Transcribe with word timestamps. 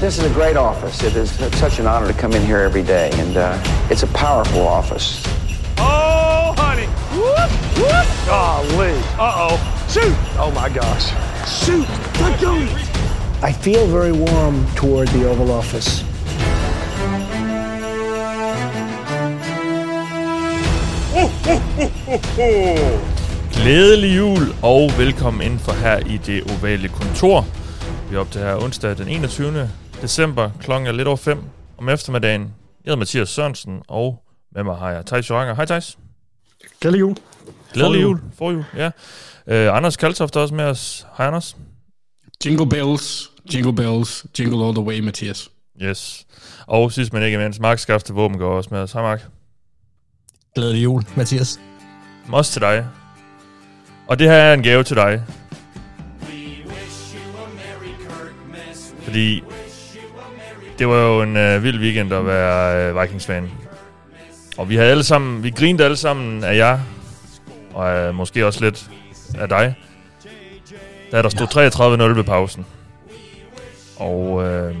This 0.00 0.16
is 0.16 0.30
a 0.30 0.32
great 0.32 0.56
office. 0.56 1.02
It 1.02 1.16
is 1.16 1.32
such 1.58 1.80
an 1.80 1.88
honor 1.88 2.06
to 2.06 2.16
come 2.16 2.32
in 2.32 2.46
here 2.46 2.58
every 2.58 2.84
day, 2.84 3.10
and 3.14 3.36
uh, 3.36 3.58
it's 3.90 4.04
a 4.04 4.06
powerful 4.08 4.60
office. 4.60 5.20
Oh, 5.76 6.54
honey. 6.56 6.86
Whoop, 7.18 7.50
whoop. 7.76 8.06
Golly. 8.24 8.94
Uh-oh. 9.18 9.58
Shoot. 9.88 10.14
Oh, 10.38 10.52
my 10.54 10.68
gosh. 10.68 11.10
Shoot. 11.50 11.88
Let 12.20 12.40
go. 12.40 12.54
I 13.42 13.52
feel 13.52 13.88
very 13.88 14.12
warm 14.12 14.64
toward 14.76 15.08
the 15.08 15.28
Oval 15.28 15.50
Office. 15.50 16.04
Glædelig 23.52 24.16
jul 24.16 24.54
og 24.62 24.90
velkommen 24.98 25.42
ind 25.42 25.58
for 25.58 25.72
her 25.72 25.98
i 25.98 26.16
det 26.16 26.42
ovale 26.50 26.88
kontor. 26.88 27.46
Vi 28.10 28.16
er 28.16 28.20
op 28.20 28.30
til 28.30 28.40
her 28.40 28.54
onsdag 28.54 28.98
den 28.98 29.08
21. 29.08 29.68
december. 30.02 30.50
Klokken 30.60 30.86
er 30.86 30.92
lidt 30.92 31.08
over 31.08 31.16
5 31.16 31.42
om 31.78 31.88
eftermiddagen. 31.88 32.42
Jeg 32.42 32.50
hedder 32.84 32.96
Mathias 32.96 33.28
Sørensen, 33.28 33.82
og 33.88 34.22
med 34.54 34.64
mig 34.64 34.76
har 34.76 34.90
jeg 34.90 35.06
Thijs 35.06 35.30
Joranger. 35.30 35.54
Hej 35.54 35.64
Thijs. 35.64 35.98
Glædelig 36.80 37.00
jul. 37.00 37.16
Glædelig 37.72 38.02
jul. 38.02 38.20
For 38.38 38.50
jul, 38.50 38.64
ja. 38.76 38.86
Uh, 39.46 39.76
Anders 39.76 39.96
Kaltoft 39.96 40.36
er 40.36 40.40
også 40.40 40.54
med 40.54 40.64
os. 40.64 41.06
Hej 41.16 41.26
Anders. 41.26 41.56
Jingle 42.44 42.68
bells, 42.68 43.30
jingle 43.54 43.74
bells, 43.74 44.26
jingle 44.38 44.64
all 44.64 44.74
the 44.74 44.84
way, 44.84 45.00
Mathias. 45.00 45.48
Yes. 45.82 46.26
Og 46.66 46.92
sidst 46.92 47.12
men 47.12 47.22
ikke 47.22 47.38
mindst, 47.38 47.60
Mark 47.60 47.78
Skafte 47.78 48.12
Våben 48.12 48.38
går 48.38 48.56
også 48.56 48.68
med 48.72 48.80
os. 48.80 48.92
Hej 48.92 49.02
Mark. 49.02 49.26
Glædelig 50.54 50.84
jul, 50.84 51.04
Mathias. 51.16 51.60
Også 52.32 52.52
til 52.52 52.62
dig. 52.62 52.86
Og 54.08 54.18
det 54.18 54.28
her 54.28 54.36
er 54.36 54.54
en 54.54 54.62
gave 54.62 54.84
til 54.84 54.96
dig. 54.96 55.22
Fordi 59.02 59.42
det 60.78 60.88
var 60.88 60.96
jo 60.96 61.22
en 61.22 61.36
øh, 61.36 61.62
vild 61.62 61.80
weekend 61.80 62.12
at 62.12 62.26
være 62.26 62.88
øh, 62.88 63.02
Vikings-fan. 63.02 63.50
Og 64.58 64.68
vi 64.68 64.76
havde 64.76 64.90
alle 64.90 65.04
sammen, 65.04 65.42
vi 65.42 65.50
grinede 65.50 65.84
alle 65.84 65.96
sammen 65.96 66.44
af 66.44 66.56
jer, 66.56 66.78
og 67.74 67.96
øh, 67.96 68.14
måske 68.14 68.46
også 68.46 68.64
lidt 68.64 68.90
af 69.38 69.48
dig, 69.48 69.74
da 71.12 71.22
der 71.22 71.28
stod 71.28 71.46
33-0 72.12 72.16
ved 72.16 72.24
pausen. 72.24 72.66
Og 73.96 74.46
øh, 74.46 74.74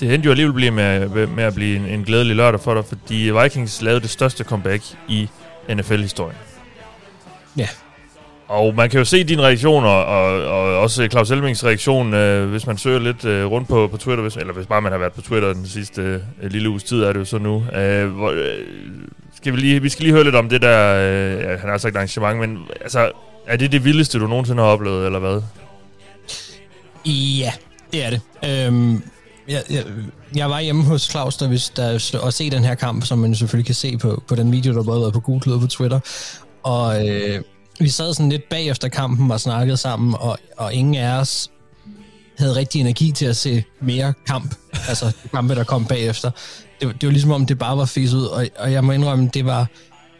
det 0.00 0.14
endte 0.14 0.26
jo 0.26 0.30
alligevel 0.30 0.54
blive 0.54 0.70
med, 0.70 1.26
med 1.26 1.44
at 1.44 1.54
blive 1.54 1.76
en, 1.76 1.86
en 1.86 2.04
glædelig 2.04 2.36
lørdag 2.36 2.60
for 2.60 2.74
dig, 2.74 2.84
fordi 2.84 3.30
Vikings 3.42 3.82
lavede 3.82 4.00
det 4.00 4.10
største 4.10 4.44
comeback 4.44 4.82
i 5.08 5.28
NFL-historien. 5.68 6.36
Ja. 7.56 7.68
Og 8.54 8.74
man 8.74 8.90
kan 8.90 8.98
jo 8.98 9.04
se 9.04 9.24
dine 9.24 9.42
reaktioner, 9.42 9.88
og, 9.88 10.44
og 10.46 10.78
også 10.78 11.08
Claus 11.10 11.30
Elmings 11.30 11.64
reaktion, 11.64 12.14
øh, 12.14 12.50
hvis 12.50 12.66
man 12.66 12.78
søger 12.78 12.98
lidt 12.98 13.24
øh, 13.24 13.46
rundt 13.46 13.68
på, 13.68 13.88
på 13.88 13.96
Twitter, 13.96 14.22
hvis, 14.22 14.36
eller 14.36 14.52
hvis 14.52 14.66
bare 14.66 14.82
man 14.82 14.92
har 14.92 14.98
været 14.98 15.12
på 15.12 15.22
Twitter 15.22 15.52
den 15.52 15.66
sidste 15.66 16.22
øh, 16.42 16.50
lille 16.50 16.70
uges 16.70 16.84
tid, 16.84 17.02
er 17.02 17.12
det 17.12 17.20
jo 17.20 17.24
så 17.24 17.38
nu. 17.38 17.64
Øh, 17.76 18.08
hvor, 18.08 18.30
øh, 18.30 18.58
skal 19.36 19.52
vi, 19.52 19.60
lige, 19.60 19.82
vi 19.82 19.88
skal 19.88 20.02
lige 20.02 20.12
høre 20.12 20.24
lidt 20.24 20.34
om 20.34 20.48
det 20.48 20.62
der, 20.62 20.94
øh, 20.94 21.44
ja, 21.44 21.56
han 21.56 21.70
har 21.70 21.78
sagt 21.78 21.96
arrangement, 21.96 22.40
men 22.40 22.58
altså, 22.80 23.10
er 23.46 23.56
det 23.56 23.72
det 23.72 23.84
vildeste, 23.84 24.18
du 24.18 24.26
nogensinde 24.26 24.62
har 24.62 24.68
oplevet, 24.68 25.06
eller 25.06 25.18
hvad? 25.18 25.42
Ja, 27.06 27.52
det 27.92 28.04
er 28.04 28.10
det. 28.10 28.20
Øhm, 28.44 29.02
jeg, 29.48 29.62
jeg, 29.70 29.84
jeg 30.36 30.50
var 30.50 30.60
hjemme 30.60 30.82
hos 30.82 31.10
Claus, 31.10 31.36
der, 31.36 31.48
hvis, 31.48 31.68
der, 31.68 32.18
og 32.22 32.32
se 32.32 32.50
den 32.50 32.64
her 32.64 32.74
kamp, 32.74 33.04
som 33.04 33.18
man 33.18 33.34
selvfølgelig 33.34 33.66
kan 33.66 33.74
se 33.74 33.98
på, 33.98 34.22
på 34.28 34.34
den 34.34 34.52
video, 34.52 34.74
der 34.74 34.82
både 34.82 35.00
været 35.00 35.12
på 35.12 35.20
Google 35.20 35.54
og 35.54 35.60
på 35.60 35.66
Twitter. 35.66 36.00
Og 36.62 37.08
øh, 37.08 37.40
vi 37.80 37.88
sad 37.88 38.14
sådan 38.14 38.30
lidt 38.30 38.48
bagefter 38.48 38.88
kampen 38.88 39.30
og 39.30 39.40
snakkede 39.40 39.76
sammen, 39.76 40.14
og, 40.18 40.38
og 40.56 40.74
ingen 40.74 40.94
af 40.94 41.18
os 41.20 41.50
havde 42.38 42.56
rigtig 42.56 42.80
energi 42.80 43.12
til 43.12 43.26
at 43.26 43.36
se 43.36 43.64
mere 43.80 44.14
kamp. 44.26 44.54
Altså 44.88 45.06
de 45.06 45.28
kampe, 45.28 45.54
der 45.54 45.64
kom 45.64 45.86
bagefter. 45.86 46.30
Det, 46.80 47.00
det 47.00 47.06
var 47.06 47.12
ligesom 47.12 47.30
om, 47.30 47.46
det 47.46 47.58
bare 47.58 47.76
var 47.76 47.84
fisk 47.84 48.14
ud, 48.14 48.24
og, 48.24 48.46
og 48.58 48.72
jeg 48.72 48.84
må 48.84 48.92
indrømme, 48.92 49.30
det 49.34 49.46
var, 49.46 49.66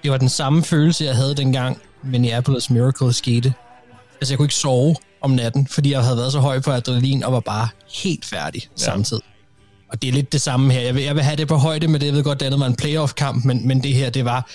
det 0.02 0.10
var 0.10 0.16
den 0.16 0.28
samme 0.28 0.64
følelse, 0.64 1.04
jeg 1.04 1.16
havde 1.16 1.34
dengang 1.34 1.78
Minneapolis 2.02 2.70
Miracle 2.70 3.12
skete. 3.12 3.54
Altså 4.20 4.32
jeg 4.32 4.38
kunne 4.38 4.46
ikke 4.46 4.54
sove 4.54 4.96
om 5.20 5.30
natten, 5.30 5.66
fordi 5.66 5.92
jeg 5.92 6.02
havde 6.02 6.16
været 6.16 6.32
så 6.32 6.40
høj 6.40 6.60
på 6.60 6.70
adrenalin 6.70 7.24
og 7.24 7.32
var 7.32 7.40
bare 7.40 7.68
helt 7.94 8.24
færdig 8.24 8.62
ja. 8.62 8.84
samtidig. 8.84 9.22
Og 9.88 10.02
det 10.02 10.08
er 10.08 10.12
lidt 10.12 10.32
det 10.32 10.40
samme 10.40 10.72
her. 10.72 10.80
Jeg 10.80 10.94
vil, 10.94 11.02
jeg 11.02 11.14
vil 11.14 11.22
have 11.22 11.36
det 11.36 11.48
på 11.48 11.56
højde 11.56 11.88
med 11.88 12.00
det. 12.00 12.06
Jeg 12.06 12.14
ved 12.14 12.24
godt, 12.24 12.40
det 12.40 12.46
andet 12.46 12.60
var 12.60 12.66
en 12.66 12.76
playoff-kamp, 12.76 13.44
men, 13.44 13.68
men 13.68 13.82
det 13.82 13.94
her, 13.94 14.10
det 14.10 14.24
var 14.24 14.48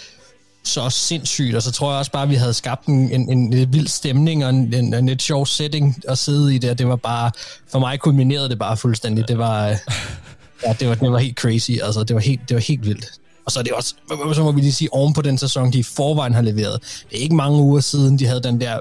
så 0.63 0.89
sindssygt, 0.89 1.55
og 1.55 1.61
så 1.61 1.71
tror 1.71 1.91
jeg 1.91 1.99
også 1.99 2.11
bare, 2.11 2.23
at 2.23 2.29
vi 2.29 2.35
havde 2.35 2.53
skabt 2.53 2.85
en, 2.85 3.11
en, 3.11 3.53
en, 3.53 3.73
vild 3.73 3.87
stemning 3.87 4.45
og 4.45 4.49
en, 4.49 4.73
en, 4.73 4.93
en 4.93 5.05
lidt 5.05 5.21
sjov 5.21 5.45
setting 5.45 5.95
at 6.07 6.17
sidde 6.17 6.55
i 6.55 6.57
det, 6.57 6.79
det 6.79 6.87
var 6.87 6.95
bare, 6.95 7.31
for 7.71 7.79
mig 7.79 7.99
kulminerede 7.99 8.49
det 8.49 8.59
bare 8.59 8.77
fuldstændig. 8.77 9.27
Det 9.27 9.37
var, 9.37 9.65
ja, 10.65 10.75
det 10.79 10.89
var, 10.89 10.95
det 10.95 11.11
var 11.11 11.17
helt 11.17 11.37
crazy, 11.37 11.71
altså 11.83 12.03
det 12.03 12.13
var 12.13 12.21
helt, 12.21 12.49
det 12.49 12.55
var 12.55 12.61
helt 12.61 12.85
vildt. 12.85 13.05
Og 13.45 13.51
så 13.51 13.59
er 13.59 13.63
det 13.63 13.73
også, 13.73 13.95
så 14.33 14.43
må 14.43 14.51
vi 14.51 14.61
lige 14.61 14.73
sige, 14.73 14.93
oven 14.93 15.13
på 15.13 15.21
den 15.21 15.37
sæson, 15.37 15.73
de 15.73 15.79
i 15.79 15.83
forvejen 15.83 16.33
har 16.33 16.41
leveret. 16.41 17.03
Det 17.09 17.17
er 17.17 17.21
ikke 17.21 17.35
mange 17.35 17.59
uger 17.59 17.79
siden, 17.79 18.19
de 18.19 18.25
havde 18.25 18.43
den 18.43 18.61
der 18.61 18.79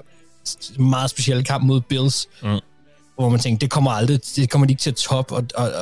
meget 0.78 1.10
specielle 1.10 1.44
kamp 1.44 1.64
mod 1.64 1.80
Bills, 1.80 2.26
mm. 2.42 2.58
hvor 3.16 3.28
man 3.28 3.40
tænkte, 3.40 3.64
det 3.64 3.70
kommer 3.70 3.90
aldrig, 3.90 4.20
det 4.36 4.50
kommer 4.50 4.66
de 4.66 4.72
ikke 4.72 4.80
til 4.80 4.90
at 4.90 4.96
top, 4.96 5.32
og, 5.32 5.44
og, 5.54 5.72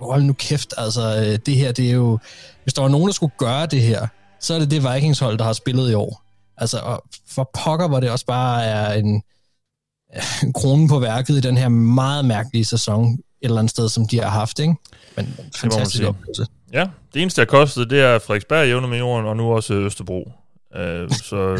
og 0.00 0.12
hold 0.12 0.22
nu 0.22 0.32
kæft, 0.32 0.74
altså 0.76 1.36
det 1.46 1.56
her, 1.56 1.72
det 1.72 1.86
er 1.86 1.92
jo, 1.92 2.18
hvis 2.62 2.74
der 2.74 2.82
var 2.82 2.88
nogen, 2.88 3.06
der 3.06 3.12
skulle 3.12 3.32
gøre 3.38 3.66
det 3.66 3.82
her, 3.82 4.06
så 4.40 4.54
er 4.54 4.58
det 4.58 4.70
det 4.70 4.94
Vikings-hold, 4.94 5.38
der 5.38 5.44
har 5.44 5.52
spillet 5.52 5.90
i 5.90 5.94
år. 5.94 6.22
Altså, 6.56 6.78
og 6.78 7.04
for 7.28 7.50
pokker, 7.64 7.88
hvor 7.88 8.00
det 8.00 8.10
også 8.10 8.26
bare 8.26 8.64
er 8.64 8.92
en, 8.92 9.22
en 10.42 10.52
krone 10.52 10.88
på 10.88 10.98
værket 10.98 11.34
i 11.34 11.40
den 11.40 11.56
her 11.56 11.68
meget 11.68 12.24
mærkelige 12.24 12.64
sæson, 12.64 13.12
et 13.12 13.20
eller 13.42 13.58
andet 13.58 13.70
sted, 13.70 13.88
som 13.88 14.08
de 14.08 14.20
har 14.20 14.30
haft, 14.30 14.58
ikke? 14.58 14.74
Men 15.16 15.34
fantastisk 15.56 16.04
oplevelse. 16.04 16.46
Ja, 16.72 16.86
det 17.14 17.22
eneste, 17.22 17.40
der 17.40 17.46
kostede, 17.46 17.90
det 17.90 18.00
er 18.00 18.18
Frederiksberg 18.18 18.66
jævne 18.66 18.88
med 18.88 18.98
jorden, 18.98 19.26
og 19.26 19.36
nu 19.36 19.52
også 19.52 19.74
Østerbro. 19.74 20.32
Uh, 20.76 21.10
så... 21.22 21.58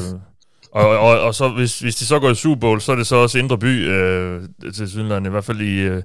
Og, 0.72 0.88
og, 0.88 1.20
og 1.20 1.34
så 1.34 1.48
hvis, 1.48 1.78
hvis 1.78 1.96
de 1.96 2.06
så 2.06 2.18
går 2.18 2.30
i 2.30 2.34
Super 2.34 2.60
Bowl, 2.60 2.80
så 2.80 2.92
er 2.92 2.96
det 2.96 3.06
så 3.06 3.16
også 3.16 3.38
Indre 3.38 3.58
By, 3.58 3.88
øh, 3.88 4.42
til 4.74 4.88
Sydland, 4.88 5.26
i 5.26 5.30
hvert 5.30 5.44
fald 5.44 5.60
i... 5.60 5.74
Øh, 5.74 6.02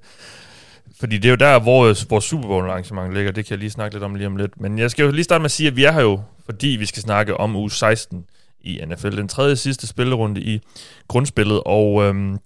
fordi 1.02 1.18
det 1.18 1.26
er 1.26 1.30
jo 1.30 1.36
der, 1.36 1.60
hvor 1.60 2.10
vores 2.10 2.26
Super 2.26 2.48
Bowl 2.48 2.70
arrangement 2.70 3.14
ligger. 3.14 3.32
Det 3.32 3.46
kan 3.46 3.52
jeg 3.52 3.60
lige 3.60 3.70
snakke 3.70 3.96
lidt 3.96 4.04
om 4.04 4.16
lige 4.16 4.28
om 4.28 4.36
lidt. 4.36 4.62
Men 4.62 4.80
jeg 4.80 4.92
skal 4.92 5.06
jo 5.06 5.12
lige 5.12 5.24
starte 5.24 5.40
med 5.40 5.46
at 5.46 5.52
sige, 5.52 5.68
at 5.68 5.76
vi 5.76 5.84
er 5.84 5.92
her 5.92 6.02
jo, 6.02 6.22
fordi 6.46 6.68
vi 6.68 6.86
skal 6.86 7.02
snakke 7.02 7.38
om 7.38 7.56
uge 7.56 7.72
16 7.72 8.26
i 8.60 8.82
NFL. 8.88 9.18
Den 9.18 9.28
tredje 9.28 9.56
sidste 9.56 9.88
spillerunde 9.88 10.42
i 10.42 10.62
grundspillet. 11.08 11.62
Og 11.66 12.04
øhm, 12.04 12.38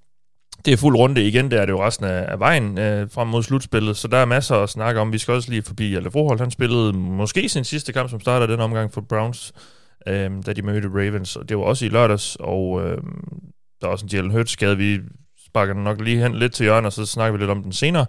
det 0.65 0.73
er 0.73 0.77
fuld 0.77 0.95
runde 0.97 1.27
igen. 1.27 1.51
Der 1.51 1.61
er 1.61 1.65
det 1.65 1.73
jo 1.73 1.85
resten 1.85 2.05
af, 2.05 2.31
af 2.31 2.39
vejen 2.39 2.77
øh, 2.77 3.11
frem 3.11 3.27
mod 3.27 3.43
slutspillet. 3.43 3.97
Så 3.97 4.07
der 4.07 4.17
er 4.17 4.25
masser 4.25 4.55
at 4.55 4.69
snakke 4.69 5.01
om. 5.01 5.13
Vi 5.13 5.17
skal 5.17 5.33
også 5.33 5.51
lige 5.51 5.61
forbi 5.61 5.95
Alle 5.95 6.11
Froholt. 6.11 6.39
Han 6.39 6.51
spillede 6.51 6.93
måske 6.93 7.49
sin 7.49 7.63
sidste 7.63 7.93
kamp, 7.93 8.09
som 8.09 8.19
starter 8.19 8.47
den 8.47 8.59
omgang 8.59 8.93
for 8.93 9.01
Browns 9.01 9.53
øh, 10.07 10.31
da 10.45 10.53
de 10.53 10.61
mødte 10.61 10.87
Ravens. 10.87 11.35
Og 11.35 11.49
det 11.49 11.57
var 11.57 11.63
også 11.63 11.85
i 11.85 11.89
lørdags, 11.89 12.37
og 12.39 12.81
øh, 12.81 12.97
der 13.81 13.87
er 13.87 13.91
også 13.91 14.05
en 14.05 14.09
Jalen 14.09 14.31
Hurts 14.31 14.51
skade. 14.51 14.77
Vi 14.77 14.99
sparker 15.55 15.73
den 15.73 15.83
nok 15.83 16.01
lige 16.01 16.21
hen 16.21 16.35
lidt 16.35 16.53
til 16.53 16.63
hjørnet, 16.63 16.85
og 16.85 16.93
så 16.93 17.05
snakker 17.05 17.37
vi 17.37 17.41
lidt 17.41 17.51
om 17.51 17.63
den 17.63 17.71
senere, 17.71 18.05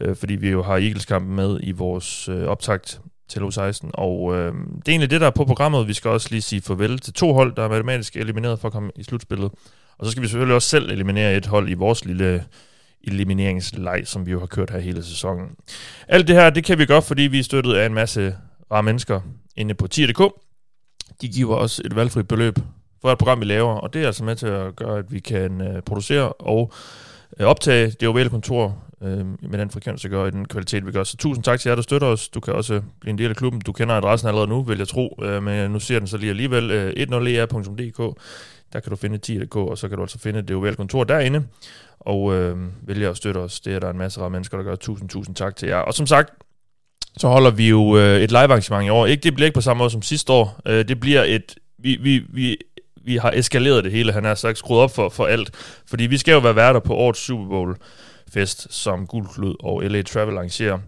øh, 0.00 0.16
fordi 0.16 0.34
vi 0.34 0.50
jo 0.50 0.62
har 0.62 0.72
Eagles-kampen 0.72 1.36
med 1.36 1.60
i 1.62 1.72
vores 1.72 2.28
øh, 2.28 2.44
optakt 2.44 3.00
til 3.28 3.40
U16. 3.40 3.90
Og 3.94 4.36
øh, 4.36 4.52
det 4.52 4.88
er 4.88 4.90
egentlig 4.90 5.10
det, 5.10 5.20
der 5.20 5.26
er 5.26 5.30
på 5.30 5.44
programmet. 5.44 5.88
Vi 5.88 5.92
skal 5.92 6.10
også 6.10 6.28
lige 6.30 6.42
sige 6.42 6.62
farvel 6.62 6.98
til 6.98 7.12
to 7.12 7.32
hold, 7.32 7.56
der 7.56 7.62
er 7.64 7.68
matematisk 7.68 8.16
elimineret 8.16 8.58
for 8.58 8.68
at 8.68 8.72
komme 8.72 8.90
i 8.96 9.02
slutspillet. 9.02 9.50
Og 9.98 10.06
så 10.06 10.10
skal 10.10 10.22
vi 10.22 10.28
selvfølgelig 10.28 10.54
også 10.54 10.68
selv 10.68 10.90
eliminere 10.90 11.36
et 11.36 11.46
hold 11.46 11.68
i 11.68 11.74
vores 11.74 12.04
lille 12.04 12.44
elimineringsleg, 13.04 14.02
som 14.04 14.26
vi 14.26 14.30
jo 14.30 14.38
har 14.38 14.46
kørt 14.46 14.70
her 14.70 14.78
hele 14.78 15.04
sæsonen. 15.04 15.46
Alt 16.08 16.28
det 16.28 16.36
her, 16.36 16.50
det 16.50 16.64
kan 16.64 16.78
vi 16.78 16.86
gøre, 16.86 17.02
fordi 17.02 17.22
vi 17.22 17.38
er 17.38 17.44
støttet 17.44 17.74
af 17.74 17.86
en 17.86 17.94
masse 17.94 18.36
rare 18.72 18.82
mennesker 18.82 19.20
inde 19.56 19.74
på 19.74 19.86
tier.dk. 19.86 20.34
De 21.20 21.28
giver 21.28 21.56
os 21.56 21.80
et 21.84 21.96
valgfrit 21.96 22.28
beløb 22.28 22.58
for 23.02 23.12
et 23.12 23.18
program, 23.18 23.40
vi 23.40 23.44
laver, 23.44 23.74
og 23.74 23.94
det 23.94 24.02
er 24.02 24.06
altså 24.06 24.24
med 24.24 24.36
til 24.36 24.46
at 24.46 24.76
gøre, 24.76 24.98
at 24.98 25.12
vi 25.12 25.18
kan 25.18 25.60
øh, 25.60 25.82
producere 25.82 26.32
og 26.32 26.72
øh, 27.40 27.46
optage 27.46 27.90
det 27.90 28.08
ovale 28.08 28.30
kontor 28.30 28.78
øh, 29.02 29.26
med 29.50 29.58
den 29.58 29.70
frekvens, 29.70 30.04
vi 30.04 30.08
gør, 30.08 30.26
i 30.26 30.30
den 30.30 30.48
kvalitet, 30.48 30.86
vi 30.86 30.92
gør. 30.92 31.04
Så 31.04 31.16
tusind 31.16 31.44
tak 31.44 31.60
til 31.60 31.68
jer, 31.68 31.74
der 31.74 31.82
støtter 31.82 32.08
os. 32.08 32.28
Du 32.28 32.40
kan 32.40 32.54
også 32.54 32.74
øh, 32.74 32.82
blive 33.00 33.10
en 33.10 33.18
del 33.18 33.30
af 33.30 33.36
klubben. 33.36 33.60
Du 33.60 33.72
kender 33.72 33.94
adressen 33.94 34.28
allerede 34.28 34.48
nu, 34.48 34.62
vil 34.62 34.78
jeg 34.78 34.88
tro, 34.88 35.18
øh, 35.22 35.42
men 35.42 35.70
nu 35.70 35.80
ser 35.80 35.98
den 35.98 36.08
så 36.08 36.16
lige 36.16 36.30
alligevel. 36.30 36.70
Øh, 36.70 36.92
10er.dk, 36.98 38.00
e 38.00 38.12
der 38.72 38.80
kan 38.80 38.90
du 38.90 38.96
finde 38.96 39.18
10.dk, 39.26 39.56
og 39.56 39.78
så 39.78 39.88
kan 39.88 39.96
du 39.96 40.02
altså 40.02 40.18
finde 40.18 40.42
det 40.42 40.56
ovale 40.56 40.76
kontor 40.76 41.04
derinde, 41.04 41.44
og 42.00 42.34
øh, 42.34 42.56
vælge 42.82 43.08
at 43.08 43.16
støtte 43.16 43.38
os. 43.38 43.60
Det 43.60 43.74
er 43.74 43.78
der 43.78 43.90
en 43.90 43.98
masse 43.98 44.20
af 44.20 44.30
mennesker, 44.30 44.56
der 44.56 44.64
gør. 44.64 44.76
Tusind, 44.76 45.08
tusind 45.08 45.36
tak 45.36 45.56
til 45.56 45.68
jer. 45.68 45.76
Og 45.76 45.94
som 45.94 46.06
sagt, 46.06 46.30
så 47.16 47.28
holder 47.28 47.50
vi 47.50 47.68
jo 47.68 47.96
øh, 47.96 48.20
et 48.20 48.30
live 48.30 48.42
arrangement 48.42 48.86
i 48.86 48.88
år. 48.88 49.06
Ikke, 49.06 49.22
det 49.22 49.34
bliver 49.34 49.46
ikke 49.46 49.54
på 49.54 49.60
samme 49.60 49.78
måde 49.78 49.90
som 49.90 50.02
sidste 50.02 50.32
år. 50.32 50.60
Øh, 50.66 50.88
det 50.88 51.00
bliver 51.00 51.24
et... 51.24 51.54
Vi, 51.78 51.96
vi, 51.96 52.22
vi 52.28 52.56
vi 53.06 53.16
har 53.16 53.30
eskaleret 53.30 53.84
det 53.84 53.92
hele. 53.92 54.12
Han 54.12 54.24
har 54.24 54.34
sagt 54.34 54.58
skruet 54.58 54.80
op 54.80 54.94
for, 54.94 55.08
for 55.08 55.26
alt. 55.26 55.50
Fordi 55.86 56.06
vi 56.06 56.18
skal 56.18 56.32
jo 56.32 56.38
være 56.38 56.56
værter 56.56 56.80
på 56.80 56.94
årets 56.94 57.20
Super 57.20 57.48
Bowl 57.48 57.76
fest, 58.32 58.66
som 58.70 59.06
Guldklud 59.06 59.54
og 59.60 59.82
LA 59.82 60.02
Travel 60.02 60.36
arrangerer. 60.36 60.78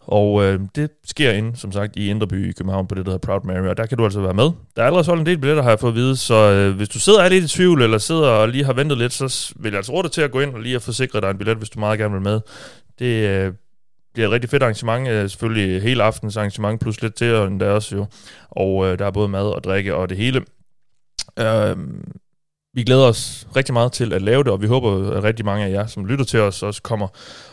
Og 0.00 0.44
øh, 0.44 0.60
det 0.74 0.90
sker 1.06 1.32
ind, 1.32 1.56
som 1.56 1.72
sagt, 1.72 1.96
i 1.96 2.10
Indreby 2.10 2.50
i 2.50 2.52
København 2.52 2.86
på 2.86 2.94
det, 2.94 3.06
der 3.06 3.12
hedder 3.12 3.26
Proud 3.26 3.40
Mary, 3.44 3.66
og 3.68 3.76
der 3.76 3.86
kan 3.86 3.98
du 3.98 4.04
altså 4.04 4.20
være 4.20 4.34
med. 4.34 4.50
Der 4.76 4.82
er 4.82 4.86
allerede 4.86 5.04
solgt 5.04 5.20
en 5.20 5.26
del 5.26 5.38
billetter, 5.38 5.62
har 5.62 5.70
jeg 5.70 5.80
fået 5.80 5.90
at 5.90 5.96
vide, 5.96 6.16
så 6.16 6.34
øh, 6.34 6.76
hvis 6.76 6.88
du 6.88 7.00
sidder 7.00 7.18
og 7.18 7.24
er 7.24 7.28
lidt 7.28 7.44
i 7.44 7.48
tvivl, 7.48 7.82
eller 7.82 7.98
sidder 7.98 8.28
og 8.28 8.48
lige 8.48 8.64
har 8.64 8.72
ventet 8.72 8.98
lidt, 8.98 9.12
så 9.12 9.54
vil 9.56 9.70
jeg 9.70 9.76
altså 9.76 9.92
råde 9.92 10.02
dig 10.02 10.12
til 10.12 10.22
at 10.22 10.30
gå 10.30 10.40
ind 10.40 10.54
og 10.54 10.60
lige 10.60 10.76
at 10.76 10.82
forsikre 10.82 11.20
dig 11.20 11.30
en 11.30 11.38
billet, 11.38 11.56
hvis 11.56 11.70
du 11.70 11.80
meget 11.80 11.98
gerne 11.98 12.12
vil 12.12 12.22
med 12.22 12.40
det 12.98 13.28
øh, 13.28 13.52
bliver 14.14 14.26
et 14.26 14.32
rigtig 14.32 14.50
fedt 14.50 14.62
arrangement. 14.62 15.08
Øh, 15.08 15.30
selvfølgelig 15.30 15.82
hele 15.82 16.02
aftens 16.02 16.36
arrangement, 16.36 16.80
plus 16.80 17.02
lidt 17.02 17.14
til, 17.14 17.34
og 17.34 17.46
endda 17.46 17.70
også 17.70 17.96
jo. 17.96 18.06
Og 18.50 18.86
øh, 18.86 18.98
der 18.98 19.06
er 19.06 19.10
både 19.10 19.28
mad 19.28 19.46
og 19.46 19.64
drikke 19.64 19.94
og 19.94 20.08
det 20.08 20.16
hele. 20.16 20.44
Øh, 21.38 21.76
vi 22.74 22.82
glæder 22.82 23.04
os 23.04 23.46
rigtig 23.56 23.72
meget 23.72 23.92
til 23.92 24.12
at 24.12 24.22
lave 24.22 24.44
det, 24.44 24.52
og 24.52 24.62
vi 24.62 24.66
håber, 24.66 25.10
at 25.10 25.24
rigtig 25.24 25.44
mange 25.44 25.64
af 25.64 25.70
jer, 25.70 25.86
som 25.86 26.06
lytter 26.06 26.24
til 26.24 26.40
os, 26.40 26.62
også 26.62 26.82
kommer 26.82 27.08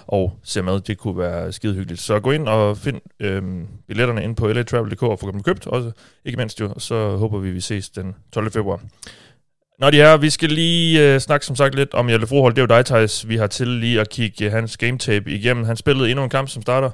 og 0.07 0.39
ser 0.43 0.61
med. 0.61 0.79
Det 0.79 0.97
kunne 0.97 1.17
være 1.17 1.51
skide 1.51 1.73
hyggeligt. 1.73 2.01
Så 2.01 2.19
gå 2.19 2.31
ind 2.31 2.47
og 2.47 2.77
find 2.77 3.01
øhm, 3.19 3.67
billetterne 3.87 4.23
ind 4.23 4.35
på 4.35 4.47
latravel.dk 4.47 5.03
og 5.03 5.19
få 5.19 5.31
dem 5.31 5.43
købt 5.43 5.67
også, 5.67 5.91
ikke 6.25 6.37
mindst 6.37 6.59
jo. 6.59 6.73
Så 6.77 7.17
håber 7.17 7.39
vi, 7.39 7.51
vi 7.51 7.61
ses 7.61 7.89
den 7.89 8.15
12. 8.33 8.51
februar. 8.51 8.81
Nå 9.79 9.89
de 9.89 9.97
her, 9.97 10.17
vi 10.17 10.29
skal 10.29 10.49
lige 10.49 11.13
øh, 11.13 11.19
snakke 11.19 11.45
som 11.45 11.55
sagt 11.55 11.75
lidt 11.75 11.93
om 11.93 12.09
Jelle 12.09 12.27
Froholt. 12.27 12.55
Det 12.55 12.61
er 12.61 12.63
jo 12.63 12.77
dig, 12.77 12.85
Thijs. 12.85 13.27
Vi 13.27 13.37
har 13.37 13.47
til 13.47 13.67
lige 13.67 14.01
at 14.01 14.09
kigge 14.09 14.45
øh, 14.45 14.51
hans 14.51 14.77
game 14.77 14.97
tape 14.97 15.31
igennem. 15.31 15.65
Han 15.65 15.77
spillede 15.77 16.09
endnu 16.09 16.23
en 16.23 16.29
kamp, 16.29 16.49
som 16.49 16.61
starter 16.61 16.91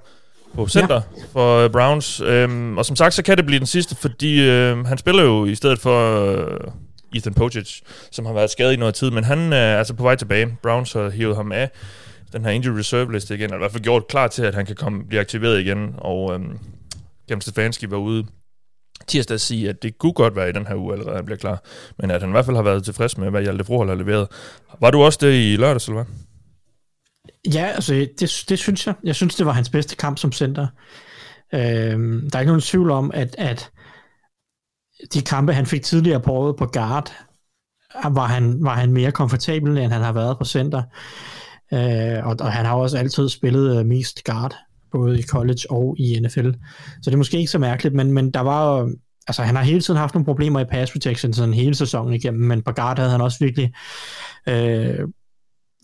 på 0.55 0.67
center 0.67 1.01
ja. 1.17 1.23
for 1.31 1.57
øh, 1.57 1.69
Browns. 1.69 2.21
Øhm, 2.21 2.77
og 2.77 2.85
som 2.85 2.95
sagt, 2.95 3.13
så 3.13 3.23
kan 3.23 3.37
det 3.37 3.45
blive 3.45 3.59
den 3.59 3.67
sidste, 3.67 3.95
fordi 3.95 4.49
øh, 4.49 4.85
han 4.85 4.97
spiller 4.97 5.23
jo 5.23 5.45
i 5.45 5.55
stedet 5.55 5.79
for... 5.79 6.25
Øh, 6.31 6.59
Ethan 7.15 7.33
Pojic, 7.33 7.81
som 8.11 8.25
har 8.25 8.33
været 8.33 8.49
skadet 8.49 8.73
i 8.73 8.75
noget 8.75 8.95
tid, 8.95 9.11
men 9.11 9.23
han 9.23 9.53
er 9.53 9.77
altså 9.77 9.93
på 9.93 10.03
vej 10.03 10.15
tilbage. 10.15 10.57
Browns 10.63 10.93
har 10.93 11.09
hivet 11.09 11.35
ham 11.35 11.51
af 11.51 11.71
den 12.33 12.45
her 12.45 12.51
injury 12.51 12.77
reserve 12.77 13.13
liste 13.13 13.35
igen, 13.35 13.43
eller 13.43 13.55
i 13.55 13.59
hvert 13.59 13.71
fald 13.71 13.83
gjort 13.83 14.07
klar 14.07 14.27
til, 14.27 14.43
at 14.43 14.55
han 14.55 14.65
kan 14.65 14.75
komme, 14.75 15.03
blive 15.07 15.19
aktiveret 15.19 15.59
igen, 15.59 15.95
og 15.97 16.33
øhm, 16.33 16.59
Kevin 17.27 17.41
Stefanski 17.41 17.91
var 17.91 17.97
ude 17.97 18.25
tirsdag 19.07 19.39
sige, 19.39 19.69
at 19.69 19.83
det 19.83 19.97
kunne 19.97 20.13
godt 20.13 20.35
være 20.35 20.49
i 20.49 20.51
den 20.51 20.67
her 20.67 20.75
uge 20.75 20.93
allerede, 20.93 21.15
han 21.15 21.25
bliver 21.25 21.37
klar, 21.37 21.63
men 21.99 22.11
at 22.11 22.21
han 22.21 22.29
i 22.29 22.31
hvert 22.31 22.45
fald 22.45 22.55
har 22.55 22.63
været 22.63 22.83
tilfreds 22.83 23.17
med, 23.17 23.29
hvad 23.29 23.41
Hjalte 23.41 23.63
Frohold 23.63 23.89
har 23.89 23.95
leveret. 23.95 24.27
Var 24.81 24.91
du 24.91 25.03
også 25.03 25.19
det 25.21 25.53
i 25.53 25.55
lørdags, 25.55 25.87
eller 25.87 26.03
hvad? 26.03 26.13
Ja, 27.53 27.65
altså 27.65 27.93
det, 27.93 28.45
det 28.49 28.59
synes 28.59 28.87
jeg. 28.87 28.95
Jeg 29.03 29.15
synes, 29.15 29.35
det 29.35 29.45
var 29.45 29.51
hans 29.51 29.69
bedste 29.69 29.95
kamp 29.95 30.17
som 30.17 30.31
center. 30.31 30.67
Øh, 31.53 31.59
der 31.59 32.29
er 32.33 32.39
ikke 32.39 32.51
nogen 32.51 32.61
tvivl 32.61 32.91
om, 32.91 33.11
at, 33.13 33.35
at 33.37 33.71
de 35.13 35.21
kampe, 35.21 35.53
han 35.53 35.65
fik 35.65 35.83
tidligere 35.83 36.21
på 36.21 36.31
året 36.31 36.55
på 36.55 36.65
guard, 36.65 37.13
var 38.11 38.25
han, 38.25 38.63
var 38.63 38.75
han 38.75 38.91
mere 38.91 39.11
komfortabel, 39.11 39.77
end 39.77 39.91
han 39.91 40.01
har 40.01 40.11
været 40.11 40.37
på 40.37 40.45
center. 40.45 40.83
Øh, 41.73 42.27
og, 42.27 42.35
og 42.39 42.51
han 42.51 42.65
har 42.65 42.75
også 42.75 42.97
altid 42.97 43.29
spillet 43.29 43.79
øh, 43.79 43.85
mest 43.85 44.23
guard, 44.23 44.55
både 44.91 45.19
i 45.19 45.23
college 45.23 45.59
og 45.69 45.95
i 45.99 46.19
NFL. 46.19 46.51
Så 47.01 47.05
det 47.05 47.13
er 47.13 47.17
måske 47.17 47.37
ikke 47.37 47.51
så 47.51 47.59
mærkeligt, 47.59 47.95
men, 47.95 48.11
men 48.11 48.31
der 48.31 48.41
var 48.41 48.89
altså 49.27 49.43
han 49.43 49.55
har 49.55 49.63
hele 49.63 49.81
tiden 49.81 49.99
haft 49.99 50.13
nogle 50.13 50.25
problemer 50.25 50.59
i 50.59 50.65
pass 50.65 50.91
protection 50.91 51.33
sådan 51.33 51.53
hele 51.53 51.75
sæsonen 51.75 52.13
igennem, 52.13 52.47
men 52.47 52.61
på 52.61 52.71
guard 52.71 52.97
havde 52.97 53.11
han 53.11 53.21
også 53.21 53.37
virkelig 53.39 53.73
øh, 54.47 54.99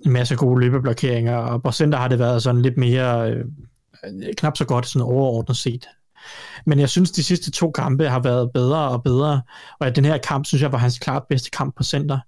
en 0.06 0.12
masse 0.12 0.36
gode 0.36 0.62
løbeblokeringer, 0.62 1.36
og 1.36 1.64
på 1.64 1.72
center 1.72 1.98
har 1.98 2.08
det 2.08 2.20
været 2.20 2.44
sådan 2.44 2.62
lidt 2.62 2.78
mere 2.78 3.32
øh, 3.32 3.46
knap 4.38 4.58
så 4.58 4.66
godt 4.66 4.88
sådan 4.88 5.06
overordnet 5.06 5.58
set. 5.58 5.88
Men 6.66 6.80
jeg 6.80 6.90
synes, 6.90 7.12
de 7.12 7.24
sidste 7.24 7.52
to 7.52 7.72
kampe 7.72 8.10
har 8.10 8.20
været 8.20 8.52
bedre 8.54 8.90
og 8.90 9.04
bedre, 9.04 9.42
og 9.80 9.88
at 9.88 9.96
den 9.96 10.06
her 10.06 10.18
kamp, 10.18 10.46
synes 10.46 10.62
jeg, 10.62 10.72
var 10.72 10.78
hans 10.78 11.00
klart 11.00 11.24
bedste 11.30 11.50
kamp 11.50 11.78
på 11.78 11.84
center. 11.84 12.20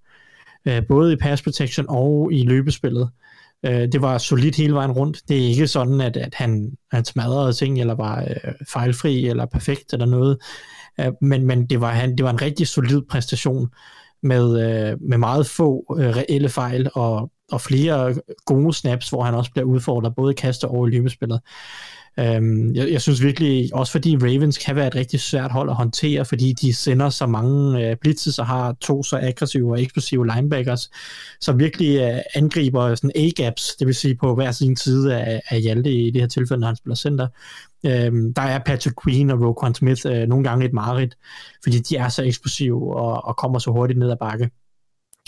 Øh, 0.66 0.82
både 0.88 1.14
i 1.14 1.16
pass 1.16 1.42
protection 1.42 1.86
og 1.90 2.30
i 2.34 2.44
løbespillet. 2.44 3.10
Øh, 3.66 3.88
det 3.92 4.02
var 4.02 4.18
solidt 4.18 4.56
hele 4.56 4.74
vejen 4.74 4.92
rundt. 4.92 5.22
Det 5.28 5.38
er 5.38 5.48
ikke 5.48 5.68
sådan, 5.68 6.02
at, 6.02 6.18
at 6.18 6.36
han, 6.36 6.72
han 6.92 7.06
smadrede 7.06 7.54
ting, 7.54 7.80
eller 7.80 7.96
var 7.96 8.22
øh, 8.22 8.54
fejlfri, 8.74 9.28
eller 9.28 9.46
perfekt, 9.46 9.94
eller 9.94 10.06
noget. 10.06 10.38
Øh, 11.00 11.12
men 11.22 11.46
men 11.46 11.66
det, 11.66 11.82
var, 11.82 11.92
han, 11.92 12.18
det 12.18 12.24
var 12.24 12.30
en 12.30 12.42
rigtig 12.42 12.68
solid 12.68 13.02
præstation, 13.10 13.70
med, 14.24 14.46
øh, 14.66 14.98
med 15.02 15.18
meget 15.18 15.48
få 15.48 15.96
øh, 16.00 16.10
reelle 16.10 16.50
fejl, 16.50 16.90
og, 16.94 17.32
og 17.52 17.62
flere 17.62 18.16
gode 18.46 18.74
snaps, 18.74 19.10
hvor 19.10 19.24
han 19.24 19.34
også 19.34 19.52
bliver 19.52 19.66
udfordret, 19.66 20.16
både 20.16 20.32
i 20.32 20.36
kaster 20.36 20.68
og 20.68 20.88
i 20.88 20.92
løbespillet. 20.92 21.40
Øhm, 22.20 22.76
jeg, 22.76 22.92
jeg 22.92 23.02
synes 23.02 23.24
virkelig, 23.24 23.70
også 23.74 23.92
fordi 23.92 24.18
Ravens 24.18 24.58
kan 24.58 24.76
være 24.76 24.88
et 24.88 24.96
rigtig 24.96 25.20
svært 25.20 25.52
hold 25.52 25.70
at 25.70 25.76
håndtere, 25.76 26.26
fordi 26.26 26.54
de 26.54 26.74
sender 26.74 27.10
så 27.10 27.28
mange 27.28 27.90
øh, 27.90 27.96
blitzes 28.02 28.40
og 28.40 28.48
har 28.48 28.76
to 28.82 29.04
så 29.04 29.20
aggressive 29.22 29.72
og 29.72 29.82
eksplosive 29.82 30.28
linebackers, 30.36 30.90
som 31.42 31.60
virkelig 31.60 32.00
øh, 32.00 32.20
angriber 32.36 32.96
sådan 32.96 33.12
A-gaps, 33.16 33.76
det 33.80 33.88
vil 33.88 33.96
sige 33.96 34.16
på 34.16 34.36
hver 34.36 34.52
sin 34.52 34.76
side 34.76 35.16
af, 35.16 35.42
af 35.50 35.62
Hjalte 35.62 35.92
i 35.92 36.12
det 36.12 36.22
her 36.22 36.28
tilfælde, 36.28 36.60
når 36.60 36.68
han 36.68 36.76
spiller 36.76 36.96
center. 36.96 37.28
Øhm, 37.86 38.34
der 38.34 38.42
er 38.42 38.60
Patrick 38.60 38.96
Queen 39.04 39.30
og 39.30 39.42
Roquan 39.42 39.76
Smith 39.76 40.02
øh, 40.06 40.28
nogle 40.28 40.44
gange 40.44 40.66
et 40.66 40.74
mareridt, 40.74 41.18
fordi 41.64 41.80
de 41.80 41.98
er 41.98 42.10
så 42.10 42.24
eksplosive 42.24 42.96
og, 42.96 43.26
og 43.26 43.38
kommer 43.38 43.60
så 43.60 43.72
hurtigt 43.72 44.00
ned 44.00 44.12
ad 44.12 44.18
bakke 44.20 44.50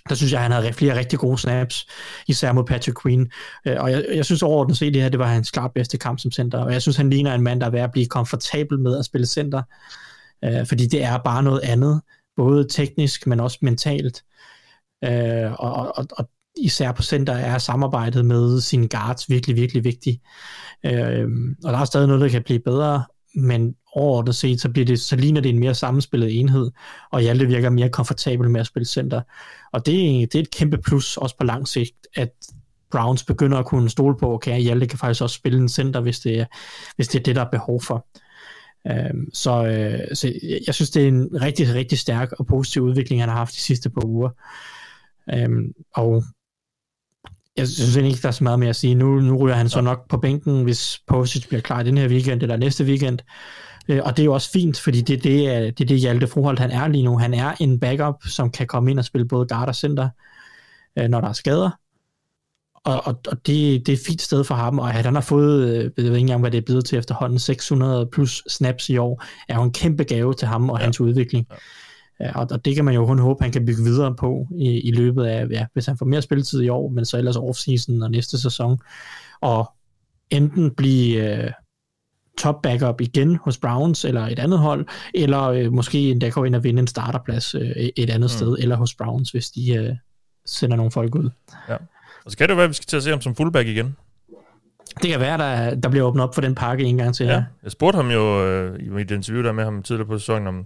der 0.09 0.15
synes 0.15 0.31
jeg, 0.31 0.41
han 0.41 0.51
havde 0.51 0.73
flere 0.73 0.97
rigtig 0.97 1.19
gode 1.19 1.37
snaps, 1.37 1.87
især 2.27 2.51
mod 2.51 2.63
Patrick 2.63 3.01
Queen. 3.01 3.31
Øh, 3.67 3.75
og 3.79 3.91
jeg, 3.91 4.05
jeg 4.13 4.25
synes 4.25 4.43
overordnet 4.43 4.77
set, 4.77 4.93
det 4.93 5.01
her 5.01 5.09
det 5.09 5.19
var 5.19 5.27
hans 5.27 5.51
klart 5.51 5.71
bedste 5.75 5.97
kamp 5.97 6.19
som 6.19 6.31
center. 6.31 6.57
Og 6.59 6.73
jeg 6.73 6.81
synes, 6.81 6.97
han 6.97 7.09
ligner 7.09 7.33
en 7.33 7.41
mand, 7.41 7.61
der 7.61 7.67
er 7.67 7.71
ved 7.71 7.79
at 7.79 7.91
blive 7.91 8.05
komfortabel 8.05 8.79
med 8.79 8.97
at 8.99 9.05
spille 9.05 9.27
center. 9.27 9.61
Øh, 10.43 10.65
fordi 10.65 10.87
det 10.87 11.03
er 11.03 11.17
bare 11.17 11.43
noget 11.43 11.59
andet, 11.63 12.01
både 12.35 12.67
teknisk, 12.69 13.27
men 13.27 13.39
også 13.39 13.57
mentalt. 13.61 14.23
Øh, 15.03 15.51
og, 15.51 15.97
og, 15.97 16.05
og 16.11 16.29
især 16.57 16.91
på 16.91 17.01
center 17.01 17.33
er 17.33 17.57
samarbejdet 17.57 18.25
med 18.25 18.61
sine 18.61 18.87
guards 18.87 19.29
virkelig, 19.29 19.55
virkelig 19.55 19.83
vigtigt. 19.83 20.21
og 21.63 21.73
der 21.73 21.77
er 21.77 21.85
stadig 21.85 22.07
noget, 22.07 22.21
der 22.21 22.29
kan 22.29 22.43
blive 22.43 22.59
bedre, 22.59 23.03
men 23.37 23.75
overordnet 23.93 24.35
set, 24.35 24.61
så, 24.61 24.69
bliver 24.69 24.85
det, 24.85 24.99
så 24.99 25.15
ligner 25.15 25.41
det 25.41 25.49
en 25.49 25.59
mere 25.59 25.75
sammenspillet 25.75 26.39
enhed, 26.39 26.71
og 27.11 27.21
Hjalte 27.21 27.47
virker 27.47 27.69
mere 27.69 27.89
komfortabel 27.89 28.49
med 28.49 28.59
at 28.59 28.67
spille 28.67 28.85
center. 28.85 29.21
Og 29.73 29.85
det, 29.85 29.95
det 30.33 30.35
er 30.35 30.43
et 30.43 30.51
kæmpe 30.51 30.77
plus, 30.77 31.17
også 31.17 31.37
på 31.37 31.43
lang 31.43 31.67
sigt, 31.67 32.07
at 32.15 32.29
Browns 32.91 33.23
begynder 33.23 33.57
at 33.57 33.65
kunne 33.65 33.89
stole 33.89 34.17
på, 34.17 34.33
okay, 34.33 34.59
Hjalte 34.59 34.87
kan 34.87 34.99
faktisk 34.99 35.21
også 35.21 35.35
spille 35.35 35.59
en 35.59 35.69
center, 35.69 35.99
hvis 36.01 36.19
det 36.19 36.39
er, 36.39 36.45
hvis 36.95 37.07
det, 37.07 37.19
er 37.19 37.23
det, 37.23 37.35
der 37.35 37.41
er 37.41 37.49
behov 37.49 37.81
for. 37.81 38.07
Um, 38.89 39.27
så, 39.33 39.65
øh, 39.65 40.15
så 40.15 40.33
jeg 40.67 40.75
synes, 40.75 40.89
det 40.89 41.03
er 41.03 41.07
en 41.07 41.29
rigtig, 41.41 41.73
rigtig 41.73 41.99
stærk 41.99 42.31
og 42.31 42.45
positiv 42.47 42.81
udvikling, 42.81 43.21
han 43.21 43.29
har 43.29 43.35
haft 43.37 43.55
de 43.55 43.61
sidste 43.61 43.89
par 43.89 44.05
uger. 44.05 44.29
Um, 45.45 45.73
og 45.95 46.23
jeg 47.57 47.67
synes 47.67 47.95
ikke, 47.95 48.21
der 48.21 48.27
er 48.27 48.31
så 48.31 48.43
meget 48.43 48.59
mere 48.59 48.69
at 48.69 48.75
sige. 48.75 48.95
Nu, 48.95 49.19
nu 49.19 49.37
ryger 49.37 49.55
han 49.55 49.69
så 49.69 49.81
nok 49.81 50.09
på 50.09 50.17
bænken, 50.17 50.63
hvis 50.63 51.01
Posic 51.07 51.47
bliver 51.47 51.61
klar 51.61 51.83
den 51.83 51.97
her 51.97 52.07
weekend 52.07 52.41
eller 52.41 52.57
næste 52.57 52.83
weekend. 52.83 53.19
Øh, 53.87 54.01
og 54.03 54.17
det 54.17 54.23
er 54.23 54.25
jo 54.25 54.33
også 54.33 54.51
fint, 54.51 54.79
fordi 54.79 55.01
det, 55.01 55.23
det, 55.23 55.55
er, 55.55 55.59
det 55.59 55.81
er 55.81 55.85
det 55.85 55.99
Hjalte 55.99 56.27
Froholt, 56.27 56.59
han 56.59 56.71
er 56.71 56.87
lige 56.87 57.03
nu. 57.03 57.17
Han 57.17 57.33
er 57.33 57.53
en 57.59 57.79
backup, 57.79 58.15
som 58.27 58.51
kan 58.51 58.67
komme 58.67 58.91
ind 58.91 58.99
og 58.99 59.05
spille 59.05 59.27
både 59.27 59.47
guard 59.47 59.67
og 59.67 59.75
center, 59.75 60.09
øh, 60.99 61.07
når 61.07 61.21
der 61.21 61.27
er 61.27 61.33
skader. 61.33 61.69
Og, 62.75 63.01
og, 63.05 63.19
og 63.27 63.37
det, 63.47 63.85
det 63.85 63.89
er 63.89 63.93
et 63.93 64.03
fint 64.07 64.21
sted 64.21 64.43
for 64.43 64.55
ham, 64.55 64.79
og 64.79 64.93
at 64.93 65.05
han 65.05 65.13
har 65.13 65.21
fået, 65.21 65.67
øh, 65.67 65.83
jeg 65.83 65.91
ved 65.97 66.05
ikke 66.05 66.17
engang, 66.17 66.41
hvad 66.41 66.51
det 66.51 66.57
er 66.57 66.65
blevet 66.65 66.85
til 66.85 66.97
efterhånden, 66.97 67.39
600 67.39 68.09
plus 68.11 68.43
snaps 68.49 68.89
i 68.89 68.97
år, 68.97 69.23
er 69.49 69.55
jo 69.55 69.63
en 69.63 69.73
kæmpe 69.73 70.03
gave 70.03 70.33
til 70.33 70.47
ham 70.47 70.69
og 70.69 70.79
ja. 70.79 70.83
hans 70.83 70.99
udvikling. 71.01 71.47
Ja. 71.51 71.55
Og, 72.19 72.47
og 72.51 72.65
det 72.65 72.75
kan 72.75 72.85
man 72.85 72.93
jo 72.93 73.05
kun 73.05 73.19
håbe, 73.19 73.43
han 73.43 73.51
kan 73.51 73.65
bygge 73.65 73.83
videre 73.83 74.15
på 74.15 74.47
i, 74.57 74.79
i 74.79 74.91
løbet 74.91 75.25
af, 75.25 75.47
ja, 75.49 75.65
hvis 75.73 75.85
han 75.85 75.97
får 75.97 76.05
mere 76.05 76.21
spilletid 76.21 76.61
i 76.61 76.69
år, 76.69 76.89
men 76.89 77.05
så 77.05 77.17
ellers 77.17 77.35
offseason 77.35 78.01
og 78.01 78.11
næste 78.11 78.41
sæson. 78.41 78.79
Og 79.41 79.71
enten 80.29 80.71
blive 80.71 81.37
øh, 81.43 81.51
top 82.37 82.61
backup 82.61 83.01
igen 83.01 83.35
hos 83.35 83.57
Browns 83.57 84.05
eller 84.05 84.21
et 84.21 84.39
andet 84.39 84.59
hold, 84.59 84.85
eller 85.13 85.43
øh, 85.43 85.73
måske 85.73 86.11
endda 86.11 86.29
gå 86.29 86.43
ind 86.43 86.55
og 86.55 86.63
vinde 86.63 86.79
en 86.79 86.87
starterplads 86.87 87.55
øh, 87.55 87.71
et 87.95 88.09
andet 88.09 88.21
mm. 88.21 88.27
sted, 88.27 88.55
eller 88.59 88.75
hos 88.75 88.95
Browns, 88.95 89.31
hvis 89.31 89.49
de 89.49 89.73
øh, 89.75 89.95
sender 90.45 90.77
nogle 90.77 90.91
folk 90.91 91.15
ud. 91.15 91.29
Ja. 91.69 91.75
Og 92.25 92.31
så 92.31 92.37
kan 92.37 92.49
det 92.49 92.57
være, 92.57 92.63
at 92.63 92.69
vi 92.69 92.73
skal 92.73 92.85
til 92.85 92.97
at 92.97 93.03
se 93.03 93.09
ham 93.09 93.21
som 93.21 93.35
fullback 93.35 93.67
igen. 93.67 93.95
Det 95.01 95.09
kan 95.09 95.19
være, 95.19 95.37
der, 95.37 95.75
der 95.75 95.89
bliver 95.89 96.05
åbnet 96.05 96.23
op 96.23 96.35
for 96.35 96.41
den 96.41 96.55
pakke 96.55 96.83
en 96.83 96.97
gang 96.97 97.15
til. 97.15 97.25
Ja. 97.25 97.43
Jeg 97.63 97.71
spurgte 97.71 97.97
ham 97.97 98.11
jo 98.11 98.45
øh, 98.45 98.79
i 98.85 98.89
mit 98.89 99.11
interview 99.11 99.43
der 99.43 99.51
med 99.51 99.63
ham 99.63 99.83
tidligere 99.83 100.07
på 100.07 100.17
sæsonen, 100.17 100.47
om, 100.47 100.65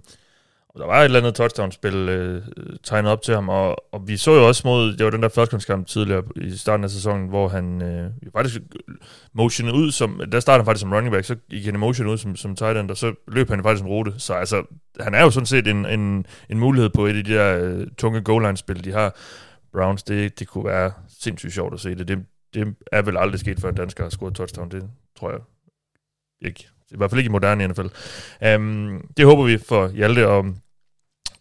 og 0.74 0.80
der 0.80 0.86
var 0.86 1.00
et 1.00 1.04
eller 1.04 1.18
andet 1.18 1.34
touchdown-spil 1.34 1.94
øh, 1.94 2.42
tegnet 2.82 3.12
op 3.12 3.22
til 3.22 3.34
ham, 3.34 3.48
og, 3.48 3.94
og 3.94 4.08
vi 4.08 4.16
så 4.16 4.34
jo 4.34 4.48
også 4.48 4.62
mod, 4.64 4.96
det 4.96 5.04
var 5.04 5.10
den 5.10 5.22
der 5.22 5.28
første 5.28 5.84
tidligere 5.84 6.22
i 6.36 6.56
starten 6.56 6.84
af 6.84 6.90
sæsonen, 6.90 7.28
hvor 7.28 7.48
han 7.48 7.82
øh, 7.82 8.10
faktisk 8.32 8.60
motionede 9.32 9.74
ud 9.74 9.90
som, 9.90 10.20
der 10.32 10.40
startede 10.40 10.62
han 10.62 10.66
faktisk 10.66 10.80
som 10.80 10.92
running 10.92 11.12
back, 11.12 11.24
så 11.24 11.36
gik 11.50 11.64
han 11.64 11.78
motion 11.78 12.06
ud 12.06 12.18
som, 12.18 12.36
som 12.36 12.56
tight 12.56 12.78
end, 12.78 12.90
og 12.90 12.96
så 12.96 13.14
løb 13.28 13.48
han 13.48 13.62
faktisk 13.62 13.84
en 13.84 13.88
rute. 13.88 14.14
Så 14.18 14.34
altså, 14.34 14.62
han 15.00 15.14
er 15.14 15.22
jo 15.22 15.30
sådan 15.30 15.46
set 15.46 15.66
en, 15.66 15.86
en, 15.86 16.26
en 16.48 16.58
mulighed 16.58 16.90
på 16.90 17.06
et 17.06 17.16
af 17.16 17.24
de 17.24 17.32
der 17.32 17.58
øh, 17.58 17.86
tunge 17.98 18.20
goal 18.20 18.42
line 18.42 18.56
spil 18.56 18.84
de 18.84 18.92
har. 18.92 19.16
Browns, 19.72 20.02
det, 20.02 20.38
det 20.38 20.48
kunne 20.48 20.64
være 20.64 20.92
sindssygt 21.08 21.52
sjovt 21.52 21.74
at 21.74 21.80
se 21.80 21.94
det. 21.94 22.08
det. 22.08 22.26
Det 22.54 22.74
er 22.92 23.02
vel 23.02 23.16
aldrig 23.16 23.40
sket, 23.40 23.60
før 23.60 23.68
en 23.68 23.74
dansker 23.74 24.02
har 24.04 24.10
scoret 24.10 24.34
touchdown, 24.34 24.70
det 24.70 24.90
tror 25.18 25.30
jeg 25.30 25.40
ikke. 26.40 26.68
I 26.92 26.96
hvert 26.96 27.10
fald 27.10 27.18
ikke 27.18 27.28
i 27.28 27.32
moderne 27.32 27.68
NFL. 27.68 27.80
Um, 27.80 27.88
øhm, 28.42 29.00
det 29.16 29.26
håber 29.26 29.44
vi 29.44 29.58
for 29.58 29.88
Hjalte, 29.88 30.28
og, 30.28 30.46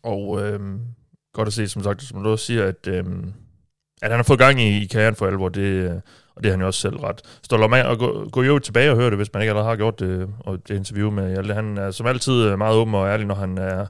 og 0.03 0.29
um, 0.29 0.81
godt 1.33 1.47
at 1.47 1.53
se, 1.53 1.67
som 1.67 1.83
sagt, 1.83 2.01
som 2.03 2.23
du 2.23 2.29
også 2.29 2.45
siger, 2.45 2.65
at, 2.65 2.87
um, 3.05 3.33
at 4.01 4.09
han 4.09 4.17
har 4.17 4.23
fået 4.23 4.39
gang 4.39 4.61
i, 4.61 4.83
i 4.83 4.85
karrieren 4.85 5.15
for 5.15 5.27
alvor, 5.27 5.49
det, 5.49 6.01
og 6.35 6.43
det 6.43 6.51
har 6.51 6.57
han 6.57 6.61
jo 6.61 6.67
også 6.67 6.81
selv 6.81 6.95
ret 6.95 7.21
stolt 7.43 7.63
om. 7.63 7.71
Og 7.71 7.97
gå, 7.97 8.29
gå 8.31 8.43
jo 8.43 8.59
tilbage 8.59 8.91
og 8.91 8.97
høre 8.97 9.09
det, 9.09 9.17
hvis 9.17 9.33
man 9.33 9.43
ikke 9.43 9.51
allerede 9.51 9.69
har 9.69 9.75
gjort 9.75 9.99
det, 9.99 10.29
og 10.39 10.67
det 10.67 10.75
interview 10.75 11.11
med 11.11 11.29
Hjalte. 11.29 11.53
Han 11.53 11.77
er 11.77 11.91
som 11.91 12.05
altid 12.07 12.55
meget 12.55 12.75
åben 12.75 12.95
og 12.95 13.07
ærlig, 13.07 13.27
når 13.27 13.35
han 13.35 13.57
er, 13.57 13.87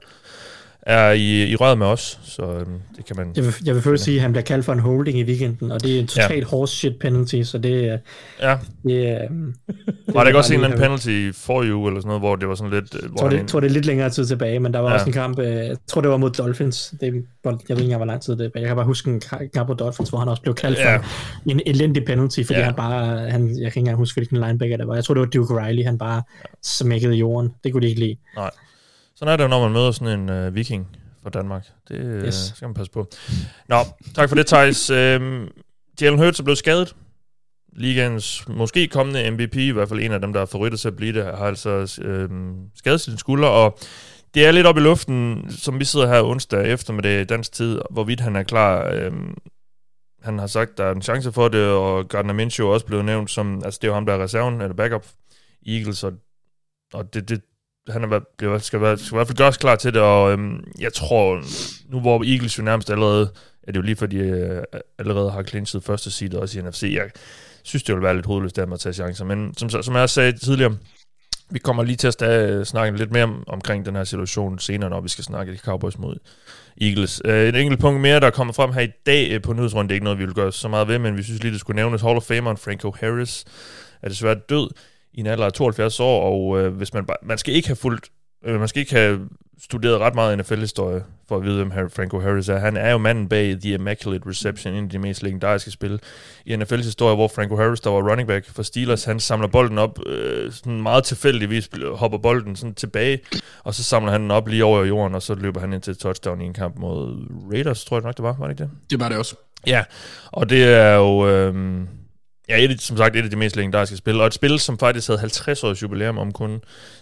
er 0.82 1.10
i, 1.10 1.44
i 1.50 1.56
røret 1.56 1.78
med 1.78 1.86
os, 1.86 2.20
så 2.22 2.42
øhm, 2.42 2.66
det 2.96 3.04
kan 3.06 3.16
man... 3.16 3.32
Jeg 3.36 3.44
vil, 3.44 3.54
jeg 3.64 3.74
vil 3.74 3.82
først 3.82 4.04
sige, 4.04 4.16
at 4.16 4.22
han 4.22 4.32
bliver 4.32 4.42
kaldt 4.44 4.64
for 4.64 4.72
en 4.72 4.78
holding 4.78 5.18
i 5.18 5.24
weekenden, 5.24 5.72
og 5.72 5.82
det 5.82 5.96
er 5.96 6.00
en 6.00 6.06
totalt 6.06 6.40
ja. 6.40 6.44
horse 6.44 6.76
shit 6.76 6.92
penalty, 7.00 7.42
så 7.42 7.58
det, 7.58 7.84
er- 7.88 7.98
Ja, 8.40 8.56
det, 8.84 9.08
er, 9.08 9.18
det 9.28 10.14
var 10.14 10.20
der 10.20 10.26
ikke 10.26 10.38
også 10.38 10.54
en 10.54 10.60
eller 10.60 10.68
anden 10.68 10.80
penalty 10.82 11.30
for 11.38 11.64
you, 11.64 11.86
eller 11.86 12.00
sådan 12.00 12.06
noget, 12.08 12.22
hvor 12.22 12.36
det 12.36 12.48
var 12.48 12.54
sådan 12.54 12.72
lidt... 12.72 12.94
øh, 12.94 13.02
Jeg 13.02 13.08
Hvor 13.08 13.16
tror, 13.18 13.28
han- 13.28 13.38
det, 13.38 13.48
tror, 13.48 13.60
det 13.60 13.68
er 13.68 13.72
lidt 13.72 13.86
længere 13.86 14.10
tid 14.10 14.26
tilbage, 14.26 14.60
men 14.60 14.72
der 14.74 14.78
var 14.80 14.88
Ja. 14.88 14.94
også 14.94 15.06
en 15.06 15.12
kamp, 15.12 15.38
øh, 15.38 15.46
jeg 15.46 15.76
tror, 15.86 16.00
det 16.00 16.10
var 16.10 16.16
mod 16.16 16.30
Dolphins. 16.30 16.94
Det, 17.00 17.00
jeg 17.00 17.12
ved 17.52 17.58
ikke 17.70 17.82
engang, 17.82 17.96
hvor 17.98 18.06
lang 18.06 18.22
tid 18.22 18.36
det 18.36 18.50
var. 18.54 18.60
Jeg 18.60 18.66
kan 18.68 18.76
bare 18.76 18.86
huske 18.86 19.10
en 19.10 19.22
ka- 19.24 19.48
kamp 19.54 19.68
mod 19.68 19.76
Dolphins, 19.76 20.08
hvor 20.10 20.18
han 20.18 20.28
også 20.28 20.42
blev 20.42 20.54
kaldt 20.54 20.78
Ja. 20.78 20.96
for 20.96 21.04
en 21.46 21.60
elendig 21.66 22.04
penalty, 22.04 22.42
fordi 22.46 22.58
Ja. 22.58 22.64
han 22.64 22.74
bare, 22.74 23.30
han, 23.30 23.42
jeg 23.48 23.56
kan 23.56 23.64
ikke 23.66 23.78
engang 23.78 23.96
huske, 23.96 24.16
hvilken 24.18 24.36
linebacker 24.40 24.76
det 24.76 24.86
var. 24.88 24.94
Jeg 24.94 25.04
tror, 25.04 25.14
det 25.14 25.20
var 25.20 25.26
Duke 25.26 25.66
Riley, 25.66 25.84
han 25.84 25.98
bare 25.98 26.22
smækkede 26.62 27.14
i 27.16 27.18
jorden. 27.18 27.50
Det 27.64 27.72
kunne 27.72 27.82
de 27.82 27.88
ikke 27.88 28.00
lide. 28.00 28.16
Sådan 29.22 29.32
er 29.32 29.36
det 29.36 29.44
jo, 29.44 29.48
når 29.48 29.60
man 29.60 29.72
møder 29.72 29.90
sådan 29.90 30.20
en 30.20 30.28
øh, 30.28 30.54
viking 30.54 30.96
fra 31.22 31.30
Danmark. 31.30 31.66
Det 31.88 32.00
yes. 32.00 32.24
Yes. 32.24 32.34
skal 32.34 32.68
man 32.68 32.74
passe 32.74 32.92
på. 32.92 33.08
Nå, 33.68 33.76
tak 34.14 34.28
for 34.28 34.36
det, 34.36 34.46
Thijs. 34.46 34.90
Øhm, 34.90 35.48
Jalen 36.00 36.18
Hurts 36.18 36.40
er 36.40 36.44
blevet 36.44 36.58
skadet. 36.58 36.96
Ligaens 37.72 38.48
måske 38.48 38.88
kommende 38.88 39.30
MVP, 39.30 39.56
i 39.56 39.70
hvert 39.70 39.88
fald 39.88 40.00
en 40.00 40.12
af 40.12 40.20
dem, 40.20 40.32
der 40.32 40.40
er 40.40 40.46
favoritter 40.46 40.78
til 40.78 40.88
at 40.88 40.96
blive 40.96 41.12
det, 41.12 41.24
har 41.24 41.46
altså 41.46 42.00
øhm, 42.02 42.54
skadet 42.74 43.00
sin 43.00 43.18
skulder, 43.18 43.48
og 43.48 43.78
det 44.34 44.46
er 44.46 44.52
lidt 44.52 44.66
op 44.66 44.76
i 44.76 44.80
luften, 44.80 45.50
som 45.50 45.80
vi 45.80 45.84
sidder 45.84 46.08
her 46.08 46.22
onsdag 46.22 46.72
eftermiddag 46.72 47.20
i 47.20 47.24
dansk 47.24 47.52
tid, 47.52 47.80
hvorvidt 47.90 48.20
han 48.20 48.36
er 48.36 48.42
klar. 48.42 48.90
Øhm, 48.92 49.34
han 50.22 50.38
har 50.38 50.46
sagt, 50.46 50.78
der 50.78 50.84
er 50.84 50.94
en 50.94 51.02
chance 51.02 51.32
for 51.32 51.48
det, 51.48 51.68
og 51.68 52.08
Gardner 52.08 52.34
Minshew 52.34 52.68
er 52.68 52.72
også 52.72 52.86
blevet 52.86 53.04
nævnt 53.04 53.30
som, 53.30 53.62
altså 53.64 53.78
det 53.82 53.88
er 53.88 53.90
jo 53.90 53.94
ham, 53.94 54.06
der 54.06 54.12
er 54.12 54.22
reserven, 54.22 54.60
eller 54.60 54.74
backup 54.74 55.06
Eagles, 55.66 56.04
og, 56.04 56.12
og 56.92 57.14
det, 57.14 57.28
det, 57.28 57.40
han 57.88 58.02
er, 58.04 58.08
været- 58.08 58.26
bliver, 58.38 58.58
skal, 58.58 58.80
være, 58.80 58.98
skal 58.98 59.14
i 59.14 59.16
hvert 59.16 59.26
fald 59.26 59.38
gøres 59.38 59.56
klar 59.56 59.76
til 59.76 59.94
det, 59.94 60.02
og 60.02 60.32
øhm, 60.32 60.64
jeg 60.80 60.92
tror, 60.92 61.42
nu 61.90 62.00
hvor 62.00 62.24
Eagles 62.24 62.58
jo 62.58 62.62
nærmest 62.62 62.90
allerede, 62.90 63.30
er 63.62 63.72
det 63.72 63.76
jo 63.76 63.82
lige 63.82 63.96
fordi 63.96 64.16
øh, 64.16 64.62
allerede 64.98 65.30
har 65.30 65.42
clinchet 65.42 65.84
første 65.84 66.10
seed 66.10 66.34
også 66.34 66.58
i 66.58 66.62
NFC, 66.62 66.82
jeg 66.96 67.10
synes, 67.62 67.82
det 67.82 67.94
vil 67.94 68.02
være 68.02 68.14
lidt 68.14 68.26
hovedløst 68.26 68.56
der 68.56 68.66
med 68.66 68.74
at 68.74 68.80
tage 68.80 68.92
chancer, 68.92 69.24
men 69.24 69.54
som, 69.56 69.70
som 69.70 69.94
jeg 69.94 70.02
også 70.02 70.14
sagde 70.14 70.32
tidligere, 70.38 70.76
vi 71.50 71.58
kommer 71.58 71.82
lige 71.82 71.96
til 71.96 72.06
at 72.08 72.22
sta- 72.22 72.64
snakke 72.64 72.98
lidt 72.98 73.12
mere 73.12 73.24
om, 73.24 73.44
omkring 73.46 73.86
den 73.86 73.96
her 73.96 74.04
situation 74.04 74.58
senere, 74.58 74.90
når 74.90 75.00
vi 75.00 75.08
skal 75.08 75.24
snakke 75.24 75.52
de 75.52 75.58
Cowboys 75.58 75.98
mod 75.98 76.16
Eagles. 76.80 77.22
Øh, 77.24 77.48
et 77.48 77.56
enkelt 77.56 77.80
punkt 77.80 78.00
mere, 78.00 78.20
der 78.20 78.26
er 78.26 78.30
kommet 78.30 78.56
frem 78.56 78.72
her 78.72 78.80
i 78.80 78.90
dag 79.06 79.30
øh, 79.30 79.42
på 79.42 79.52
nyhedsrunden, 79.52 79.88
det 79.88 79.92
er 79.92 79.96
ikke 79.96 80.04
noget, 80.04 80.18
vi 80.18 80.24
vil 80.24 80.34
gøre 80.34 80.52
så 80.52 80.68
meget 80.68 80.88
ved, 80.88 80.98
men 80.98 81.16
vi 81.16 81.22
synes 81.22 81.42
lige, 81.42 81.52
det 81.52 81.60
skulle 81.60 81.76
nævnes. 81.76 82.02
Hall 82.02 82.16
of 82.16 82.22
Fameren 82.22 82.56
Franco 82.56 82.94
Harris 83.00 83.44
er 84.02 84.08
desværre 84.08 84.34
død 84.48 84.68
i 85.14 85.20
en 85.20 85.26
alder 85.26 85.44
af 85.46 85.52
72 85.52 86.00
år, 86.00 86.22
og 86.22 86.60
øh, 86.60 86.74
hvis 86.74 86.94
man, 86.94 87.04
bare, 87.06 87.16
man 87.22 87.38
skal 87.38 87.54
ikke 87.54 87.68
have 87.68 87.76
fulgt, 87.76 88.08
øh, 88.44 88.58
man 88.60 88.68
skal 88.68 88.80
ikke 88.80 88.94
have 88.94 89.20
studeret 89.62 89.98
ret 90.00 90.14
meget 90.14 90.38
NFL-historie 90.38 91.02
for 91.28 91.36
at 91.36 91.42
vide, 91.44 91.56
hvem 91.56 91.70
Har- 91.70 91.88
Franco 91.96 92.20
Harris 92.20 92.48
er. 92.48 92.58
Han 92.58 92.76
er 92.76 92.90
jo 92.90 92.98
manden 92.98 93.28
bag 93.28 93.56
The 93.60 93.74
Immaculate 93.74 94.28
Reception, 94.28 94.74
en 94.74 94.84
af 94.84 94.90
de 94.90 94.98
mest 94.98 95.22
legendariske 95.22 95.70
spil 95.70 96.00
i 96.46 96.54
NFL's 96.54 96.76
historie, 96.76 97.14
hvor 97.14 97.28
Franco 97.28 97.56
Harris, 97.56 97.80
der 97.80 97.90
var 97.90 98.10
running 98.10 98.28
back 98.28 98.46
for 98.50 98.62
Steelers, 98.62 99.04
han 99.04 99.20
samler 99.20 99.48
bolden 99.48 99.78
op, 99.78 99.98
øh, 100.06 100.52
sådan 100.52 100.82
meget 100.82 101.04
tilfældigvis 101.04 101.70
hopper 101.94 102.18
bolden 102.18 102.56
sådan 102.56 102.74
tilbage, 102.74 103.20
og 103.64 103.74
så 103.74 103.84
samler 103.84 104.12
han 104.12 104.22
den 104.22 104.30
op 104.30 104.48
lige 104.48 104.64
over 104.64 104.84
jorden, 104.84 105.14
og 105.14 105.22
så 105.22 105.34
løber 105.34 105.60
han 105.60 105.72
ind 105.72 105.82
til 105.82 105.96
touchdown 105.96 106.40
i 106.40 106.44
en 106.44 106.52
kamp 106.54 106.78
mod 106.78 107.26
Raiders, 107.52 107.84
tror 107.84 107.96
jeg 107.96 108.02
nok 108.04 108.16
det 108.16 108.22
var, 108.22 108.36
var 108.38 108.46
det 108.46 108.52
ikke 108.52 108.62
det? 108.62 108.70
Det 108.90 109.00
var 109.00 109.08
det 109.08 109.18
også. 109.18 109.36
Ja, 109.66 109.84
og 110.32 110.50
det 110.50 110.64
er 110.64 110.94
jo 110.94 111.28
øh, 111.28 111.54
ja, 112.48 112.64
et, 112.64 112.80
som 112.80 112.96
sagt 112.96 113.16
et 113.16 113.24
af 113.24 113.30
de 113.30 113.36
mest 113.36 113.56
legendariske 113.56 113.96
spil, 113.96 114.20
og 114.20 114.26
et 114.26 114.34
spil, 114.34 114.58
som 114.58 114.78
faktisk 114.78 115.08
havde 115.08 115.20
50 115.20 115.64
års 115.64 115.82
jubilæum 115.82 116.18
om 116.18 116.32
kun 116.32 116.60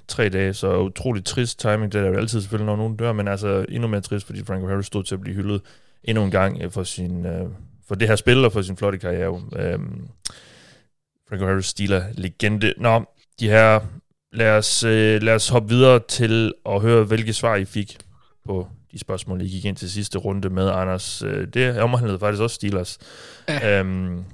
tre 0.09 0.29
dage, 0.29 0.55
så 0.55 0.79
utrolig 0.79 1.25
trist 1.25 1.61
timing, 1.61 1.93
det 1.93 2.01
er 2.01 2.07
jo 2.07 2.17
altid 2.17 2.41
selvfølgelig, 2.41 2.67
når 2.67 2.77
nogen 2.77 2.97
dør, 2.97 3.13
men 3.13 3.29
altså 3.29 3.65
endnu 3.69 3.89
mere 3.89 4.01
trist, 4.01 4.27
fordi 4.27 4.45
Franco 4.45 4.67
Harris 4.67 4.87
stod 4.87 5.05
til 5.05 5.15
at 5.15 5.21
blive 5.21 5.37
hyldet 5.37 5.61
endnu 6.05 6.25
en 6.25 6.31
gang 6.31 6.63
øh, 6.63 6.71
for, 6.71 6.85
sin, 6.85 7.27
øh, 7.27 7.47
for 7.89 7.95
det 7.95 8.09
her 8.09 8.17
spil 8.17 8.45
og 8.45 8.53
for 8.53 8.63
sin 8.63 8.77
flotte 8.77 8.99
karriere. 8.99 9.43
Øh, 9.57 9.79
Franco 11.29 11.47
Harris 11.47 11.67
stiler 11.67 12.05
legende. 12.15 12.75
Nå, 12.77 13.05
de 13.41 13.49
her, 13.49 13.81
lad 14.33 14.51
os, 14.51 14.85
øh, 14.85 15.23
lad 15.23 15.35
os 15.35 15.49
hoppe 15.49 15.69
videre 15.69 16.01
til 16.09 16.53
at 16.67 16.81
høre, 16.81 17.05
hvilke 17.05 17.33
svar 17.33 17.57
I 17.57 17.65
fik 17.65 17.99
på 18.47 18.69
de 18.93 18.99
spørgsmål, 18.99 19.43
I 19.43 19.49
gik 19.49 19.65
ind 19.65 19.77
til 19.77 19.91
sidste 19.91 20.19
runde 20.19 20.51
med, 20.51 20.71
Anders. 20.71 21.23
Det 21.55 21.81
omhandlede 21.81 22.19
faktisk 22.19 22.43
også 22.43 22.55
Steelers. 22.55 22.99
Ja. 23.49 23.81
Øhm, 23.81 24.25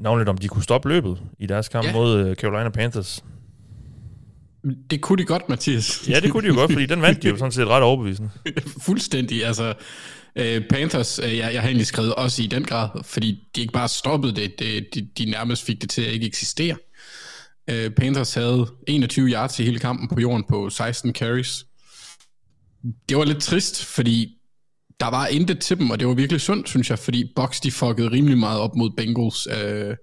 navnligt 0.00 0.28
om 0.28 0.38
de 0.38 0.48
kunne 0.48 0.62
stoppe 0.62 0.88
løbet 0.88 1.22
i 1.38 1.46
deres 1.46 1.68
kamp 1.68 1.86
Ja. 1.86 1.92
mod 1.92 2.18
øh, 2.26 2.36
Carolina 2.36 2.70
Panthers. 2.70 3.24
Det 4.90 5.00
kunne 5.00 5.18
de 5.18 5.24
godt, 5.24 5.48
Mathias. 5.48 6.08
Ja, 6.08 6.20
det 6.20 6.30
kunne 6.30 6.42
de 6.42 6.48
jo 6.48 6.54
godt, 6.54 6.72
fordi 6.72 6.86
den 6.86 7.02
vandt 7.02 7.22
de 7.22 7.28
jo 7.28 7.36
sådan 7.36 7.52
set 7.52 7.66
ret 7.66 7.82
overbevisende. 7.82 8.30
Fuldstændig. 8.86 9.46
Altså, 9.46 9.74
øh, 10.36 10.62
Panthers, 10.70 11.18
øh, 11.18 11.36
jeg, 11.36 11.54
jeg 11.54 11.60
har 11.62 11.68
egentlig 11.68 11.86
skrevet 11.86 12.14
også 12.14 12.42
i 12.42 12.46
den 12.46 12.64
grad, 12.64 12.88
fordi 13.04 13.48
de 13.56 13.60
ikke 13.60 13.72
bare 13.72 13.88
stoppede 13.88 14.36
det, 14.36 14.58
det 14.58 14.88
de, 14.94 15.08
de 15.18 15.30
nærmest 15.30 15.64
fik 15.64 15.80
det 15.82 15.90
til 15.90 16.02
at 16.02 16.12
ikke 16.12 16.26
eksistere. 16.26 16.76
Øh, 17.70 17.90
Panthers 17.90 18.34
havde 18.34 18.66
21 18.88 19.28
yards 19.28 19.60
i 19.60 19.64
hele 19.64 19.78
kampen 19.78 20.08
på 20.08 20.20
jorden 20.20 20.44
på 20.48 20.70
16 20.70 21.12
carries. 21.14 21.64
Det 23.08 23.16
var 23.16 23.24
lidt 23.24 23.42
trist, 23.42 23.84
fordi 23.84 24.36
der 25.00 25.06
var 25.06 25.26
intet 25.26 25.58
til 25.58 25.78
dem, 25.78 25.90
og 25.90 26.00
det 26.00 26.08
var 26.08 26.14
virkelig 26.14 26.40
sundt, 26.40 26.68
synes 26.68 26.90
jeg, 26.90 26.98
fordi 26.98 27.32
Bucks 27.36 27.60
de 27.60 27.70
fuckede 27.70 28.10
rimelig 28.10 28.38
meget 28.38 28.60
op 28.60 28.76
mod 28.76 28.90
Bengals. 28.96 29.46
Øh, 29.46 29.96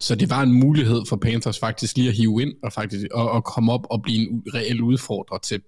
så 0.00 0.14
det 0.14 0.30
var 0.30 0.42
en 0.42 0.52
mulighed 0.52 1.02
for 1.08 1.16
Panthers 1.16 1.58
faktisk 1.58 1.96
lige 1.96 2.08
at 2.08 2.14
hive 2.14 2.42
ind 2.42 2.52
og, 2.62 2.72
faktisk, 2.72 3.06
og, 3.10 3.30
og 3.30 3.44
komme 3.44 3.72
op 3.72 3.86
og 3.90 4.02
blive 4.02 4.18
en 4.18 4.42
reel 4.54 4.80
udfordrer 4.80 5.38
til 5.38 5.62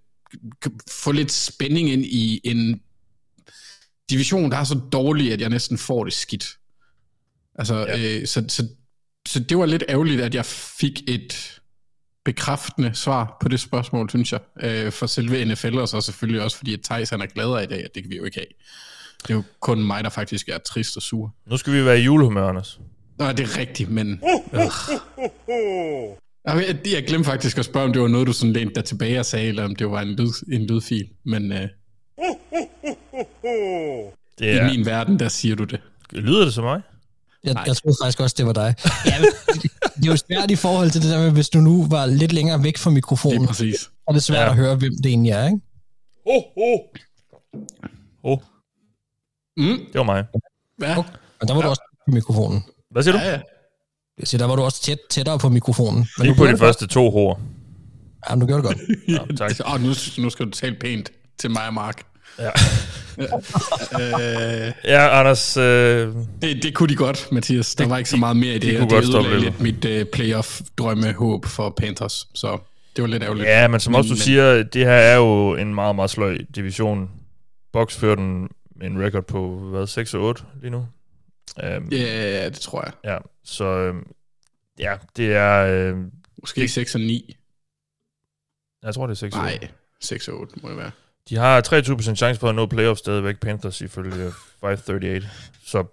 få 0.91 1.13
lidt 1.13 1.33
spænding 1.33 1.91
ind 1.91 2.05
i 2.05 2.41
en 2.45 2.81
division, 4.11 4.51
der 4.51 4.57
er 4.57 4.65
så 4.65 4.81
dårlig, 4.93 5.33
at 5.33 5.41
jeg 5.41 5.51
næsten 5.51 5.79
får 5.79 6.05
det 6.05 6.13
skidt. 6.13 6.47
Altså, 7.55 7.79
ja. 7.79 8.19
øh, 8.19 8.27
så, 8.27 8.45
så, 8.49 8.69
så 9.29 9.41
det 9.41 9.59
var 9.59 9.67
lidt 9.67 9.85
ærgerligt, 9.89 10.21
at 10.21 10.35
jeg 10.35 10.47
fik 10.47 11.03
et 11.09 11.61
bekræftende 12.25 12.91
svar 12.95 13.37
på 13.43 13.49
det 13.49 13.61
spørgsmål, 13.61 14.11
synes 14.11 14.33
jeg, 14.33 14.41
øh, 14.63 14.93
for 14.93 15.07
selve 15.07 15.45
NFL, 15.45 15.79
og 15.79 15.89
så 15.89 16.01
selvfølgelig 16.01 16.43
også, 16.43 16.57
fordi 16.57 16.75
at 16.75 16.81
Thijs 16.85 17.11
han 17.11 17.21
er 17.21 17.27
gladere 17.27 17.65
i 17.65 17.67
dag, 17.67 17.85
at 17.85 17.91
det 17.95 18.03
kan 18.03 18.11
vi 18.11 18.17
jo 18.17 18.25
ikke 18.25 18.37
have. 18.39 18.47
Det 19.23 19.31
er 19.31 19.35
jo 19.35 19.43
kun 19.61 19.85
mig, 19.85 20.05
der 20.05 20.11
faktisk 20.11 20.49
er 20.49 20.59
trist 20.59 20.97
og 20.97 21.03
sur. 21.03 21.35
Nu 21.47 21.57
skal 21.57 21.73
vi 21.73 21.85
være 21.85 22.01
i 22.01 22.03
julehumør, 22.03 22.49
Anders. 22.49 22.81
Nå, 23.19 23.33
det 23.33 23.41
er 23.41 23.59
rigtigt, 23.59 23.91
men... 23.91 24.21
Øh. 24.53 24.61
Jeg, 26.47 26.77
jeg 26.93 27.05
glemte 27.07 27.25
faktisk 27.31 27.59
at 27.59 27.65
spørge, 27.65 27.87
om 27.87 27.93
det 27.93 28.03
var 28.03 28.09
noget, 28.09 28.27
du 28.27 28.33
sådan 28.33 28.53
lænede 28.53 28.75
dig 28.75 28.85
tilbage 28.85 29.19
og 29.21 29.27
sagde, 29.27 29.49
eller 29.49 29.65
om 29.65 29.77
det 29.77 29.91
var 29.91 30.01
en, 30.01 30.09
lyd, 30.17 30.53
en 30.53 30.67
lydfil. 30.67 31.09
Men 31.25 31.53
øh, 31.53 31.69
Det 34.39 34.45
i 34.47 34.49
er, 34.49 34.71
min 34.71 34.87
verden, 34.87 35.19
der 35.19 35.29
siger 35.29 35.57
du 35.57 35.65
det. 35.65 35.81
lyder 36.13 36.45
det 36.45 36.55
som 36.55 36.65
mig? 36.65 36.81
Jeg, 37.45 37.57
jeg 37.67 37.77
troede 37.77 37.97
faktisk 38.03 38.21
også, 38.21 38.35
det 38.39 38.47
var 38.47 38.53
dig. 38.53 38.75
Ja, 39.07 39.21
men 39.21 39.29
det, 39.95 40.03
det 40.03 40.09
er 40.09 40.13
jo 40.13 40.17
svært 40.17 40.51
i 40.51 40.57
forhold 40.57 40.91
til 40.91 41.03
det 41.03 41.11
der 41.11 41.19
med, 41.19 41.31
hvis 41.31 41.49
du 41.49 41.59
nu 41.59 41.87
var 41.87 42.07
lidt 42.07 42.33
længere 42.33 42.63
væk 42.63 42.79
fra 42.79 42.91
Det 42.91 42.95
mikrofonen, 42.95 43.43
er 43.43 43.47
præcis. 43.47 43.91
og 44.07 44.15
det 44.15 44.21
er 44.21 44.23
svært 44.23 44.39
Ja. 44.39 44.45
ja. 44.45 44.51
at 44.51 44.57
høre, 44.57 44.77
hvem 44.77 44.93
det 45.03 45.07
egentlig 45.07 45.31
er, 45.33 45.45
ikke? 45.47 45.61
Oh, 46.27 46.43
oh. 46.57 46.81
oh. 48.23 48.39
Mm. 49.57 49.79
Det 49.93 49.95
var 49.95 50.03
mig. 50.03 50.25
Ja, 50.83 50.95
Men 51.41 51.49
der 51.49 51.55
var 51.55 51.63
du 51.63 51.69
også 51.69 51.83
på 52.07 52.11
mikrofonen. 52.15 52.65
Hvad 52.91 53.03
siger 53.03 53.13
du? 53.13 53.19
ja, 53.19 53.31
ja. 53.31 53.41
Jeg 54.19 54.29
siger, 54.29 54.39
der 54.39 54.47
var 54.47 54.57
du 54.57 54.63
også 54.63 54.83
tæt, 54.83 54.99
tættere 55.11 55.39
på 55.39 55.49
mikrofonen. 55.49 55.99
Men 56.19 56.27
Lige 56.27 56.35
du 56.35 56.39
på 56.39 56.47
de 56.47 56.51
det 56.51 56.59
første 56.59 56.87
to 56.87 57.11
hår. 57.11 57.41
Ja, 58.29 58.35
men 58.35 58.41
du 58.41 58.47
gjorde 58.47 58.63
det 58.69 58.77
godt. 58.77 58.79
Ja, 59.09 59.35
tak. 59.37 59.51
Og 59.73 59.81
nu, 59.81 59.89
nu 60.19 60.31
skal 60.31 60.47
du 60.47 60.51
tale 60.51 60.77
pænt 60.81 61.13
til 61.39 61.51
mig 61.51 61.67
og 61.67 61.75
Mark. 61.75 62.07
Ja. 62.39 62.51
Øh, 64.01 64.73
Ja, 64.85 65.19
Anders, 65.21 65.57
øh, 65.57 66.15
det, 66.43 66.63
det 66.63 66.75
kunne 66.75 66.89
de 66.89 66.97
godt, 66.97 67.29
Mathias. 67.33 67.75
Der 67.75 67.87
var 67.89 67.99
ikke 67.99 68.11
så 68.11 68.17
meget 68.17 68.37
mere 68.37 68.55
i 68.55 68.59
det, 68.59 68.63
de 68.73 68.77
og 68.77 68.79
kunne 68.79 68.91
det 68.91 68.91
godt 68.91 69.07
stoppe 69.07 69.41
lidt 69.41 69.61
mit 69.61 69.85
uh, 69.85 70.09
playoff-drømmehåb 70.13 71.47
for 71.47 71.71
Panthers. 71.71 72.29
Så 72.35 72.59
det 72.97 73.03
var 73.03 73.09
lidt 73.09 73.23
ærgerligt. 73.23 73.47
ja, 73.49 73.69
men 73.69 73.81
som 73.81 73.95
også 73.95 74.09
du 74.09 74.13
Men- 74.15 74.19
siger, 74.21 74.63
det 74.63 74.85
her 74.85 74.93
er 74.93 75.17
jo 75.17 75.55
en 75.57 75.75
meget, 75.75 75.97
meget 75.97 76.11
sløj 76.11 76.39
division. 76.55 77.11
Box 77.73 77.97
fører 77.97 78.15
den 78.15 78.49
med 78.77 78.87
en 78.87 79.03
record 79.05 79.25
på, 79.25 79.59
hvad, 79.59 79.87
6 79.87 80.15
og 80.15 80.23
8 80.23 80.43
lige 80.61 80.71
nu? 80.71 80.87
Um, 81.63 81.89
Ja, 81.93 82.45
det 82.49 82.61
tror 82.61 82.83
jeg. 82.85 82.93
Ja, 83.13 83.19
så 83.45 83.65
øhm, 83.65 84.07
ja, 84.79 84.95
det 85.17 85.35
er, 85.35 85.67
øh, 85.67 85.97
Måske 86.41 86.69
6 86.69 86.95
og 86.95 87.01
9. 87.01 87.37
jeg 88.83 88.95
tror 88.95 89.07
det 89.07 89.15
er 89.15 89.17
6 89.17 89.35
Nej, 89.35 89.59
6 90.01 90.29
og 90.29 90.41
8 90.41 90.55
må 90.63 90.69
det 90.69 90.77
være. 90.77 90.91
De 91.29 91.37
har 91.37 91.61
23% 92.13 92.15
chance 92.15 92.41
for 92.41 92.49
at 92.49 92.55
nå 92.55 92.67
playoff 92.67 92.99
stadigvæk, 92.99 93.41
Panthers 93.41 93.81
ifølge 93.81 94.33
538. 94.61 95.29
Så 95.65 95.85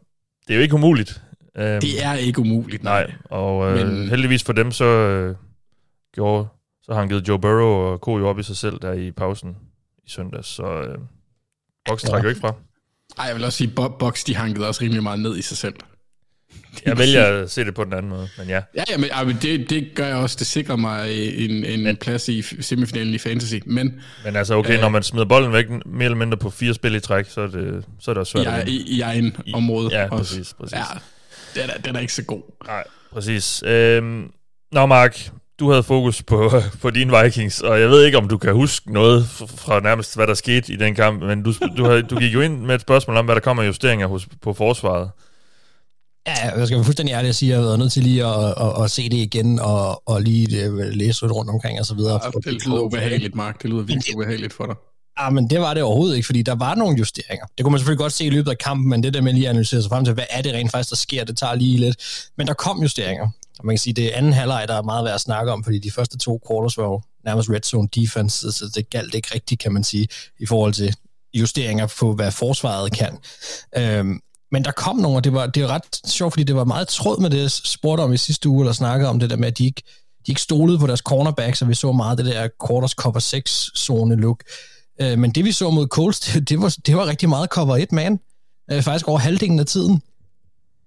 det 0.48 0.54
er 0.54 0.58
jo 0.58 0.62
ikke 0.62 0.76
umuligt. 0.76 1.22
Um, 1.56 1.62
Det 1.62 2.04
er 2.06 2.14
ikke 2.14 2.40
umuligt, 2.40 2.84
nej. 2.84 3.04
Nej, 3.06 3.16
og 3.30 3.80
øh, 3.80 3.88
Men- 3.88 4.10
heldigvis 4.10 4.44
for 4.44 4.54
dem, 4.54 4.72
så 4.72 4.86
øh, 4.86 5.36
gjorde, 6.16 6.48
så 6.84 6.94
har 6.94 7.00
han 7.00 7.10
givet 7.10 7.28
Joe 7.28 7.40
Burrow 7.40 7.68
og 7.92 8.02
Ko 8.02 8.18
jo 8.18 8.28
op 8.28 8.40
i 8.40 8.44
sig 8.44 8.58
selv 8.58 8.80
der 8.82 8.94
i 8.94 9.12
pausen 9.12 9.58
i 10.06 10.10
søndags, 10.10 10.48
så 10.48 10.64
øh, 10.64 10.98
Box 11.90 12.02
trækker 12.02 12.24
jo 12.24 12.30
ikke 12.30 12.42
fra. 12.42 12.54
Ej, 13.18 13.26
jeg 13.26 13.36
vil 13.36 13.44
også 13.44 13.58
sige, 13.58 13.72
Box, 14.00 14.24
de 14.24 14.36
hankede 14.36 14.68
også 14.68 14.82
rimelig 14.84 15.04
meget 15.04 15.20
ned 15.20 15.38
i 15.38 15.42
sig 15.42 15.58
selv. 15.58 15.76
Jeg 16.86 16.98
vælger 16.98 17.26
at 17.26 17.52
se 17.52 17.66
det 17.66 17.74
på 17.74 17.84
den 17.84 17.94
anden 17.94 18.10
måde, 18.10 18.30
men 18.38 18.48
ja. 18.48 18.62
Ja, 18.76 18.84
ja 18.90 18.98
men, 18.98 19.06
ja, 19.06 19.24
men 19.24 19.38
det, 19.42 19.70
det 19.70 19.88
gør 19.96 20.08
jeg 20.08 20.16
også. 20.16 20.36
Det 20.40 20.48
sikrer 20.48 20.76
mig 20.76 21.12
en, 21.36 21.66
en 21.66 21.84
men, 21.84 21.98
plads 21.98 22.30
i 22.30 22.42
semifinalen 22.62 23.14
i 23.14 23.18
fantasy. 23.18 23.56
Men, 23.66 24.02
men 24.26 24.36
altså, 24.36 24.56
okay, 24.56 24.74
øh, 24.74 24.82
når 24.82 24.90
man 24.90 25.04
smider 25.04 25.26
bolden 25.26 25.54
væk 25.54 25.66
mere 25.86 26.06
eller 26.06 26.18
mindre 26.18 26.38
på 26.38 26.50
fire 26.50 26.74
spil 26.74 26.96
i 26.96 27.00
træk, 27.00 27.26
så 27.30 27.42
er 27.42 27.48
det, 27.48 27.86
så 28.00 28.12
er 28.12 28.14
det 28.14 28.20
også 28.20 28.32
svært. 28.32 28.46
Ja, 28.46 28.64
i, 28.68 28.84
i 28.88 29.02
egen 29.02 29.38
område 29.54 29.90
Ja, 29.92 30.10
også. 30.10 30.36
præcis. 30.36 30.54
præcis. 30.54 30.78
Ja, 30.78 31.62
den 31.62 31.70
er, 31.70 31.78
den 31.78 31.96
er 31.96 32.00
ikke 32.00 32.14
så 32.14 32.24
god. 32.24 32.42
Nej, 32.68 32.84
præcis. 33.14 33.64
Øhm, 33.66 34.32
nå, 34.72 34.86
Mark, 34.86 35.30
du 35.60 35.70
havde 35.70 35.84
fokus 35.84 36.24
på, 36.24 36.52
på 36.82 36.90
dine 36.90 37.22
Vikings, 37.24 37.62
og 37.62 37.80
jeg 37.82 37.90
ved 37.90 38.06
ikke, 38.06 38.18
om 38.18 38.28
du 38.28 38.38
kan 38.38 38.54
huske 38.54 38.94
noget 38.94 39.26
fra 39.58 39.80
nærmest, 39.80 40.16
hvad 40.16 40.28
der 40.28 40.34
skete 40.34 40.74
i 40.74 40.76
den 40.76 40.96
kamp, 40.96 41.24
men 41.24 41.44
du, 41.44 41.54
du, 41.78 41.86
havde, 41.86 42.02
du 42.02 42.20
gik 42.20 42.34
jo 42.34 42.42
ind 42.42 42.60
med 42.62 42.76
et 42.76 42.82
spørgsmål 42.82 43.18
om, 43.18 43.26
hvad 43.26 43.36
der 43.36 43.42
kommer 43.42 43.64
justeringer 43.64 44.08
hos, 44.08 44.28
på 44.42 44.54
forsvaret. 44.54 45.10
Ja, 46.28 46.58
jeg 46.58 46.68
skal 46.68 46.78
være 46.78 46.86
fuldstændig 46.86 47.14
ærlig 47.14 47.30
at 47.30 47.36
sige, 47.36 47.50
at 47.50 47.52
jeg 47.52 47.60
har 47.60 47.68
været 47.68 47.80
nødt 47.80 47.92
til 47.92 48.04
lige 48.04 48.26
at, 48.26 48.54
at, 48.58 48.84
at 48.84 48.92
se 48.92 49.10
det 49.10 49.18
igen, 49.18 49.60
og, 49.60 50.10
og 50.10 50.22
lige 50.22 50.64
øh, 50.64 50.74
læse 50.74 51.22
lidt 51.22 51.32
rundt 51.32 51.50
omkring 51.50 51.80
og 51.80 51.86
så 51.86 51.96
videre. 51.96 52.20
Ja, 52.24 52.52
det 52.52 52.66
lyder 52.66 52.80
ubehageligt, 52.80 53.36
Mark. 53.36 53.62
Det 53.62 53.70
lyder 53.70 53.82
virkelig 53.82 54.16
ubehageligt 54.16 54.54
for 54.54 54.66
dig. 54.66 54.76
Ja, 55.20 55.30
men 55.30 55.50
det 55.50 55.60
var 55.60 55.74
det 55.74 55.84
overhovedet 55.84 56.16
ikke, 56.16 56.26
fordi 56.26 56.42
der 56.42 56.56
var 56.56 56.76
nogle 56.76 56.98
justeringer. 56.98 57.46
Det 57.58 57.64
kunne 57.64 57.72
man 57.72 57.80
selvfølgelig 57.80 58.00
godt 58.00 58.14
se 58.14 58.26
i 58.26 58.30
løbet 58.30 58.52
af 58.52 58.58
kampen, 58.58 58.90
men 58.90 59.04
det 59.04 59.14
der 59.14 59.22
med 59.22 59.34
lige 59.34 59.46
at 59.46 59.50
analysere 59.50 59.82
sig 59.82 59.90
frem 59.90 60.06
til, 60.06 60.14
hvad 60.14 60.24
er 60.30 60.42
det 60.42 60.54
rent 60.54 60.72
faktisk, 60.72 60.90
der 60.90 60.96
sker, 60.96 61.24
det 61.24 61.38
tager 61.38 61.56
lige 61.56 61.78
lidt. 61.78 62.30
Men 62.38 62.48
der 62.48 62.54
kom 62.54 62.82
justeringer. 62.82 63.28
Og 63.60 63.66
man 63.66 63.74
kan 63.74 63.80
sige, 63.80 63.94
det 63.94 64.06
er 64.14 64.18
anden 64.18 64.34
halvleg, 64.34 64.66
der 64.68 64.74
er 64.76 64.82
meget 64.82 65.06
værd 65.06 65.16
at 65.16 65.22
snakke 65.22 65.52
om, 65.52 65.64
fordi 65.64 65.80
de 65.80 65.92
første 65.92 66.18
to 66.18 66.40
quarters 66.48 66.78
var 66.78 66.84
jo 66.84 67.02
nærmest 67.26 67.50
red 67.50 67.62
zone 67.64 67.88
defense, 67.96 68.52
så 68.52 68.72
det 68.76 68.90
galt 68.90 69.16
ikke 69.16 69.36
rigtigt, 69.36 69.62
kan 69.62 69.74
man 69.74 69.84
sige, 69.84 70.08
i 70.40 70.46
forhold 70.46 70.74
til 70.74 70.96
justeringer 71.34 71.88
på, 72.00 72.14
hvad 72.14 72.32
forsvaret 72.32 72.92
kan. 72.94 73.18
Øhm, 73.78 74.20
men 74.52 74.66
der 74.66 74.72
kom 74.72 74.96
nogle, 74.96 75.18
og 75.18 75.24
det 75.24 75.34
var, 75.34 75.46
det 75.46 75.64
var 75.64 75.70
ret 75.70 76.00
sjovt, 76.08 76.34
fordi 76.34 76.44
det 76.44 76.56
var 76.56 76.64
meget 76.64 76.88
tråd 76.88 77.22
med 77.22 77.30
det, 77.30 77.42
jeg 77.42 77.52
spurgte 77.52 78.02
om 78.02 78.14
i 78.14 78.18
sidste 78.18 78.50
uge, 78.50 78.62
eller 78.64 78.74
snakkede 78.74 79.10
om 79.10 79.20
det 79.20 79.30
der 79.30 79.36
med, 79.36 79.48
at 79.48 79.58
de 79.58 79.66
ikke, 79.66 79.82
de 80.28 80.32
ikke 80.32 80.42
stolede 80.42 80.80
på 80.80 80.88
deres 80.88 81.00
cornerbacks, 81.00 81.62
og 81.62 81.70
vi 81.70 81.74
så 81.74 81.92
meget 81.92 82.18
det 82.18 82.26
der 82.26 82.48
quarters 82.68 82.92
cover 82.92 83.20
6 83.20 83.70
zone 83.78 84.16
look. 84.16 84.44
Øh, 85.02 85.20
men 85.20 85.32
det 85.32 85.46
vi 85.46 85.52
så 85.52 85.70
mod 85.70 85.88
Colts, 85.88 86.20
det, 86.34 86.50
det, 86.50 86.62
var, 86.62 86.76
det 86.86 86.96
var 86.96 87.06
rigtig 87.06 87.30
meget 87.30 87.50
cover 87.50 87.78
1 87.78 87.92
man. 87.92 88.20
Øh, 88.72 88.82
faktisk 88.82 89.08
over 89.08 89.20
halvdelen 89.20 89.60
af 89.60 89.66
tiden. 89.66 90.02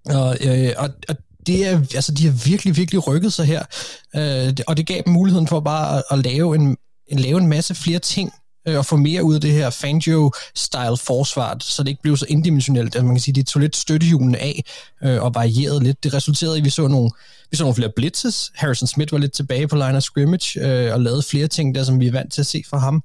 Og, 0.05 0.37
øh, 0.41 0.73
og, 0.77 0.89
og 1.09 1.15
det 1.47 1.67
er, 1.67 1.79
altså, 1.79 2.11
de 2.11 2.25
har 2.25 2.49
virkelig, 2.49 2.77
virkelig 2.77 3.07
rykket 3.07 3.33
sig 3.33 3.45
her. 3.45 3.63
Øh, 4.15 4.53
og 4.67 4.77
det 4.77 4.87
gav 4.87 5.01
dem 5.05 5.13
muligheden 5.13 5.47
for 5.47 5.59
bare 5.59 5.97
at, 5.97 6.03
at 6.11 6.19
lave, 6.25 6.55
en, 6.55 6.77
en, 7.07 7.19
lave 7.19 7.37
en 7.37 7.47
masse 7.47 7.75
flere 7.75 7.99
ting, 7.99 8.33
øh, 8.67 8.77
og 8.77 8.85
få 8.85 8.95
mere 8.95 9.23
ud 9.23 9.35
af 9.35 9.41
det 9.41 9.51
her 9.51 9.69
Fangio-style 9.69 10.97
forsvar, 11.05 11.57
så 11.59 11.83
det 11.83 11.89
ikke 11.89 12.01
blev 12.01 12.17
så 12.17 12.25
indimensionelt. 12.29 12.95
Altså 12.95 13.05
man 13.05 13.15
kan 13.15 13.21
sige, 13.21 13.35
de 13.35 13.43
tog 13.43 13.59
lidt 13.59 13.75
støttehjulene 13.75 14.37
af 14.37 14.63
øh, 15.03 15.23
og 15.23 15.35
varierede 15.35 15.83
lidt. 15.83 16.03
Det 16.03 16.13
resulterede 16.13 16.57
i, 16.57 16.59
at 16.59 16.65
vi 16.65 16.69
så 16.69 16.87
nogle, 16.87 17.11
vi 17.51 17.57
så 17.57 17.63
nogle 17.63 17.75
flere 17.75 17.91
blitzes. 17.95 18.51
Harrison 18.55 18.87
Smith 18.87 19.11
var 19.11 19.17
lidt 19.17 19.33
tilbage 19.33 19.67
på 19.67 19.75
line 19.75 19.97
of 19.97 20.03
scrimmage 20.03 20.61
øh, 20.61 20.93
og 20.93 21.01
lavede 21.01 21.23
flere 21.23 21.47
ting 21.47 21.75
der, 21.75 21.83
som 21.83 21.99
vi 21.99 22.07
er 22.07 22.11
vant 22.11 22.33
til 22.33 22.41
at 22.41 22.47
se 22.47 22.63
fra 22.69 22.77
ham. 22.77 23.03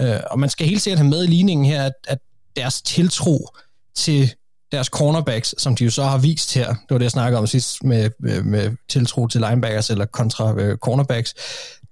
Øh, 0.00 0.20
og 0.30 0.38
man 0.38 0.50
skal 0.50 0.66
helt 0.66 0.82
sikkert 0.82 0.98
have 0.98 1.10
med 1.10 1.24
i 1.24 1.26
ligningen 1.26 1.66
her, 1.66 1.84
at, 1.84 1.92
at 2.08 2.18
deres 2.56 2.82
tiltro 2.82 3.48
til 3.96 4.32
deres 4.72 4.86
cornerbacks, 4.86 5.54
som 5.58 5.76
de 5.76 5.84
jo 5.84 5.90
så 5.90 6.04
har 6.04 6.18
vist 6.18 6.54
her, 6.54 6.66
det 6.68 6.90
var 6.90 6.98
det, 6.98 7.04
jeg 7.04 7.10
snakkede 7.10 7.38
om 7.38 7.46
sidst 7.46 7.84
med, 7.84 8.10
med, 8.20 8.42
med 8.42 8.76
tiltro 8.88 9.26
til 9.26 9.40
linebackers 9.40 9.90
eller 9.90 10.04
kontra 10.04 10.60
øh, 10.60 10.76
cornerbacks, 10.76 11.34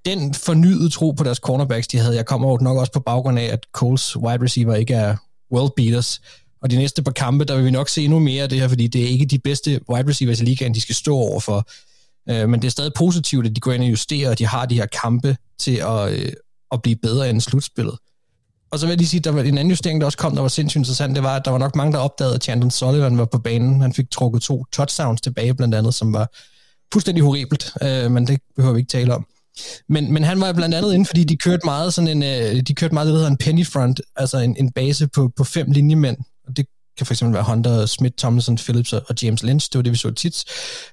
den 0.06 0.34
fornyede 0.34 0.90
tro 0.90 1.10
på 1.10 1.24
deres 1.24 1.38
cornerbacks, 1.38 1.88
de 1.88 1.98
havde, 1.98 2.16
jeg 2.16 2.26
kommer 2.26 2.48
over 2.48 2.60
nok 2.60 2.78
også 2.78 2.92
på 2.92 3.00
baggrund 3.00 3.38
af, 3.38 3.44
at 3.44 3.66
Coles 3.72 4.16
wide 4.16 4.42
receiver 4.44 4.74
ikke 4.74 4.94
er 4.94 5.16
world 5.52 5.72
beaters, 5.76 6.20
og 6.62 6.70
de 6.70 6.76
næste 6.76 7.02
par 7.02 7.12
kampe, 7.12 7.44
der 7.44 7.56
vil 7.56 7.64
vi 7.64 7.70
nok 7.70 7.88
se 7.88 8.04
endnu 8.04 8.18
mere 8.18 8.42
af 8.42 8.48
det 8.48 8.60
her, 8.60 8.68
fordi 8.68 8.86
det 8.86 9.02
er 9.02 9.08
ikke 9.08 9.26
de 9.26 9.38
bedste 9.38 9.80
wide 9.90 10.08
receivers 10.08 10.40
i 10.40 10.44
ligaen, 10.44 10.74
de 10.74 10.80
skal 10.80 10.94
stå 10.94 11.16
overfor. 11.16 11.66
for. 12.26 12.46
men 12.46 12.62
det 12.62 12.66
er 12.66 12.70
stadig 12.70 12.92
positivt, 12.96 13.46
at 13.46 13.56
de 13.56 13.60
går 13.60 13.72
ind 13.72 13.82
og 13.82 13.90
justerer, 13.90 14.30
og 14.30 14.38
de 14.38 14.46
har 14.46 14.66
de 14.66 14.74
her 14.74 14.86
kampe 14.86 15.36
til 15.58 15.76
at, 15.76 16.12
øh, 16.12 16.32
at 16.72 16.82
blive 16.82 16.96
bedre 16.96 17.30
end 17.30 17.40
slutspillet. 17.40 17.98
Og 18.72 18.78
så 18.78 18.86
vil 18.86 18.90
jeg 18.90 18.98
lige 18.98 19.08
sige, 19.08 19.18
at 19.18 19.24
der 19.24 19.30
var 19.30 19.42
en 19.42 19.58
anden 19.58 19.70
justering, 19.70 20.00
der 20.00 20.04
også 20.04 20.18
kom, 20.18 20.34
der 20.34 20.40
var 20.40 20.48
sindssygt 20.48 20.80
interessant, 20.80 21.14
det 21.14 21.22
var, 21.22 21.36
at 21.36 21.44
der 21.44 21.50
var 21.50 21.58
nok 21.58 21.76
mange, 21.76 21.92
der 21.92 21.98
opdagede, 21.98 22.34
at 22.34 22.44
Chandon 22.44 22.70
Sullivan 22.70 23.18
var 23.18 23.24
på 23.24 23.38
banen. 23.38 23.80
Han 23.80 23.92
fik 23.92 24.10
trukket 24.10 24.42
to 24.42 24.64
touchdowns 24.72 25.20
tilbage, 25.20 25.54
blandt 25.54 25.74
andet, 25.74 25.94
som 25.94 26.12
var 26.12 26.28
fuldstændig 26.92 27.24
horribelt, 27.24 27.72
øh, 27.82 28.10
men 28.10 28.26
det 28.26 28.40
behøver 28.56 28.74
vi 28.74 28.80
ikke 28.80 28.90
tale 28.90 29.14
om. 29.14 29.26
Men, 29.88 30.12
men 30.12 30.24
han 30.24 30.40
var 30.40 30.52
blandt 30.52 30.74
andet 30.74 30.94
inde, 30.94 31.06
fordi 31.06 31.24
de 31.24 31.36
kørte 31.36 31.64
meget 31.64 31.94
sådan 31.94 32.08
en, 32.08 32.22
øh, 32.22 32.60
de 32.60 32.74
kørte 32.74 32.94
meget 32.94 33.06
det, 33.06 33.12
der 33.12 33.18
hedder 33.18 33.30
en 33.30 33.36
penny 33.36 33.66
front, 33.66 34.00
altså 34.16 34.38
en, 34.38 34.56
en 34.58 34.72
base 34.72 35.08
på, 35.08 35.32
på 35.36 35.44
fem 35.44 35.70
linjemænd. 35.70 36.16
Og 36.48 36.56
det 36.56 36.66
kan 36.98 37.06
for 37.06 37.14
eksempel 37.14 37.34
være 37.34 37.44
Hunter, 37.44 37.86
Smith, 37.86 38.14
Thompson, 38.18 38.56
Phillips 38.56 38.92
og 38.92 39.14
James 39.22 39.42
Lynch, 39.42 39.68
det 39.72 39.78
var 39.78 39.82
det, 39.82 39.92
vi 39.92 39.96
så 39.96 40.10
tit. 40.10 40.44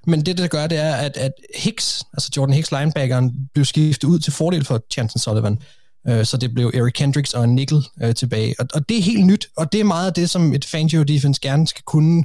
Men 0.05 0.25
det, 0.25 0.37
der 0.37 0.47
gør, 0.47 0.67
det 0.67 0.77
er, 0.77 0.95
at, 0.95 1.17
at 1.17 1.31
Hicks, 1.55 2.03
altså 2.13 2.29
Jordan 2.37 2.53
Hicks 2.53 2.71
linebackeren, 2.71 3.31
blev 3.53 3.65
skiftet 3.65 4.07
ud 4.07 4.19
til 4.19 4.33
fordel 4.33 4.65
for 4.65 4.81
Chanson 4.91 5.19
Sullivan. 5.19 5.59
Øh, 6.07 6.25
så 6.25 6.37
det 6.37 6.53
blev 6.53 6.71
Eric 6.73 6.93
Kendricks 6.93 7.33
og 7.33 7.49
Nickel 7.49 7.87
øh, 8.01 8.15
tilbage. 8.15 8.55
Og, 8.59 8.67
og 8.73 8.89
det 8.89 8.97
er 8.97 9.01
helt 9.01 9.25
nyt, 9.25 9.47
og 9.57 9.71
det 9.71 9.79
er 9.79 9.83
meget 9.83 10.07
af 10.07 10.13
det, 10.13 10.29
som 10.29 10.53
et 10.53 10.65
Fangio 10.65 11.03
defense 11.03 11.41
gerne 11.41 11.67
skal 11.67 11.83
kunne, 11.85 12.23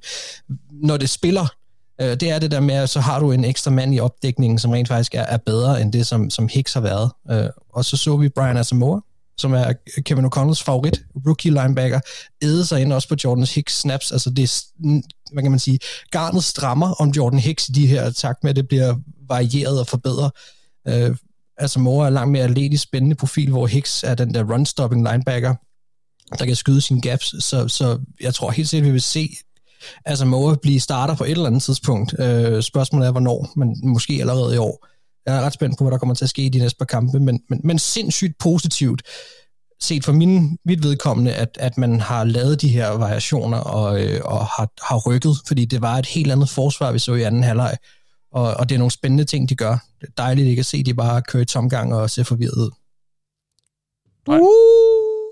når 0.70 0.96
det 0.96 1.11
spiller. 1.11 1.46
Øh, 2.02 2.16
det 2.20 2.30
er 2.30 2.38
det 2.38 2.50
der 2.50 2.60
med, 2.60 2.74
at 2.74 2.90
så 2.90 3.00
har 3.00 3.18
du 3.20 3.32
en 3.32 3.44
ekstra 3.44 3.70
mand 3.70 3.94
i 3.94 4.00
opdækningen, 4.00 4.58
som 4.58 4.70
rent 4.70 4.88
faktisk 4.88 5.14
er, 5.14 5.22
er 5.22 5.36
bedre 5.36 5.80
end 5.80 5.92
det, 5.92 6.06
som, 6.06 6.30
som 6.30 6.48
Hicks 6.48 6.72
har 6.74 6.80
været. 6.80 7.10
Øh, 7.30 7.50
og 7.72 7.84
så 7.84 7.96
så 7.96 8.16
vi 8.16 8.28
Brian 8.28 8.56
Asamoah, 8.56 9.00
som 9.38 9.52
er 9.52 9.72
Kevin 10.04 10.24
O'Connells 10.24 10.64
favorit, 10.64 11.02
rookie 11.26 11.50
linebacker, 11.50 12.00
æde 12.42 12.66
sig 12.66 12.80
ind 12.80 12.92
også 12.92 13.08
på 13.08 13.16
Jordan 13.24 13.46
Hicks 13.54 13.80
snaps. 13.80 14.12
Altså 14.12 14.30
det 14.30 14.42
er, 14.42 14.68
hvad 15.32 15.42
kan 15.42 15.50
man 15.50 15.60
sige, 15.60 15.78
garnet 16.10 16.44
strammer 16.44 16.94
om 16.94 17.08
Jordan 17.08 17.38
Hicks 17.38 17.68
i 17.68 17.72
de 17.72 17.86
her 17.86 18.10
takt 18.10 18.44
med, 18.44 18.50
at 18.50 18.56
det 18.56 18.68
bliver 18.68 18.94
varieret 19.28 19.80
og 19.80 19.86
forbedret. 19.86 20.30
Øh, 20.88 21.16
altså 21.58 21.80
Moore 21.80 22.06
er 22.06 22.10
langt 22.10 22.32
mere 22.32 22.44
atletisk 22.44 22.82
spændende 22.82 23.16
profil, 23.16 23.50
hvor 23.50 23.66
Hicks 23.66 24.04
er 24.04 24.14
den 24.14 24.34
der 24.34 24.44
run-stopping 24.44 25.12
linebacker, 25.12 25.54
der 26.38 26.46
kan 26.46 26.56
skyde 26.56 26.80
sine 26.80 27.00
gaps, 27.00 27.44
så, 27.44 27.68
så 27.68 27.98
jeg 28.20 28.34
tror 28.34 28.50
helt 28.50 28.68
sikkert, 28.68 28.86
vi 28.86 28.92
vil 28.92 29.00
se 29.00 29.28
altså 30.05 30.25
Moore 30.25 30.57
blive 30.62 30.81
starter 30.81 31.14
på 31.14 31.25
et 31.25 31.31
eller 31.31 31.47
andet 31.47 31.62
tidspunkt. 31.62 32.14
Øh, 32.18 32.62
spørgsmålet 32.62 33.07
er, 33.07 33.11
hvornår, 33.11 33.53
men 33.57 33.77
måske 33.85 34.16
allerede 34.21 34.55
i 34.55 34.59
år. 34.59 34.87
Jeg 35.27 35.37
er 35.37 35.40
ret 35.40 35.53
spændt 35.53 35.79
på, 35.79 35.85
hvad 35.85 35.92
der 35.92 35.99
kommer 35.99 36.14
til 36.14 36.25
at 36.25 36.29
ske 36.29 36.42
i 36.42 36.49
de 36.49 36.59
næste 36.59 36.79
par 36.79 36.85
kampe, 36.85 37.21
men, 37.21 37.40
men, 37.49 37.61
men 37.64 37.79
sindssygt 37.79 38.38
positivt 38.38 39.03
set 39.83 40.05
for 40.05 40.12
min, 40.12 40.59
mit 40.64 40.83
vedkommende, 40.83 41.35
at, 41.35 41.59
at 41.61 41.79
man 41.79 42.01
har 42.01 42.25
lavet 42.25 42.61
de 42.61 42.68
her 42.68 42.88
variationer 42.88 43.59
og, 43.59 44.05
øh, 44.05 44.21
og 44.25 44.47
har, 44.47 44.68
har 44.83 45.03
rykket, 45.07 45.37
fordi 45.47 45.64
det 45.64 45.81
var 45.81 45.99
et 45.99 46.07
helt 46.07 46.33
andet 46.33 46.49
forsvar, 46.49 46.92
vi 46.92 46.99
så 46.99 47.14
i 47.14 47.23
anden 47.23 47.42
halvleg, 47.42 47.77
og, 48.33 48.55
og 48.55 48.68
det 48.68 48.75
er 48.75 48.79
nogle 48.79 48.90
spændende 48.90 49.25
ting, 49.25 49.49
de 49.49 49.55
gør. 49.55 49.79
Det 50.01 50.07
er 50.07 50.12
dejligt 50.16 50.49
ikke 50.49 50.61
at 50.61 50.66
se, 50.66 50.83
de 50.83 50.95
bare 50.95 51.23
kører 51.23 51.42
i 51.42 51.47
tomgang 51.47 51.95
og 51.95 52.11
ser 52.11 52.23
forvirret 52.23 52.57
ud. 52.57 52.71
Nej. 54.29 54.38
Uh! 54.38 55.23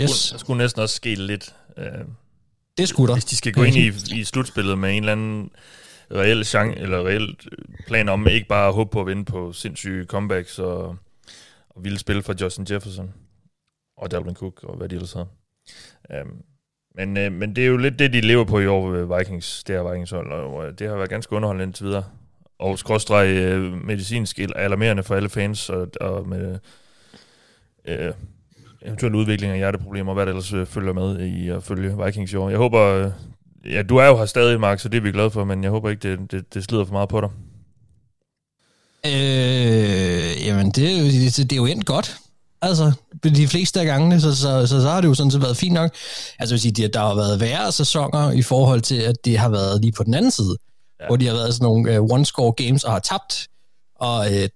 Yes. 0.00 0.10
Skulle, 0.10 0.40
skulle 0.40 0.58
næsten 0.58 0.82
også 0.82 0.94
ske 0.94 1.14
lidt. 1.14 1.54
Øh, 1.78 2.04
det 2.78 2.88
skulle 2.88 3.08
der. 3.08 3.14
Hvis 3.14 3.24
de 3.24 3.36
skal 3.36 3.52
gå 3.52 3.62
ind 3.62 3.76
i, 3.76 3.92
i 4.20 4.24
slutspillet 4.24 4.78
med 4.78 4.90
en 4.90 5.02
eller 5.02 5.12
anden 5.12 5.50
reel 6.10 6.44
chance, 6.44 6.78
eller 6.78 7.06
reel 7.06 7.36
øh, 7.52 7.58
plan 7.86 8.08
om 8.08 8.26
ikke 8.26 8.48
bare 8.48 8.68
at 8.68 8.74
håbe 8.74 8.90
på 8.90 9.00
at 9.00 9.06
vinde 9.06 9.24
på 9.24 9.52
sindssyge 9.52 10.04
comebacks 10.04 10.58
og, 10.58 10.96
og 11.70 11.84
vilde 11.84 11.98
spil 11.98 12.22
fra 12.22 12.34
Justin 12.40 12.66
Jefferson 12.70 13.14
og 13.96 14.10
Dalvin 14.10 14.34
Cook 14.34 14.64
og 14.64 14.76
hvad 14.76 14.88
de 14.88 14.94
ellers 14.94 15.12
havde. 15.12 15.28
Um, 16.22 16.42
men, 16.94 17.16
uh, 17.16 17.32
men 17.32 17.56
det 17.56 17.64
er 17.64 17.68
jo 17.68 17.76
lidt 17.76 17.98
det, 17.98 18.12
de 18.12 18.20
lever 18.20 18.44
på 18.44 18.60
i 18.60 18.66
år 18.66 18.90
ved 18.90 19.18
Vikings, 19.18 19.64
det 19.64 19.76
her 19.76 19.90
Vikings 19.90 20.10
hold, 20.10 20.32
og 20.32 20.66
øh, 20.66 20.78
det 20.78 20.88
har 20.88 20.96
været 20.96 21.10
ganske 21.10 21.32
underholdende 21.32 21.64
indtil 21.64 21.86
videre. 21.86 22.04
Og 22.58 22.78
skråstreg 22.78 23.56
uh, 23.56 23.86
medicinsk 23.86 24.38
alarmerende 24.38 25.02
for 25.02 25.14
alle 25.14 25.28
fans, 25.28 25.70
og, 25.70 25.88
og 26.00 26.28
med 26.28 26.58
uh, 27.88 28.14
eventuelle 28.82 29.18
udvikling 29.18 29.52
af 29.52 29.58
hjerteproblemer, 29.58 30.10
og 30.10 30.14
hvad 30.14 30.26
der 30.26 30.32
ellers 30.32 30.52
uh, 30.52 30.66
følger 30.66 30.92
med 30.92 31.26
i 31.26 31.48
at 31.48 31.62
følge 31.62 32.04
Vikings 32.04 32.32
i 32.32 32.36
år. 32.36 32.48
Jeg 32.48 32.58
håber, 32.58 33.06
uh, 33.06 33.12
ja, 33.72 33.82
du 33.82 33.96
er 33.96 34.06
jo 34.06 34.16
her 34.18 34.26
stadig, 34.26 34.60
Mark, 34.60 34.80
så 34.80 34.88
det 34.88 34.98
er 34.98 35.02
vi 35.02 35.12
glade 35.12 35.30
for, 35.30 35.44
men 35.44 35.62
jeg 35.62 35.70
håber 35.70 35.90
ikke, 35.90 36.10
det, 36.10 36.30
det, 36.30 36.54
det 36.54 36.64
slider 36.64 36.84
for 36.84 36.92
meget 36.92 37.08
på 37.08 37.20
dig. 37.20 37.30
Øh, 39.06 40.46
jamen, 40.46 40.70
det, 40.70 41.12
det, 41.36 41.36
det 41.36 41.52
er 41.52 41.56
jo 41.56 41.66
endt 41.66 41.86
godt. 41.86 42.16
Altså, 42.62 42.92
de 43.24 43.48
fleste 43.48 43.80
af 43.80 43.86
gangene, 43.86 44.20
så, 44.20 44.36
så, 44.36 44.66
så, 44.66 44.80
så 44.80 44.88
har 44.88 45.00
det 45.00 45.08
jo 45.08 45.14
sådan 45.14 45.30
set 45.30 45.42
været 45.42 45.56
fint 45.56 45.74
nok. 45.74 45.90
Altså, 46.38 46.54
vil 46.54 46.60
sige, 46.60 46.88
der 46.88 47.00
har 47.00 47.14
været 47.14 47.40
værre 47.40 47.72
sæsoner 47.72 48.30
i 48.30 48.42
forhold 48.42 48.80
til, 48.80 48.96
at 48.96 49.16
det 49.24 49.38
har 49.38 49.48
været 49.48 49.80
lige 49.80 49.92
på 49.92 50.04
den 50.04 50.14
anden 50.14 50.30
side, 50.30 50.56
ja. 51.00 51.06
hvor 51.06 51.16
de 51.16 51.26
har 51.26 51.34
været 51.34 51.54
sådan 51.54 51.64
nogle 51.64 52.00
uh, 52.00 52.18
one-score 52.18 52.52
games 52.64 52.84
og 52.84 52.92
har 52.92 52.98
tabt. 52.98 53.48
Og 53.96 54.26
uh, 54.26 54.48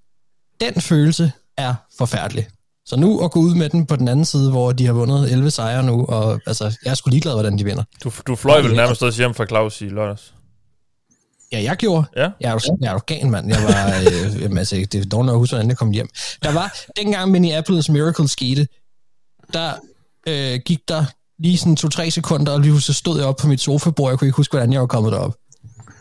den 0.60 0.80
følelse 0.80 1.32
er 1.56 1.74
forfærdelig. 1.98 2.46
Så 2.86 2.96
nu 2.96 3.24
at 3.24 3.30
gå 3.30 3.40
ud 3.40 3.54
med 3.54 3.68
den 3.68 3.86
på 3.86 3.96
den 3.96 4.08
anden 4.08 4.24
side, 4.24 4.50
hvor 4.50 4.72
de 4.72 4.86
har 4.86 4.92
vundet 4.92 5.32
11 5.32 5.50
sejre 5.50 5.82
nu, 5.82 6.04
og 6.04 6.40
altså, 6.46 6.64
jeg 6.84 6.90
er 6.90 6.94
sgu 6.94 7.10
ligeglad, 7.10 7.32
hvordan 7.32 7.58
de 7.58 7.64
vinder. 7.64 7.84
Du, 8.04 8.12
du 8.26 8.36
fløj 8.36 8.62
vel 8.62 8.74
nærmest 8.74 9.02
også 9.02 9.22
hjem 9.22 9.34
fra 9.34 9.46
Claus 9.46 9.80
i 9.80 9.84
lørdags? 9.84 10.34
Ja, 11.52 11.62
jeg 11.62 11.76
gjorde. 11.76 12.04
Ja? 12.16 12.30
Jeg 12.40 12.48
er 12.48 12.52
jo, 12.52 12.76
jeg 12.80 12.88
er 12.88 12.92
jo 12.92 13.00
gan, 13.06 13.30
mand. 13.30 13.48
Jeg 13.48 13.62
var, 13.62 14.00
øh, 14.00 14.42
jamen, 14.42 14.58
altså, 14.58 14.76
det 14.76 14.94
er 14.94 15.04
dårligt 15.04 15.32
at 15.32 15.38
huske, 15.38 15.54
hvordan 15.54 15.68
jeg 15.68 15.76
kom 15.76 15.90
hjem. 15.90 16.08
Der 16.42 16.52
var, 16.52 16.76
dengang 16.96 17.30
Minneapolis 17.30 17.88
Miracle 17.88 18.28
skete, 18.28 18.66
der 19.52 19.72
øh, 20.28 20.60
gik 20.64 20.78
der 20.88 21.04
lige 21.38 21.58
sådan 21.58 21.76
to-tre 21.76 22.10
sekunder, 22.10 22.52
og 22.52 22.60
lige 22.60 22.80
så 22.80 22.92
stod 22.92 23.18
jeg 23.18 23.26
op 23.26 23.36
på 23.36 23.46
mit 23.46 23.60
sofabord, 23.60 24.10
jeg 24.10 24.18
kunne 24.18 24.28
ikke 24.28 24.36
huske, 24.36 24.52
hvordan 24.52 24.72
jeg 24.72 24.80
var 24.80 24.86
kommet 24.86 25.12
derop. 25.12 25.34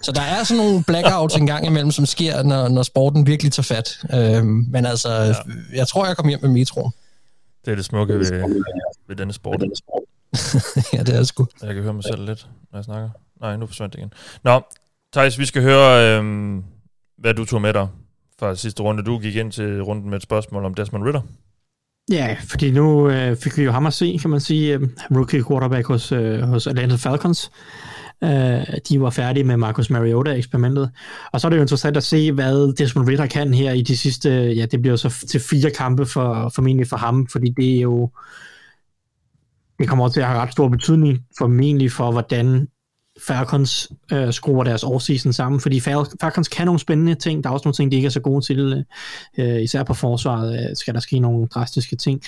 Så 0.01 0.11
der 0.11 0.21
er 0.21 0.43
sådan 0.43 0.63
nogle 0.63 0.83
blackouts 0.83 1.35
en 1.35 1.47
gang 1.47 1.65
imellem, 1.65 1.91
som 1.91 2.05
sker, 2.05 2.43
når, 2.43 2.67
når 2.67 2.83
sporten 2.83 3.27
virkelig 3.27 3.51
tager 3.51 3.63
fat. 3.63 3.97
Øh, 4.13 4.45
men 4.45 4.85
altså, 4.85 5.09
ja. 5.09 5.33
jeg 5.73 5.87
tror, 5.87 6.05
jeg 6.05 6.15
kommer 6.15 6.29
hjem 6.29 6.41
med 6.41 6.49
metroen. 6.49 6.91
Det 7.65 7.71
er 7.71 7.75
det 7.75 7.85
smukke 7.85 8.13
ved, 8.13 8.63
ved 9.07 9.15
denne 9.15 9.33
sport. 9.33 9.61
ja, 10.93 11.03
det 11.03 11.15
er 11.15 11.23
sgu. 11.23 11.47
Jeg 11.61 11.73
kan 11.73 11.83
høre 11.83 11.93
mig 11.93 12.03
selv 12.03 12.25
lidt, 12.25 12.47
når 12.71 12.79
jeg 12.79 12.85
snakker. 12.85 13.09
Nej, 13.41 13.57
nu 13.57 13.65
forsvandt 13.67 13.93
det 13.93 13.99
igen. 13.99 14.13
Nå, 14.43 14.61
Thijs, 15.13 15.39
vi 15.39 15.45
skal 15.45 15.61
høre, 15.61 16.17
øhm, 16.17 16.63
hvad 17.17 17.33
du 17.33 17.45
tog 17.45 17.61
med 17.61 17.73
dig 17.73 17.87
fra 18.39 18.55
sidste 18.55 18.83
runde. 18.83 19.03
Du 19.03 19.19
gik 19.19 19.35
ind 19.35 19.51
til 19.51 19.81
runden 19.81 20.09
med 20.09 20.17
et 20.17 20.23
spørgsmål 20.23 20.65
om 20.65 20.73
Desmond 20.73 21.03
Ritter. 21.03 21.21
Ja, 22.11 22.37
fordi 22.49 22.71
nu 22.71 23.09
øh, 23.09 23.37
fik 23.37 23.57
vi 23.57 23.63
jo 23.63 23.71
ham 23.71 23.85
at 23.85 23.93
se, 23.93 24.17
kan 24.21 24.29
man 24.29 24.39
sige, 24.39 24.73
øh, 24.73 24.87
rookie 25.11 25.43
quarterback 25.43 25.87
hos, 25.87 26.11
øh, 26.11 26.41
hos 26.41 26.67
Atlanta 26.67 26.95
Falcons. 26.95 27.51
Øh, 28.23 28.77
de 28.89 29.01
var 29.01 29.09
færdige 29.09 29.43
med 29.43 29.57
Marcus 29.57 29.89
Mariota-eksperimentet. 29.89 30.91
Og 31.31 31.41
så 31.41 31.47
er 31.47 31.49
det 31.49 31.57
jo 31.57 31.61
interessant 31.61 31.97
at 31.97 32.03
se, 32.03 32.31
hvad 32.31 32.75
Desmond 32.75 33.07
Ritter 33.07 33.25
kan 33.25 33.53
her 33.53 33.71
i 33.71 33.81
de 33.81 33.97
sidste, 33.97 34.29
ja, 34.29 34.65
det 34.65 34.81
bliver 34.81 34.93
jo 34.93 34.97
så 34.97 35.25
til 35.29 35.39
fire 35.39 35.71
kampe 35.71 36.05
for, 36.05 36.51
formentlig 36.55 36.87
for 36.87 36.97
ham, 36.97 37.27
fordi 37.27 37.53
det 37.57 37.77
er 37.77 37.81
jo, 37.81 38.09
det 39.79 39.87
kommer 39.87 40.09
til 40.09 40.19
at 40.19 40.27
have 40.27 40.39
ret 40.39 40.51
stor 40.51 40.67
betydning 40.67 41.19
formentlig 41.37 41.91
for, 41.91 42.11
hvordan 42.11 42.67
Falcons 43.19 43.91
øh, 44.11 44.33
skruer 44.33 44.63
deres 44.63 44.83
offseason 44.83 45.33
sammen, 45.33 45.61
fordi 45.61 45.79
Fal- 45.79 46.15
Falcons 46.21 46.47
kan 46.47 46.65
nogle 46.65 46.79
spændende 46.79 47.15
ting, 47.15 47.43
der 47.43 47.49
er 47.49 47.53
også 47.53 47.65
nogle 47.65 47.73
ting, 47.73 47.91
de 47.91 47.95
ikke 47.95 48.05
er 48.05 48.09
så 48.09 48.19
gode 48.19 48.45
til, 48.45 48.85
øh, 49.37 49.61
især 49.61 49.83
på 49.83 49.93
forsvaret 49.93 50.69
øh, 50.69 50.75
skal 50.75 50.93
der 50.93 50.99
ske 50.99 51.19
nogle 51.19 51.47
drastiske 51.47 51.95
ting, 51.95 52.21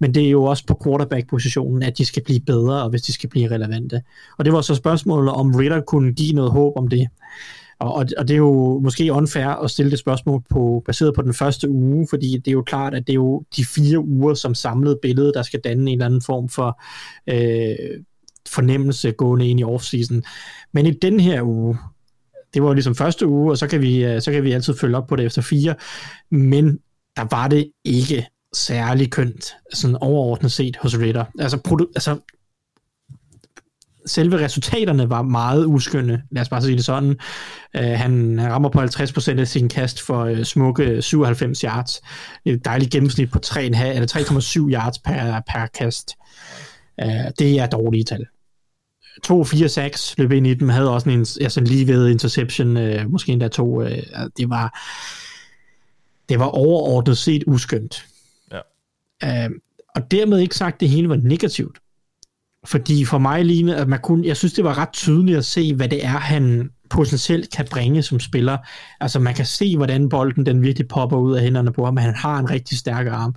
men 0.00 0.14
det 0.14 0.26
er 0.26 0.30
jo 0.30 0.44
også 0.44 0.66
på 0.66 0.80
quarterback-positionen, 0.84 1.82
at 1.82 1.98
de 1.98 2.04
skal 2.04 2.24
blive 2.24 2.40
bedre, 2.40 2.82
og 2.82 2.90
hvis 2.90 3.02
de 3.02 3.12
skal 3.12 3.28
blive 3.28 3.50
relevante. 3.50 4.02
Og 4.38 4.44
det 4.44 4.52
var 4.52 4.60
så 4.60 4.74
spørgsmålet, 4.74 5.32
om 5.32 5.54
Ritter 5.54 5.80
kunne 5.80 6.12
give 6.12 6.32
noget 6.32 6.52
håb 6.52 6.72
om 6.76 6.88
det. 6.88 7.08
Og, 7.78 7.94
og, 7.94 8.06
og 8.18 8.28
det 8.28 8.34
er 8.34 8.38
jo 8.38 8.80
måske 8.82 9.12
unfair 9.12 9.46
at 9.46 9.70
stille 9.70 9.90
det 9.90 9.98
spørgsmål 9.98 10.42
på, 10.50 10.82
baseret 10.86 11.14
på 11.14 11.22
den 11.22 11.34
første 11.34 11.70
uge, 11.70 12.06
fordi 12.10 12.32
det 12.32 12.48
er 12.48 12.52
jo 12.52 12.62
klart, 12.62 12.94
at 12.94 13.06
det 13.06 13.12
er 13.12 13.14
jo 13.14 13.42
de 13.56 13.64
fire 13.64 13.98
uger 13.98 14.34
som 14.34 14.54
samlet 14.54 14.98
billede, 15.02 15.32
der 15.34 15.42
skal 15.42 15.60
danne 15.64 15.90
en 15.90 15.98
eller 15.98 16.06
anden 16.06 16.22
form 16.22 16.48
for 16.48 16.82
øh, 17.26 18.04
fornemmelse 18.48 19.12
gående 19.12 19.48
ind 19.48 19.60
i 19.60 19.64
offseason. 19.64 20.22
Men 20.72 20.86
i 20.86 20.90
den 20.90 21.20
her 21.20 21.42
uge, 21.42 21.78
det 22.54 22.62
var 22.62 22.68
jo 22.68 22.74
ligesom 22.74 22.94
første 22.94 23.26
uge, 23.26 23.50
og 23.52 23.58
så 23.58 23.66
kan, 23.66 23.82
vi, 23.82 24.04
øh, 24.04 24.22
så 24.22 24.32
kan 24.32 24.44
vi 24.44 24.52
altid 24.52 24.76
følge 24.76 24.96
op 24.96 25.06
på 25.06 25.16
det 25.16 25.26
efter 25.26 25.42
fire, 25.42 25.74
men 26.30 26.78
der 27.16 27.26
var 27.30 27.48
det 27.48 27.72
ikke 27.84 28.26
særlig 28.54 29.10
kønt, 29.10 29.52
sådan 29.74 29.96
overordnet 30.00 30.52
set 30.52 30.76
hos 30.76 30.98
Ritter. 30.98 31.24
Altså, 31.38 31.56
produ- 31.68 31.92
altså 31.94 32.18
selve 34.06 34.44
resultaterne 34.44 35.10
var 35.10 35.22
meget 35.22 35.66
uskynde, 35.66 36.22
lad 36.30 36.42
os 36.42 36.48
bare 36.48 36.62
sige 36.62 36.76
det 36.76 36.84
sådan. 36.84 37.16
Uh, 37.78 37.84
han 37.84 38.40
rammer 38.40 38.68
på 38.68 38.80
50% 38.80 39.40
af 39.40 39.48
sin 39.48 39.68
kast 39.68 40.00
for 40.00 40.30
uh, 40.30 40.42
smukke 40.42 41.02
97 41.02 41.60
yards. 41.60 42.00
Et 42.44 42.64
dejligt 42.64 42.90
gennemsnit 42.90 43.30
på 43.30 43.38
3,5 43.46 43.60
eller 43.60 44.66
3,7 44.68 44.72
yards 44.72 44.98
per, 44.98 45.40
per 45.52 45.66
kast. 45.66 46.16
Uh, 46.18 46.69
det 47.38 47.58
er 47.58 47.66
dårlige 47.66 48.04
tal. 48.04 48.26
2, 49.24 49.44
4, 49.44 49.68
6 49.68 50.18
løb 50.18 50.32
ind 50.32 50.46
i 50.46 50.54
dem, 50.54 50.68
havde 50.68 50.90
også 50.90 51.10
en, 51.10 51.20
altså 51.20 51.60
lige 51.60 51.86
ved 51.86 52.08
interception, 52.08 52.76
uh, 52.76 53.10
måske 53.10 53.32
endda 53.32 53.48
to. 53.48 53.80
Uh, 53.80 53.90
det 54.36 54.50
var 54.50 54.80
det 56.28 56.38
var 56.38 56.46
overordnet 56.46 57.18
set 57.18 57.44
uskyndt. 57.46 58.06
Ja. 58.52 59.46
Uh, 59.46 59.52
og 59.94 60.10
dermed 60.10 60.38
ikke 60.38 60.56
sagt, 60.56 60.74
at 60.74 60.80
det 60.80 60.88
hele 60.88 61.08
var 61.08 61.16
negativt. 61.16 61.78
Fordi 62.64 63.04
for 63.04 63.18
mig 63.18 63.44
lignede, 63.44 63.76
at 63.76 63.88
man 63.88 64.00
kunne, 64.02 64.26
jeg 64.26 64.36
synes, 64.36 64.52
det 64.52 64.64
var 64.64 64.78
ret 64.78 64.92
tydeligt 64.92 65.38
at 65.38 65.44
se, 65.44 65.74
hvad 65.74 65.88
det 65.88 66.04
er, 66.04 66.08
han 66.18 66.70
potentielt 66.90 67.50
kan 67.52 67.66
bringe 67.70 68.02
som 68.02 68.20
spiller. 68.20 68.58
Altså 69.00 69.18
man 69.18 69.34
kan 69.34 69.46
se, 69.46 69.76
hvordan 69.76 70.08
bolden 70.08 70.46
den 70.46 70.62
virkelig 70.62 70.88
popper 70.88 71.16
ud 71.16 71.36
af 71.36 71.42
hænderne 71.42 71.72
på 71.72 71.84
ham, 71.84 71.94
men 71.94 72.04
han 72.04 72.14
har 72.14 72.38
en 72.38 72.50
rigtig 72.50 72.78
stærk 72.78 73.06
arm. 73.06 73.34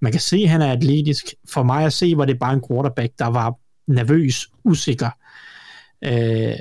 Man 0.00 0.12
kan 0.12 0.20
se, 0.20 0.36
at 0.36 0.48
han 0.48 0.62
er 0.62 0.72
atletisk. 0.72 1.24
For 1.48 1.62
mig 1.62 1.84
at 1.84 1.92
se, 1.92 2.14
var 2.16 2.24
det 2.24 2.38
bare 2.38 2.54
en 2.54 2.62
quarterback, 2.70 3.12
der 3.18 3.26
var 3.26 3.54
nervøs, 3.86 4.48
usikker. 4.64 5.10
Øh, 6.04 6.56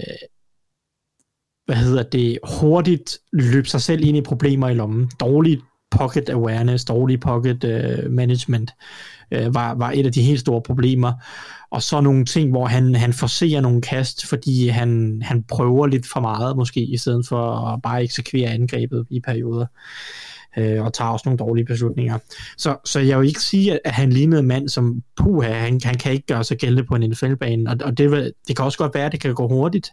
hvad 1.65 1.75
hedder 1.75 2.03
det? 2.03 2.39
Hurtigt 2.59 3.17
løb 3.33 3.67
sig 3.67 3.81
selv 3.81 4.03
ind 4.03 4.17
i 4.17 4.21
problemer 4.21 4.69
i 4.69 4.73
lommen. 4.73 5.11
Dårligt 5.19 5.61
pocket 5.91 6.29
awareness, 6.29 6.85
dårlig 6.85 7.19
pocket 7.19 7.63
uh, 7.63 8.11
management 8.11 8.71
uh, 9.35 9.55
var, 9.55 9.73
var 9.73 9.91
et 9.91 10.05
af 10.05 10.11
de 10.11 10.21
helt 10.21 10.39
store 10.39 10.61
problemer. 10.61 11.13
Og 11.71 11.83
så 11.83 12.01
nogle 12.01 12.25
ting, 12.25 12.49
hvor 12.49 12.65
han, 12.65 12.95
han 12.95 13.13
forser 13.13 13.61
nogle 13.61 13.81
kast, 13.81 14.25
fordi 14.25 14.67
han, 14.67 15.21
han 15.25 15.43
prøver 15.43 15.87
lidt 15.87 16.07
for 16.07 16.19
meget 16.19 16.57
måske, 16.57 16.81
i 16.81 16.97
stedet 16.97 17.27
for 17.27 17.51
at 17.55 17.81
bare 17.81 18.03
eksekvere 18.03 18.49
angrebet 18.49 19.07
i 19.09 19.19
perioder. 19.19 19.65
øh, 20.57 20.83
og 20.83 20.93
tager 20.93 21.09
også 21.09 21.23
nogle 21.25 21.37
dårlige 21.37 21.65
beslutninger. 21.65 22.17
Så, 22.57 22.77
så 22.85 22.99
jeg 22.99 23.19
vil 23.19 23.27
ikke 23.27 23.41
sige, 23.41 23.87
at 23.87 23.93
han 23.93 24.09
lignede 24.09 24.39
en 24.39 24.47
mand 24.47 24.69
som, 24.69 25.03
puha, 25.17 25.53
han, 25.53 25.79
han 25.83 25.97
kan 25.97 26.11
ikke 26.11 26.25
gøre 26.25 26.43
sig 26.43 26.57
gældende 26.57 26.83
på 26.83 26.95
en 26.95 27.09
NFL-bane. 27.09 27.69
Og, 27.69 27.77
og 27.83 27.97
det, 27.97 28.33
det 28.47 28.55
kan 28.55 28.65
også 28.65 28.77
godt 28.77 28.95
være, 28.95 29.05
at 29.05 29.11
det 29.11 29.21
kan 29.21 29.33
gå 29.33 29.47
hurtigt. 29.47 29.89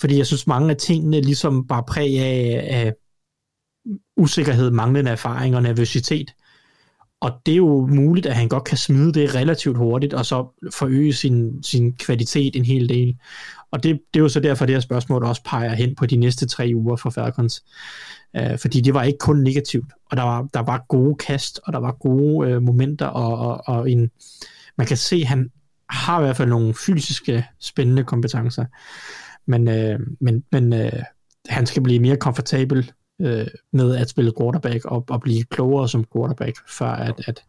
Fordi 0.00 0.18
jeg 0.18 0.26
synes, 0.26 0.46
mange 0.46 0.70
af 0.70 0.76
tingene 0.76 1.20
ligesom 1.20 1.66
bare 1.66 1.82
præg 1.88 2.18
af, 2.18 2.66
af 2.70 2.92
usikkerhed, 4.16 4.70
manglende 4.70 5.10
erfaring 5.10 5.56
og 5.56 5.62
nervøsitet. 5.62 6.34
Og 7.22 7.32
det 7.46 7.52
er 7.52 7.56
jo 7.56 7.86
muligt, 7.86 8.26
at 8.26 8.34
han 8.34 8.48
godt 8.48 8.64
kan 8.64 8.78
smide 8.78 9.12
det 9.12 9.34
relativt 9.34 9.76
hurtigt, 9.76 10.14
og 10.14 10.26
så 10.26 10.46
forøge 10.74 11.12
sin, 11.12 11.62
sin 11.62 11.92
kvalitet 11.92 12.56
en 12.56 12.64
hel 12.64 12.88
del. 12.88 13.16
Og 13.70 13.82
det, 13.82 14.00
det 14.14 14.20
er 14.20 14.22
jo 14.22 14.28
så 14.28 14.40
derfor, 14.40 14.66
det 14.66 14.74
her 14.74 14.80
spørgsmål 14.80 15.24
også 15.24 15.42
peger 15.44 15.74
hen 15.74 15.94
på 15.94 16.06
de 16.06 16.16
næste 16.16 16.48
tre 16.48 16.72
uger 16.74 16.96
for 16.96 17.10
Falcons. 17.10 17.64
Øh, 18.36 18.58
fordi 18.58 18.80
det 18.80 18.94
var 18.94 19.02
ikke 19.02 19.18
kun 19.18 19.42
negativt, 19.42 19.92
og 20.10 20.16
der 20.16 20.22
var, 20.22 20.48
der 20.54 20.60
var 20.60 20.84
gode 20.88 21.14
kast, 21.14 21.60
og 21.64 21.72
der 21.72 21.78
var 21.78 21.92
gode 21.92 22.50
øh, 22.50 22.62
momenter, 22.62 23.06
og, 23.06 23.38
og, 23.38 23.76
og 23.76 23.90
en, 23.90 24.10
man 24.78 24.86
kan 24.86 24.96
se, 24.96 25.16
at 25.16 25.26
han 25.26 25.50
har 25.90 26.20
i 26.20 26.22
hvert 26.22 26.36
fald 26.36 26.48
nogle 26.48 26.74
fysiske, 26.74 27.46
spændende 27.60 28.04
kompetencer. 28.04 28.64
Men, 29.46 29.68
øh, 29.68 30.00
men, 30.20 30.44
men 30.52 30.72
øh, 30.72 31.02
han 31.48 31.66
skal 31.66 31.82
blive 31.82 32.00
mere 32.00 32.16
komfortabel 32.16 32.92
øh, 33.22 33.46
med 33.72 33.96
at 33.96 34.08
spille 34.08 34.32
quarterback 34.40 34.84
og, 34.84 35.04
og 35.08 35.20
blive 35.20 35.44
klogere 35.44 35.88
som 35.88 36.04
quarterback, 36.16 36.56
før 36.68 36.90
at, 36.90 37.14
at, 37.26 37.44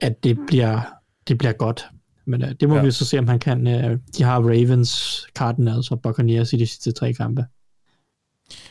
at 0.00 0.24
det, 0.24 0.38
bliver, 0.46 0.80
det 1.28 1.38
bliver 1.38 1.52
godt. 1.52 1.86
Men 2.24 2.42
øh, 2.42 2.54
det 2.60 2.68
må 2.68 2.76
ja. 2.76 2.82
vi 2.82 2.90
så 2.90 3.04
se, 3.04 3.18
om 3.18 3.28
han 3.28 3.38
kan. 3.38 3.66
Øh, 3.66 3.98
de 4.18 4.22
har 4.22 4.40
Ravens, 4.40 5.26
Cardinals 5.34 5.90
og 5.90 6.02
Buccaneers 6.02 6.52
i 6.52 6.56
de 6.56 6.66
sidste 6.66 6.92
tre 6.92 7.12
kampe. 7.12 7.46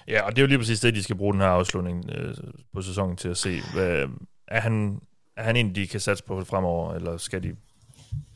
Ja, 0.08 0.22
og 0.22 0.32
det 0.32 0.38
er 0.38 0.42
jo 0.42 0.48
lige 0.48 0.58
præcis 0.58 0.80
det, 0.80 0.96
de 0.96 1.04
skal 1.04 1.16
bruge 1.16 1.34
den 1.34 1.42
her 1.42 1.48
afslutning 1.48 2.10
øh, 2.16 2.36
på 2.74 2.82
sæsonen 2.82 3.18
til 3.18 3.30
at 3.30 3.38
se. 3.38 3.60
Hvad, 3.74 4.08
er, 4.48 4.60
han, 4.62 5.00
er 5.38 5.44
han 5.44 5.56
en, 5.56 5.76
de 5.76 5.88
kan 5.88 6.00
satse 6.00 6.24
på 6.24 6.44
fremover, 6.44 6.94
eller 6.94 7.18
skal 7.18 7.44
de 7.44 7.56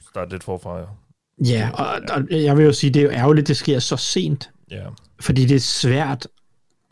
starte 0.09 0.31
lidt 0.31 0.43
forfra? 0.43 0.87
Ja, 1.45 1.69
og, 1.73 2.01
og 2.09 2.23
jeg 2.31 2.57
vil 2.57 2.65
jo 2.65 2.73
sige, 2.73 2.93
det 2.93 2.99
er 2.99 3.03
jo 3.03 3.11
ærgerligt, 3.11 3.47
det 3.47 3.57
sker 3.57 3.79
så 3.79 3.97
sent. 3.97 4.49
Ja. 4.71 4.85
Fordi 5.21 5.45
det 5.45 5.55
er 5.55 5.59
svært 5.59 6.27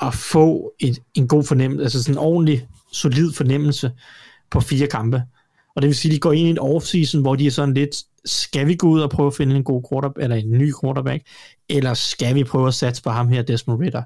at 0.07 0.13
få 0.13 0.73
et, 0.79 0.99
en 1.13 1.27
god 1.27 1.43
fornemmelse, 1.43 1.83
altså 1.83 2.03
sådan 2.03 2.13
en 2.13 2.19
ordentlig, 2.19 2.67
solid 2.91 3.33
fornemmelse 3.33 3.91
på 4.51 4.59
fire 4.59 4.87
kampe. 4.87 5.23
Og 5.75 5.81
det 5.81 5.87
vil 5.87 5.95
sige, 5.95 6.11
at 6.11 6.15
de 6.15 6.19
går 6.19 6.31
ind 6.31 6.47
i 6.47 6.49
en 6.49 6.59
offseason, 6.59 7.21
hvor 7.21 7.35
de 7.35 7.47
er 7.47 7.51
sådan 7.51 7.73
lidt, 7.73 7.95
skal 8.25 8.67
vi 8.67 8.75
gå 8.75 8.87
ud 8.87 9.01
og 9.01 9.09
prøve 9.09 9.27
at 9.27 9.33
finde 9.33 9.55
en 9.55 9.63
god 9.63 9.83
quarterback, 9.91 10.23
eller 10.23 10.35
en 10.35 10.51
ny 10.51 10.73
quarterback, 10.81 11.23
eller 11.69 11.93
skal 11.93 12.35
vi 12.35 12.43
prøve 12.43 12.67
at 12.67 12.73
satse 12.73 13.03
på 13.03 13.09
ham 13.09 13.27
her, 13.27 13.41
Desmond 13.41 13.81
Ritter? 13.81 14.03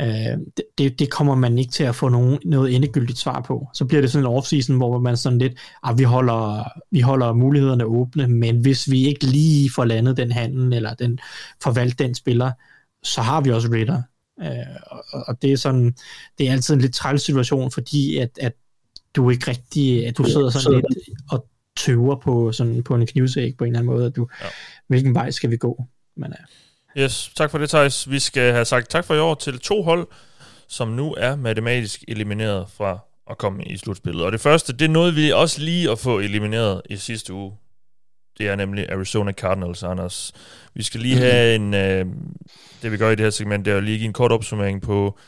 Øh, 0.00 0.38
det, 0.78 0.98
det 0.98 1.10
kommer 1.10 1.34
man 1.34 1.58
ikke 1.58 1.72
til 1.72 1.84
at 1.84 1.94
få 1.94 2.08
nogen, 2.08 2.38
noget 2.44 2.74
endegyldigt 2.74 3.18
svar 3.18 3.40
på. 3.40 3.68
Så 3.74 3.84
bliver 3.84 4.00
det 4.00 4.10
sådan 4.10 4.26
en 4.26 4.32
offseason, 4.32 4.76
hvor 4.76 4.98
man 4.98 5.16
sådan 5.16 5.38
lidt, 5.38 5.52
ah, 5.82 5.98
vi, 5.98 6.02
holder, 6.02 6.64
vi 6.90 7.00
holder 7.00 7.32
mulighederne 7.32 7.84
åbne, 7.84 8.28
men 8.28 8.60
hvis 8.60 8.90
vi 8.90 9.06
ikke 9.06 9.26
lige 9.26 9.70
får 9.70 9.84
landet 9.84 10.16
den 10.16 10.32
handel, 10.32 10.72
eller 10.72 10.94
den 10.94 11.18
forvalgt 11.62 11.98
den 11.98 12.14
spiller, 12.14 12.52
så 13.02 13.20
har 13.20 13.40
vi 13.40 13.50
også 13.50 13.68
Ritter. 13.72 14.02
Øh, 14.40 14.48
og, 14.86 15.24
og 15.26 15.42
det 15.42 15.52
er 15.52 15.56
sådan, 15.56 15.94
det 16.38 16.48
er 16.48 16.52
altid 16.52 16.74
en 16.74 16.80
lidt 16.80 16.94
træls 16.94 17.22
situation, 17.22 17.70
fordi 17.70 18.16
at, 18.16 18.30
at 18.40 18.52
du 19.16 19.30
ikke 19.30 19.50
rigtig, 19.50 20.06
at 20.06 20.18
du 20.18 20.24
sidder 20.24 20.50
sådan 20.50 20.72
lidt 20.72 21.08
og 21.30 21.46
tøver 21.76 22.16
på, 22.16 22.52
sådan, 22.52 22.82
på 22.82 22.94
en 22.94 23.06
knivsæg 23.06 23.56
på 23.56 23.64
en 23.64 23.68
eller 23.68 23.78
anden 23.78 23.94
måde, 23.94 24.06
at 24.06 24.16
du, 24.16 24.28
ja. 24.42 24.46
hvilken 24.88 25.14
vej 25.14 25.30
skal 25.30 25.50
vi 25.50 25.56
gå? 25.56 25.84
Men, 26.16 26.32
uh... 26.96 27.02
Yes, 27.02 27.32
tak 27.36 27.50
for 27.50 27.58
det, 27.58 27.70
Thijs. 27.70 28.10
Vi 28.10 28.18
skal 28.18 28.52
have 28.52 28.64
sagt 28.64 28.90
tak 28.90 29.04
for 29.04 29.14
i 29.14 29.18
år 29.18 29.34
til 29.34 29.58
to 29.58 29.82
hold, 29.82 30.08
som 30.68 30.88
nu 30.88 31.14
er 31.18 31.36
matematisk 31.36 32.04
elimineret 32.08 32.70
fra 32.70 32.98
at 33.30 33.38
komme 33.38 33.64
i 33.64 33.76
slutspillet. 33.76 34.24
Og 34.24 34.32
det 34.32 34.40
første, 34.40 34.72
det 34.72 34.90
nåede 34.90 35.14
vi 35.14 35.32
også 35.32 35.60
lige 35.60 35.90
at 35.90 35.98
få 35.98 36.18
elimineret 36.18 36.82
i 36.90 36.96
sidste 36.96 37.32
uge. 37.32 37.52
Det 38.38 38.48
er 38.48 38.56
nemlig 38.56 38.92
Arizona 38.92 39.32
Cardinals, 39.32 39.82
Anders. 39.82 40.32
Vi 40.74 40.82
skal 40.82 41.00
lige 41.00 41.16
have 41.16 41.54
en... 41.54 41.74
Øh, 41.74 42.06
det 42.82 42.92
vi 42.92 42.96
gør 42.96 43.10
i 43.10 43.14
det 43.14 43.24
her 43.24 43.30
segment, 43.30 43.64
det 43.64 43.72
er 43.72 43.76
at 43.76 43.84
lige 43.84 43.98
give 43.98 44.06
en 44.06 44.12
kort 44.12 44.32
opsummering 44.32 44.82
på, 44.82 45.18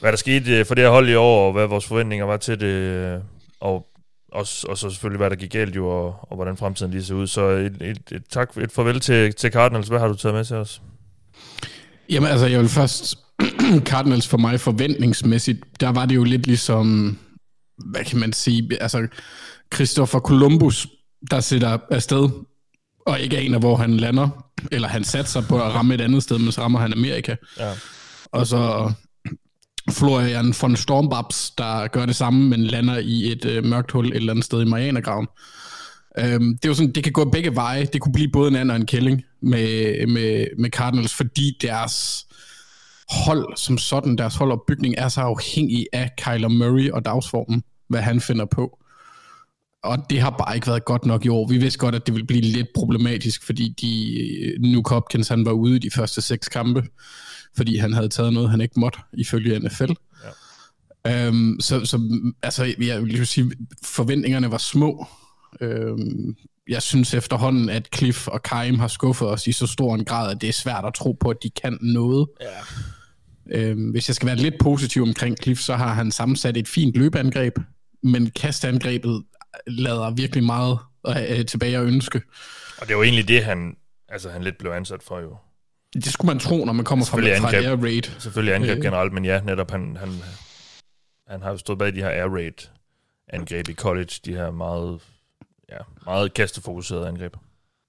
hvad 0.00 0.12
der 0.12 0.16
skete 0.18 0.58
øh, 0.58 0.66
for 0.66 0.74
det 0.74 0.84
her 0.84 0.90
hold 0.90 1.08
i 1.08 1.14
år, 1.14 1.46
og 1.46 1.52
hvad 1.52 1.66
vores 1.66 1.86
forventninger 1.86 2.26
var 2.26 2.36
til 2.36 2.60
det, 2.60 2.66
øh, 2.66 3.20
og, 3.60 3.86
også, 4.32 4.66
og 4.66 4.78
så 4.78 4.90
selvfølgelig, 4.90 5.18
hvad 5.18 5.30
der 5.30 5.36
gik 5.36 5.52
galt 5.52 5.76
jo, 5.76 5.88
og, 5.88 6.14
og 6.22 6.36
hvordan 6.36 6.56
fremtiden 6.56 6.92
lige 6.92 7.04
ser 7.04 7.14
ud. 7.14 7.26
Så 7.26 7.42
et, 7.42 7.76
et, 7.80 7.98
et, 8.12 8.22
tak, 8.30 8.56
et 8.56 8.72
farvel 8.72 9.00
til, 9.00 9.34
til 9.34 9.52
Cardinals. 9.52 9.88
Hvad 9.88 9.98
har 9.98 10.08
du 10.08 10.14
taget 10.14 10.34
med 10.34 10.44
til 10.44 10.56
os? 10.56 10.82
Jamen 12.10 12.30
altså, 12.30 12.46
jeg 12.46 12.60
vil 12.60 12.68
først... 12.68 13.18
Cardinals 13.90 14.28
for 14.28 14.38
mig 14.38 14.60
forventningsmæssigt, 14.60 15.80
der 15.80 15.88
var 15.88 16.06
det 16.06 16.14
jo 16.14 16.24
lidt 16.24 16.46
ligesom, 16.46 17.18
hvad 17.90 18.04
kan 18.04 18.18
man 18.18 18.32
sige, 18.32 18.82
altså 18.82 19.06
Christopher 19.74 20.20
Columbus, 20.20 20.86
der 21.30 21.40
sætter 21.40 21.78
afsted, 21.90 22.28
og 23.06 23.20
ikke 23.20 23.38
aner, 23.38 23.58
hvor 23.58 23.76
han 23.76 23.96
lander, 23.96 24.28
eller 24.72 24.88
han 24.88 25.04
satser 25.04 25.42
på 25.48 25.62
at 25.62 25.74
ramme 25.74 25.94
et 25.94 26.00
andet 26.00 26.22
sted, 26.22 26.38
men 26.38 26.52
så 26.52 26.60
rammer 26.60 26.78
han 26.78 26.92
Amerika. 26.92 27.34
Ja. 27.58 27.72
Og 28.32 28.46
så 28.46 28.92
Florian 29.90 30.54
von 30.60 30.76
Stormbabs, 30.76 31.50
der 31.50 31.86
gør 31.86 32.06
det 32.06 32.16
samme, 32.16 32.48
men 32.48 32.64
lander 32.64 32.98
i 32.98 33.32
et 33.32 33.44
øh, 33.44 33.64
mørkt 33.64 33.90
hul 33.90 34.06
et 34.06 34.16
eller 34.16 34.32
andet 34.32 34.44
sted 34.44 34.62
i 34.62 34.64
Marianergraven. 34.64 35.28
Øhm, 36.18 36.58
det 36.58 36.64
er 36.64 36.68
jo 36.68 36.74
sådan, 36.74 36.92
det 36.92 37.04
kan 37.04 37.12
gå 37.12 37.30
begge 37.30 37.54
veje. 37.54 37.84
Det 37.84 38.00
kunne 38.00 38.12
blive 38.12 38.30
både 38.32 38.48
en 38.48 38.56
anden 38.56 38.70
og 38.70 38.76
en 38.76 38.86
kælling 38.86 39.22
med, 39.42 40.06
med, 40.06 40.46
med 40.58 40.70
Cardinals, 40.70 41.14
fordi 41.14 41.58
deres 41.62 42.26
hold 43.10 43.56
som 43.56 43.78
sådan, 43.78 44.18
deres 44.18 44.36
holdopbygning 44.36 44.94
er 44.98 45.08
så 45.08 45.20
afhængig 45.20 45.86
af 45.92 46.10
Kyler 46.16 46.48
Murray 46.48 46.90
og 46.90 47.04
dagsformen, 47.04 47.62
hvad 47.88 48.00
han 48.00 48.20
finder 48.20 48.44
på. 48.44 48.78
Og 49.82 49.98
det 50.10 50.20
har 50.20 50.30
bare 50.30 50.54
ikke 50.54 50.66
været 50.66 50.84
godt 50.84 51.06
nok 51.06 51.24
i 51.24 51.28
år. 51.28 51.48
Vi 51.48 51.58
vidste 51.58 51.78
godt, 51.78 51.94
at 51.94 52.06
det 52.06 52.14
ville 52.14 52.26
blive 52.26 52.40
lidt 52.40 52.66
problematisk, 52.74 53.44
fordi 53.44 53.68
de, 53.80 54.68
Nuke 54.72 54.90
Hopkins 54.90 55.28
han 55.28 55.44
var 55.44 55.52
ude 55.52 55.76
i 55.76 55.78
de 55.78 55.90
første 55.90 56.20
seks 56.20 56.48
kampe, 56.48 56.82
fordi 57.56 57.76
han 57.76 57.92
havde 57.92 58.08
taget 58.08 58.32
noget, 58.32 58.50
han 58.50 58.60
ikke 58.60 58.80
måtte, 58.80 58.98
ifølge 59.12 59.58
NFL. 59.58 59.92
Ja. 61.04 61.26
Øhm, 61.26 61.60
så, 61.60 61.84
så 61.84 62.00
altså, 62.42 62.74
jeg 62.78 63.02
vil 63.02 63.26
sige, 63.26 63.50
forventningerne 63.84 64.50
var 64.50 64.58
små. 64.58 65.06
Øhm, 65.60 66.36
jeg 66.68 66.82
synes 66.82 67.14
efterhånden, 67.14 67.68
at 67.68 67.88
Cliff 67.94 68.28
og 68.28 68.42
Kaim 68.42 68.78
har 68.78 68.88
skuffet 68.88 69.28
os 69.28 69.46
i 69.46 69.52
så 69.52 69.66
stor 69.66 69.94
en 69.94 70.04
grad, 70.04 70.30
at 70.30 70.40
det 70.40 70.48
er 70.48 70.52
svært 70.52 70.84
at 70.84 70.94
tro 70.94 71.12
på, 71.12 71.30
at 71.30 71.36
de 71.42 71.50
kan 71.50 71.78
noget. 71.80 72.26
Ja. 72.40 73.60
Øhm, 73.60 73.90
hvis 73.90 74.08
jeg 74.08 74.14
skal 74.14 74.26
være 74.26 74.36
lidt 74.36 74.54
positiv 74.60 75.02
omkring 75.02 75.36
Cliff, 75.42 75.60
så 75.60 75.76
har 75.76 75.94
han 75.94 76.10
sammensat 76.10 76.56
et 76.56 76.68
fint 76.68 76.96
løbeangreb, 76.96 77.58
men 78.02 78.30
kastangrebet 78.30 79.22
lader 79.66 80.10
virkelig 80.10 80.44
meget 80.44 80.78
øh, 81.06 81.46
tilbage 81.46 81.76
at 81.76 81.82
ønske. 81.84 82.22
Og 82.78 82.86
det 82.86 82.92
er 82.92 82.96
jo 82.96 83.02
egentlig 83.02 83.28
det, 83.28 83.44
han, 83.44 83.76
altså, 84.08 84.30
han 84.30 84.42
lidt 84.42 84.58
blev 84.58 84.70
ansat 84.70 85.02
for 85.02 85.20
jo. 85.20 85.36
Det 85.94 86.04
skulle 86.04 86.26
man 86.26 86.38
tro, 86.38 86.64
når 86.64 86.72
man 86.72 86.84
kommer 86.84 87.04
fra, 87.04 87.16
fra 87.18 87.56
Air 87.56 87.76
Raid. 87.76 88.02
Selvfølgelig 88.18 88.54
angreb 88.54 88.78
øh. 88.78 88.84
generelt, 88.84 89.12
men 89.12 89.24
ja, 89.24 89.40
netop 89.40 89.70
han, 89.70 89.96
han, 89.96 90.08
han 91.28 91.42
har 91.42 91.50
jo 91.50 91.56
stået 91.56 91.78
bag 91.78 91.94
de 91.94 92.00
her 92.00 92.08
Air 92.08 92.28
Raid 92.34 92.68
angreb 93.28 93.68
i 93.68 93.74
college, 93.74 94.20
de 94.24 94.34
her 94.34 94.50
meget, 94.50 95.00
ja, 95.72 95.78
meget 96.04 96.34
kastefokuserede 96.34 97.08
angreb. 97.08 97.36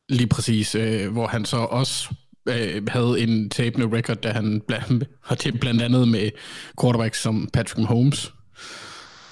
Lige 0.10 0.28
præcis, 0.28 0.76
øh, 0.76 1.12
hvor 1.12 1.28
han 1.28 1.46
så 1.46 1.58
også 1.58 2.10
øh, 2.50 2.88
havde 2.88 3.20
en 3.20 3.50
tabende 3.50 3.98
record, 3.98 4.18
da 4.18 4.32
han 4.32 4.62
blandt, 4.68 5.08
har 5.28 5.36
det 5.36 5.60
blandt 5.60 5.82
andet 5.82 6.08
med 6.08 6.30
quarterbacks 6.82 7.22
som 7.22 7.50
Patrick 7.54 7.80
Mahomes. 7.80 8.34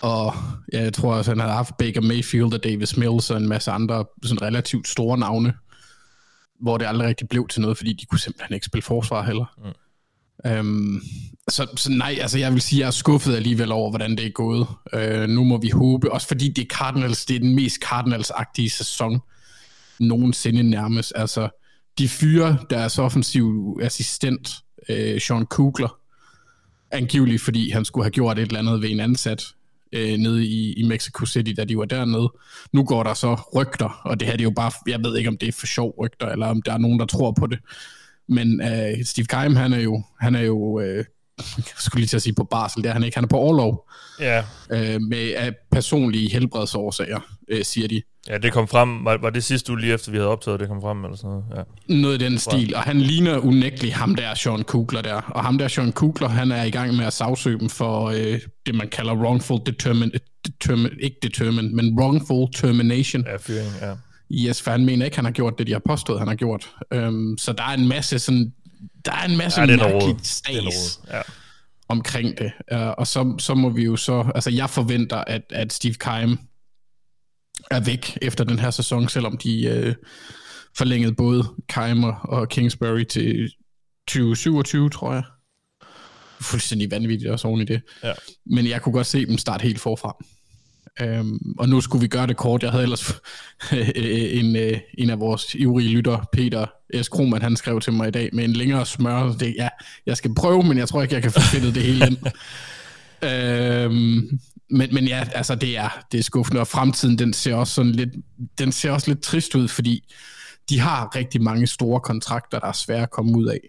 Og 0.02 0.34
ja, 0.74 0.82
jeg 0.82 0.94
tror 0.94 1.14
også, 1.14 1.32
han 1.32 1.40
havde 1.40 1.54
haft 1.54 1.78
Baker 1.78 2.02
Mayfield 2.02 2.54
og 2.54 2.64
Davis 2.64 2.98
Mills 2.98 3.32
og 3.32 3.38
en 3.38 3.50
masse 3.50 3.72
andre 3.72 4.06
sådan 4.24 4.42
relativt 4.42 4.88
store 4.88 5.18
navne, 5.18 5.54
hvor 6.62 6.78
det 6.78 6.86
aldrig 6.86 7.08
rigtig 7.08 7.30
blev 7.30 7.48
til 7.48 7.62
noget, 7.62 7.78
fordi 7.78 7.94
de 7.94 8.06
kunne 8.06 8.20
simpelthen 8.20 8.54
ikke 8.54 8.66
spille 8.66 8.84
forsvar 8.84 9.24
heller. 9.24 9.46
Mm. 9.58 10.52
Øhm, 10.52 11.02
så, 11.50 11.68
så 11.76 11.92
nej, 11.92 12.18
altså 12.22 12.38
jeg 12.40 12.54
vil 12.54 12.62
sige, 12.62 12.80
jeg 12.80 12.88
er 12.88 12.92
skuffet 12.92 13.36
alligevel 13.36 13.72
over, 13.72 13.90
hvordan 13.90 14.18
det 14.18 14.26
er 14.26 14.30
gået. 14.30 14.68
Øh, 14.94 15.30
nu 15.30 15.44
må 15.44 15.58
vi 15.58 15.70
håbe, 15.70 16.12
også 16.12 16.28
fordi 16.28 16.50
det 16.50 16.62
er 16.62 16.76
Cardinals, 16.76 17.26
det 17.26 17.36
er 17.36 17.40
den 17.40 17.56
mest 17.56 17.78
Cardinals-agtige 17.86 18.70
sæson 18.70 19.20
nogensinde 20.00 20.64
nærmest. 20.64 21.14
Altså, 21.16 21.50
de 21.98 22.10
fyre 22.10 22.58
deres 22.70 23.00
offensiv 23.00 23.78
assistent, 23.84 24.56
øh, 24.90 25.22
Sean 25.22 25.46
Kugler, 25.46 26.00
angiveligt 26.92 27.42
fordi 27.42 27.70
han 27.70 27.86
skulle 27.86 28.06
have 28.06 28.12
gjort 28.12 28.40
et 28.40 28.48
eller 28.48 28.60
andet 28.60 28.82
ved 28.82 28.90
en 28.90 29.00
ansat 29.00 29.44
øh, 29.92 30.18
nede 30.18 30.46
i, 30.46 30.74
i 30.74 30.84
Mexico 30.84 31.26
City, 31.26 31.52
da 31.58 31.66
de 31.66 31.78
var 31.78 31.86
dernede. 31.86 32.34
Nu 32.74 32.84
går 32.84 33.04
der 33.04 33.14
så 33.14 33.38
rygter, 33.56 34.02
og 34.04 34.20
det 34.20 34.28
her 34.28 34.36
det 34.36 34.42
er 34.42 34.50
jo 34.50 34.54
bare, 34.56 34.72
jeg 34.88 35.04
ved 35.04 35.18
ikke 35.18 35.30
om 35.30 35.38
det 35.38 35.48
er 35.48 35.52
for 35.52 35.66
sjov 35.66 35.96
rygter, 36.00 36.28
eller 36.28 36.48
om 36.48 36.62
der 36.62 36.74
er 36.74 36.78
nogen, 36.78 37.00
der 37.00 37.06
tror 37.06 37.32
på 37.32 37.48
det. 37.48 37.60
Men 38.28 38.62
øh, 38.62 39.06
Steve 39.06 39.26
Keim, 39.26 39.56
han 39.56 39.74
er 39.74 39.80
jo, 39.80 40.04
han 40.20 40.36
er 40.36 40.42
jo 40.42 40.80
øh, 40.80 41.06
jeg 41.58 41.64
skulle 41.78 42.02
lige 42.02 42.08
til 42.08 42.16
at 42.16 42.22
sige 42.22 42.34
på 42.34 42.44
barsel, 42.44 42.84
det 42.84 42.90
er 42.90 42.94
han 42.94 43.04
ikke, 43.04 43.18
han 43.18 43.24
er 43.24 43.28
på 43.28 43.38
overlov. 43.38 43.90
Ja. 44.20 44.44
Øh, 44.72 45.02
med 45.02 45.34
af 45.34 45.54
personlige 45.72 46.30
helbredsårsager, 46.32 47.20
øh, 47.50 47.66
siger 47.66 47.88
de. 47.88 48.02
Ja, 48.28 48.38
det 48.38 48.54
kom 48.54 48.68
frem, 48.68 49.06
var, 49.06 49.18
var 49.18 49.30
det 49.30 49.44
sidste 49.44 49.72
uge 49.72 49.82
lige 49.82 49.94
efter, 49.94 50.12
vi 50.12 50.18
havde 50.18 50.30
optaget, 50.30 50.60
det 50.60 50.68
kom 50.68 50.82
frem, 50.82 51.04
eller 51.04 51.18
sådan 51.18 51.30
noget? 51.30 51.46
Ja. 51.90 51.96
Noget 51.96 52.22
i 52.22 52.26
den 52.26 52.40
stil, 52.40 52.76
og 52.76 52.82
han 52.82 53.02
ligner 53.02 53.38
unægteligt 53.38 53.94
ham 53.94 54.16
der, 54.16 54.34
Sean 54.34 54.64
Kugler 54.64 55.02
der. 55.02 55.14
Og 55.14 55.44
ham 55.44 55.58
der, 55.58 55.68
Sean 55.68 55.92
Kugler, 55.92 56.28
han 56.28 56.52
er 56.52 56.64
i 56.64 56.70
gang 56.70 56.96
med 56.96 57.06
at 57.06 57.14
sagsøge 57.14 57.60
dem 57.60 57.70
for 57.70 58.06
øh, 58.06 58.40
det, 58.66 58.76
man 58.76 58.88
kalder 58.88 59.16
wrongful 59.16 59.60
determined, 59.66 60.20
determined, 60.46 60.98
ikke 61.02 61.18
determined, 61.24 61.72
men 61.72 62.00
wrongful 62.00 62.48
termination. 62.54 63.26
Ja, 63.28 63.38
fyring, 63.38 63.72
ja. 63.82 63.94
Yes, 64.32 64.62
for 64.62 64.72
han 64.72 64.86
mener 64.86 65.06
ikke, 65.06 65.18
han 65.18 65.26
har 65.26 65.32
gjort 65.32 65.58
det, 65.58 65.68
de 65.68 65.72
har 65.72 65.82
påstået, 65.86 66.20
han 66.20 66.28
har 66.28 66.36
gjort. 66.36 66.70
Um, 66.96 67.38
så 67.38 67.54
der 67.54 67.64
er 67.64 67.74
en 67.74 67.88
masse 67.88 68.20
sådan, 68.20 68.54
der 69.06 69.12
er 69.12 69.26
en 69.26 69.38
masse 69.38 69.62
ja, 69.62 69.78
mærkeligt 69.78 70.28
stas 70.28 71.00
ja. 71.12 71.22
omkring 71.88 72.38
det. 72.38 72.52
Uh, 72.74 72.80
og 72.80 73.08
så, 73.08 73.36
så 73.40 73.54
må 73.54 73.70
vi 73.70 73.84
jo 73.84 73.96
så, 73.96 74.32
altså 74.36 74.50
jeg 74.50 74.70
forventer, 74.70 75.18
at, 75.18 75.42
at 75.50 75.74
Steve 75.74 75.94
Keim 75.94 76.38
er 77.72 77.80
væk 77.80 78.18
efter 78.22 78.44
den 78.44 78.60
her 78.60 78.72
sæson, 78.72 79.10
selvom 79.10 79.38
de 79.38 79.86
uh, 79.88 79.94
forlængede 80.78 81.16
både 81.16 81.44
Keimer 81.70 82.14
og 82.14 82.50
Kingsbury 82.50 83.04
til 83.04 83.52
2027, 84.08 84.90
tror 84.90 85.14
jeg. 85.14 85.24
Fuldstændig 86.42 86.92
vanvittigt 86.92 87.32
også 87.32 87.48
oven 87.48 87.62
i 87.62 87.66
det. 87.66 87.82
Ja. 88.04 88.14
Men 88.46 88.68
jeg 88.68 88.82
kunne 88.82 88.94
godt 88.94 89.08
se 89.08 89.26
dem 89.26 89.38
starte 89.38 89.64
helt 89.64 89.80
forfra. 89.80 90.26
Øhm, 91.02 91.56
og 91.58 91.70
nu 91.70 91.82
skulle 91.82 92.02
vi 92.02 92.08
gøre 92.08 92.28
det 92.28 92.38
kort. 92.38 92.64
Jeg 92.64 92.72
havde 92.72 92.84
ellers 92.84 93.12
en, 94.40 94.56
øh, 94.56 94.80
en 94.98 95.10
af 95.10 95.20
vores 95.20 95.56
ivrige 95.56 95.90
lytter, 95.90 96.30
Peter 96.32 96.66
S. 97.04 97.10
Krohmann, 97.10 97.42
han 97.42 97.56
skrev 97.56 97.82
til 97.82 97.94
mig 97.94 98.08
i 98.08 98.12
dag 98.12 98.30
med 98.34 98.44
en 98.44 98.54
længere 98.54 98.86
smør. 98.86 99.32
Det, 99.32 99.56
ja, 99.58 99.70
jeg 100.06 100.18
skal 100.18 100.36
prøve, 100.36 100.64
men 100.64 100.78
jeg 100.78 100.88
tror 100.88 101.02
ikke, 101.02 101.16
jeg 101.16 101.22
kan 101.22 101.32
få 101.32 101.40
det 101.54 101.78
hele 101.78 102.08
ind. 102.08 102.18
øhm, 103.30 104.40
men, 104.70 104.94
men 104.94 105.08
ja, 105.08 105.28
altså 105.36 105.56
det 105.56 105.78
er, 105.78 106.06
det 106.12 106.18
er 106.18 106.24
skuffende, 106.24 106.62
og 106.62 106.68
fremtiden 106.68 107.18
den 107.18 107.34
ser 107.34 107.56
også 107.56 107.74
sådan 107.74 107.92
lidt, 107.92 108.10
den 108.60 108.72
ser 108.72 108.92
også 108.92 109.12
lidt 109.12 109.22
trist 109.22 109.56
ud, 109.56 109.68
fordi 109.68 110.14
de 110.70 110.80
har 110.80 111.16
rigtig 111.16 111.44
mange 111.44 111.68
store 111.68 112.00
kontrakter, 112.00 112.60
der 112.60 112.68
er 112.68 112.72
svære 112.72 113.02
at 113.04 113.10
komme 113.10 113.38
ud 113.38 113.46
af 113.46 113.60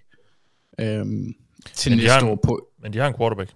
øhm, 0.80 1.34
til 1.74 1.92
Men 1.92 1.98
næste 1.98 2.12
har 2.12 2.26
år 2.26 2.38
på. 2.44 2.66
Men 2.82 2.92
de 2.92 2.98
har 2.98 3.06
en 3.06 3.14
quarterback. 3.18 3.50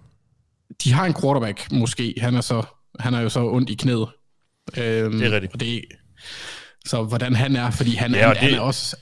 De 0.83 0.93
har 0.93 1.05
en 1.05 1.13
quarterback 1.13 1.71
måske, 1.71 2.13
han 2.17 2.35
er 2.35 2.41
så 2.41 2.63
han 2.99 3.13
er 3.13 3.21
jo 3.21 3.29
så 3.29 3.49
ondt 3.49 3.69
i 3.69 3.73
knæet. 3.75 4.07
Øhm, 4.77 5.11
Det 5.11 5.27
er 5.27 5.31
rigtigt. 5.31 5.53
Og 5.53 5.59
det, 5.59 5.85
så 6.85 7.03
hvordan 7.03 7.35
han 7.35 7.55
er, 7.55 7.71
fordi 7.71 7.95
han, 7.95 8.13
Ja, 8.15 8.21
og 8.21 8.27
han, 8.27 8.37
han 8.37 8.49
det- 8.49 8.57
er 8.57 8.61
også... 8.61 8.95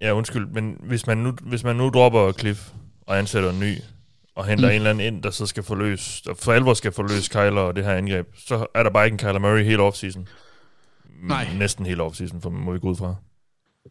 Ja, 0.00 0.12
undskyld, 0.12 0.46
men 0.46 0.76
hvis 0.82 1.06
man 1.06 1.18
nu, 1.18 1.32
hvis 1.42 1.64
man 1.64 1.76
nu 1.76 1.88
dropper 1.90 2.32
Cliff 2.32 2.60
og 3.06 3.18
ansætter 3.18 3.50
en 3.50 3.60
ny, 3.60 3.74
og 4.34 4.46
henter 4.46 4.64
mm. 4.66 4.70
en 4.70 4.76
eller 4.76 4.90
anden 4.90 5.14
ind, 5.14 5.22
der 5.22 5.30
så 5.30 5.46
skal 5.46 5.62
forløse, 5.62 6.22
der 6.24 6.34
for 6.34 6.52
alvor 6.52 6.74
skal 6.74 6.92
forløse 6.92 7.30
Kyler 7.30 7.60
og 7.60 7.76
det 7.76 7.84
her 7.84 7.92
angreb, 7.92 8.26
så 8.46 8.66
er 8.74 8.82
der 8.82 8.90
bare 8.90 9.04
ikke 9.04 9.14
en 9.14 9.18
Kyler 9.18 9.38
Murray 9.38 9.64
hele 9.64 9.82
offseason. 9.82 10.28
Nej. 11.22 11.48
Næsten 11.58 11.86
hele 11.86 12.02
offseason, 12.02 12.40
for 12.40 12.50
man 12.50 12.62
må 12.62 12.72
vi 12.72 12.78
gå 12.78 12.88
ud 12.90 12.96
fra, 12.96 13.14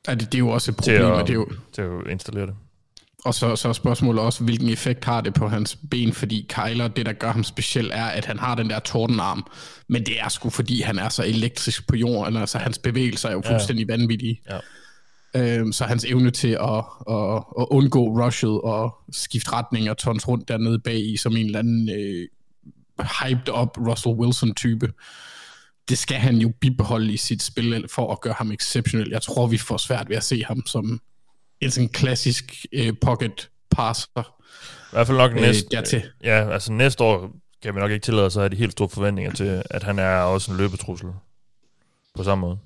Ja, 0.07 0.11
det, 0.15 0.21
det 0.21 0.33
er 0.35 0.39
jo 0.39 0.49
også 0.49 0.71
et 0.71 0.77
til 0.83 0.93
problem, 0.99 1.11
og 1.13 1.19
at, 1.21 1.27
det 1.27 1.33
er 1.33 1.37
jo, 1.37 1.47
til 1.73 1.81
at 1.81 2.11
installere 2.11 2.45
det. 2.47 2.55
Og 3.25 3.33
så, 3.33 3.55
så 3.55 3.69
er 3.69 3.73
spørgsmålet 3.73 4.23
også, 4.23 4.43
hvilken 4.43 4.69
effekt 4.69 5.05
har 5.05 5.21
det 5.21 5.33
på 5.33 5.47
hans 5.47 5.77
ben, 5.91 6.13
fordi 6.13 6.45
Kyler, 6.49 6.87
det 6.87 7.05
der 7.05 7.13
gør 7.13 7.31
ham 7.31 7.43
speciel, 7.43 7.91
er, 7.93 8.05
at 8.05 8.25
han 8.25 8.39
har 8.39 8.55
den 8.55 8.69
der 8.69 8.79
tordenarm, 8.79 9.45
men 9.87 10.05
det 10.05 10.21
er 10.21 10.29
sgu 10.29 10.49
fordi, 10.49 10.81
han 10.81 10.99
er 10.99 11.09
så 11.09 11.23
elektrisk 11.23 11.87
på 11.87 11.95
jorden, 11.95 12.37
altså 12.37 12.57
hans 12.57 12.77
bevægelser 12.77 13.29
er 13.29 13.33
jo 13.33 13.41
fuldstændig 13.47 13.87
ja. 13.89 13.93
vanvittige. 13.93 14.41
Ja. 14.49 14.59
Øhm, 15.35 15.71
så 15.71 15.83
hans 15.83 16.05
evne 16.05 16.31
til 16.31 16.47
at, 16.47 16.83
at, 17.09 17.43
at 17.59 17.67
undgå 17.69 18.25
rushet 18.25 18.61
og 18.61 18.95
skifte 19.11 19.53
retning 19.53 19.89
og 19.89 19.97
tons 19.97 20.27
rundt 20.27 20.47
dernede 20.47 20.79
bag 20.79 20.99
i, 20.99 21.17
som 21.17 21.37
en 21.37 21.45
eller 21.45 21.59
anden 21.59 21.89
øh, 21.89 22.27
hyped 22.99 23.53
up 23.61 23.77
Russell 23.77 24.15
Wilson-type, 24.15 24.91
det 25.89 25.97
skal 25.97 26.17
han 26.17 26.37
jo 26.37 26.51
bibeholde 26.61 27.13
i 27.13 27.17
sit 27.17 27.43
spil 27.43 27.85
for 27.91 28.11
at 28.11 28.21
gøre 28.21 28.35
ham 28.37 28.51
exceptionel. 28.51 29.09
Jeg 29.09 29.21
tror, 29.21 29.47
vi 29.47 29.57
får 29.57 29.77
svært 29.77 30.09
ved 30.09 30.17
at 30.17 30.23
se 30.23 30.43
ham 30.43 30.65
som 30.65 31.01
en 31.61 31.71
sådan 31.71 31.89
klassisk 31.89 32.65
øh, 32.73 32.93
pocket 33.01 33.49
passer. 33.71 34.35
I 34.83 34.91
hvert 34.91 35.07
fald 35.07 35.17
nok 35.17 35.31
Øh, 35.31 35.41
næste, 35.41 35.67
dertil. 35.71 36.03
ja, 36.23 36.51
altså 36.51 36.71
næste 36.71 37.03
år 37.03 37.31
kan 37.63 37.75
vi 37.75 37.79
nok 37.79 37.91
ikke 37.91 38.03
tillade 38.03 38.25
os 38.25 38.37
at 38.37 38.41
have 38.41 38.49
de 38.49 38.55
helt 38.55 38.71
store 38.71 38.89
forventninger 38.89 39.33
til, 39.33 39.63
at 39.69 39.83
han 39.83 39.99
er 39.99 40.15
også 40.15 40.51
en 40.51 40.57
løbetrussel 40.57 41.09
på 42.15 42.23
samme 42.23 42.41
måde. 42.41 42.57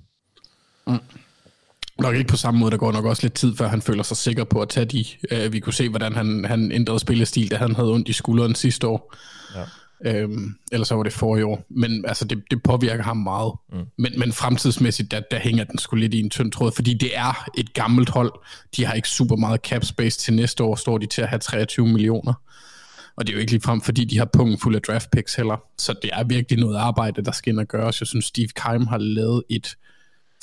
Nok 1.99 2.15
ikke 2.15 2.27
på 2.29 2.37
samme 2.37 2.59
måde, 2.59 2.71
der 2.71 2.77
går 2.77 2.91
nok 2.91 3.05
også 3.05 3.21
lidt 3.21 3.33
tid, 3.33 3.55
før 3.55 3.67
han 3.67 3.81
føler 3.81 4.03
sig 4.03 4.17
sikker 4.17 4.43
på 4.43 4.61
at 4.61 4.69
tage 4.69 4.85
de. 4.85 5.05
Øh, 5.31 5.53
vi 5.53 5.59
kunne 5.59 5.73
se, 5.73 5.89
hvordan 5.89 6.15
han, 6.15 6.45
han 6.45 6.71
ændrede 6.71 6.99
spillestil, 6.99 7.51
da 7.51 7.55
han 7.57 7.75
havde 7.75 7.91
ondt 7.91 8.09
i 8.09 8.13
skulderen 8.13 8.55
sidste 8.55 8.87
år. 8.87 9.15
Ja. 9.55 9.63
Øhm, 10.05 10.55
eller 10.71 10.85
så 10.85 10.95
var 10.95 11.03
det 11.03 11.13
for 11.13 11.37
i 11.37 11.43
år. 11.43 11.65
Men 11.69 12.05
altså, 12.07 12.25
det, 12.25 12.43
det 12.51 12.63
påvirker 12.63 13.03
ham 13.03 13.17
meget. 13.17 13.53
Mm. 13.73 13.79
Men, 13.97 14.19
men 14.19 14.33
fremtidsmæssigt, 14.33 15.11
der, 15.11 15.21
der 15.31 15.39
hænger 15.39 15.63
den 15.63 15.77
sgu 15.79 15.95
lidt 15.95 16.13
i 16.13 16.19
en 16.19 16.29
tynd 16.29 16.51
tråd, 16.51 16.71
fordi 16.71 16.93
det 16.93 17.17
er 17.17 17.49
et 17.57 17.73
gammelt 17.73 18.09
hold. 18.09 18.33
De 18.75 18.85
har 18.85 18.93
ikke 18.93 19.09
super 19.09 19.35
meget 19.35 19.61
cap 19.61 19.83
space 19.83 20.19
til 20.19 20.33
næste 20.33 20.63
år, 20.63 20.75
står 20.75 20.97
de 20.97 21.05
til 21.05 21.21
at 21.21 21.27
have 21.27 21.39
23 21.39 21.87
millioner. 21.87 22.33
Og 23.15 23.27
det 23.27 23.33
er 23.33 23.37
jo 23.37 23.39
ikke 23.39 23.51
ligefrem, 23.51 23.81
fordi 23.81 24.05
de 24.05 24.17
har 24.17 24.29
pungen 24.33 24.59
fuld 24.59 24.75
af 24.75 24.81
draft 24.81 25.11
picks 25.11 25.35
heller. 25.35 25.63
Så 25.77 25.95
det 26.01 26.09
er 26.13 26.23
virkelig 26.23 26.59
noget 26.59 26.77
arbejde, 26.77 27.23
der 27.23 27.31
skal 27.31 27.51
ind 27.51 27.59
og 27.59 27.67
gøres. 27.67 28.01
Jeg 28.01 28.07
synes, 28.07 28.25
Steve 28.25 28.47
Keim 28.47 28.87
har 28.87 28.97
lavet 28.97 29.43
et 29.49 29.75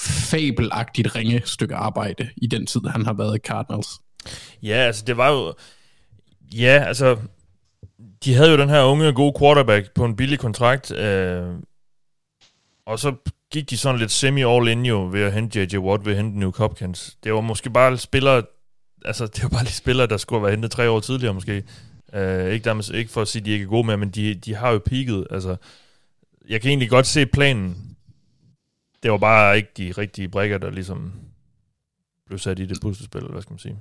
fabelagtigt 0.01 1.17
ringe 1.17 1.43
stykke 1.45 1.75
arbejde 1.75 2.29
i 2.37 2.47
den 2.47 2.67
tid, 2.67 2.81
han 2.87 3.05
har 3.05 3.13
været 3.13 3.37
i 3.37 3.41
Cardinals. 3.47 3.89
Ja, 4.63 4.77
altså 4.77 5.05
det 5.07 5.17
var 5.17 5.31
jo... 5.31 5.55
Ja, 6.55 6.85
altså... 6.87 7.17
De 8.25 8.35
havde 8.35 8.51
jo 8.51 8.57
den 8.57 8.69
her 8.69 8.83
unge, 8.83 9.13
gode 9.13 9.35
quarterback 9.39 9.95
på 9.95 10.05
en 10.05 10.17
billig 10.17 10.39
kontrakt, 10.39 10.91
øh, 10.91 11.55
og 12.87 12.99
så 12.99 13.15
gik 13.53 13.71
de 13.71 13.77
sådan 13.77 13.99
lidt 14.01 14.11
semi-all-in 14.11 14.87
jo 14.87 15.09
ved 15.13 15.23
at 15.23 15.33
hente 15.33 15.61
J.J. 15.61 15.77
Watt, 15.77 16.05
ved 16.05 16.13
at 16.13 16.17
hente 16.17 16.39
New 16.39 16.53
Hopkins. 16.57 17.19
Det 17.25 17.35
var 17.35 17.41
måske 17.41 17.71
bare 17.71 17.99
spillere, 17.99 18.43
altså 19.05 19.27
det 19.27 19.43
var 19.43 19.49
bare 19.49 19.65
lige 19.65 19.73
spillere, 19.73 20.07
der 20.07 20.17
skulle 20.17 20.41
have 20.41 20.43
været 20.43 20.53
hentet 20.53 20.71
tre 20.71 20.91
år 20.91 21.01
tidligere 21.01 21.35
måske. 21.35 21.65
Øh, 22.13 22.53
ikke, 22.53 22.65
der, 22.65 22.95
ikke 22.95 23.11
for 23.11 23.23
at 23.23 23.29
sige, 23.29 23.41
at 23.41 23.47
de 23.47 23.51
ikke 23.51 23.63
er 23.63 23.69
gode 23.69 23.87
med, 23.87 23.97
men 23.97 24.11
de, 24.11 24.35
de 24.35 24.55
har 24.55 24.71
jo 24.71 24.79
peaked. 24.79 25.25
Altså, 25.31 25.57
jeg 26.49 26.61
kan 26.61 26.69
egentlig 26.69 26.91
godt 26.91 27.07
se 27.07 27.27
planen. 27.27 27.97
Det 29.03 29.11
var 29.11 29.19
bare 29.19 29.57
ikke 29.57 29.71
de 29.77 29.93
rigtige 29.93 30.29
brækker, 30.29 30.59
der 30.59 30.71
ligesom 30.71 31.13
blev 32.27 32.39
sat 32.39 32.59
i 32.59 32.67
det 32.67 32.79
puslespil, 32.83 33.21
hvad 33.21 33.43
skal 33.43 33.53
man 33.53 33.59
sige. 33.59 33.79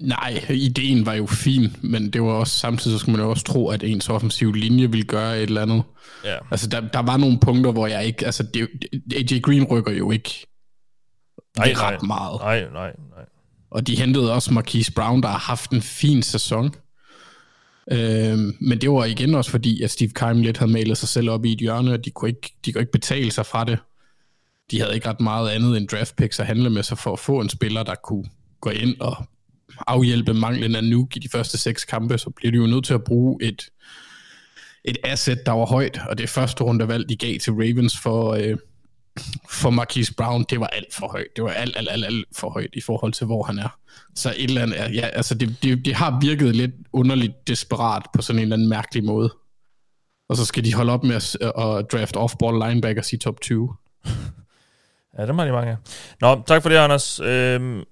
Nej, 0.00 0.44
ideen 0.50 1.06
var 1.06 1.14
jo 1.14 1.26
fin, 1.26 1.76
men 1.82 2.10
det 2.10 2.22
var 2.22 2.32
også 2.32 2.58
samtidig, 2.58 2.94
så 2.94 2.98
skulle 2.98 3.16
man 3.16 3.26
jo 3.26 3.30
også 3.30 3.44
tro, 3.44 3.68
at 3.68 3.84
ens 3.84 4.08
offensiv 4.08 4.52
linje 4.52 4.90
ville 4.90 5.04
gøre 5.04 5.36
et 5.36 5.42
eller 5.42 5.62
andet. 5.62 5.82
Ja. 6.24 6.36
Altså, 6.50 6.68
der, 6.68 6.80
der 6.80 6.98
var 7.02 7.16
nogle 7.16 7.38
punkter, 7.40 7.72
hvor 7.72 7.86
jeg 7.86 8.06
ikke... 8.06 8.26
Altså, 8.26 8.42
det, 8.42 8.68
AJ 9.16 9.40
Green 9.40 9.64
rykker 9.64 9.92
jo 9.92 10.10
ikke 10.10 10.46
nej, 11.58 11.72
ret 11.76 12.02
nej, 12.02 12.06
meget. 12.06 12.40
Nej, 12.40 12.60
nej, 12.72 12.92
nej. 13.16 13.24
Og 13.70 13.86
de 13.86 13.96
hentede 13.96 14.34
også 14.34 14.52
Marquise 14.52 14.92
Brown, 14.92 15.22
der 15.22 15.28
har 15.28 15.38
haft 15.38 15.70
en 15.70 15.82
fin 15.82 16.22
sæson. 16.22 16.74
Øhm, 17.92 18.56
men 18.60 18.80
det 18.80 18.90
var 18.90 19.04
igen 19.04 19.34
også 19.34 19.50
fordi, 19.50 19.82
at 19.82 19.90
Steve 19.90 20.10
Keim 20.10 20.42
lidt 20.42 20.58
havde 20.58 20.72
malet 20.72 20.98
sig 20.98 21.08
selv 21.08 21.30
op 21.30 21.44
i 21.44 21.52
et 21.52 21.58
hjørne, 21.58 21.92
og 21.92 22.04
de 22.04 22.10
kunne, 22.10 22.28
ikke, 22.28 22.54
de 22.64 22.72
kunne 22.72 22.82
ikke 22.82 22.92
betale 22.92 23.30
sig 23.30 23.46
fra 23.46 23.64
det. 23.64 23.78
De 24.70 24.80
havde 24.80 24.94
ikke 24.94 25.08
ret 25.08 25.20
meget 25.20 25.50
andet 25.50 25.76
end 25.76 25.88
draft 25.88 26.16
picks 26.16 26.40
at 26.40 26.46
handle 26.46 26.70
med 26.70 26.82
sig 26.82 26.98
for 26.98 27.12
at 27.12 27.18
få 27.18 27.40
en 27.40 27.48
spiller, 27.48 27.82
der 27.82 27.94
kunne 27.94 28.24
gå 28.60 28.70
ind 28.70 29.00
og 29.00 29.16
afhjælpe 29.86 30.34
manglen 30.34 30.74
af 30.74 30.84
nuke 30.84 31.16
i 31.16 31.18
de 31.18 31.28
første 31.28 31.58
seks 31.58 31.84
kampe, 31.84 32.18
så 32.18 32.30
bliver 32.30 32.52
de 32.52 32.56
jo 32.56 32.66
nødt 32.66 32.84
til 32.84 32.94
at 32.94 33.04
bruge 33.04 33.42
et, 33.42 33.70
et 34.84 34.98
asset, 35.04 35.46
der 35.46 35.52
var 35.52 35.66
højt, 35.66 36.00
og 36.08 36.18
det 36.18 36.28
første 36.28 36.64
rundevalg, 36.64 37.08
de 37.08 37.16
gav 37.16 37.38
til 37.38 37.52
Ravens 37.52 37.98
for, 37.98 38.34
øh, 38.34 38.56
for 39.50 39.70
Marquise 39.70 40.14
Brown, 40.14 40.44
det 40.50 40.60
var 40.60 40.66
alt 40.66 40.94
for 40.94 41.08
højt. 41.08 41.26
Det 41.36 41.44
var 41.44 41.50
alt, 41.50 41.76
alt, 41.76 41.88
alt, 41.90 42.04
alt 42.04 42.26
for 42.36 42.50
højt 42.50 42.70
i 42.72 42.80
forhold 42.80 43.12
til, 43.12 43.26
hvor 43.26 43.42
han 43.42 43.58
er. 43.58 43.78
Så 44.14 44.34
et 44.36 44.44
eller 44.44 44.62
andet, 44.62 44.76
ja, 44.94 45.06
altså 45.06 45.34
det, 45.34 45.56
det, 45.62 45.84
det 45.84 45.94
har 45.94 46.18
virket 46.20 46.56
lidt 46.56 46.70
underligt 46.92 47.48
desperat 47.48 48.02
på 48.14 48.22
sådan 48.22 48.38
en 48.38 48.42
eller 48.42 48.56
anden 48.56 48.68
mærkelig 48.68 49.04
måde. 49.04 49.34
Og 50.28 50.36
så 50.36 50.44
skal 50.44 50.64
de 50.64 50.74
holde 50.74 50.92
op 50.92 51.04
med 51.04 51.16
at, 51.16 51.36
at 51.42 51.92
draft 51.92 52.16
off-ball 52.16 52.68
linebackers 52.68 53.12
i 53.12 53.16
top 53.16 53.40
20. 53.40 53.74
Ja, 55.18 55.22
det 55.22 55.30
er 55.30 55.44
de 55.44 55.52
mange. 55.52 55.76
Nå, 56.20 56.42
tak 56.46 56.62
for 56.62 56.68
det, 56.68 56.76
Anders. 56.76 57.20
Øhm, 57.20 57.84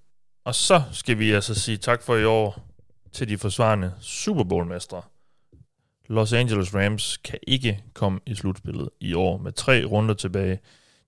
og 0.48 0.54
så 0.54 0.82
skal 0.92 1.18
vi 1.18 1.32
altså 1.32 1.54
sige 1.54 1.76
tak 1.76 2.02
for 2.02 2.16
i 2.16 2.24
år 2.24 2.62
til 3.12 3.28
de 3.28 3.38
forsvarende 3.38 3.92
Super 4.00 4.44
Bowl-mestre. 4.44 5.02
Los 6.06 6.32
Angeles 6.32 6.74
Rams 6.74 7.16
kan 7.16 7.38
ikke 7.46 7.82
komme 7.94 8.20
i 8.26 8.34
slutspillet 8.34 8.90
i 9.00 9.14
år 9.14 9.38
med 9.38 9.52
tre 9.52 9.84
runder 9.84 10.14
tilbage. 10.14 10.58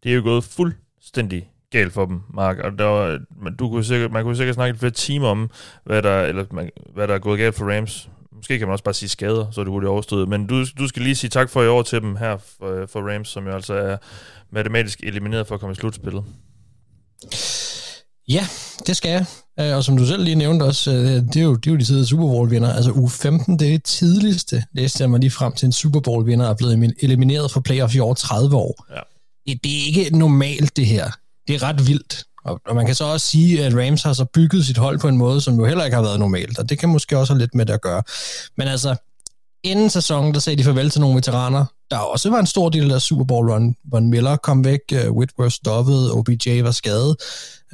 Det 0.02 0.10
er 0.10 0.14
jo 0.14 0.22
gået 0.22 0.44
fuldstændig 0.44 1.50
galt 1.70 1.92
for 1.92 2.06
dem, 2.06 2.20
Mark. 2.34 2.58
Og 2.58 2.78
der 2.78 2.84
var, 2.84 3.18
man, 3.42 3.56
du 3.56 3.68
kunne 3.68 3.84
sikkert, 3.84 4.12
man 4.12 4.24
kunne 4.24 4.36
sikkert 4.36 4.54
snakke 4.54 4.78
flere 4.78 4.92
timer 4.92 5.28
om, 5.28 5.50
hvad 5.84 6.02
der, 6.02 6.20
eller, 6.20 6.44
man, 6.50 6.70
hvad 6.94 7.08
der 7.08 7.14
er 7.14 7.18
gået 7.18 7.38
galt 7.38 7.54
for 7.54 7.76
Rams. 7.76 8.10
Måske 8.32 8.58
kan 8.58 8.68
man 8.68 8.72
også 8.72 8.84
bare 8.84 8.94
sige 8.94 9.08
skader, 9.08 9.50
så 9.50 9.60
det 9.60 9.68
hurtigt 9.68 9.88
overstået. 9.88 10.28
Men 10.28 10.46
du, 10.46 10.64
du 10.78 10.88
skal 10.88 11.02
lige 11.02 11.16
sige 11.16 11.30
tak 11.30 11.50
for 11.50 11.62
i 11.62 11.68
år 11.68 11.82
til 11.82 12.02
dem 12.02 12.16
her 12.16 12.36
for, 12.36 12.86
for 12.86 13.12
Rams, 13.12 13.28
som 13.28 13.46
jo 13.46 13.52
altså 13.52 13.74
er 13.74 13.96
matematisk 14.50 15.00
elimineret 15.02 15.46
for 15.46 15.54
at 15.54 15.60
komme 15.60 15.72
i 15.72 15.76
slutspillet. 15.76 16.24
Ja, 18.30 18.46
det 18.86 18.96
skal 18.96 19.10
jeg. 19.10 19.24
Øh, 19.60 19.76
og 19.76 19.84
som 19.84 19.96
du 19.96 20.06
selv 20.06 20.24
lige 20.24 20.34
nævnte 20.34 20.62
også, 20.62 20.90
øh, 20.90 20.98
det 21.06 21.36
er 21.36 21.42
jo, 21.42 21.54
det 21.54 21.66
er 21.66 21.70
jo 21.70 21.76
de 21.76 21.84
tidligere 21.84 22.06
Super 22.06 22.26
Bowl-vinder. 22.26 22.72
Altså 22.72 22.92
uge 22.92 23.10
15, 23.10 23.58
det 23.58 23.68
er 23.68 23.72
det 23.72 23.84
tidligste, 23.84 24.64
læste 24.72 25.02
jeg 25.02 25.10
mig 25.10 25.20
lige 25.20 25.30
frem 25.30 25.52
til 25.52 25.66
en 25.66 25.72
Super 25.72 26.00
Bowl-vinder, 26.00 26.48
er 26.48 26.54
blevet 26.54 26.94
elimineret 27.02 27.50
fra 27.50 27.60
playoff 27.60 27.94
i 27.94 28.00
over 28.00 28.14
30 28.14 28.56
år. 28.56 28.84
Ja. 28.90 29.00
Det, 29.46 29.64
det 29.64 29.72
er 29.78 29.86
ikke 29.86 30.18
normalt, 30.18 30.76
det 30.76 30.86
her. 30.86 31.10
Det 31.48 31.54
er 31.54 31.62
ret 31.62 31.86
vildt. 31.86 32.24
Og, 32.44 32.60
og 32.66 32.74
man 32.74 32.86
kan 32.86 32.94
så 32.94 33.04
også 33.04 33.26
sige, 33.26 33.64
at 33.64 33.74
Rams 33.74 34.02
har 34.02 34.12
så 34.12 34.24
bygget 34.24 34.66
sit 34.66 34.78
hold 34.78 34.98
på 34.98 35.08
en 35.08 35.16
måde, 35.16 35.40
som 35.40 35.54
jo 35.54 35.64
heller 35.64 35.84
ikke 35.84 35.94
har 35.94 36.02
været 36.02 36.20
normalt, 36.20 36.58
og 36.58 36.68
det 36.68 36.78
kan 36.78 36.88
måske 36.88 37.18
også 37.18 37.32
have 37.32 37.40
lidt 37.40 37.54
med 37.54 37.66
det 37.66 37.72
at 37.72 37.80
gøre. 37.80 38.02
Men 38.56 38.68
altså, 38.68 38.96
inden 39.64 39.90
sæsonen, 39.90 40.34
der 40.34 40.40
sagde 40.40 40.56
de 40.56 40.64
farvel 40.64 40.90
til 40.90 41.00
nogle 41.00 41.16
veteraner. 41.16 41.64
Der 41.90 41.98
også 41.98 42.30
var 42.30 42.38
en 42.38 42.46
stor 42.46 42.68
del 42.68 42.92
af 42.92 43.02
Super 43.02 43.24
Bowl 43.24 43.50
run. 43.50 43.76
Von 43.84 44.10
Miller 44.10 44.36
kom 44.36 44.64
væk, 44.64 44.80
uh, 44.92 45.16
Whitworth 45.16 45.54
stoppede, 45.54 46.12
OBJ 46.12 46.60
var 46.62 46.70
skadet, 46.70 47.16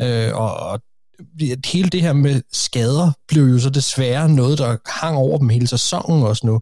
uh, 0.02 0.40
og, 0.40 0.56
og 0.56 0.80
hele 1.64 1.88
det 1.88 2.02
her 2.02 2.12
med 2.12 2.42
skader 2.52 3.12
blev 3.28 3.44
jo 3.44 3.58
så 3.58 3.70
desværre 3.70 4.28
noget, 4.28 4.58
der 4.58 4.76
hang 4.86 5.16
over 5.16 5.38
dem 5.38 5.48
hele 5.48 5.66
sæsonen 5.66 6.22
også 6.22 6.46
nu. 6.46 6.60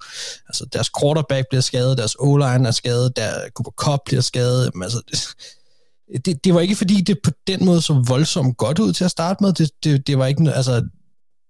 Altså, 0.48 0.66
deres 0.72 0.90
quarterback 1.00 1.46
bliver 1.50 1.62
skadet, 1.62 1.98
deres 1.98 2.16
O-line 2.18 2.68
er 2.68 2.70
skadet, 2.70 3.16
der 3.16 3.30
Cooper 3.54 3.70
Cup 3.70 4.00
bliver 4.06 4.22
skadet. 4.22 4.70
Men 4.74 4.82
altså, 4.82 5.02
det, 5.08 6.26
det, 6.26 6.44
det 6.44 6.54
var 6.54 6.60
ikke 6.60 6.76
fordi, 6.76 7.00
det 7.00 7.18
på 7.24 7.30
den 7.46 7.64
måde 7.64 7.82
så 7.82 8.04
voldsomt 8.08 8.56
godt 8.56 8.78
ud 8.78 8.92
til 8.92 9.04
at 9.04 9.10
starte 9.10 9.44
med. 9.44 9.52
Det, 9.52 9.70
det, 9.84 10.06
det 10.06 10.18
var 10.18 10.26
ikke, 10.26 10.52
altså, 10.52 10.82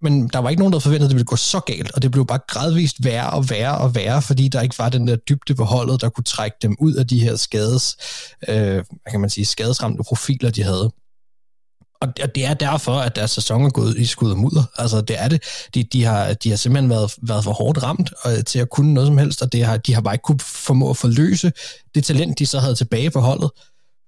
men 0.05 0.29
der 0.29 0.39
var 0.39 0.51
ikke 0.51 0.61
nogen, 0.61 0.73
der 0.73 0.79
forventede, 0.79 1.07
at 1.07 1.11
det 1.11 1.17
ville 1.17 1.27
gå 1.27 1.37
så 1.37 1.61
galt, 1.61 1.93
og 1.93 2.03
det 2.03 2.11
blev 2.11 2.27
bare 2.27 2.39
gradvist 2.49 3.05
værre 3.05 3.31
og 3.31 3.51
værre 3.51 3.79
og 3.79 3.95
værre, 3.95 4.23
fordi 4.23 4.49
der 4.49 4.61
ikke 4.61 4.79
var 4.79 4.89
den 4.89 5.09
der 5.09 5.17
dybde 5.17 5.55
på 5.55 5.65
holdet, 5.65 6.01
der 6.01 6.09
kunne 6.09 6.25
trække 6.25 6.57
dem 6.63 6.77
ud 6.81 6.95
af 6.95 7.07
de 7.07 7.21
her 7.21 7.37
skades, 7.37 7.97
øh, 8.49 8.75
hvad 8.75 9.11
kan 9.11 9.21
man 9.21 9.31
sige, 9.31 9.45
skadesramte 9.45 10.03
profiler, 10.05 10.51
de 10.51 10.63
havde. 10.63 10.91
Og 12.01 12.35
det 12.35 12.45
er 12.45 12.55
derfor, 12.55 12.99
at 12.99 13.17
deres 13.17 13.31
sæson 13.31 13.65
er 13.65 13.71
gået 13.71 13.99
i 13.99 14.05
skud 14.05 14.31
og 14.31 14.39
mudder. 14.39 14.65
Altså, 14.79 15.01
det 15.01 15.21
er 15.21 15.29
det. 15.29 15.43
De, 15.75 15.83
de, 15.83 16.05
har, 16.05 16.33
de 16.35 16.51
har 16.51 16.57
simpelthen 16.57 16.91
været, 16.91 17.15
været 17.23 17.45
for 17.45 17.53
hårdt 17.53 17.83
ramt 17.83 18.13
og, 18.23 18.33
øh, 18.33 18.45
til 18.45 18.59
at 18.59 18.71
kunne 18.71 18.95
noget 18.95 19.07
som 19.07 19.19
helst, 19.19 19.43
og 19.43 19.53
det 19.53 19.65
har, 19.65 19.77
de 19.77 19.95
har 19.95 20.01
bare 20.01 20.15
ikke 20.15 20.23
kunne 20.23 20.41
formå 20.41 20.91
at 20.91 20.97
forløse 20.97 21.53
det 21.95 22.05
talent, 22.05 22.39
de 22.39 22.47
så 22.47 22.59
havde 22.59 22.75
tilbage 22.75 23.11
på 23.11 23.21
holdet. 23.21 23.51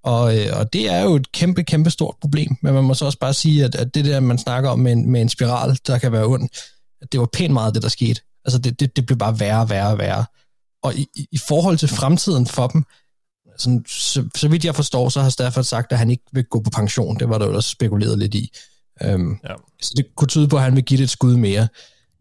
Og, 0.07 0.39
øh, 0.39 0.59
og 0.59 0.73
det 0.73 0.89
er 0.89 1.03
jo 1.03 1.15
et 1.15 1.33
kæmpe, 1.33 1.65
kæmpe 1.65 1.91
stort 1.91 2.15
problem. 2.21 2.57
Men 2.63 2.75
man 2.75 2.85
må 2.85 2.95
så 2.95 3.05
også 3.05 3.19
bare 3.19 3.35
sige, 3.35 3.65
at, 3.65 3.75
at 3.75 3.95
det 3.95 4.05
der, 4.05 4.21
man 4.21 4.39
snakker 4.39 4.71
om 4.71 4.79
med 4.79 4.93
en, 4.93 5.11
med 5.11 5.21
en 5.21 5.29
spiral, 5.29 5.79
der 5.87 5.99
kan 5.99 6.13
være 6.13 6.27
ond, 6.27 6.49
at 7.03 7.13
det 7.13 7.21
var 7.21 7.29
pænt 7.33 7.53
meget 7.53 7.75
det, 7.75 7.83
der 7.83 7.89
skete. 7.89 8.21
Altså, 8.45 8.59
det, 8.59 8.81
det, 8.81 8.97
det 8.97 9.07
blev 9.07 9.19
bare 9.19 9.41
værre 9.41 9.61
og 9.61 9.71
værre 9.71 9.91
og 9.93 9.99
værre. 9.99 10.25
Og 10.83 10.95
i, 10.95 11.07
i 11.33 11.39
forhold 11.39 11.79
til 11.79 11.89
fremtiden 11.89 12.47
for 12.47 12.67
dem, 12.67 12.85
sådan, 13.59 13.85
så, 13.89 14.29
så 14.35 14.49
vidt 14.49 14.65
jeg 14.65 14.75
forstår, 14.75 15.09
så 15.09 15.21
har 15.23 15.31
Stafford 15.31 15.65
sagt, 15.65 15.93
at 15.93 15.99
han 15.99 16.11
ikke 16.11 16.25
vil 16.33 16.45
gå 16.45 16.61
på 16.61 16.71
pension. 16.71 17.19
Det 17.19 17.29
var 17.29 17.39
der 17.39 17.47
jo 17.47 17.57
også 17.57 17.71
spekuleret 17.71 18.19
lidt 18.19 18.35
i. 18.35 18.51
Um, 19.05 19.41
ja. 19.45 19.55
Så 19.83 19.93
det 19.97 20.07
kunne 20.17 20.29
tyde 20.29 20.49
på, 20.49 20.57
at 20.57 20.63
han 20.63 20.77
vil 20.77 20.85
give 20.85 20.99
det 20.99 21.05
et 21.05 21.11
skud 21.11 21.37
mere. 21.37 21.69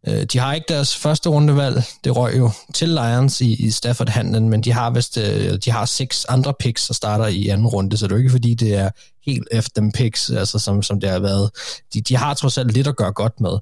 Uh, 0.08 0.24
de 0.24 0.40
har 0.40 0.54
ikke 0.54 0.66
deres 0.70 0.96
første 0.96 1.30
rundevalg. 1.30 1.84
Det 2.04 2.16
røg 2.16 2.38
jo 2.38 2.52
til 2.74 2.90
Lions 2.90 3.42
i, 3.42 3.66
i 3.66 3.72
Stafford-handlen, 3.72 4.50
men 4.50 4.62
de 4.62 4.72
har 4.72 4.90
vist, 4.90 5.18
øh, 5.18 5.58
de 5.66 5.72
har 5.72 5.86
seks 5.86 6.26
andre 6.26 6.54
picks, 6.60 6.88
der 6.88 6.94
starter 6.94 7.28
i 7.28 7.48
anden 7.48 7.68
runde, 7.68 7.98
så 7.98 8.08
det 8.08 8.12
er 8.12 8.16
jo 8.16 8.20
ikke, 8.20 8.32
fordi 8.32 8.54
det 8.54 8.76
er 8.76 8.90
helt 9.26 9.48
efter 9.52 9.82
dem 9.82 9.92
picks, 9.92 10.30
altså 10.30 10.60
som, 10.60 10.84
som 10.84 11.00
det 11.00 11.10
har 11.10 11.20
været. 11.20 11.52
De, 11.94 12.02
de 12.02 12.18
har 12.18 12.34
trods 12.34 12.58
alt 12.58 12.72
lidt 12.72 12.88
at 12.88 12.96
gøre 12.96 13.14
godt 13.14 13.42
med. 13.42 13.58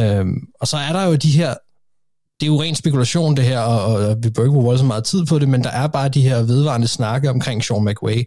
Øhm, 0.00 0.46
og 0.60 0.68
så 0.68 0.76
er 0.76 0.92
der 0.92 1.02
jo 1.02 1.14
de 1.14 1.30
her 1.30 1.54
det 2.40 2.46
er 2.46 2.50
jo 2.50 2.62
ren 2.62 2.74
spekulation 2.74 3.36
det 3.36 3.44
her, 3.44 3.60
og, 3.60 3.94
og 3.94 4.16
vi 4.22 4.30
bør 4.30 4.42
ikke 4.42 4.52
bruge 4.52 4.78
så 4.78 4.84
meget 4.84 5.04
tid 5.04 5.26
på 5.26 5.38
det, 5.38 5.48
men 5.48 5.64
der 5.64 5.70
er 5.70 5.86
bare 5.86 6.08
de 6.08 6.22
her 6.22 6.42
vedvarende 6.42 6.88
snakke 6.88 7.30
omkring 7.30 7.64
Sean 7.64 7.84
McVay, 7.84 8.24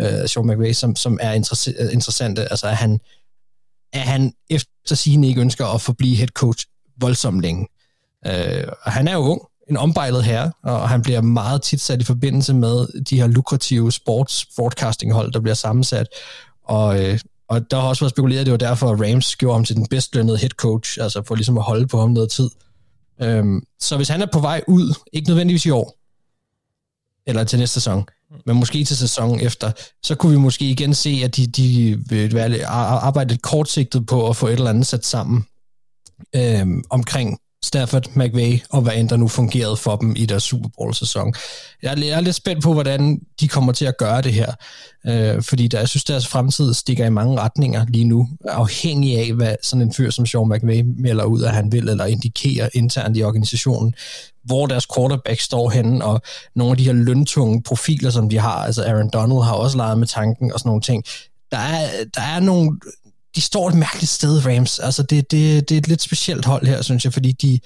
øh, 0.00 0.28
Sean 0.28 0.46
McVay 0.46 0.72
som, 0.72 0.96
som 0.96 1.18
er 1.22 1.32
interesse, 1.32 1.74
interessante. 1.92 2.50
Altså, 2.50 2.66
at 2.66 2.76
han, 2.76 3.00
at 3.92 4.00
han 4.00 4.32
efter 4.50 4.94
sigende 4.94 5.28
ikke 5.28 5.40
ønsker 5.40 5.66
at 5.66 5.80
forblive 5.80 6.16
head 6.16 6.28
coach 6.28 6.66
voldsomt 7.00 7.40
længe. 7.40 7.68
Øh, 8.26 8.64
og 8.82 8.92
han 8.92 9.08
er 9.08 9.12
jo 9.12 9.20
ung, 9.20 9.42
en 9.70 9.76
ombejlet 9.76 10.24
herre, 10.24 10.52
og 10.62 10.88
han 10.88 11.02
bliver 11.02 11.20
meget 11.20 11.62
tit 11.62 11.80
sat 11.80 12.00
i 12.00 12.04
forbindelse 12.04 12.54
med 12.54 13.02
de 13.04 13.20
her 13.20 13.26
lukrative 13.26 13.92
sports 13.92 14.46
broadcasting-hold, 14.56 15.32
der 15.32 15.40
bliver 15.40 15.54
sammensat. 15.54 16.06
Og, 16.64 17.04
øh, 17.04 17.18
og 17.48 17.70
der 17.70 17.80
har 17.80 17.88
også 17.88 18.04
været 18.04 18.10
spekuleret, 18.10 18.40
at 18.40 18.46
det 18.46 18.52
var 18.52 18.58
derfor, 18.58 18.90
at 18.90 19.00
Rams 19.00 19.36
gjorde 19.36 19.54
ham 19.54 19.64
til 19.64 19.76
den 19.76 19.86
bedst 19.86 20.14
lønnede 20.14 20.38
head 20.38 20.50
coach, 20.50 20.98
altså 21.00 21.22
for 21.26 21.34
ligesom 21.34 21.58
at 21.58 21.64
holde 21.64 21.86
på 21.86 22.00
ham 22.00 22.10
noget 22.10 22.30
tid. 22.30 22.50
Øhm, 23.22 23.62
så 23.80 23.96
hvis 23.96 24.08
han 24.08 24.22
er 24.22 24.26
på 24.32 24.40
vej 24.40 24.62
ud, 24.68 24.94
ikke 25.12 25.28
nødvendigvis 25.28 25.66
i 25.66 25.70
år, 25.70 25.96
eller 27.26 27.44
til 27.44 27.58
næste 27.58 27.74
sæson, 27.74 28.04
men 28.46 28.56
måske 28.56 28.84
til 28.84 28.96
sæsonen 28.96 29.40
efter, 29.40 29.72
så 30.02 30.14
kunne 30.14 30.32
vi 30.32 30.38
måske 30.38 30.64
igen 30.64 30.94
se, 30.94 31.20
at 31.24 31.36
de, 31.36 31.46
de 31.46 31.98
vil 32.08 32.34
være, 32.34 32.66
arbejde 32.66 33.30
lidt 33.30 33.42
kortsigtet 33.42 34.06
på 34.06 34.28
at 34.28 34.36
få 34.36 34.46
et 34.46 34.52
eller 34.52 34.70
andet 34.70 34.86
sat 34.86 35.06
sammen 35.06 35.44
øh, 36.36 36.66
omkring 36.90 37.38
Stafford, 37.64 38.06
McVay 38.16 38.58
og 38.70 38.82
hvad 38.82 38.92
end 38.96 39.08
der 39.08 39.16
nu 39.16 39.28
fungerede 39.28 39.76
for 39.76 39.96
dem 39.96 40.14
i 40.16 40.26
deres 40.26 40.42
Super 40.42 40.68
Bowl-sæson. 40.78 41.34
Jeg, 41.82 41.92
er- 41.92 42.04
jeg 42.06 42.08
er 42.16 42.20
lidt 42.20 42.36
spændt 42.36 42.62
på, 42.62 42.72
hvordan 42.72 43.20
de 43.40 43.48
kommer 43.48 43.72
til 43.72 43.84
at 43.84 43.96
gøre 43.98 44.22
det 44.22 44.32
her, 44.32 44.52
øh, 45.06 45.42
fordi 45.42 45.68
der, 45.68 45.78
jeg 45.78 45.88
synes, 45.88 46.04
deres 46.04 46.26
fremtid 46.26 46.74
stikker 46.74 47.06
i 47.06 47.10
mange 47.10 47.40
retninger 47.40 47.86
lige 47.88 48.04
nu, 48.04 48.28
afhængig 48.48 49.18
af, 49.18 49.32
hvad 49.32 49.54
sådan 49.62 49.82
en 49.82 49.94
fyr 49.94 50.10
som 50.10 50.26
Sean 50.26 50.48
McVay 50.48 50.82
melder 50.96 51.24
ud, 51.24 51.42
at 51.42 51.50
han 51.54 51.72
vil, 51.72 51.88
eller 51.88 52.04
indikerer 52.04 52.68
internt 52.74 53.16
i 53.16 53.22
organisationen, 53.22 53.94
hvor 54.44 54.66
deres 54.66 54.86
quarterback 54.96 55.40
står 55.40 55.70
henne, 55.70 56.04
og 56.04 56.20
nogle 56.56 56.70
af 56.70 56.76
de 56.76 56.84
her 56.84 56.92
løntunge 56.92 57.62
profiler, 57.62 58.10
som 58.10 58.28
de 58.28 58.38
har, 58.38 58.64
altså 58.64 58.84
Aaron 58.84 59.10
Donald 59.12 59.42
har 59.44 59.52
også 59.54 59.76
leget 59.76 59.98
med 59.98 60.06
tanken 60.06 60.52
og 60.52 60.58
sådan 60.58 60.68
nogle 60.68 60.82
ting. 60.82 61.04
Der 61.50 61.58
er, 61.58 61.88
der 62.14 62.20
er 62.22 62.40
nogle 62.40 62.70
de 63.36 63.40
står 63.40 63.68
et 63.68 63.74
mærkeligt 63.74 64.10
sted, 64.10 64.46
Rams. 64.46 64.78
Altså, 64.78 65.02
det, 65.02 65.30
det, 65.30 65.68
det 65.68 65.74
er 65.74 65.78
et 65.78 65.88
lidt 65.88 66.02
specielt 66.02 66.44
hold 66.44 66.66
her, 66.66 66.82
synes 66.82 67.04
jeg, 67.04 67.12
fordi 67.12 67.32
de, 67.32 67.60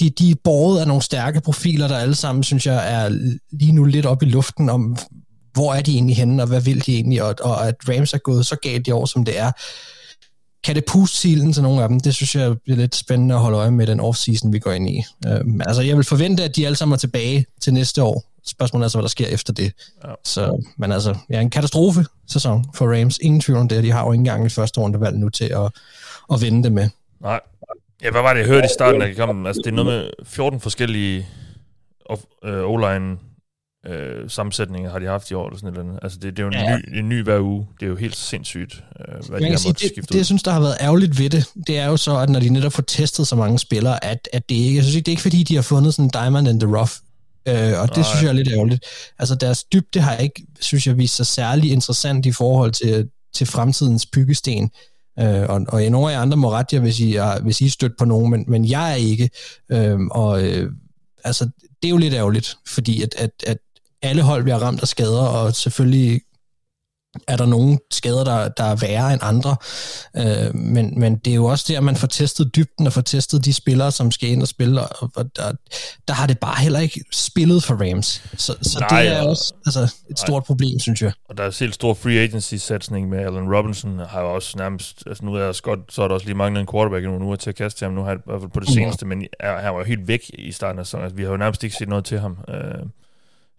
de, 0.00 0.10
de 0.10 0.30
er 0.30 0.34
båret 0.44 0.80
af 0.80 0.86
nogle 0.86 1.02
stærke 1.02 1.40
profiler, 1.40 1.88
der 1.88 1.98
alle 1.98 2.14
sammen, 2.14 2.44
synes 2.44 2.66
jeg, 2.66 2.92
er 2.94 3.08
lige 3.52 3.72
nu 3.72 3.84
lidt 3.84 4.06
op 4.06 4.22
i 4.22 4.26
luften 4.26 4.68
om, 4.68 4.96
hvor 5.52 5.74
er 5.74 5.80
de 5.80 5.94
egentlig 5.94 6.16
henne, 6.16 6.42
og 6.42 6.48
hvad 6.48 6.60
vil 6.60 6.86
de 6.86 6.94
egentlig, 6.94 7.22
og, 7.22 7.34
og 7.40 7.68
at 7.68 7.74
Rams 7.88 8.14
er 8.14 8.18
gået 8.18 8.46
så 8.46 8.56
galt 8.56 8.88
i 8.88 8.90
år, 8.90 9.06
som 9.06 9.24
det 9.24 9.38
er. 9.38 9.52
Kan 10.64 10.74
det 10.74 10.84
puste 10.84 11.16
silen 11.16 11.52
til 11.52 11.62
nogle 11.62 11.82
af 11.82 11.88
dem? 11.88 12.00
Det 12.00 12.14
synes 12.14 12.34
jeg 12.34 12.56
bliver 12.64 12.76
lidt 12.76 12.94
spændende 12.94 13.34
at 13.34 13.40
holde 13.40 13.58
øje 13.58 13.70
med 13.70 13.86
den 13.86 14.00
offseason, 14.00 14.52
vi 14.52 14.58
går 14.58 14.72
ind 14.72 14.90
i. 14.90 15.04
Øhm, 15.26 15.60
altså, 15.60 15.82
jeg 15.82 15.96
vil 15.96 16.04
forvente, 16.04 16.44
at 16.44 16.56
de 16.56 16.66
alle 16.66 16.76
sammen 16.76 16.92
er 16.92 16.98
tilbage 16.98 17.46
til 17.60 17.74
næste 17.74 18.02
år. 18.02 18.24
Spørgsmålet 18.48 18.84
er 18.84 18.88
så, 18.88 18.98
hvad 18.98 19.02
der 19.02 19.08
sker 19.08 19.26
efter 19.26 19.52
det. 19.52 19.72
Ja. 20.04 20.12
Så, 20.24 20.66
men 20.78 20.92
altså, 20.92 21.16
ja, 21.30 21.40
en 21.40 21.50
katastrofe 21.50 22.04
sæson 22.28 22.64
for 22.74 22.98
Rams. 23.00 23.18
Ingen 23.22 23.40
tvivl 23.40 23.58
om 23.58 23.68
det. 23.68 23.84
De 23.84 23.90
har 23.90 24.04
jo 24.06 24.12
ikke 24.12 24.20
engang 24.20 24.46
et 24.46 24.52
første 24.52 24.80
rundevalg 24.80 25.16
nu 25.18 25.28
til 25.28 25.44
at, 25.44 25.70
at 26.32 26.40
vende 26.40 26.62
det 26.62 26.72
med. 26.72 26.88
Nej. 27.20 27.40
Ja, 28.02 28.10
hvad 28.10 28.22
var 28.22 28.32
det, 28.34 28.40
jeg 28.40 28.48
hørte 28.48 28.64
i 28.64 28.74
starten 28.74 29.02
af 29.02 29.14
kampen? 29.14 29.46
Altså, 29.46 29.60
det 29.64 29.70
er 29.70 29.74
noget 29.74 29.86
med 30.02 30.10
14 30.24 30.60
forskellige 30.60 31.26
øh, 32.44 32.64
O-line 32.70 33.16
øh, 33.86 34.30
sammensætninger 34.30 34.90
har 34.90 34.98
de 34.98 35.06
haft 35.06 35.30
i 35.30 35.34
år, 35.34 35.46
eller 35.46 35.58
sådan 35.58 35.68
et 35.68 35.72
eller 35.78 35.88
andet. 35.88 35.98
Altså, 36.02 36.18
det, 36.18 36.36
det 36.36 36.38
er 36.38 36.42
jo 36.42 36.48
en, 36.48 36.54
Ja. 36.54 36.76
ny, 36.76 36.98
en 36.98 37.08
ny 37.08 37.22
hver 37.22 37.40
uge. 37.40 37.66
Det 37.80 37.86
er 37.86 37.90
jo 37.90 37.96
helt 37.96 38.16
sindssygt, 38.16 38.74
øh, 39.00 39.04
hvad 39.14 39.22
de 39.22 39.30
Man 39.30 39.42
har 39.42 39.48
kan 39.48 39.58
sige, 39.58 39.72
det, 39.72 39.78
skifte 39.80 40.00
det, 40.02 40.10
jeg 40.14 40.20
ud. 40.20 40.24
synes, 40.24 40.42
der 40.42 40.50
har 40.50 40.60
været 40.60 40.76
ærgerligt 40.80 41.18
ved 41.18 41.30
det, 41.30 41.44
det 41.66 41.78
er 41.78 41.86
jo 41.86 41.96
så, 41.96 42.16
at 42.18 42.28
når 42.30 42.40
de 42.40 42.48
netop 42.48 42.72
får 42.72 42.82
testet 42.82 43.26
så 43.26 43.36
mange 43.36 43.58
spillere, 43.58 44.04
at, 44.04 44.28
at 44.32 44.48
det 44.48 44.54
ikke, 44.54 44.74
jeg 44.76 44.82
synes 44.84 44.96
ikke, 44.96 45.06
det 45.06 45.10
er 45.10 45.12
ikke 45.12 45.22
fordi, 45.22 45.42
de 45.42 45.54
har 45.54 45.62
fundet 45.62 45.94
sådan 45.94 46.04
en 46.04 46.10
diamond 46.10 46.48
in 46.48 46.60
the 46.60 46.76
rough. 46.76 46.90
Øh, 47.48 47.80
og 47.80 47.88
det 47.88 47.96
Nej. 47.96 48.06
synes 48.06 48.22
jeg 48.22 48.28
er 48.28 48.32
lidt 48.32 48.48
ærgerligt. 48.48 48.84
Altså 49.18 49.34
deres 49.34 49.64
dybde 49.64 50.00
har 50.00 50.16
ikke, 50.16 50.46
synes 50.60 50.86
jeg, 50.86 50.98
vist 50.98 51.16
sig 51.16 51.26
særlig 51.26 51.72
interessant 51.72 52.26
i 52.26 52.32
forhold 52.32 52.72
til, 52.72 53.08
til 53.34 53.46
fremtidens 53.46 54.06
byggesten. 54.06 54.70
Øh, 55.18 55.42
og, 55.48 55.66
og 55.68 55.82
nogle 55.82 56.10
af 56.10 56.14
jer 56.14 56.20
andre 56.20 56.36
må 56.36 56.50
rette 56.50 56.76
jer, 56.76 56.82
hvis 56.82 57.00
I 57.00 57.14
er, 57.14 57.40
hvis 57.40 57.60
I 57.60 57.66
er 57.66 57.70
stødt 57.70 57.92
på 57.98 58.04
nogen, 58.04 58.30
men, 58.30 58.44
men 58.48 58.64
jeg 58.64 58.90
er 58.90 58.94
ikke. 58.94 59.30
Øh, 59.72 59.98
og 60.10 60.42
øh, 60.42 60.72
altså, 61.24 61.44
det 61.82 61.88
er 61.88 61.90
jo 61.90 61.96
lidt 61.96 62.14
ærgerligt, 62.14 62.56
fordi 62.66 63.02
at, 63.02 63.14
at, 63.18 63.30
at 63.46 63.58
alle 64.02 64.22
hold 64.22 64.42
bliver 64.42 64.58
ramt 64.58 64.82
af 64.82 64.88
skader, 64.88 65.22
og 65.22 65.54
selvfølgelig 65.54 66.20
er 67.28 67.36
der 67.36 67.46
nogle 67.46 67.78
skader, 67.90 68.24
der, 68.24 68.48
der 68.48 68.64
er 68.64 68.76
værre 68.76 69.12
end 69.12 69.20
andre. 69.24 69.56
Øh, 70.16 70.54
men, 70.54 71.00
men 71.00 71.16
det 71.16 71.30
er 71.30 71.34
jo 71.34 71.44
også 71.44 71.64
der, 71.68 71.80
man 71.80 71.96
får 71.96 72.06
testet 72.06 72.56
dybden 72.56 72.86
og 72.86 72.92
får 72.92 73.00
testet 73.00 73.44
de 73.44 73.52
spillere, 73.52 73.92
som 73.92 74.10
skal 74.10 74.28
ind 74.28 74.42
og 74.42 74.48
spille, 74.48 74.82
og, 74.82 75.10
og 75.16 75.36
der, 75.36 75.52
der 76.08 76.14
har 76.14 76.26
det 76.26 76.38
bare 76.38 76.60
heller 76.62 76.78
ikke 76.80 77.04
spillet 77.12 77.64
for 77.64 77.74
Rams. 77.90 78.22
Så, 78.36 78.54
så 78.62 78.78
Nej, 78.90 79.02
det 79.02 79.12
er 79.12 79.22
og- 79.22 79.28
også 79.28 79.54
altså, 79.66 79.94
et 80.10 80.18
stort 80.18 80.44
problem, 80.44 80.78
synes 80.78 81.02
jeg. 81.02 81.12
Og 81.28 81.38
der 81.38 81.44
er 81.44 81.50
selv 81.50 81.72
stor 81.72 81.94
free 81.94 82.24
agency-satsning 82.24 83.08
med 83.08 83.18
Allen 83.18 83.54
Robinson, 83.56 83.98
har 84.08 84.20
jo 84.20 84.34
også 84.34 84.58
nærmest, 84.58 85.02
altså 85.06 85.24
nu 85.24 85.34
er 85.34 85.60
godt, 85.62 85.80
så 85.88 86.02
er 86.02 86.08
der 86.08 86.14
også 86.14 86.26
lige 86.26 86.36
manglet 86.36 86.60
en 86.60 86.66
quarterback 86.72 87.02
i 87.04 87.06
nogle 87.06 87.24
uger 87.24 87.36
til 87.36 87.50
at 87.50 87.56
kaste 87.56 87.80
til 87.80 87.84
ham, 87.84 87.94
nu 87.94 88.02
har 88.02 88.16
fald 88.26 88.50
på 88.50 88.60
det 88.60 88.68
Ja. 88.68 88.72
seneste, 88.72 89.06
men 89.06 89.24
er, 89.40 89.58
han 89.60 89.72
var 89.72 89.78
jo 89.78 89.84
helt 89.84 90.08
væk 90.08 90.20
i 90.34 90.52
starten 90.52 90.78
af 90.78 90.86
sæsonen, 90.86 91.04
altså, 91.04 91.16
vi 91.16 91.22
har 91.22 91.30
jo 91.30 91.36
nærmest 91.36 91.64
ikke 91.64 91.76
set 91.76 91.88
noget 91.88 92.04
til 92.04 92.20
ham. 92.20 92.38
Øh, 92.48 92.54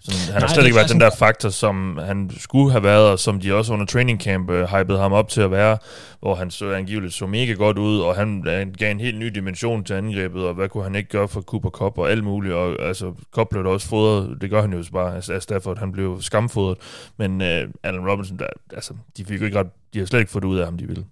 sådan, 0.02 0.34
han 0.34 0.42
har 0.42 0.48
slet 0.48 0.66
ikke 0.66 0.76
været 0.76 0.90
den 0.90 1.00
der 1.00 1.10
faktor, 1.18 1.50
som 1.50 1.98
han 1.98 2.32
skulle 2.38 2.72
have 2.72 2.84
været, 2.84 3.12
og 3.12 3.20
som 3.20 3.40
de 3.40 3.56
også 3.56 3.74
under 3.74 3.86
training 3.86 4.22
camp 4.22 4.50
øh, 4.50 4.68
hypede 4.68 5.00
ham 5.00 5.14
op 5.14 5.30
til 5.30 5.42
at 5.42 5.52
være, 5.52 5.78
hvor 6.20 6.36
han 6.36 6.52
så 6.52 6.72
angiveligt 6.72 7.14
så 7.14 7.28
mega 7.28 7.54
godt 7.54 7.78
ud, 7.78 8.00
og 8.00 8.16
han, 8.16 8.44
han 8.48 8.74
gav 8.78 8.92
en 8.92 9.00
helt 9.00 9.20
ny 9.20 9.26
dimension 9.26 9.84
til 9.84 9.94
angrebet, 9.94 10.44
og 10.44 10.54
hvad 10.54 10.70
kunne 10.70 10.84
han 10.84 10.96
ikke 10.96 11.10
gøre 11.10 11.28
for 11.28 11.42
Cooper 11.42 11.70
Cup 11.70 11.98
og 11.98 12.12
alt 12.12 12.24
muligt, 12.24 12.54
og 12.54 12.82
altså 12.82 13.14
Cup 13.32 13.48
blev 13.50 13.64
da 13.64 13.70
også 13.70 13.88
fodret, 13.88 14.42
det 14.42 14.50
gør 14.50 14.62
han 14.62 14.74
jo 14.74 14.84
så 14.84 14.92
bare, 14.92 15.16
altså 15.16 15.34
af 15.34 15.42
Stafford, 15.42 15.78
han 15.78 15.92
blev 15.92 16.22
skamfodret, 16.22 16.78
men 17.18 17.42
øh, 17.42 17.68
Allen 17.84 18.10
Robinson, 18.10 18.40
der, 18.40 18.48
altså, 18.74 18.94
de 19.18 19.26
fik 19.26 19.42
jo 19.42 19.46
ikke 19.46 19.60
ret, 19.60 19.68
de 19.94 20.00
har 20.00 20.06
slet 20.06 20.20
ikke 20.20 20.32
fået 20.32 20.44
det 20.44 20.50
ud 20.50 20.58
af 20.58 20.66
ham, 20.66 20.78
de 20.78 20.88
ville. 20.88 21.06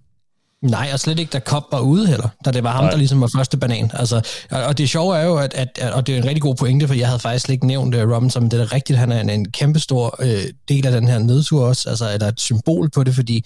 Nej, 0.61 0.89
og 0.93 0.99
slet 0.99 1.19
ikke, 1.19 1.29
da 1.29 1.39
Cobb 1.39 1.65
var 1.71 1.79
ude 1.79 2.07
heller, 2.07 2.29
da 2.45 2.51
det 2.51 2.63
var 2.63 2.71
ham, 2.71 2.83
Nej. 2.83 2.91
der 2.91 2.97
ligesom 2.97 3.21
var 3.21 3.31
første 3.35 3.57
banan. 3.57 3.91
Altså, 3.93 4.21
og, 4.51 4.63
og 4.63 4.77
det 4.77 4.89
sjove 4.89 5.17
er 5.17 5.25
jo, 5.25 5.37
at, 5.37 5.53
at, 5.53 5.79
at, 5.81 5.93
og 5.93 6.07
det 6.07 6.13
er 6.13 6.17
en 6.17 6.25
rigtig 6.25 6.41
god 6.41 6.55
pointe, 6.55 6.87
for 6.87 6.93
jeg 6.93 7.07
havde 7.07 7.19
faktisk 7.19 7.49
ikke 7.49 7.67
nævnt 7.67 7.95
uh, 7.95 8.01
Robinson, 8.01 8.43
men 8.43 8.51
det 8.51 8.61
er 8.61 8.73
rigtigt, 8.73 8.99
han 8.99 9.11
er 9.11 9.21
en, 9.21 9.29
en 9.29 9.51
kæmpestor 9.51 10.15
øh, 10.19 10.43
del 10.69 10.85
af 10.85 10.91
den 10.91 11.07
her 11.07 11.19
nedtur 11.19 11.65
også, 11.65 11.89
altså, 11.89 12.13
eller 12.13 12.27
et 12.27 12.39
symbol 12.39 12.89
på 12.89 13.03
det, 13.03 13.15
fordi 13.15 13.45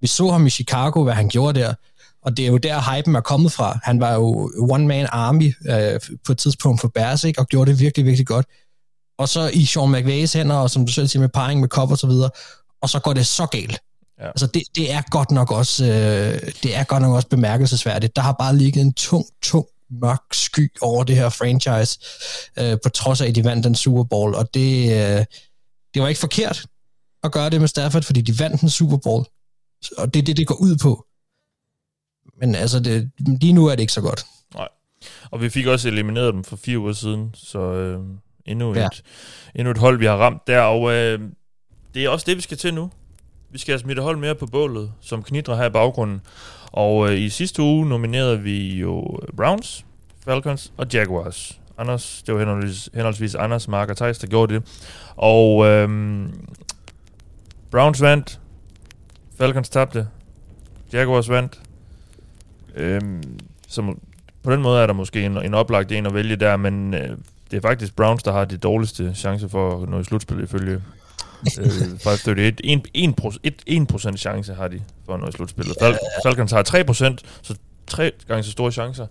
vi 0.00 0.06
så 0.06 0.30
ham 0.30 0.46
i 0.46 0.50
Chicago, 0.50 1.02
hvad 1.02 1.14
han 1.14 1.28
gjorde 1.28 1.60
der, 1.60 1.74
og 2.22 2.36
det 2.36 2.46
er 2.46 2.50
jo 2.50 2.56
der, 2.56 2.96
hypen 2.96 3.16
er 3.16 3.20
kommet 3.20 3.52
fra. 3.52 3.78
Han 3.82 4.00
var 4.00 4.14
jo 4.14 4.50
one-man 4.58 5.06
army 5.12 5.54
øh, 5.68 6.00
på 6.26 6.32
et 6.32 6.38
tidspunkt 6.38 6.80
for 6.80 6.88
Bears, 6.88 7.24
ikke? 7.24 7.40
og 7.40 7.46
gjorde 7.46 7.70
det 7.70 7.80
virkelig, 7.80 8.06
virkelig 8.06 8.26
godt. 8.26 8.46
Og 9.18 9.28
så 9.28 9.50
i 9.52 9.64
Sean 9.64 9.92
McVays 9.92 10.32
hænder, 10.32 10.54
og 10.54 10.70
som 10.70 10.86
du 10.86 10.92
selv 10.92 11.08
siger, 11.08 11.20
med 11.20 11.28
parring 11.28 11.60
med 11.60 11.68
Cobb 11.68 11.90
og 11.90 11.98
så 11.98 12.06
videre, 12.06 12.30
og 12.82 12.88
så 12.88 12.98
går 12.98 13.12
det 13.12 13.26
så 13.26 13.46
galt. 13.46 13.80
Ja. 14.20 14.26
Altså 14.26 14.46
det, 14.46 14.62
det 14.76 14.92
er 14.92 15.02
godt 15.10 15.30
nok 15.30 15.50
også 15.52 15.84
øh, 15.84 16.52
det 16.62 16.76
er 16.76 16.84
godt 16.84 17.02
nok 17.02 17.14
også 17.14 17.28
bemærkelsesværdigt. 17.28 18.16
Der 18.16 18.22
har 18.22 18.32
bare 18.32 18.56
ligget 18.56 18.80
en 18.82 18.92
tung, 18.92 19.26
tung 19.42 19.66
mørk 19.90 20.22
sky 20.32 20.72
over 20.80 21.04
det 21.04 21.16
her 21.16 21.28
franchise, 21.28 22.00
øh, 22.58 22.78
på 22.82 22.88
trods 22.88 23.20
af, 23.20 23.26
at 23.28 23.34
de 23.34 23.44
vandt 23.44 23.64
den 23.64 23.74
Super 23.74 24.04
Bowl, 24.04 24.34
og 24.34 24.54
det, 24.54 24.82
øh, 24.92 25.24
det 25.94 26.02
var 26.02 26.08
ikke 26.08 26.20
forkert 26.20 26.66
at 27.24 27.32
gøre 27.32 27.50
det 27.50 27.60
med 27.60 27.68
Stafford, 27.68 28.02
fordi 28.02 28.20
de 28.20 28.38
vandt 28.38 28.60
den 28.60 28.68
Super 28.70 28.96
Bowl, 28.96 29.24
og 29.98 30.14
det 30.14 30.20
er 30.20 30.24
det, 30.24 30.36
det 30.36 30.46
går 30.46 30.54
ud 30.54 30.76
på. 30.76 31.06
Men 32.40 32.54
altså, 32.54 32.80
det, 32.80 33.10
lige 33.18 33.52
nu 33.52 33.66
er 33.66 33.70
det 33.70 33.80
ikke 33.80 33.92
så 33.92 34.00
godt. 34.00 34.24
Nej. 34.54 34.68
Og 35.30 35.40
vi 35.40 35.48
fik 35.50 35.66
også 35.66 35.88
elimineret 35.88 36.34
dem 36.34 36.44
for 36.44 36.56
fire 36.56 36.78
uger 36.78 36.92
siden, 36.92 37.30
så 37.34 37.58
øh, 37.58 38.00
endnu, 38.46 38.74
Ja. 38.74 38.80
ja. 38.80 38.86
et, 38.86 39.02
endnu 39.54 39.70
et 39.70 39.78
hold, 39.78 39.98
vi 39.98 40.06
har 40.06 40.16
ramt 40.16 40.46
der, 40.46 40.60
og 40.60 40.92
øh, 40.92 41.20
det 41.94 42.04
er 42.04 42.08
også 42.08 42.24
det, 42.28 42.36
vi 42.36 42.42
skal 42.42 42.56
til 42.56 42.74
nu. 42.74 42.90
Vi 43.50 43.58
skal 43.58 43.72
have 43.72 43.78
smidt 43.78 43.98
et 43.98 44.04
hold 44.04 44.16
mere 44.16 44.34
på 44.34 44.46
bålet, 44.46 44.92
som 45.00 45.22
knitrer 45.22 45.56
her 45.56 45.66
i 45.66 45.70
baggrunden. 45.70 46.20
Og 46.72 47.10
øh, 47.10 47.20
i 47.20 47.28
sidste 47.28 47.62
uge 47.62 47.88
nominerede 47.88 48.40
vi 48.40 48.78
jo 48.78 49.18
øh, 49.22 49.28
Browns, 49.36 49.86
Falcons 50.24 50.72
og 50.76 50.86
Jaguars. 50.92 51.60
Anders, 51.78 52.22
det 52.26 52.34
var 52.34 52.40
henholdsvis, 52.40 52.90
henholdsvis 52.94 53.34
Anders, 53.34 53.68
Mark 53.68 53.90
og 53.90 53.96
Thijs, 53.96 54.18
der 54.18 54.26
gjorde 54.26 54.54
det. 54.54 54.62
Og 55.16 55.66
øh, 55.66 55.88
Browns 57.70 58.02
vandt, 58.02 58.40
Falcons 59.38 59.68
tabte, 59.68 60.08
Jaguars 60.92 61.28
vandt. 61.28 61.60
Øhm, 62.76 63.22
så 63.68 63.94
på 64.42 64.52
den 64.52 64.62
måde 64.62 64.82
er 64.82 64.86
der 64.86 64.94
måske 64.94 65.24
en, 65.24 65.36
en 65.36 65.54
oplagt 65.54 65.92
en 65.92 66.06
at 66.06 66.14
vælge 66.14 66.36
der, 66.36 66.56
men 66.56 66.94
øh, 66.94 67.16
det 67.50 67.56
er 67.56 67.60
faktisk 67.60 67.96
Browns, 67.96 68.22
der 68.22 68.32
har 68.32 68.44
de 68.44 68.56
dårligste 68.56 69.14
chance 69.14 69.48
for 69.48 69.82
at 69.82 69.88
nå 69.88 70.00
i 70.00 70.04
slutspillet 70.04 70.44
ifølge 70.44 70.82
øh, 71.60 71.64
538. 71.70 72.64
1, 72.64 72.88
1, 72.94 73.14
1, 73.42 73.54
1% 73.92 74.16
chance 74.16 74.54
har 74.54 74.68
de 74.68 74.80
for 75.06 75.14
at 75.14 75.20
nå 75.20 75.28
i 75.28 75.32
slutspillet. 75.32 75.76
Fal- 75.82 75.98
Falcons 76.26 76.52
har 76.52 76.62
3%, 76.62 77.16
så 77.42 77.54
tre 77.86 78.12
gange 78.28 78.42
så 78.42 78.50
store 78.50 78.72
chancer 78.72 79.06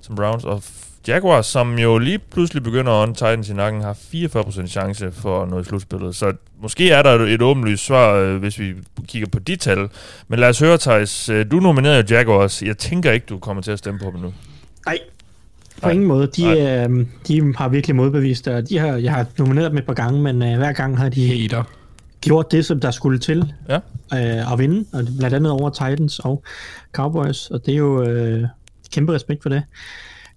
som 0.00 0.16
Browns. 0.16 0.44
Og 0.44 0.62
Jaguars, 1.08 1.46
som 1.46 1.78
jo 1.78 1.98
lige 1.98 2.18
pludselig 2.18 2.62
begynder 2.62 2.92
at 2.92 3.02
ånde 3.02 3.14
Titans 3.14 3.48
i 3.48 3.52
nakken, 3.52 3.80
har 3.82 3.92
44% 3.94 4.66
chance 4.66 5.12
for 5.12 5.42
at 5.42 5.48
nå 5.48 5.60
i 5.60 5.64
slutspillet. 5.64 6.16
Så 6.16 6.32
måske 6.62 6.90
er 6.90 7.02
der 7.02 7.10
et, 7.14 7.32
et 7.32 7.42
åbenlyst 7.42 7.84
svar, 7.86 8.12
øh, 8.14 8.36
hvis 8.36 8.58
vi 8.58 8.74
kigger 9.08 9.28
på 9.28 9.38
de 9.38 9.56
tal. 9.56 9.88
Men 10.28 10.38
lad 10.38 10.48
os 10.48 10.58
høre, 10.58 10.78
Thijs. 10.78 11.28
øh, 11.28 11.46
Du 11.50 11.56
nominerede 11.60 11.98
jo 12.10 12.16
Jaguars. 12.16 12.62
Jeg 12.62 12.78
tænker 12.78 13.12
ikke, 13.12 13.26
du 13.26 13.38
kommer 13.38 13.62
til 13.62 13.70
at 13.70 13.78
stemme 13.78 14.00
på 14.00 14.10
dem 14.14 14.20
nu. 14.20 14.34
Nej, 14.86 14.98
på 15.82 15.86
Nej. 15.88 15.92
ingen 15.92 16.08
måde. 16.08 16.26
De, 16.26 16.42
Nej. 16.42 16.86
øh, 16.86 17.06
de 17.28 17.54
har 17.56 17.68
virkelig 17.68 17.96
modbevist, 17.96 18.48
og 18.48 18.68
de 18.68 18.78
har, 18.78 18.86
jeg 18.96 19.12
har 19.12 19.26
nomineret 19.38 19.70
dem 19.70 19.78
et 19.78 19.86
par 19.86 19.94
gange, 19.94 20.20
men 20.22 20.42
øh, 20.42 20.56
hver 20.58 20.72
gang 20.72 20.98
har 20.98 21.08
de 21.08 21.26
Hater. 21.28 21.62
gjort 22.20 22.52
det, 22.52 22.66
som 22.66 22.80
der 22.80 22.90
skulle 22.90 23.18
til 23.18 23.52
Ja. 23.68 23.76
øh, 24.14 24.52
at 24.52 24.58
vinde, 24.58 24.84
og 24.92 25.04
blandt 25.18 25.36
andet 25.36 25.52
over 25.52 25.70
Titans 25.70 26.18
og 26.18 26.42
Cowboys, 26.92 27.50
og 27.50 27.66
det 27.66 27.74
er 27.74 27.78
jo 27.78 28.02
øh, 28.02 28.44
kæmpe 28.92 29.12
respekt 29.12 29.42
for 29.42 29.48
det. 29.48 29.62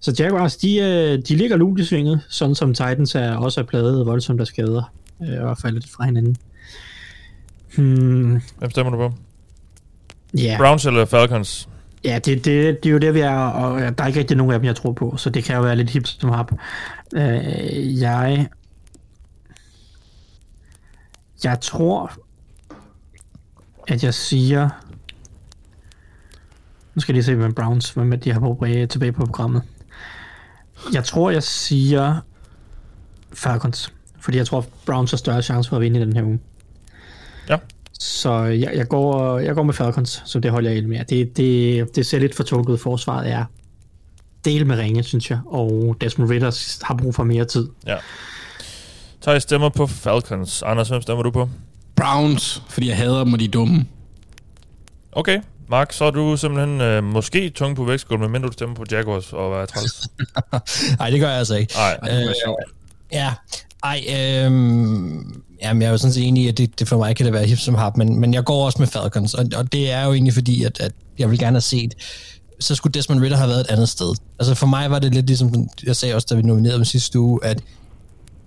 Så 0.00 0.14
Jaguars, 0.18 0.56
de, 0.56 0.76
øh, 0.78 1.18
de 1.28 1.36
ligger 1.36 1.56
lunt 1.56 1.80
i 1.80 1.84
svinget, 1.84 2.20
sådan 2.28 2.54
som 2.54 2.74
Titans 2.74 3.14
er, 3.14 3.36
også 3.36 3.60
er 3.60 3.64
pladet 3.64 4.06
voldsomt 4.06 4.40
af 4.40 4.46
skader, 4.46 4.92
øh, 5.22 5.44
og 5.44 5.58
faldet 5.58 5.82
lidt 5.82 5.92
fra 5.92 6.04
hinanden. 6.04 6.36
Hmm, 7.76 8.40
Hvem 8.58 8.70
stemmer 8.70 8.90
du 8.92 8.96
på? 9.08 9.12
ja, 10.38 10.56
Browns 10.58 10.86
eller 10.86 11.04
Falcons? 11.04 11.68
Ja 12.04 12.18
det, 12.18 12.44
det, 12.44 12.82
det 12.82 12.88
er 12.88 12.92
jo 12.92 12.98
det, 12.98 13.14
vi 13.14 13.20
er, 13.20 13.36
og 13.36 13.80
der 13.80 14.04
er 14.04 14.06
ikke 14.06 14.18
rigtig 14.18 14.36
nogen 14.36 14.52
af 14.52 14.58
dem, 14.58 14.66
jeg 14.66 14.76
tror 14.76 14.92
på, 14.92 15.16
så 15.16 15.30
det 15.30 15.44
kan 15.44 15.56
jo 15.56 15.62
være 15.62 15.76
lidt 15.76 15.90
hip 15.90 16.06
som 16.06 16.30
hap. 16.30 16.52
Øh, 17.14 18.00
jeg... 18.00 18.48
Jeg 21.44 21.60
tror, 21.60 22.12
at 23.88 24.04
jeg 24.04 24.14
siger... 24.14 24.68
Nu 26.94 27.00
skal 27.00 27.12
jeg 27.12 27.14
lige 27.14 27.24
se, 27.24 27.34
hvem 27.34 27.54
Browns, 27.54 27.90
hvem 27.90 28.20
de 28.20 28.32
har 28.32 28.40
på, 28.40 28.66
tilbage 28.90 29.12
på 29.12 29.26
programmet. 29.26 29.62
Jeg 30.92 31.04
tror, 31.04 31.30
jeg 31.30 31.42
siger 31.42 32.20
Falcons. 33.32 33.92
Fordi 34.20 34.38
jeg 34.38 34.46
tror, 34.46 34.66
Browns 34.86 35.10
har 35.10 35.18
større 35.18 35.42
chance 35.42 35.68
for 35.68 35.76
at 35.76 35.82
vinde 35.82 36.00
i 36.00 36.04
den 36.04 36.12
her 36.12 36.22
uge. 36.22 36.40
Ja. 37.48 37.56
Så 38.00 38.42
jeg, 38.42 38.72
jeg, 38.74 38.88
går, 38.88 39.38
jeg 39.38 39.54
går 39.54 39.62
med 39.62 39.74
Falcons, 39.74 40.22
så 40.26 40.40
det 40.40 40.50
holder 40.50 40.70
jeg 40.70 40.74
helt 40.74 40.88
med. 40.88 41.04
Det, 41.04 41.36
det, 41.36 41.96
det 41.96 42.06
ser 42.06 42.18
lidt 42.18 42.34
for 42.34 42.42
tungt 42.42 42.68
ud. 42.68 42.78
Forsvaret 42.78 43.30
er 43.30 43.44
del 44.44 44.66
med 44.66 44.78
ringe, 44.78 45.02
synes 45.02 45.30
jeg. 45.30 45.38
Og 45.46 45.96
Desmond 46.00 46.30
Ritter 46.30 46.84
har 46.86 46.94
brug 46.94 47.14
for 47.14 47.24
mere 47.24 47.44
tid. 47.44 47.68
Ja. 47.86 47.96
Thijs 49.22 49.42
stemmer 49.42 49.68
på 49.68 49.86
Falcons. 49.86 50.62
Anders, 50.62 50.88
hvem 50.88 51.02
stemmer 51.02 51.22
du 51.22 51.30
på? 51.30 51.48
Browns, 51.96 52.62
fordi 52.68 52.88
jeg 52.88 52.96
hader 52.96 53.24
dem, 53.24 53.32
og 53.32 53.38
de 53.40 53.44
er 53.44 53.48
dumme. 53.48 53.86
Okay. 55.12 55.40
Mark, 55.68 55.92
så 55.92 56.04
er 56.04 56.10
du 56.10 56.36
simpelthen 56.36 56.80
øh, 56.80 57.04
måske 57.04 57.50
tung 57.50 57.76
på 57.76 57.84
vægtskål, 57.84 58.28
men 58.28 58.42
du 58.42 58.52
stemmer 58.52 58.76
på 58.76 58.84
Jaguars 58.90 59.32
og 59.32 59.50
hvad 59.50 59.62
er 59.62 59.66
træls. 59.66 60.08
Nej, 60.98 61.10
det 61.10 61.20
gør 61.20 61.28
jeg 61.28 61.38
altså 61.38 61.56
ikke. 61.56 61.74
Nej. 61.74 61.92
Ej, 62.02 62.18
det 62.18 62.28
Øh, 62.28 62.34
sjovt. 62.44 62.62
Ja, 63.12 63.32
ej, 63.82 64.00
øhm, 64.44 65.42
jamen, 65.62 65.82
jeg 65.82 65.86
er 65.88 65.90
jo 65.90 65.98
sådan 65.98 66.12
set 66.12 66.28
enig 66.28 66.44
i, 66.44 66.48
at 66.48 66.58
det, 66.58 66.78
det 66.78 66.88
for 66.88 66.98
mig 66.98 67.16
kan 67.16 67.26
det 67.26 67.32
være 67.32 67.46
hip 67.46 67.58
som 67.58 67.74
hap, 67.74 67.96
men, 67.96 68.20
men 68.20 68.34
jeg 68.34 68.44
går 68.44 68.64
også 68.64 68.78
med 68.78 68.86
Falcons, 68.86 69.34
og, 69.34 69.46
og 69.56 69.72
det 69.72 69.90
er 69.90 70.04
jo 70.04 70.12
egentlig 70.12 70.34
fordi, 70.34 70.64
at, 70.64 70.80
at 70.80 70.92
jeg 71.18 71.30
vil 71.30 71.38
gerne 71.38 71.54
have 71.54 71.60
set, 71.60 71.94
så 72.60 72.74
skulle 72.74 72.92
Desmond 72.92 73.20
Ritter 73.20 73.36
have 73.36 73.48
været 73.48 73.60
et 73.60 73.66
andet 73.66 73.88
sted. 73.88 74.14
Altså 74.38 74.54
for 74.54 74.66
mig 74.66 74.90
var 74.90 74.98
det 74.98 75.14
lidt 75.14 75.26
ligesom, 75.26 75.68
jeg 75.84 75.96
sagde 75.96 76.14
også, 76.14 76.26
da 76.30 76.34
vi 76.34 76.42
nominerede 76.42 76.76
dem 76.76 76.84
sidste 76.84 77.20
uge, 77.20 77.40
at 77.44 77.60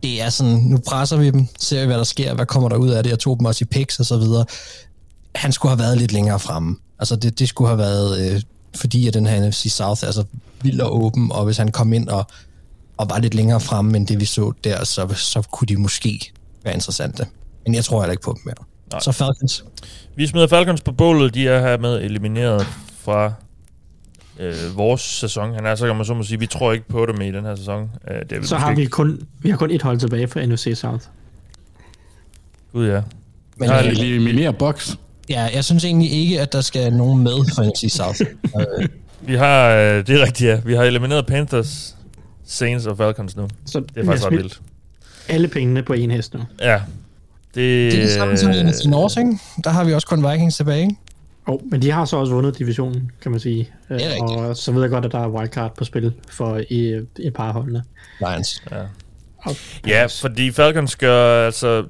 det 0.04 0.22
er 0.22 0.30
sådan, 0.30 0.54
nu 0.54 0.78
presser 0.78 1.18
vi 1.18 1.30
dem, 1.30 1.48
ser 1.60 1.80
vi, 1.80 1.86
hvad 1.86 1.98
der 1.98 2.04
sker, 2.04 2.34
hvad 2.34 2.46
kommer 2.46 2.70
der 2.70 2.76
ud 2.76 2.90
af 2.90 3.04
det, 3.04 3.10
jeg 3.10 3.20
tog 3.20 3.38
dem 3.38 3.46
også 3.46 3.64
i 3.64 3.66
picks 3.66 4.00
og 4.00 4.06
så 4.06 4.18
videre. 4.18 4.46
Han 5.36 5.52
skulle 5.52 5.70
have 5.70 5.80
været 5.80 5.98
lidt 5.98 6.12
længere 6.12 6.40
fremme. 6.40 6.76
Altså 7.00 7.16
det, 7.16 7.40
det 7.40 7.50
skulle 7.50 7.68
have 7.68 7.78
været, 7.78 8.20
øh, 8.20 8.42
fordi 8.76 9.08
at 9.08 9.14
den 9.14 9.28
her 9.28 9.48
NFC 9.48 9.72
South 9.72 10.04
er 10.04 10.12
så 10.12 10.24
vild 10.62 10.82
og 10.82 11.04
åben, 11.04 11.32
og 11.32 11.46
hvis 11.46 11.58
han 11.58 11.72
kom 11.72 11.94
ind 11.94 12.10
og 12.10 12.26
og 13.00 13.10
var 13.10 13.20
lidt 13.20 13.34
længere 13.34 13.60
fremme 13.60 13.98
end 13.98 14.08
det, 14.08 14.20
vi 14.20 14.26
så 14.26 14.54
der, 14.64 14.84
så, 14.84 15.14
så 15.16 15.42
kunne 15.52 15.66
de 15.66 15.78
måske 15.78 16.32
være 16.70 16.76
interessante. 16.76 17.26
Men 17.66 17.76
jeg 17.76 17.84
tror 17.86 18.02
heller 18.02 18.12
ikke 18.12 18.24
på 18.24 18.34
dem 18.34 18.42
mere. 18.46 18.56
Nej. 18.92 19.00
Så 19.00 19.12
Falcons. 19.12 19.66
Vi 20.16 20.28
smider 20.28 20.48
Falcons 20.48 20.82
på 20.82 20.92
bålet. 20.92 21.34
De 21.34 21.48
er 21.48 21.60
hermed 21.62 22.02
elimineret 22.02 22.68
fra 23.02 23.34
øh, 24.40 24.54
vores 24.78 25.02
sæson. 25.02 25.54
Han 25.54 25.66
er 25.66 25.76
så 25.76 25.86
kan 25.88 25.96
man 25.96 26.06
så 26.06 26.14
må 26.14 26.24
sige, 26.24 26.40
vi 26.40 26.48
tror 26.48 26.72
ikke 26.74 26.88
på 26.88 27.06
dem 27.06 27.22
i 27.22 27.32
den 27.32 27.46
her 27.46 27.56
sæson. 27.56 27.90
Øh, 28.12 28.16
det 28.30 28.38
er 28.38 28.44
Så 28.44 28.56
har 28.58 28.76
vi 28.76 28.86
kun, 28.86 29.22
vi 29.40 29.50
har 29.50 29.58
kun 29.58 29.72
et 29.72 29.82
hold 29.82 30.00
tilbage 30.00 30.28
for 30.28 30.40
NFC 30.40 30.72
South. 30.76 31.04
Gud 32.74 32.88
ja. 32.88 33.02
Men 33.58 33.70
Nej, 33.70 33.80
øh, 33.88 33.92
Vi 33.92 34.00
eliminerer 34.02 34.52
box. 34.52 34.96
ja, 35.30 35.50
jeg 35.54 35.66
synes 35.66 35.86
egentlig 35.86 36.12
ikke, 36.12 36.42
at 36.42 36.54
der 36.54 36.62
skal 36.62 36.94
nogen 36.94 37.24
med 37.24 37.34
for 37.56 37.64
NFC 37.64 37.96
South. 37.96 38.22
Øh, 38.82 38.88
Vi 39.22 39.36
har, 39.36 39.70
øh, 39.70 40.08
det 40.08 40.22
er 40.22 40.26
rigtigt 40.26 40.50
ja, 40.50 40.60
vi 40.66 40.74
har 40.76 40.84
elimineret 40.84 41.26
Panthers, 41.26 41.96
Saints 42.46 42.86
og 42.86 42.98
Falcons 42.98 43.36
nu. 43.36 43.48
Så 43.66 43.80
Det 43.80 44.02
er 44.02 44.06
faktisk 44.06 44.26
ret 44.26 44.32
vildt. 44.38 44.62
Alle 45.30 45.48
pengene 45.48 45.84
på 45.84 45.94
en 45.94 46.12
hest 46.12 46.34
nu. 46.34 46.40
Ja. 46.62 46.82
Det, 47.56 47.92
det 47.92 48.00
er 48.00 48.02
det 48.02 48.12
samme 48.12 48.38
som 48.38 48.52
i 48.52 48.88
North, 48.88 49.18
ikke? 49.18 49.38
Der 49.64 49.70
har 49.70 49.84
vi 49.84 49.94
også 49.94 50.08
kun 50.08 50.32
Vikings 50.32 50.56
tilbage, 50.56 50.82
ikke? 50.82 50.96
Oh, 51.48 51.60
men 51.72 51.82
de 51.82 51.92
har 51.92 52.06
så 52.06 52.18
også 52.18 52.34
vundet 52.34 52.60
divisionen, 52.60 53.12
kan 53.22 53.32
man 53.32 53.40
sige. 53.40 53.70
er 53.90 53.96
rigtigt. 53.96 54.22
og 54.22 54.58
så 54.58 54.72
ved 54.72 54.82
jeg 54.82 54.90
godt, 54.90 55.06
at 55.06 55.12
der 55.12 55.20
er 55.20 55.28
wildcard 55.28 55.76
på 55.76 55.84
spil 55.84 56.14
for 56.32 56.62
i, 56.70 57.06
et 57.20 57.34
par 57.34 57.44
af 57.44 57.54
holdene. 57.54 57.84
Lions. 58.20 58.64
Og 59.38 59.56
Ja, 59.88 60.06
fordi 60.06 60.52
Falcons 60.52 60.96
gør 60.96 61.46
altså... 61.46 61.86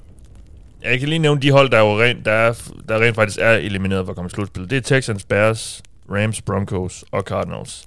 Jeg 0.84 1.00
kan 1.00 1.10
lige 1.10 1.20
nævne 1.20 1.42
de 1.42 1.52
hold, 1.52 1.70
der 1.70 1.80
jo 1.80 2.02
rent, 2.02 2.26
der, 2.26 2.32
er, 2.32 2.54
der 2.90 3.00
rent 3.00 3.16
faktisk 3.16 3.40
er 3.42 3.52
elimineret 3.52 4.06
for 4.06 4.12
at 4.12 4.16
komme 4.16 4.28
i 4.28 4.30
slutspil. 4.30 4.70
Det 4.70 4.78
er 4.78 4.82
Texans, 4.82 5.24
Bears, 5.24 5.82
Rams, 6.12 6.42
Broncos 6.42 7.06
og 7.12 7.22
Cardinals. 7.22 7.86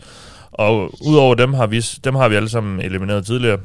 Og 0.53 0.95
udover 1.07 1.35
dem 1.35 1.55
har 1.55 1.67
vi, 1.67 1.81
dem 2.05 2.15
har 2.15 2.29
vi 2.29 2.35
alle 2.35 2.49
sammen 2.49 2.81
elimineret 2.81 3.27
tidligere 3.27 3.59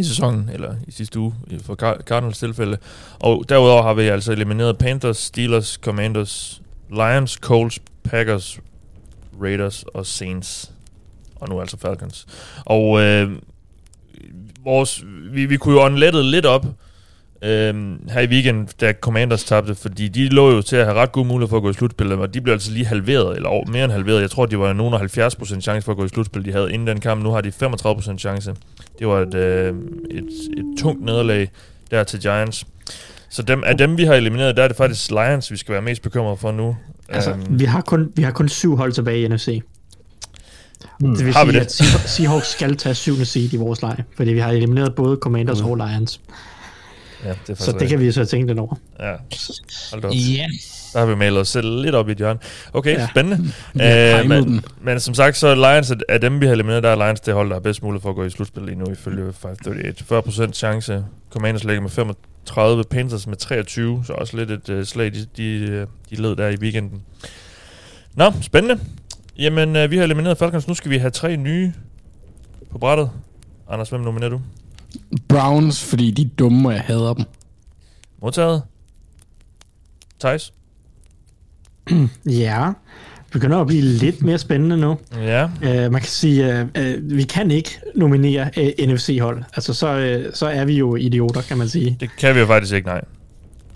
i 0.00 0.04
sæsonen, 0.04 0.48
eller 0.52 0.74
i 0.88 0.90
sidste 0.90 1.18
uge 1.18 1.34
i- 1.50 1.58
for 1.58 1.74
Cardinals 1.74 2.38
tilfælde. 2.38 2.76
Og 3.20 3.44
derudover 3.48 3.82
har 3.82 3.94
vi 3.94 4.02
altså 4.02 4.32
elimineret 4.32 4.78
Panthers, 4.78 5.16
Steelers, 5.16 5.78
Commanders, 5.82 6.62
Lions, 6.90 7.32
Colts, 7.32 7.78
Packers, 8.04 8.58
Raiders 9.42 9.82
og 9.94 10.06
Saints. 10.06 10.72
Og 11.36 11.48
nu 11.48 11.60
altså 11.60 11.76
Falcons. 11.78 12.26
Og 12.66 13.00
øh, 13.00 13.30
vores, 14.64 15.04
vi, 15.32 15.46
vi 15.46 15.56
kunne 15.56 15.74
jo 15.74 15.84
åndelettet 15.84 16.24
lidt 16.24 16.46
op 16.46 16.66
øhm, 17.42 18.08
her 18.10 18.20
i 18.20 18.26
weekenden, 18.26 18.68
da 18.80 18.92
Commanders 19.00 19.44
tabte, 19.44 19.74
fordi 19.74 20.08
de 20.08 20.28
lå 20.28 20.50
jo 20.50 20.62
til 20.62 20.76
at 20.76 20.84
have 20.86 20.98
ret 20.98 21.12
gode 21.12 21.26
muligheder 21.28 21.50
for 21.50 21.56
at 21.56 21.62
gå 21.62 21.70
i 21.70 21.72
slutspillet, 21.72 22.18
og 22.18 22.34
de 22.34 22.40
blev 22.40 22.52
altså 22.52 22.72
lige 22.72 22.86
halveret, 22.86 23.36
eller 23.36 23.48
over, 23.48 23.66
mere 23.66 23.84
end 23.84 23.92
halveret. 23.92 24.20
Jeg 24.20 24.30
tror, 24.30 24.46
de 24.46 24.58
var 24.58 24.72
nogen 24.72 24.94
af 24.94 24.98
70% 25.18 25.60
chance 25.60 25.82
for 25.84 25.92
at 25.92 25.98
gå 25.98 26.04
i 26.04 26.08
slutspil, 26.08 26.44
de 26.44 26.52
havde 26.52 26.72
inden 26.72 26.86
den 26.88 27.00
kamp. 27.00 27.22
Nu 27.22 27.30
har 27.30 27.40
de 27.40 27.52
35% 27.62 28.18
chance. 28.18 28.54
Det 28.98 29.06
var 29.06 29.20
et, 29.20 29.34
øh, 29.34 29.74
et, 30.10 30.18
et 30.58 30.64
tungt 30.78 31.04
nederlag 31.04 31.50
der 31.90 32.04
til 32.04 32.20
Giants. 32.20 32.66
Så 33.30 33.42
dem, 33.42 33.62
af 33.66 33.78
dem, 33.78 33.98
vi 33.98 34.04
har 34.04 34.14
elimineret, 34.14 34.56
der 34.56 34.62
er 34.62 34.68
det 34.68 34.76
faktisk 34.76 35.10
Lions, 35.10 35.50
vi 35.50 35.56
skal 35.56 35.72
være 35.72 35.82
mest 35.82 36.02
bekymrede 36.02 36.36
for 36.36 36.52
nu. 36.52 36.76
altså, 37.08 37.30
Øhm, 37.30 37.58
vi, 37.60 37.64
har 37.64 37.80
kun, 37.80 38.12
vi 38.16 38.22
har 38.22 38.30
kun 38.30 38.48
syv 38.48 38.76
hold 38.76 38.92
tilbage 38.92 39.22
i 39.22 39.28
NFC. 39.28 39.62
Hmm. 41.00 41.16
Det 41.16 41.24
vil 41.26 41.34
Har 41.34 41.44
vi 41.44 41.50
sige, 41.50 41.60
det? 41.60 41.66
at 41.66 41.80
Seah- 41.80 42.08
Seahawks 42.08 42.46
skal 42.52 42.76
tage 42.76 42.94
syvende 42.94 43.24
seed 43.24 43.52
i 43.52 43.56
vores 43.56 43.82
leg, 43.82 43.96
fordi 44.16 44.32
vi 44.32 44.38
har 44.38 44.50
elimineret 44.50 44.94
både 44.94 45.16
Commanders 45.16 45.60
og 45.60 45.76
Lions. 45.76 46.20
Ja, 47.24 47.34
det 47.46 47.58
Så 47.62 47.72
det 47.72 47.88
kan 47.88 48.00
vi 48.00 48.12
så 48.12 48.24
tænke 48.24 48.46
lidt 48.46 48.58
over. 48.58 48.74
Ja, 49.00 49.12
hold 49.92 50.04
op. 50.04 50.12
Ja. 50.14 50.46
Der 50.92 50.98
har 50.98 51.06
vi 51.06 51.14
malet 51.14 51.40
os 51.40 51.48
selv 51.48 51.82
lidt 51.82 51.94
op 51.94 52.08
i 52.08 52.12
et 52.12 52.18
hjørne. 52.18 52.38
Okay, 52.72 52.92
ja. 52.94 53.00
Ja. 53.00 53.08
spændende. 53.10 53.52
har 53.80 54.14
Øh, 54.16 54.22
timet 54.22 54.28
men, 54.44 54.52
den. 54.52 54.64
men 54.82 55.00
som 55.00 55.14
sagt, 55.14 55.36
så 55.36 55.48
er 55.48 55.54
Lions 55.54 55.92
af- 56.08 56.20
dem, 56.20 56.40
vi 56.40 56.46
har 56.46 56.52
elimineret, 56.52 56.82
der 56.82 56.88
er 56.90 56.96
Lions 56.96 57.20
det 57.20 57.34
hold, 57.34 57.48
der 57.48 57.54
har 57.54 57.60
bedst 57.60 57.82
mulighed 57.82 58.02
for 58.02 58.10
at 58.10 58.16
gå 58.16 58.24
i 58.24 58.30
slutspil 58.30 58.62
lige 58.62 58.78
nu, 58.78 58.84
ifølge 58.92 59.32
538. 59.32 60.48
40% 60.48 60.52
chance. 60.52 61.04
Commanders 61.30 61.64
ligger 61.64 61.80
med 61.82 61.90
35, 61.90 62.84
Panthers 62.84 63.26
med 63.26 63.36
23, 63.36 64.02
så 64.06 64.12
også 64.12 64.36
lidt 64.36 64.50
et 64.50 64.68
uh, 64.68 64.84
slag, 64.84 65.12
de, 65.14 65.26
de, 65.36 65.42
øh, 65.70 65.86
de 66.10 66.14
led 66.22 66.36
der 66.36 66.48
i 66.48 66.56
weekenden. 66.60 67.02
Nå, 68.14 68.32
spændende. 68.42 68.80
Jamen, 69.38 69.76
uh, 69.84 69.90
vi 69.90 69.96
har 69.96 70.04
elimineret 70.04 70.38
Falcons. 70.38 70.68
Nu 70.68 70.74
skal 70.74 70.90
vi 70.90 70.98
have 70.98 71.10
tre 71.10 71.36
nye 71.36 71.72
på 72.70 72.78
brættet. 72.78 73.10
Anders, 73.70 73.88
hvem 73.90 74.00
nominerer 74.00 74.30
du? 74.30 74.40
Browns, 75.28 75.84
fordi 75.84 76.10
de 76.10 76.22
er 76.22 76.28
dumme, 76.38 76.68
og 76.68 76.74
jeg 76.74 76.82
hader 76.82 77.14
dem. 77.14 77.24
Modtaget. 78.22 78.62
Thijs? 80.20 80.52
Ja, 82.26 82.72
det 83.18 83.32
begynder 83.32 83.58
at 83.58 83.66
blive 83.66 83.82
lidt 83.82 84.22
mere 84.22 84.38
spændende 84.38 84.76
nu. 84.76 84.98
Ja. 85.16 85.44
Uh, 85.44 85.92
man 85.92 86.00
kan 86.00 86.10
sige, 86.10 86.60
uh, 86.76 86.82
uh, 86.82 87.16
vi 87.16 87.22
kan 87.22 87.50
ikke 87.50 87.80
nominere 87.96 88.50
uh, 88.56 88.86
NFC-hold. 88.88 89.42
Altså, 89.54 89.74
så, 89.74 90.18
uh, 90.26 90.34
så 90.34 90.46
er 90.46 90.64
vi 90.64 90.78
jo 90.78 90.96
idioter, 90.96 91.42
kan 91.42 91.58
man 91.58 91.68
sige. 91.68 91.96
Det 92.00 92.10
kan 92.18 92.34
vi 92.34 92.40
jo 92.40 92.46
faktisk 92.46 92.74
ikke, 92.74 92.88
nej. 92.88 93.00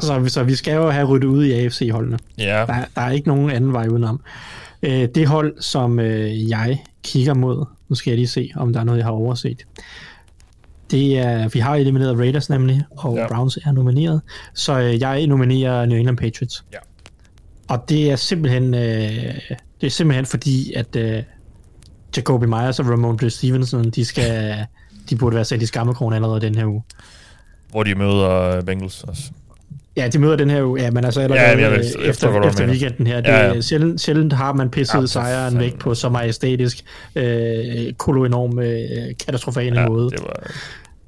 Så, 0.01 0.25
så 0.29 0.43
vi 0.43 0.55
skal 0.55 0.75
jo 0.75 0.91
have 0.91 1.07
ryddet 1.07 1.29
ud 1.29 1.45
i 1.45 1.53
AFC-holdene. 1.53 2.19
Ja. 2.39 2.65
Der, 2.67 2.85
der 2.95 3.01
er 3.03 3.11
ikke 3.11 3.29
nogen 3.29 3.51
anden 3.51 3.73
vej 3.73 3.87
udenom. 3.89 4.21
Øh, 4.83 5.09
det 5.15 5.27
hold, 5.27 5.55
som 5.61 6.01
øh, 6.01 6.49
jeg 6.49 6.79
kigger 7.03 7.35
mod, 7.35 7.65
nu 7.89 7.95
skal 7.95 8.11
jeg 8.11 8.19
lige 8.19 8.29
se, 8.29 8.51
om 8.57 8.73
der 8.73 8.81
er 8.81 8.85
noget, 8.85 8.99
jeg 8.99 9.07
har 9.07 9.13
overset. 9.13 9.67
Det 10.95 11.19
er, 11.19 11.49
vi 11.49 11.59
har 11.59 11.75
elimineret 11.77 12.19
Raiders 12.19 12.51
nemlig, 12.51 12.83
og 12.91 13.17
Ja. 13.17 13.29
Browns 13.29 13.59
er 13.65 13.73
nomineret, 13.73 14.21
så 14.55 14.81
øh, 14.81 15.01
jeg 15.01 15.27
nominerer 15.27 15.87
New 15.87 15.99
England 15.99 16.17
Patriots. 16.17 16.65
Ja. 16.73 16.79
Og 17.69 17.85
det 17.89 18.11
er 18.11 18.17
simpelthen, 18.17 18.75
øh, 18.75 18.81
det 19.81 19.87
er 19.87 19.91
simpelthen 19.91 20.27
fordi, 20.27 20.73
at 20.73 20.97
øh, 20.97 21.23
Jacoby 22.17 22.45
Myers 22.45 22.81
og 22.81 22.87
Ramon 22.89 23.31
Stevenson, 23.31 23.91
de 23.91 24.05
skal, 24.05 24.55
de 25.11 25.17
burde 25.17 25.37
være 25.37 25.45
sat 25.45 25.63
i 25.63 25.67
skammekrogen 25.67 26.15
allerede 26.15 26.41
den 26.41 26.55
her 26.55 26.67
uge. 26.67 26.83
Hvor 27.71 27.83
de 27.83 27.95
møder 27.95 28.63
Bengals 28.63 29.03
også. 29.03 29.23
Ja, 29.97 30.09
de 30.09 30.19
møder 30.19 30.37
den 30.37 30.51
her 30.51 30.65
uge, 30.65 30.81
ja, 30.83 30.91
men 30.91 31.05
altså 31.05 31.21
allerede 31.21 31.43
Ja, 31.45 31.59
jeg 31.59 31.71
ved- 31.71 31.79
øh, 31.79 32.09
efter, 32.09 32.43
efter 32.43 32.61
mener. 32.61 32.73
weekenden 32.73 33.07
her. 33.07 33.17
Det, 33.21 33.29
Ja, 33.29 33.47
ja. 33.53 33.61
Sjældent, 33.61 34.01
sjældent 34.01 34.33
har 34.33 34.53
man 34.53 34.71
pisset 34.71 35.01
Ja, 35.01 35.07
sejren 35.07 35.45
fanden. 35.53 35.61
væk 35.61 35.79
på 35.79 35.95
så 35.95 36.09
majestætisk, 36.09 36.85
øh, 37.17 37.93
koloenorm, 37.93 38.59
øh, 38.59 39.15
katastrofal 39.27 39.75
Ja, 39.75 39.89
måde. 39.89 40.11
det 40.11 40.21
var, 40.23 40.51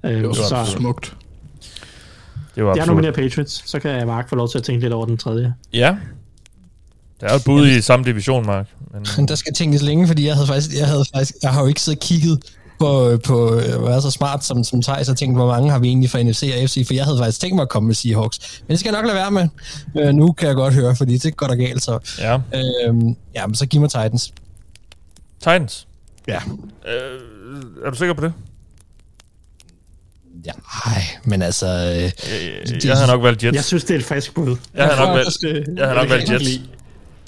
Øh, 0.07 0.21
Det 0.21 0.29
var 0.29 0.35
så 0.65 0.65
smukt. 0.77 1.15
det 2.55 2.65
var 2.65 2.75
jeg 2.77 2.87
nominerer 2.87 3.13
Patriots, 3.13 3.71
så 3.71 3.79
kan 3.79 4.07
Mark 4.07 4.29
få 4.29 4.37
lov 4.37 4.49
til 4.51 4.59
at 4.59 4.65
tænke 4.65 4.81
lidt 4.81 4.93
over 4.93 5.07
den 5.07 5.17
tredje. 5.19 5.55
Ja. 5.73 5.97
Der 7.21 7.27
er 7.27 7.33
jo 7.33 7.37
et 7.37 7.45
bud 7.45 7.67
i 7.67 7.81
samme 7.81 8.05
division, 8.05 8.47
Mark. 8.47 8.67
Men, 9.17 9.29
der 9.29 9.35
skal 9.35 9.55
tænkes 9.55 9.83
længe, 9.83 10.07
fordi 10.07 10.27
jeg 10.27 10.35
havde 10.35 10.47
faktisk, 10.47 10.77
jeg 10.79 10.87
havde 10.87 11.05
faktisk, 11.15 11.35
jeg 11.43 11.53
har 11.53 11.61
jo 11.61 11.67
ikke 11.67 11.81
siddet 11.81 11.99
og 11.99 12.03
kigget 12.07 12.39
på, 12.79 13.19
på 13.25 13.49
at 13.49 13.83
være 13.83 14.03
så 14.03 14.11
smart 14.11 14.45
som, 14.45 14.65
som 14.65 14.83
Thijs 14.83 15.09
og 15.09 15.17
tænkt, 15.17 15.37
hvor 15.37 15.47
mange 15.47 15.71
har 15.71 15.79
vi 15.79 15.89
egentlig 15.89 16.11
fra 16.11 16.23
NFC 16.23 16.51
og 16.55 16.61
AFC, 16.61 16.87
for 16.87 16.95
jeg 16.95 17.05
havde 17.05 17.19
faktisk 17.19 17.41
tænkt 17.41 17.55
mig 17.57 17.63
at 17.63 17.69
komme 17.69 17.87
med 17.87 17.95
Seahawks. 17.95 18.63
Men 18.67 18.71
det 18.71 18.79
skal 18.81 18.93
jeg 18.93 19.03
nok 19.03 19.07
lade 19.07 19.17
være 19.17 19.31
med. 19.31 19.49
Øh, 20.09 20.15
nu 20.15 20.33
kan 20.33 20.49
jeg 20.49 20.57
godt 20.57 20.75
høre, 20.75 20.97
fordi 20.97 21.19
det 21.19 21.37
går 21.37 21.47
der 21.47 21.55
galt, 21.55 21.83
så. 21.83 21.99
ja. 22.19 22.35
Øh, 22.35 22.95
ja, 23.35 23.47
men 23.47 23.55
så 23.55 23.67
giv 23.67 23.81
mig 23.81 23.91
Titans. 23.91 24.33
Titans. 25.39 25.87
Ja. 26.29 26.37
Øh, 26.89 27.21
er 27.87 27.91
du 27.91 27.97
sikker 27.97 28.15
på 28.15 28.21
det? 28.25 28.33
Ja, 30.47 30.51
ej, 30.87 31.03
men 31.25 31.43
altså... 31.43 31.67
Øh, 31.67 32.03
Jeg, 32.03 32.11
jeg, 32.75 32.85
jeg 32.85 32.97
havde 32.97 33.11
nok 33.11 33.23
valgt 33.23 33.45
Jets. 33.45 33.55
Jeg 33.55 33.65
synes, 33.65 33.85
det 33.85 33.95
er 33.95 33.99
et 33.99 34.05
frisk 34.05 34.35
bud. 34.35 34.57
Jeg 34.75 34.85
havde 34.85 34.99
nok 35.01 35.17
valgt, 35.17 35.39
Det- 35.41 35.75
jeg 35.77 35.87
havde 35.87 35.99
nok 36.01 36.11
valgt 36.11 36.31
Jets. 36.31 36.61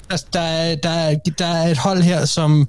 altså, 0.09 0.25
der, 0.33 0.39
er- 0.39 0.75
der, 0.75 0.89
er- 0.89 1.15
der 1.39 1.45
er 1.45 1.67
et 1.71 1.77
hold 1.77 2.01
her, 2.01 2.25
som... 2.25 2.67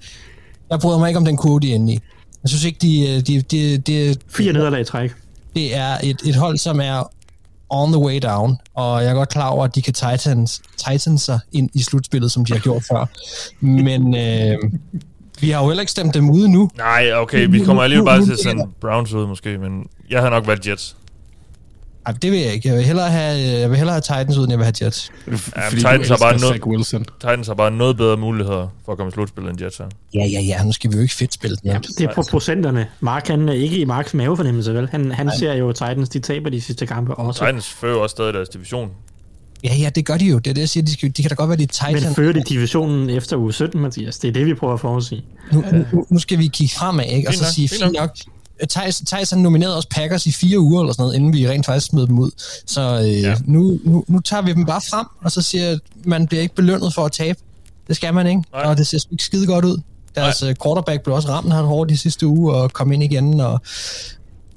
Jeg 0.70 0.80
bryder 0.80 0.98
mig 0.98 1.08
ikke 1.08 1.18
om 1.18 1.24
den 1.24 1.36
kode, 1.36 1.66
de 1.66 1.70
er 1.70 1.74
inde 1.74 1.92
i. 1.92 2.00
Jeg 2.42 2.48
synes 2.48 2.64
ikke, 2.64 2.78
de, 2.82 3.20
de, 3.20 3.42
de, 3.42 3.78
de, 3.78 4.16
Fire 4.28 4.52
nederlag 4.52 4.80
i 4.80 4.84
træk. 4.84 5.10
det 5.56 5.76
er 5.76 5.98
et, 6.02 6.20
et 6.26 6.34
hold, 6.34 6.58
som 6.58 6.80
er 6.80 7.10
on 7.70 7.92
the 7.92 8.00
way 8.00 8.18
down, 8.22 8.56
og 8.74 9.02
jeg 9.02 9.10
er 9.10 9.14
godt 9.14 9.28
klar 9.28 9.48
over, 9.48 9.64
at 9.64 9.74
de 9.74 9.82
kan 9.82 9.92
titans, 9.94 10.62
titans 10.76 11.22
sig 11.22 11.38
ind 11.52 11.70
i 11.74 11.82
slutspillet, 11.82 12.32
som 12.32 12.44
de 12.44 12.52
har 12.52 12.60
gjort 12.60 12.82
før. 12.92 13.06
Men 13.60 14.16
øh, 14.16 14.56
vi 15.40 15.50
har 15.50 15.62
jo 15.62 15.68
heller 15.68 15.80
ikke 15.80 15.90
stemt 15.92 16.14
dem 16.14 16.30
ude 16.30 16.48
nu. 16.52 16.70
Nej, 16.76 17.10
okay, 17.14 17.46
vi 17.50 17.64
kommer 17.64 17.82
alligevel 17.82 18.04
bare 18.06 18.24
til 18.24 18.32
at 18.32 18.38
sende 18.38 18.64
Browns 18.80 19.12
ud 19.12 19.26
måske, 19.26 19.58
men 19.58 19.86
jeg 20.10 20.22
har 20.22 20.30
nok 20.30 20.46
valgt 20.46 20.66
Jets. 20.66 20.96
Ej, 22.06 22.12
det 22.22 22.32
vil 22.32 22.40
jeg 22.40 22.52
ikke. 22.52 22.68
Jeg 22.68 22.76
vil 22.76 22.84
hellere 22.84 23.10
have, 23.10 23.38
jeg 23.60 23.70
vil 23.70 23.76
hellere 23.78 23.92
have 23.94 24.00
Titans 24.00 24.36
ud, 24.38 24.42
end 24.42 24.50
jeg 24.52 24.58
vil 24.58 24.64
have 24.64 24.74
Jets. 24.82 25.12
Ja, 25.26 25.32
Fordi 25.68 25.76
Titans 25.76 26.08
har 26.08 26.16
bare 26.16 26.40
noget- 26.40 26.62
Wilson. 26.66 27.04
Titans 27.20 27.46
har 27.46 27.54
bare 27.54 27.70
noget 27.70 27.96
bedre 27.96 28.16
muligheder 28.16 28.68
for 28.84 28.92
at 28.92 28.98
komme 28.98 29.08
i 29.08 29.12
slutspillet 29.12 29.50
end 29.50 29.62
Jets 29.62 29.78
har. 29.78 29.88
Ja, 30.14 30.24
ja, 30.26 30.40
ja. 30.40 30.64
Nu 30.64 30.72
skal 30.72 30.90
vi 30.90 30.96
jo 30.96 31.02
ikke 31.02 31.14
fedt 31.14 31.34
spille 31.34 31.56
den. 31.56 31.70
Ja. 31.70 31.78
Det 31.98 32.00
er 32.00 32.14
på 32.14 32.22
procenterne. 32.30 32.86
Mark 33.00 33.28
han 33.28 33.48
er 33.48 33.52
ikke 33.52 33.76
i 33.78 33.84
Marks 33.84 34.14
mavefornemmelse, 34.14 34.74
vel? 34.74 34.88
Han, 34.90 35.12
han 35.12 35.30
ser 35.38 35.52
jo 35.54 35.72
Titans, 35.72 36.08
de 36.08 36.18
taber 36.18 36.50
de 36.50 36.60
sidste 36.60 36.86
kampe 36.86 37.14
også. 37.14 37.44
Titans 37.46 37.68
fører 37.68 37.96
også 37.98 38.12
stadig 38.14 38.34
deres 38.34 38.48
division. 38.48 38.90
Ja, 39.64 39.74
ja, 39.74 39.88
det 39.94 40.06
gør 40.06 40.16
de 40.16 40.24
jo. 40.24 40.38
Det 40.38 40.50
er 40.50 40.54
det, 40.54 40.60
jeg 40.60 40.68
siger. 40.68 40.84
De, 40.84 40.92
skal, 40.92 41.12
de 41.16 41.22
kan 41.22 41.28
da 41.28 41.34
godt 41.34 41.48
være 41.48 41.56
de 41.56 41.62
Men 41.86 41.96
Titans. 41.98 42.16
fører 42.16 42.32
de 42.32 42.42
divisionen 42.48 43.10
efter 43.10 43.36
uge 43.36 43.52
17, 43.52 43.80
Mathias? 43.80 44.18
Det 44.18 44.28
er 44.28 44.32
det, 44.32 44.46
vi 44.46 44.54
prøver 44.54 44.74
at 44.74 44.80
forudsige. 44.80 45.24
Nu, 45.52 45.64
nu, 45.92 46.06
nu 46.08 46.18
skal 46.18 46.38
vi 46.38 46.46
kigge 46.46 46.74
fremad, 46.74 47.04
ikke? 47.04 47.28
Og 47.28 47.34
så 47.34 47.52
sige, 47.52 47.68
fint 47.68 47.92
nok. 47.92 48.10
Thijs, 48.70 49.02
Thijs 49.06 49.30
han 49.30 49.38
nominerede 49.38 49.76
også 49.76 49.88
Packers 49.88 50.26
i 50.26 50.32
fire 50.32 50.60
uger 50.60 50.80
eller 50.80 50.92
sådan 50.92 51.02
noget, 51.02 51.14
inden 51.16 51.32
vi 51.32 51.48
rent 51.48 51.66
faktisk 51.66 51.86
smed 51.86 52.06
dem 52.06 52.18
ud. 52.18 52.30
Så 52.66 53.00
øh, 53.02 53.20
Ja. 53.20 53.34
nu, 53.46 53.78
nu, 53.84 54.04
nu 54.08 54.20
tager 54.20 54.42
vi 54.42 54.52
dem 54.52 54.64
bare 54.66 54.80
frem, 54.90 55.06
og 55.24 55.32
så 55.32 55.42
siger 55.42 55.70
at 55.70 55.78
man 56.04 56.26
bliver 56.26 56.42
ikke 56.42 56.54
belønnet 56.54 56.94
for 56.94 57.04
at 57.04 57.12
tabe. 57.12 57.38
Det 57.88 57.96
skal 57.96 58.14
man 58.14 58.26
ikke, 58.26 58.42
Nej. 58.52 58.62
og 58.62 58.76
det 58.76 58.86
ser 58.86 58.98
sgu 58.98 59.14
ikke 59.14 59.24
skide 59.24 59.46
godt 59.46 59.64
ud. 59.64 59.80
Deres 60.14 60.42
Nej. 60.42 60.54
quarterback 60.62 61.02
blev 61.02 61.16
også 61.16 61.28
ramt 61.28 61.52
her 61.52 61.62
hårdt 61.62 61.90
de 61.90 61.96
sidste 61.96 62.26
uge, 62.26 62.54
og 62.54 62.72
kom 62.72 62.92
ind 62.92 63.02
igen, 63.02 63.40
og 63.40 63.60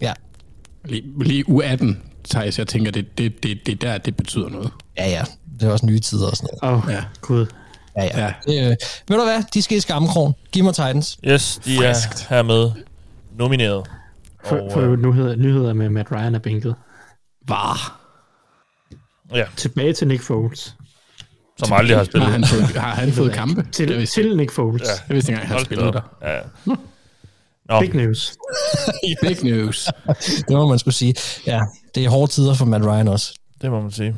ja, 0.01 0.14
Lige, 0.86 1.04
lige 1.24 1.49
u 1.49 1.60
18, 1.62 1.97
Thijs, 2.30 2.60
jeg 2.60 2.68
tænker, 2.68 2.92
det, 2.92 3.18
det, 3.18 3.44
det, 3.44 3.60
det 3.66 3.72
er 3.72 3.76
der, 3.92 3.98
det 3.98 4.16
betyder 4.18 4.50
noget. 4.50 4.72
ja, 4.98 5.10
ja, 5.10 5.24
det 5.60 5.68
er 5.68 5.72
også 5.72 5.86
nye 5.86 6.00
tider 6.00 6.28
og 6.30 6.38
sådan 6.38 6.50
noget. 6.62 6.76
Åh, 6.78 6.86
oh, 6.88 6.94
Ja. 6.94 7.04
gud. 7.22 7.46
Ja, 7.98 8.04
ja. 8.04 8.20
Ja. 8.26 8.34
Det, 8.48 8.60
øh, 8.72 8.76
ved 9.08 9.18
du 9.18 9.24
hvad, 9.24 9.44
de 9.54 9.62
skal 9.62 9.78
i 9.78 9.80
skammekrogen. 9.80 10.34
Giv 10.52 10.64
mig 10.64 10.74
Titans. 10.74 11.18
Yes, 11.28 11.62
de 11.66 11.78
Friskt. 11.78 12.28
er 12.30 12.36
hermed 12.36 12.72
nomineret. 13.38 13.88
For, 14.46 14.56
Og, 14.56 14.70
for 14.74 14.82
øh, 14.82 15.00
nyheder, 15.06 15.36
nyheder 15.36 15.74
med 15.74 15.90
Matt 15.90 16.12
Ryan 16.12 16.36
er 16.36 16.40
bænket. 16.40 16.76
Var. 17.48 18.00
Ja, 19.34 19.44
Tilbage 19.58 19.94
til 19.94 20.08
Nick 20.08 20.22
Foles. 20.24 20.76
som 21.60 21.74
aldrig 21.74 21.98
har 21.98 22.04
spillet. 22.04 22.26
Har 22.26 22.32
han 22.32 22.46
fået, 22.46 22.64
har 22.66 22.96
han 22.96 23.12
fået 23.12 23.34
kampe? 23.34 23.68
Til, 23.72 24.06
til 24.08 24.38
Nick 24.38 24.52
Foles. 24.52 24.82
Ja. 24.82 24.88
Jeg 25.08 25.14
vidste 25.16 25.32
ikke 25.32 25.42
engang, 25.42 25.58
han 25.58 25.66
spillede 25.66 25.92
der. 25.94 26.02
Ja. 26.22 26.40
Nå, 27.70 27.80
Big 27.80 27.93
news. 27.95 28.38
Big 29.22 29.43
news. 29.43 29.89
Det 30.47 30.49
må 30.49 30.68
man 30.68 30.80
skulle 30.80 30.93
sige. 30.93 31.16
Ja, 31.47 31.61
det 31.95 32.05
er 32.05 32.09
hårde 32.09 32.32
tider 32.32 32.53
for 32.53 32.66
Matt 32.66 32.86
Ryan 32.86 33.07
også. 33.07 33.34
det 33.61 33.72
må 33.72 33.82
man 33.82 33.91
sige. 33.91 34.16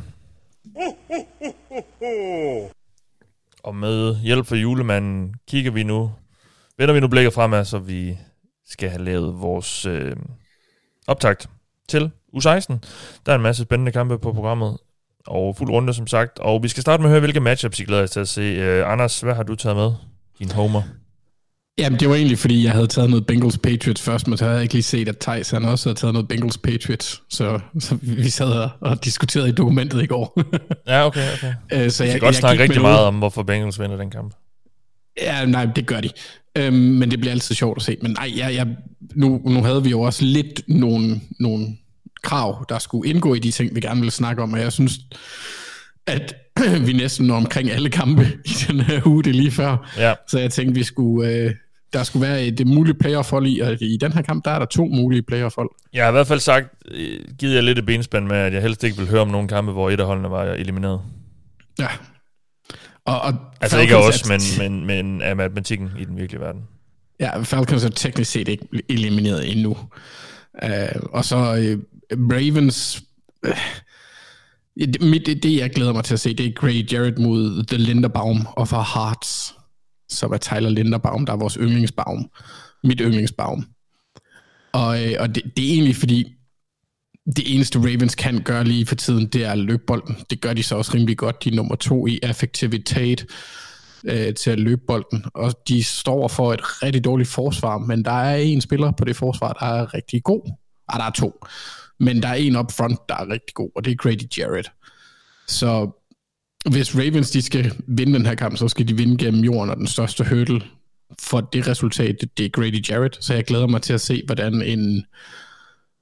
Og 3.64 3.76
med 3.76 4.16
hjælp 4.16 4.48
fra 4.48 4.56
julemanden 4.56 5.34
kigger 5.48 5.72
vi 5.72 5.84
nu, 5.84 6.12
vender 6.78 6.94
vi 6.94 7.00
nu 7.00 7.08
blikket 7.08 7.34
fremad, 7.34 7.66
så 7.66 7.80
vi 7.80 8.18
skal 8.68 8.90
have 8.90 9.04
lavet 9.04 9.42
vores 9.42 9.86
øh, 9.86 10.16
optakt 11.08 11.50
til 11.90 12.12
U16. 12.38 12.74
Der 13.26 13.32
er 13.32 13.36
en 13.36 13.42
masse 13.42 13.64
spændende 13.64 13.92
kampe 13.92 14.20
på 14.20 14.34
programmet, 14.34 14.78
og 15.28 15.56
fuld 15.58 15.70
runde 15.70 15.94
som 15.94 16.08
sagt. 16.08 16.40
Og 16.40 16.64
vi 16.64 16.68
skal 16.68 16.82
starte 16.82 17.02
med 17.02 17.10
at 17.10 17.12
høre, 17.12 17.20
hvilke 17.20 17.40
matchups 17.40 17.80
I 17.80 17.84
glæder 17.84 18.02
jer 18.02 18.08
til 18.08 18.20
at 18.20 18.28
se. 18.28 18.42
Øh, 18.42 18.92
Anders, 18.92 19.22
hvad 19.22 19.34
har 19.36 19.44
du 19.44 19.56
taget 19.56 19.76
med? 19.78 19.92
Din 20.40 20.52
homer. 20.52 20.82
Jamen, 21.78 22.00
det 22.00 22.10
var 22.10 22.16
egentlig, 22.16 22.38
fordi 22.38 22.64
jeg 22.64 22.72
havde 22.72 22.88
taget 22.88 23.10
noget 23.10 23.26
Bengals 23.26 23.58
Patriots 23.58 24.02
først, 24.02 24.28
men 24.28 24.38
så 24.38 24.44
havde 24.44 24.56
jeg 24.56 24.64
ikke 24.64 24.74
lige 24.74 24.84
set, 24.84 25.10
at 25.10 25.18
Thijs 25.18 25.50
han 25.52 25.66
også 25.66 25.90
havde 25.90 26.00
taget 26.00 26.14
noget 26.14 26.28
Bengals 26.28 26.58
Patriots. 26.58 27.22
Så, 27.30 27.60
så 27.80 27.98
vi 28.02 28.30
sad 28.30 28.48
og, 28.48 28.70
og 28.82 29.06
diskuterede 29.06 29.50
i 29.50 29.52
dokumentet 29.52 30.04
i 30.04 30.06
går. 30.06 30.40
Ja, 30.88 31.06
okay, 31.06 31.34
okay. 31.34 31.54
Øh, 31.74 31.92
så 31.92 32.04
jeg, 32.04 32.12
kan 32.12 32.20
godt 32.20 32.36
snakke 32.36 32.64
rigtig 32.64 32.76
med 32.78 32.84
noget- 32.84 32.96
meget 32.96 33.08
om, 33.08 33.16
hvorfor 33.16 33.44
Bengals 33.44 33.80
vinder 33.80 33.98
den 33.98 34.10
kamp. 34.10 34.34
Ja, 35.22 35.46
nej, 35.46 35.66
det 35.76 35.86
gør 35.86 36.02
de. 36.02 36.10
Øhm, 36.58 36.76
men 36.76 37.12
det 37.12 37.20
bliver 37.20 37.32
altid 37.32 37.56
sjovt 37.56 37.78
at 37.78 37.84
se. 37.84 37.98
Men 38.02 38.12
nej, 38.12 38.32
jeg, 38.38 38.56
jeg, 38.56 38.68
nu, 39.16 39.42
nu 39.46 39.64
havde 39.64 39.84
vi 39.84 39.90
jo 39.90 40.02
også 40.02 40.26
lidt 40.26 40.62
nogle, 40.68 41.22
nogle 41.40 41.68
krav, 42.24 42.66
der 42.70 42.80
skulle 42.80 43.10
indgå 43.10 43.34
i 43.34 43.40
de 43.40 43.52
ting, 43.52 43.76
vi 43.76 43.82
gerne 43.82 44.00
ville 44.00 44.12
snakke 44.12 44.42
om, 44.44 44.54
og 44.54 44.60
jeg 44.60 44.72
synes, 44.74 45.00
at 46.08 46.36
vi 46.88 46.94
næsten 46.94 47.28
når 47.28 47.36
omkring 47.36 47.72
alle 47.72 47.90
kampe 47.90 48.28
i 48.46 48.50
den 48.68 48.80
her 48.80 49.08
uge, 49.08 49.24
det 49.24 49.36
lige 49.36 49.52
før. 49.52 49.92
Ja, 49.98 50.14
Så 50.28 50.40
jeg 50.40 50.52
tænkte, 50.52 50.76
vi 50.76 50.84
skulle, 50.84 51.30
øh, 51.30 51.52
der 51.96 52.04
skulle 52.04 52.28
være 52.28 52.44
et 52.44 52.68
muligt 52.68 53.00
playoff-hold 53.00 53.48
i, 53.48 53.60
og 53.60 53.82
i 53.82 53.98
den 54.02 54.14
her 54.14 54.22
kamp, 54.22 54.46
der 54.46 54.52
er 54.52 54.60
der 54.60 54.66
to 54.66 54.86
mulige 54.86 55.22
playoff-hold. 55.22 55.70
jeg 55.94 56.04
har 56.04 56.10
i 56.10 56.12
hvert 56.12 56.28
fald 56.28 56.40
sagt, 56.40 56.68
øh, 56.92 57.20
givet 57.40 57.56
jer 57.56 57.62
lidt 57.62 57.80
et 57.80 57.86
benspænd 57.86 58.28
med, 58.28 58.38
at 58.38 58.54
jeg 58.54 58.62
helst 58.62 58.84
ikke 58.84 58.98
vil 58.98 59.10
høre 59.10 59.22
om 59.22 59.28
nogle 59.28 59.48
kampe, 59.48 59.72
hvor 59.72 59.90
et 59.90 60.00
af 60.00 60.06
holdene 60.06 60.30
var 60.30 60.44
elimineret. 60.44 61.02
Ja. 61.80 61.88
Og, 63.06 63.22
og 63.22 63.34
Altså 63.62 63.80
ikke 63.80 63.98
os, 63.98 64.30
men, 64.30 64.42
men, 64.60 64.86
men 64.86 65.22
af 65.22 65.36
matematikken 65.36 65.90
i 66.00 66.06
den 66.06 66.18
virkelige 66.18 66.42
verden. 66.42 66.62
Ja, 67.20 67.42
Falcons 67.42 67.86
er 67.86 67.90
teknisk 67.90 68.32
set 68.32 68.48
ikke 68.48 68.68
elimineret 68.90 69.52
endnu. 69.52 69.78
Uh, 70.64 71.02
og 71.12 71.26
så 71.26 71.36
uh, 71.36 72.32
Ravens... 72.32 73.04
Uh, 73.48 73.54
det, 74.80 75.02
mit, 75.02 75.26
det, 75.26 75.44
det, 75.44 75.58
jeg 75.58 75.70
glæder 75.70 75.94
mig 75.94 76.04
til 76.04 76.14
at 76.14 76.20
se, 76.20 76.34
det 76.34 76.46
er 76.46 76.52
Gray 76.52 76.94
Jarrett 76.94 77.20
mod 77.20 77.64
The 77.68 77.78
Linderbaum 77.78 78.48
of 78.56 78.74
Our 78.74 79.00
Hearts, 79.00 79.55
som 80.10 80.32
er 80.34 80.38
Tyler 80.38 80.70
Linderbaum, 80.70 81.26
der 81.26 81.34
er 81.34 81.38
vores 81.38 81.54
yndlingsbaum. 81.54 82.30
Mit 82.84 83.00
yndlingsbaum. 83.02 83.66
Og, 84.74 85.04
øh, 85.04 85.16
og 85.20 85.36
det, 85.36 85.44
det 85.58 85.70
er 85.70 85.74
egentlig 85.74 85.96
fordi, 85.96 86.36
det 87.36 87.56
eneste 87.56 87.80
Ravens 87.80 88.16
kan 88.16 88.42
gøre 88.42 88.64
lige 88.64 88.86
for 88.86 88.96
tiden, 88.96 89.28
det 89.28 89.44
er 89.44 89.56
løbbolden. 89.56 90.18
Det 90.30 90.42
gør 90.42 90.54
de 90.54 90.64
så 90.64 90.76
også 90.76 90.92
rimelig 90.94 91.18
godt. 91.18 91.44
De 91.44 91.50
er 91.50 91.56
nummer 91.56 91.76
to 91.76 92.08
i 92.08 92.20
effektivitet 92.24 93.26
øh, 94.06 94.34
til 94.34 94.52
at 94.52 94.60
løbe 94.60 94.82
bolden. 94.88 95.26
Og 95.34 95.54
de 95.68 95.84
står 95.84 96.28
for 96.28 96.54
et 96.54 96.84
rigtig 96.84 97.04
dårligt 97.04 97.30
forsvar, 97.30 97.78
men 97.78 98.06
der 98.06 98.12
er 98.12 98.36
en 98.36 98.62
spiller 98.62 98.92
på 98.92 99.06
det 99.06 99.16
forsvar, 99.16 99.54
der 99.54 99.66
er 99.66 99.94
rigtig 99.94 100.24
god. 100.24 100.52
Ah, 100.88 101.00
der 101.00 101.06
er 101.06 101.12
to. 101.12 101.46
Men 102.00 102.24
der 102.24 102.28
er 102.28 102.34
en 102.34 102.56
up 102.56 102.72
front, 102.72 103.00
der 103.10 103.16
er 103.16 103.30
rigtig 103.30 103.54
god, 103.54 103.70
og 103.76 103.86
det 103.86 103.92
er 103.92 103.96
Grady 103.96 104.38
Jarrett. 104.38 104.72
Så 105.48 105.92
hvis 106.72 106.96
Ravens 106.96 107.32
de 107.32 107.42
skal 107.42 107.72
vinde 107.88 108.14
den 108.14 108.26
her 108.26 108.36
kamp, 108.36 108.58
så 108.58 108.68
skal 108.68 108.88
de 108.88 108.98
vinde 108.98 109.18
gennem 109.18 109.44
jorden, 109.44 109.70
og 109.70 109.78
den 109.78 109.88
største 109.88 110.24
hurdle 110.30 110.62
for 111.22 111.42
det 111.42 111.68
resultat, 111.68 112.16
det- 112.38 112.46
er 112.46 112.50
Grady 112.50 112.90
Jarrett. 112.90 113.26
Så 113.26 113.34
jeg 113.34 113.44
glæder 113.46 113.68
mig 113.68 113.82
til 113.82 113.94
at 113.94 114.02
se, 114.02 114.24
hvordan 114.26 114.62
en 114.62 115.06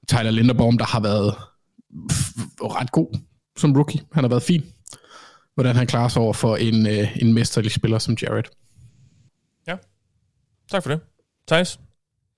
Tyler 0.08 0.30
Linderbaum, 0.30 0.78
der 0.78 0.84
har 0.84 1.00
været 1.00 1.34
ret 2.60 2.92
god 2.92 3.18
som 3.58 3.72
rookie, 3.72 4.00
han 4.12 4.24
har 4.24 4.28
været 4.28 4.42
fin, 4.42 4.62
hvordan 5.54 5.76
han 5.76 5.86
klarer 5.86 6.08
sig 6.08 6.22
over 6.22 6.32
for 6.32 6.56
en, 6.56 6.86
øh, 6.86 7.16
en 7.16 7.32
mesterlig 7.32 7.70
spiller 7.72 7.98
som 7.98 8.16
Jarrett. 8.22 8.50
Tak 10.70 10.82
for 10.82 10.90
det. 10.90 11.00
Thijs, 11.48 11.80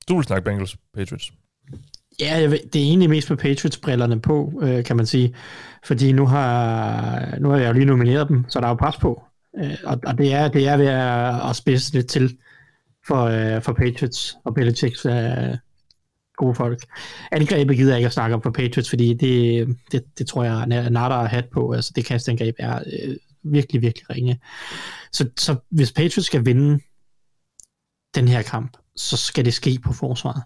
du 0.09 0.17
vil 0.17 0.25
snakke 0.25 0.45
Bengals 0.45 0.77
Patriots. 0.95 1.33
Ja, 2.21 2.37
jeg 2.39 2.51
ved, 2.51 2.59
det 2.73 2.81
er 2.81 2.85
egentlig 2.85 3.11
mest 3.11 3.31
med 3.31 3.39
Patriots-brillerne 3.39 4.21
på, 4.21 4.61
øh, 4.63 4.85
kan 4.85 4.97
man 4.97 5.07
sige. 5.07 5.35
Fordi 5.87 6.13
nu 6.13 6.27
har, 6.27 7.39
nu 7.41 7.49
har 7.49 7.57
jeg 7.57 7.69
jo 7.69 7.73
lige 7.73 7.85
nomineret 7.85 8.29
dem, 8.29 8.45
så 8.49 8.61
der 8.61 8.67
er 8.67 8.71
jo 8.71 8.75
pres 8.75 8.97
på. 8.97 9.23
Øh, 9.59 9.77
og, 9.85 10.01
og 10.07 10.19
det, 10.19 10.35
er, 10.35 10.49
det 10.49 10.69
er 10.69 10.77
ved 10.77 10.87
at, 10.87 11.51
at 11.51 11.57
spidse 11.57 11.93
lidt 11.93 12.07
til 12.07 12.39
for, 13.07 13.25
øh, 13.25 13.63
for 13.63 13.73
Patriots 13.73 14.37
og 14.45 14.55
Belichicks 14.55 15.07
øh, 15.07 15.57
gode 16.37 16.55
folk. 16.55 16.87
Angrebet 17.33 17.77
gider 17.77 17.91
jeg 17.91 17.99
ikke 17.99 18.07
at 18.07 18.13
snakke 18.13 18.35
om 18.35 18.43
for 18.43 18.51
Patriots, 18.51 18.89
fordi 18.91 19.15
det, 19.15 19.67
det, 19.93 20.19
det 20.19 20.27
tror 20.27 20.45
jeg, 20.45 20.67
Nada 20.67 21.15
har 21.15 21.27
hat 21.27 21.49
på. 21.53 21.73
Altså 21.73 21.93
det 21.97 22.05
kastangreb 22.05 22.55
er 22.59 22.79
øh, 22.79 23.17
virkelig, 23.43 23.83
virkelig 23.83 24.11
ringe. 24.11 24.41
Så, 25.13 25.29
så 25.39 25.57
hvis 25.71 25.93
Patriots 25.93 26.27
skal 26.27 26.45
vinde 26.47 26.81
den 28.15 28.29
her 28.29 28.43
kamp, 28.43 28.77
så 28.97 29.17
skal 29.17 29.45
det 29.45 29.55
ske 29.55 29.79
på 29.85 29.93
forsvaret. 29.93 30.43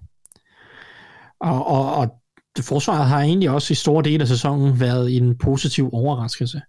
Og, 1.41 1.67
og, 1.67 1.95
og 1.95 2.20
forsvaret 2.59 3.07
har 3.07 3.21
egentlig 3.21 3.51
også 3.51 3.73
i 3.73 3.75
store 3.75 4.03
dele 4.05 4.23
af 4.23 4.29
sæsonen 4.29 4.81
været 4.81 5.17
en 5.17 5.39
positiv 5.39 5.91
overraskelse. 5.93 6.63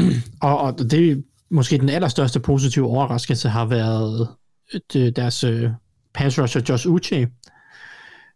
og, 0.42 0.58
og 0.58 0.78
det 0.78 1.24
måske 1.50 1.78
den 1.78 1.88
allerstørste 1.88 2.40
positive 2.40 2.86
overraskelse 2.86 3.48
har 3.48 3.64
været 3.64 4.28
øh, 4.96 5.12
deres 5.16 5.44
øh, 5.44 5.70
pass 6.14 6.38
rusher 6.38 6.62
Josh 6.68 6.88
Uche, 6.88 7.28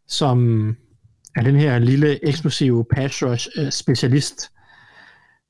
som 0.09 0.69
er 1.37 1.43
den 1.43 1.57
her 1.57 1.79
lille 1.79 2.29
eksplosive 2.29 2.85
pass 2.95 3.23
rush 3.23 3.49
øh, 3.57 3.71
specialist, 3.73 4.51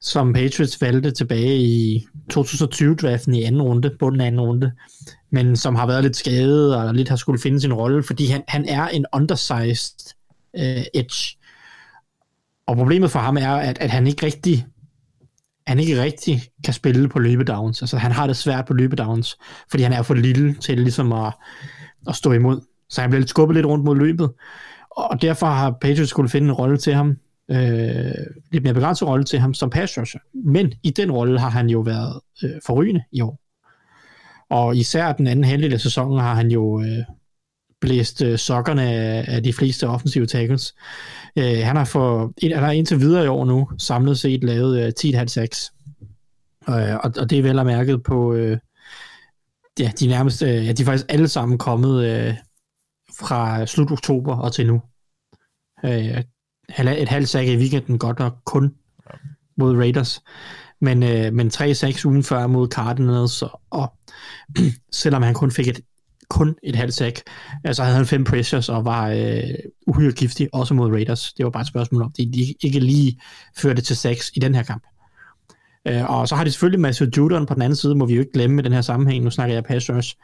som 0.01 0.33
Patriots 0.33 0.81
valgte 0.81 1.11
tilbage 1.11 1.59
i 1.59 2.07
2020-draften 2.35 3.35
i 3.35 3.43
anden 3.43 3.63
runde, 3.63 3.97
på 4.01 4.11
den 4.11 4.21
anden 4.21 4.41
runde, 4.41 4.73
men 5.31 5.57
som 5.57 5.75
har 5.75 5.87
været 5.87 6.03
lidt 6.03 6.17
skadet 6.17 6.77
og 6.77 6.95
lidt 6.95 7.09
har 7.09 7.17
skulle 7.17 7.41
finde 7.41 7.61
sin 7.61 7.73
rolle, 7.73 8.03
fordi 8.03 8.27
han, 8.27 8.43
han 8.49 8.69
er 8.69 8.89
en 8.89 9.07
undersized 9.15 10.15
øh, 10.59 10.85
edge. 10.95 11.39
Og 12.67 12.77
problemet 12.77 13.11
for 13.11 13.19
ham 13.19 13.37
er, 13.37 13.51
at, 13.51 13.79
at 13.79 13.91
han 13.91 14.07
ikke 14.07 14.27
rigtig 14.27 14.67
han 15.67 15.79
ikke 15.79 16.03
rigtig 16.03 16.43
kan 16.65 16.75
spille 16.75 17.09
på 17.09 17.19
løbedowns. 17.19 17.83
Altså 17.83 17.97
han 17.97 18.13
har 18.13 18.27
det 18.27 18.37
svært 18.37 18.67
på 18.67 18.75
løbedowns, 18.75 19.37
fordi 19.71 19.83
han 19.83 19.93
er 19.93 20.03
for 20.03 20.15
lille 20.15 20.55
til 20.55 20.79
ligesom 20.79 21.13
at, 21.13 21.33
at 22.09 22.17
stå 22.17 22.33
imod. 22.33 22.61
Så 22.89 23.01
han 23.01 23.11
blev 23.11 23.21
lidt 23.21 23.31
skubbet 23.31 23.55
lidt 23.55 23.67
rundt 23.67 23.85
mod 23.85 23.97
løbet. 23.97 24.33
Og 24.91 25.23
derfor 25.23 25.47
har 25.47 25.71
Patriots 25.81 26.11
skulle 26.11 26.29
finde 26.29 26.49
en 26.49 26.53
rolle 26.53 26.77
til 26.77 26.95
ham, 26.95 27.17
øh, 27.51 28.13
lidt 28.53 28.63
mere 28.63 28.75
begrænset 28.75 29.09
rolle 29.09 29.25
til 29.25 29.39
ham 29.39 29.55
som 29.55 29.71
pass 29.71 29.99
rusher. 29.99 30.21
Men 30.45 30.73
i 30.83 30.91
den 30.91 31.13
rolle 31.13 31.41
har 31.41 31.51
han 31.51 31.71
jo 31.71 31.81
været 31.81 32.21
øh, 32.43 32.51
forrygende 32.67 33.03
i 33.13 33.21
år. 33.21 33.39
Og 34.51 34.77
især 34.77 35.13
den 35.13 35.27
anden 35.27 35.45
halvdel 35.45 35.73
af 35.73 35.81
sæsonen 35.81 36.21
har 36.21 36.35
han 36.35 36.51
jo 36.51 36.81
øh, 36.81 37.05
blæst 37.83 38.23
øh, 38.23 38.39
sokkerne 38.39 38.83
af, 38.83 39.25
af 39.29 39.43
de 39.43 39.53
fleste 39.53 39.89
offensive 39.89 40.27
tackles. 40.27 40.75
Øh, 41.39 41.59
han, 41.63 41.77
har 41.77 41.85
for, 41.85 42.33
han 42.43 42.63
har 42.63 42.71
indtil 42.71 43.01
videre 43.01 43.25
i 43.25 43.29
år 43.29 43.45
nu 43.45 43.69
samlet 43.79 44.19
set 44.19 44.45
lavet 44.45 44.95
øh, 45.05 45.21
10,5 45.21 45.27
sacks. 45.27 45.73
Øh, 46.69 46.95
og, 46.95 47.13
og 47.19 47.31
det 47.31 47.39
er 47.39 47.43
vel 47.43 47.59
at 47.59 47.67
mærket 47.67 48.03
på, 48.03 48.35
øh, 48.35 48.59
ja, 49.79 49.93
de 50.01 50.07
nærmest, 50.07 50.43
øh, 50.43 50.67
ja, 50.67 50.73
de 50.73 50.83
er 50.83 50.87
faktisk 50.87 51.07
alle 51.09 51.29
sammen 51.29 51.59
kommet 51.59 52.05
øh, 52.05 52.35
fra 53.19 53.67
slut 53.67 53.93
oktober 53.93 54.37
og 54.37 54.53
til 54.53 54.67
nu. 54.67 54.83
Øh, 55.85 56.23
et 56.79 57.09
halvt 57.09 57.29
sack 57.29 57.49
i 57.49 57.57
weekenden 57.57 57.99
godt 57.99 58.19
nok 58.19 58.37
kun 58.45 58.75
mod 59.57 59.77
Raiders. 59.77 60.23
Men, 60.81 61.03
øh, 61.03 61.33
men 61.33 61.51
3-6 61.55 62.07
ugen 62.07 62.23
før 62.23 62.47
mod 62.47 62.69
Cardinals, 62.69 63.43
og, 63.43 63.61
og 63.71 63.93
selvom 65.03 65.23
han 65.23 65.35
kun 65.35 65.51
fik 65.51 65.69
et 65.69 65.81
kun 66.33 66.55
et 66.63 66.77
halvt 66.77 66.95
sack, 66.95 67.23
altså 67.65 67.83
havde 67.83 67.97
han 67.97 68.07
fem 68.07 68.25
pressures 68.25 68.69
og 68.69 68.85
var 68.85 69.09
øh, 69.09 69.55
uhyre 69.87 70.13
giftig, 70.13 70.49
også 70.53 70.75
mod 70.75 70.91
Raiders. 70.91 71.33
Det 71.33 71.45
var 71.45 71.51
bare 71.51 71.61
et 71.61 71.67
spørgsmål 71.67 72.03
om, 72.03 72.13
de, 72.17 72.33
de 72.33 72.55
ikke 72.63 72.81
lige 72.81 73.21
førte 73.57 73.83
til 73.83 73.97
sacks 73.97 74.31
i 74.35 74.41
den 74.41 74.55
her 74.55 74.63
kamp. 74.63 74.83
Øh, 75.89 76.11
og 76.11 76.29
så 76.29 76.35
har 76.35 76.45
de 76.45 76.51
selvfølgelig 76.51 76.81
Matthew 76.81 77.09
Judon 77.17 77.47
på 77.47 77.55
den 77.55 77.63
anden 77.63 77.77
side, 77.77 77.95
må 77.95 78.07
vi 78.07 78.15
jo 78.15 78.21
ikke 78.21 78.33
glemme 78.33 78.63
i 78.63 78.65
den 78.65 78.73
her 78.73 78.81
sammenhæng. 78.81 79.25
Nu 79.25 79.31
snakker 79.31 79.55
jeg 79.55 79.65
pass 79.65 79.91
rush. 79.91 80.17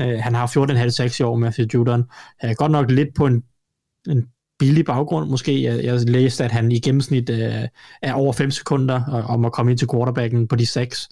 Øh, 0.00 0.18
han 0.20 0.34
har 0.34 0.46
14,5 0.46 0.88
sacks 0.88 1.20
i 1.20 1.22
år, 1.22 1.36
Matthew 1.36 1.66
Judon. 1.74 2.04
Øh, 2.44 2.50
godt 2.56 2.72
nok 2.72 2.90
lidt 2.90 3.14
på 3.14 3.26
en, 3.26 3.42
en 4.08 4.26
billig 4.58 4.84
baggrund 4.84 5.30
måske. 5.30 5.62
Jeg, 5.62 5.84
jeg 5.84 6.00
læste, 6.00 6.44
at 6.44 6.52
han 6.52 6.72
i 6.72 6.78
gennemsnit 6.78 7.30
øh, 7.30 7.68
er 8.02 8.12
over 8.12 8.32
5 8.32 8.50
sekunder 8.50 9.24
om 9.28 9.44
at 9.44 9.52
komme 9.52 9.72
ind 9.72 9.78
til 9.78 9.88
quarterbacken 9.92 10.48
på 10.48 10.56
de 10.56 10.66
6, 10.66 11.08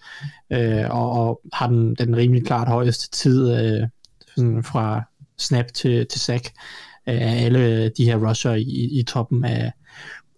øh, 0.53 0.85
og, 0.91 1.11
og 1.11 1.41
har 1.53 1.67
den, 1.67 1.95
den 1.95 2.17
rimelig 2.17 2.47
klart 2.47 2.69
højeste 2.69 3.11
tid 3.11 3.57
øh, 3.57 3.89
sådan 4.37 4.65
fra 4.65 5.03
snap 5.39 5.67
til, 5.75 6.07
til 6.07 6.21
sack 6.21 6.53
af 7.07 7.45
alle 7.45 7.89
de 7.89 8.05
her 8.05 8.29
rusher 8.29 8.53
i, 8.53 8.99
i 9.01 9.03
toppen 9.03 9.45
af, 9.45 9.73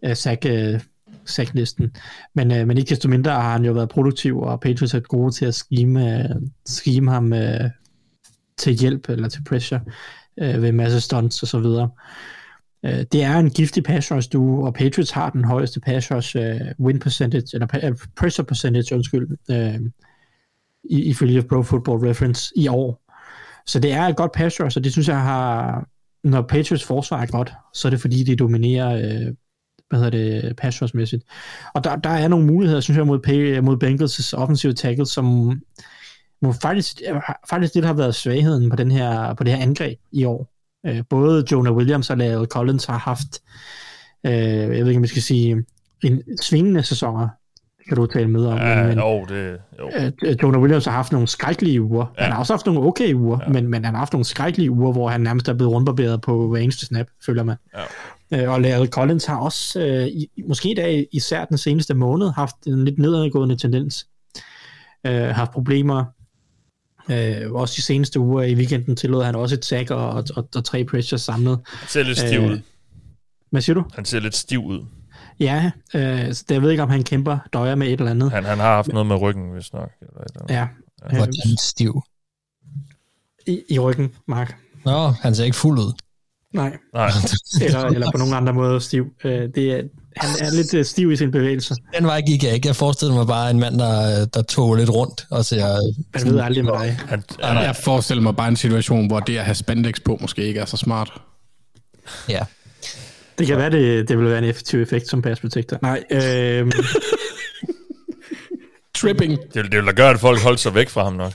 af 0.03 0.17
sack, 0.17 0.47
øh, 0.47 0.81
sacklisten. 1.25 1.97
Men, 2.35 2.53
øh, 2.53 2.67
men 2.67 2.79
ikke 2.79 2.91
desto 2.91 3.09
mindre 3.09 3.33
har 3.33 3.53
han 3.53 3.65
jo 3.65 3.73
været 3.73 3.89
produktiv, 3.89 4.39
og 4.39 4.61
Patriots 4.61 4.95
er 4.95 5.01
gode 5.01 5.33
til 5.33 5.47
at 5.47 5.55
scheme, 5.55 6.19
øh, 6.19 6.31
scheme 6.67 7.11
ham 7.11 7.33
øh, 7.33 7.71
til 8.57 8.73
hjælp 8.73 9.09
eller 9.09 9.29
til 9.29 9.45
pressure 9.49 9.81
øh, 10.41 10.63
ved 10.63 10.73
masse 10.73 11.01
stunts 11.01 11.43
og 11.43 11.49
så 11.49 11.59
videre. 11.59 11.91
Øh, 12.85 13.05
det 13.13 13.23
er 13.23 13.39
en 13.39 13.51
giftig 13.51 13.85
pass 13.85 14.13
rush 14.13 14.33
du, 14.33 14.67
og 14.67 14.75
Patriots 14.75 15.11
har 15.11 15.31
den 15.31 15.45
højeste 15.45 15.81
pass 15.81 16.11
rush 16.11 16.37
win 16.81 16.99
percentage, 16.99 17.47
eller 17.55 17.97
pressure 18.17 18.47
percentage, 18.47 18.95
undskyld, 18.95 19.29
ifølge 20.91 21.43
Pro 21.43 21.63
Football 21.63 22.09
Reference 22.09 22.53
i 22.57 22.69
år. 22.69 23.04
Så 23.67 23.79
det 23.79 23.93
er 23.93 24.03
et 24.03 24.17
godt 24.17 24.33
pass 24.33 24.61
rush, 24.61 24.79
og 24.79 24.85
det 24.85 24.93
synes 24.93 25.09
jeg 25.09 25.23
har, 25.23 25.85
når 26.25 26.43
Patriots 26.43 26.85
forsvar 26.85 27.23
er 27.23 27.27
godt, 27.27 27.53
så 27.75 27.89
er 27.89 27.91
det 27.91 28.01
fordi, 28.01 28.25
de 28.25 28.37
dominerer 28.37 28.97
øh, 28.97 29.35
hvad 29.89 29.99
hedder 30.05 30.41
det, 30.43 30.57
pass 30.57 30.83
rush-mæssigt. 30.83 31.25
Og 31.75 31.85
der, 31.85 31.97
der 31.97 32.11
er 32.11 32.29
nogle 32.29 32.47
muligheder, 32.47 32.81
synes 32.81 32.99
jeg, 32.99 33.07
mod, 33.07 33.61
mod 33.63 33.85
Bengals' 33.85 34.41
offensive 34.43 34.73
tackle, 34.73 35.07
som 35.07 35.25
må 36.43 36.53
faktisk, 36.53 37.03
faktisk 37.51 37.75
det 37.75 37.85
har 37.85 37.93
været 37.93 38.15
svagheden 38.15 38.71
på, 38.71 38.77
den 38.77 38.91
her, 38.91 39.35
på 39.35 39.45
det 39.45 39.53
her 39.53 39.63
angreb 39.63 39.99
i 40.13 40.25
år. 40.25 40.51
Øh, 40.87 41.03
både 41.11 41.45
Jonah 41.53 41.73
Williams 41.73 42.11
og 42.11 42.17
Larry 42.17 42.45
Collins 42.45 42.85
har 42.85 42.99
haft, 42.99 43.43
øh, 44.27 44.33
jeg 44.33 44.69
ved 44.69 44.89
ikke, 44.89 44.99
om 44.99 45.03
jeg 45.03 45.09
skal 45.09 45.23
sige, 45.23 45.65
en 46.05 46.23
svingende 46.43 46.83
sæsoner, 46.83 47.29
kan 47.89 47.97
du 47.97 48.07
tale 48.07 48.29
med 48.29 48.47
om. 48.47 48.59
Ja, 48.59 48.87
men, 48.87 48.99
jo, 48.99 49.25
det, 49.29 49.59
jo. 49.79 49.91
Øh, 50.23 50.37
Jonah 50.43 50.61
Williams 50.61 50.85
har 50.85 50.93
haft 50.93 51.13
nogle 51.13 51.29
skrækkelige 51.29 51.83
uger. 51.83 52.07
Ja. 52.19 52.23
Han 52.23 52.33
har 52.33 52.39
også 52.39 52.53
haft 52.53 52.67
nogle 52.67 52.81
okay 52.81 53.15
uger, 53.15 53.39
ja. 53.47 53.53
men, 53.53 53.69
men 53.69 53.85
han 53.85 53.95
har 53.95 53.99
haft 53.99 54.13
nogle 54.13 54.25
skrækkelige 54.25 54.71
uger, 54.71 54.93
hvor 54.93 55.09
han 55.09 55.21
nærmest 55.21 55.49
er 55.49 55.55
blevet 55.55 55.73
rundbarberet 55.73 56.21
på 56.21 56.49
hver 56.49 56.61
eneste 56.61 56.87
snap, 56.87 57.07
føler 57.27 57.43
man. 57.43 57.57
Ja. 58.33 58.43
Øh, 58.43 58.53
og 58.53 58.61
Larry 58.61 58.87
Collins 58.87 59.25
har 59.25 59.37
også, 59.37 59.81
øh, 59.81 60.07
i, 60.07 60.29
måske 60.49 60.71
i 60.71 60.75
dag, 60.75 61.07
især 61.13 61.45
den 61.45 61.59
seneste 61.59 61.95
måned, 61.95 62.31
haft 62.31 62.57
en 62.67 62.85
lidt 62.85 62.99
nedadgående 62.99 63.57
tendens. 63.57 64.07
Øh, 65.07 65.29
haft 65.29 65.51
problemer 65.51 66.05
Øh, 67.11 67.53
også 67.53 67.75
de 67.77 67.83
seneste 67.83 68.21
uger 68.21 68.43
i 68.43 68.55
weekenden 68.55 68.97
tillod 68.97 69.25
han 69.25 69.35
også 69.35 69.55
et 69.55 69.65
sack 69.65 69.91
og, 69.91 70.11
og, 70.11 70.25
og, 70.37 70.49
og 70.57 70.65
tre 70.65 70.85
pressures 70.85 71.23
samlet. 71.23 71.59
Han 71.67 71.89
ser 71.89 72.03
lidt 72.03 72.19
stiv 72.19 72.41
øh, 72.41 72.51
ud. 72.51 72.59
Hvad 73.51 73.63
siger 73.63 73.75
du? 73.75 73.85
Han 73.95 74.05
ser 74.05 74.21
lidt 74.21 74.35
stiv 74.35 74.65
ud. 74.65 74.85
Ja, 75.41 75.71
øh, 75.95 76.35
så 76.35 76.45
jeg 76.51 76.63
ved 76.63 76.71
ikke, 76.71 76.83
om 76.83 76.91
han 76.91 77.03
kæmper 77.03 77.39
døjer 77.53 77.75
med 77.75 77.87
et 77.87 77.93
eller 77.93 78.11
andet. 78.11 78.31
Han, 78.31 78.45
han 78.45 78.59
har 78.59 78.75
haft 78.75 78.89
noget 78.89 79.07
med 79.07 79.21
ryggen, 79.21 79.51
hvis 79.51 79.73
nok. 79.73 79.91
Eller 80.01 80.21
et 80.21 80.27
eller 80.35 80.55
ja. 80.55 80.69
ja. 81.11 81.17
Hvordan 81.17 81.57
stiv? 81.61 82.03
I, 83.47 83.63
I 83.69 83.79
ryggen, 83.79 84.13
Mark. 84.29 84.57
Nå, 84.85 85.09
han 85.09 85.35
ser 85.35 85.45
ikke 85.45 85.57
fuld 85.57 85.79
ud. 85.79 85.93
Nej. 86.53 86.77
Nej. 86.95 87.11
eller, 87.67 87.85
eller 87.85 88.11
på 88.11 88.19
nogen 88.19 88.35
andre 88.35 88.53
måde 88.53 88.81
stiv. 88.81 89.07
Øh, 89.25 89.49
det 89.55 89.73
er, 89.73 89.83
han 90.17 90.47
er 90.47 90.51
lidt 90.55 90.75
øh, 90.75 90.85
stiv 90.85 91.13
i 91.13 91.17
sin 91.17 91.31
bevægelse. 91.31 91.75
Den 91.99 92.07
vej 92.07 92.21
gik 92.21 92.45
jeg 92.45 92.55
ikke. 92.55 92.69
Jeg 92.69 92.77
forestillede 92.77 93.19
mig 93.19 93.27
bare 93.27 93.51
en 93.51 93.61
mand, 93.61 93.79
der, 93.79 94.25
der 94.27 94.43
tog 94.43 94.75
lidt 94.75 94.91
rundt 94.91 95.27
og 95.31 95.45
ser... 95.45 95.67
Man 96.15 96.33
ved 96.33 96.41
aldrig 96.41 96.65
med 96.65 96.73
dig. 96.73 96.99
Han, 97.09 97.23
han, 97.43 97.57
jeg 97.57 97.77
forestiller 97.77 98.23
mig 98.23 98.37
bare 98.37 98.49
en 98.49 98.57
situation, 98.57 99.07
hvor 99.07 99.21
det 99.21 99.37
at 99.39 99.45
have 99.45 99.55
spandex 99.55 99.95
på 100.05 100.19
måske 100.21 100.45
ikke 100.45 100.61
er 100.61 100.65
så 100.65 100.77
smart. 100.77 101.13
Ja. 102.29 102.41
Det 103.39 103.47
kan 103.47 103.57
være, 103.59 103.71
det, 103.71 104.09
det 104.09 104.19
vil 104.19 104.27
være 104.27 104.39
en 104.39 104.45
effektiv 104.45 104.83
effekt 104.83 105.09
som 105.09 105.23
pass 105.23 105.41
protector. 105.41 105.79
Nej, 105.83 106.05
øh... 106.11 106.73
Tripping. 108.95 109.39
Det, 109.55 109.65
det 109.65 109.77
vil 109.77 109.87
da 109.87 109.93
gøre, 109.93 110.11
at 110.11 110.21
folk 110.21 110.43
holder 110.43 110.59
sig 110.59 110.75
væk 110.75 110.89
fra 110.89 111.05
ham 111.05 111.13
nok. 111.13 111.33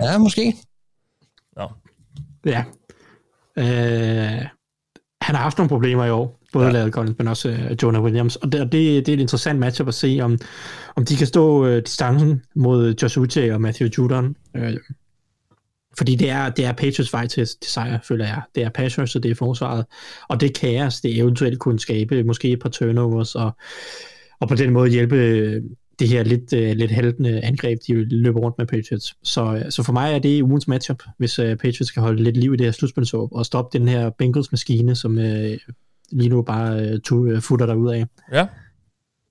Ja, 0.00 0.18
måske. 0.18 0.54
Nå. 1.56 1.70
Ja. 2.46 2.64
Øh... 3.58 4.46
Han 5.22 5.34
har 5.34 5.42
haft 5.42 5.58
nogle 5.58 5.68
problemer 5.68 6.04
i 6.04 6.10
år. 6.10 6.38
Både 6.52 6.66
ja. 6.66 6.72
Larry 6.72 6.90
Collins, 6.90 7.18
men 7.18 7.28
også 7.28 7.48
uh, 7.48 7.82
Jonah 7.82 8.02
Williams. 8.02 8.36
Og 8.36 8.52
det, 8.52 8.60
det, 8.60 8.72
det 8.72 9.08
er 9.08 9.12
et 9.12 9.20
interessant 9.20 9.58
matchup 9.58 9.88
at 9.88 9.94
se, 9.94 10.18
om, 10.22 10.38
om 10.96 11.04
de 11.04 11.16
kan 11.16 11.26
stå 11.26 11.66
uh, 11.66 11.76
distancen 11.76 12.42
mod 12.54 12.94
Josh 13.02 13.18
Uche 13.18 13.54
og 13.54 13.60
Matthew 13.60 13.88
Judon. 13.98 14.36
Uh, 14.54 14.62
fordi 15.98 16.14
det 16.14 16.30
er, 16.30 16.50
det 16.50 16.64
er 16.64 16.72
Patriots 16.72 17.12
vej 17.12 17.26
til, 17.26 17.46
til 17.46 17.70
sejr, 17.72 17.98
føler 18.04 18.24
jeg. 18.24 18.42
Det 18.54 18.62
er 18.62 18.68
Patriots, 18.68 19.16
og 19.16 19.22
det 19.22 19.30
er 19.30 19.34
forsvaret. 19.34 19.84
Og 20.28 20.40
det 20.40 20.58
kaos, 20.58 21.00
det 21.00 21.18
eventuelt 21.18 21.58
kunne 21.58 21.78
skabe, 21.78 22.24
måske 22.24 22.50
et 22.50 22.60
par 22.60 22.68
turnovers, 22.68 23.34
og, 23.34 23.56
og 24.40 24.48
på 24.48 24.54
den 24.54 24.72
måde 24.72 24.90
hjælpe 24.90 25.16
øh, 25.16 25.62
det 25.98 26.08
her 26.08 26.22
lidt, 26.22 26.52
uh, 26.52 26.76
lidt 26.76 26.90
haltende 26.90 27.40
angreb, 27.40 27.78
de 27.86 27.94
løber 28.04 28.40
rundt 28.40 28.58
med 28.58 28.66
Patriots. 28.66 29.14
Så, 29.22 29.54
øh, 29.54 29.70
så 29.70 29.82
for 29.82 29.92
mig 29.92 30.14
er 30.14 30.18
det 30.18 30.42
ugens 30.42 30.68
matchup, 30.68 31.02
hvis 31.18 31.38
uh, 31.38 31.44
Patriots 31.44 31.88
skal 31.88 32.02
holde 32.02 32.22
lidt 32.22 32.36
liv 32.36 32.54
i 32.54 32.56
det 32.56 32.66
her 32.66 32.72
slutspilsåb, 32.72 33.32
og 33.32 33.46
stoppe 33.46 33.78
den 33.78 33.88
her 33.88 34.10
Bengals-maskine, 34.10 34.94
som 34.94 35.16
uh, 35.16 35.24
lige 36.12 36.28
nu 36.28 36.42
bare 36.42 36.80
øh, 36.80 37.00
to, 37.00 37.40
futter 37.40 37.66
dig 37.66 37.76
ud 37.76 37.92
af. 37.92 38.04
Ja. 38.32 38.46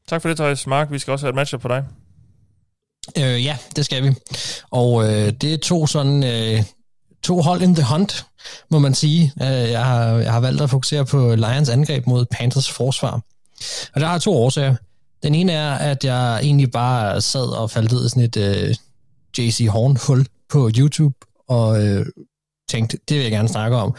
Tak 0.07 0.22
for 0.22 0.30
det, 0.30 0.38
Thijs. 0.38 0.68
Mark, 0.68 0.91
vi 0.91 0.99
skal 0.99 1.11
også 1.11 1.26
have 1.26 1.30
et 1.30 1.36
matchup 1.36 1.61
på 1.61 1.68
dig. 1.68 1.86
Øh, 3.18 3.45
ja, 3.45 3.58
det 3.76 3.86
skal 3.86 4.03
vi. 4.03 4.16
Og 4.72 5.03
øh, 5.03 5.34
det 5.41 5.53
er 5.53 5.58
to 5.58 5.88
sådan... 5.88 6.24
Øh, 6.24 6.64
to 7.24 7.41
hold 7.41 7.62
in 7.62 7.76
the 7.76 7.84
hunt, 7.84 8.26
må 8.72 8.80
man 8.80 8.93
sige. 8.93 9.34
Øh, 9.41 9.47
jeg, 9.47 9.86
har, 9.86 10.05
jeg 10.05 10.32
har 10.32 10.39
valgt 10.39 10.62
at 10.62 10.70
fokusere 10.70 11.05
på 11.05 11.36
Lions 11.36 11.70
angreb 11.70 12.08
mod 12.08 12.26
Panthers 12.26 12.72
forsvar. 12.72 13.22
Og 13.93 14.01
der 14.01 14.08
har 14.08 14.18
to 14.18 14.34
årsager. 14.34 14.76
Den 15.24 15.36
ene 15.36 15.51
er, 15.51 15.72
at 15.72 16.05
jeg 16.05 16.39
egentlig 16.39 16.72
bare 16.72 17.22
sad 17.22 17.58
og 17.58 17.72
faldt 17.72 17.93
ud 17.93 18.05
i 18.05 18.10
sådan 18.10 18.24
et 18.24 18.38
øh, 18.38 18.76
JC 19.38 19.68
Horn-hul 19.70 20.26
på 20.49 20.70
YouTube, 20.78 21.16
og 21.49 21.86
øh, 21.86 22.05
tænkte, 22.70 22.97
det 23.10 23.16
vil 23.16 23.24
jeg 23.24 23.32
gerne 23.32 23.49
snakke 23.49 23.78
om 23.78 23.95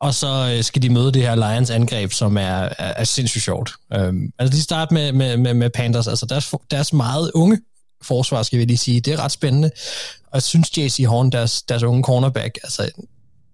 og 0.00 0.14
så 0.14 0.52
øh, 0.56 0.64
skal 0.64 0.82
de 0.82 0.90
møde 0.90 1.12
det 1.12 1.22
her 1.22 1.34
Lions 1.34 1.70
angreb, 1.70 2.12
som 2.12 2.36
er, 2.36 2.40
er, 2.40 2.72
er 2.78 3.04
sindssygt 3.04 3.44
sjovt. 3.44 3.72
Øhm, 3.94 4.32
altså 4.38 4.56
de 4.56 4.62
starter 4.62 4.94
med, 4.94 5.12
med, 5.12 5.36
med, 5.36 5.54
med 5.54 5.70
Panthers, 5.70 6.08
altså 6.08 6.26
deres, 6.26 6.54
deres 6.70 6.92
meget 6.92 7.30
unge 7.34 7.60
forsvar, 8.02 8.42
skal 8.42 8.58
vi 8.58 8.64
lige 8.64 8.78
sige, 8.78 9.00
det 9.00 9.12
er 9.12 9.24
ret 9.24 9.32
spændende. 9.32 9.70
Og 10.26 10.34
jeg 10.34 10.42
synes 10.42 10.78
J.C. 10.78 11.04
Horn, 11.08 11.30
deres, 11.32 11.62
deres 11.62 11.82
unge 11.82 12.02
cornerback, 12.02 12.58
altså 12.62 12.82
jeg, 12.82 12.90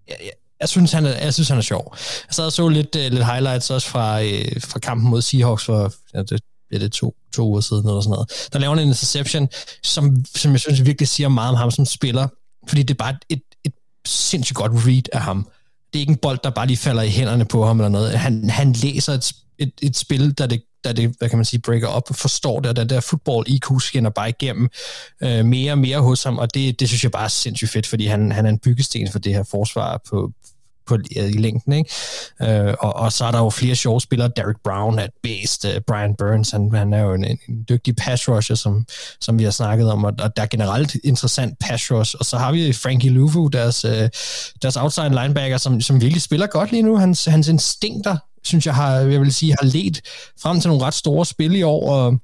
jeg, 0.09 0.31
jeg 0.61 0.69
synes, 0.69 0.93
han 0.93 1.07
er, 1.07 1.19
jeg 1.25 1.35
synes, 1.35 1.49
han 1.49 1.59
er 1.59 1.63
sjov. 1.63 1.97
Jeg 2.29 2.35
sad 2.35 2.45
og 2.45 2.53
så 2.53 2.69
lidt, 2.69 2.97
uh, 2.97 3.03
lidt 3.03 3.27
highlights 3.27 3.71
også 3.71 3.89
fra, 3.89 4.23
uh, 4.23 4.63
fra 4.63 4.79
kampen 4.79 5.11
mod 5.11 5.23
Seahawks 5.23 5.65
for 5.65 5.93
ja, 6.15 6.23
det, 6.23 6.41
det, 6.71 6.81
det 6.81 6.93
to, 6.93 7.15
to 7.35 7.49
uger 7.49 7.61
siden, 7.61 7.89
eller 7.89 8.01
sådan 8.01 8.11
noget. 8.11 8.49
Der 8.53 8.59
laver 8.59 8.75
han 8.75 8.83
en 8.83 8.89
interception, 8.89 9.49
som, 9.83 10.25
som 10.35 10.53
jeg 10.53 10.61
synes 10.61 10.85
virkelig 10.85 11.09
siger 11.09 11.29
meget 11.29 11.51
om 11.51 11.57
ham 11.57 11.71
som 11.71 11.87
spiller, 11.87 12.29
fordi 12.69 12.83
det 12.83 12.95
er 12.95 12.99
bare 12.99 13.11
et, 13.11 13.19
et, 13.31 13.43
et 13.65 13.73
sindssygt 14.07 14.57
godt 14.57 14.73
read 14.75 15.03
af 15.13 15.21
ham 15.21 15.49
det 15.93 15.99
er 15.99 16.01
ikke 16.01 16.11
en 16.11 16.17
bold, 16.17 16.39
der 16.45 16.51
bare 16.51 16.67
lige 16.67 16.77
falder 16.77 17.03
i 17.03 17.09
hænderne 17.09 17.45
på 17.45 17.67
ham 17.67 17.81
eller 17.81 17.89
noget. 17.89 18.19
Han, 18.19 18.51
han 18.51 18.73
læser 18.73 19.13
et, 19.13 19.33
et, 19.59 19.73
et 19.83 19.97
spil, 19.97 20.39
der 20.39 20.47
det, 20.47 20.63
der 20.87 20.93
det, 20.93 21.15
hvad 21.19 21.29
kan 21.29 21.39
man 21.39 21.45
sige, 21.45 21.61
breaker 21.61 21.89
op, 21.89 22.09
forstår 22.13 22.61
det, 22.61 22.69
og 22.71 22.77
den 22.77 22.89
der 22.89 23.01
football 23.01 23.45
IQ 23.47 23.67
skinner 23.81 24.11
bare 24.11 24.29
igennem 24.29 24.69
øh, 25.21 25.45
mere 25.45 25.73
og 25.73 25.79
mere 25.79 26.01
hos 26.01 26.23
ham, 26.23 26.39
og 26.39 26.55
det, 26.55 26.81
det 26.81 26.89
synes 26.89 27.03
jeg 27.03 27.11
bare 27.11 27.25
er 27.25 27.29
sindssygt 27.29 27.71
fedt, 27.71 27.87
fordi 27.87 28.07
han, 28.07 28.33
han 28.33 28.47
er 28.47 28.51
en 28.51 28.59
byggesten 28.59 29.13
for 29.13 29.19
det 29.19 29.35
her 29.35 29.43
forsvar 29.43 30.01
på, 30.11 30.33
på, 30.87 30.99
i 31.11 31.39
længden. 31.39 31.73
Ikke? 31.73 31.91
Øh, 32.43 32.75
og, 32.81 32.97
og 32.97 33.13
så 33.13 33.25
er 33.25 33.31
der 33.31 33.39
jo 33.39 33.51
flere 33.51 33.75
sjove 33.75 34.01
spillere. 34.01 34.31
Derek 34.37 34.57
Brown 34.65 34.99
er 34.99 35.05
et 35.05 35.11
bedst. 35.23 35.65
Uh, 35.65 35.75
øh, 35.75 35.81
Brian 35.87 36.15
Burns, 36.15 36.51
han, 36.51 36.71
han 36.75 36.93
er 36.93 37.01
jo 37.01 37.15
en, 37.15 37.25
en 37.25 37.65
dygtig 37.69 37.97
pass 37.97 38.29
rusher, 38.29 38.57
som, 38.57 38.87
som 39.21 39.39
vi 39.39 39.45
har 39.45 39.51
snakket 39.51 39.93
om, 39.93 40.05
og, 40.05 40.13
og 40.21 40.37
der 40.37 40.43
er 40.43 40.47
generelt 40.47 40.95
interessant 41.05 41.59
pass 41.59 41.93
rush. 41.93 42.15
Og 42.19 42.25
så 42.25 42.37
har 42.37 42.53
vi 42.53 42.73
Frankie 42.73 43.11
Luvu, 43.11 43.47
deres, 43.47 43.85
uh, 43.85 43.91
deres 44.63 44.77
outside 44.77 45.09
linebacker, 45.09 45.57
som, 45.57 45.81
som 45.81 46.01
virkelig 46.01 46.23
spiller 46.23 46.47
godt 46.47 46.71
lige 46.71 46.83
nu. 46.83 46.97
Hans, 46.97 47.25
hans 47.25 47.49
instinkter, 47.49 48.17
synes 48.47 48.67
jeg, 48.67 48.75
har, 48.75 48.93
jeg 48.97 49.21
vil 49.21 49.35
sige, 49.35 49.57
har 49.61 49.67
let 49.67 50.01
frem 50.43 50.61
til 50.61 50.69
nogle 50.69 50.85
ret 50.85 50.95
store 50.95 51.27
spil 51.27 51.55
i 51.55 51.63
år, 51.63 51.91
og 51.91 52.19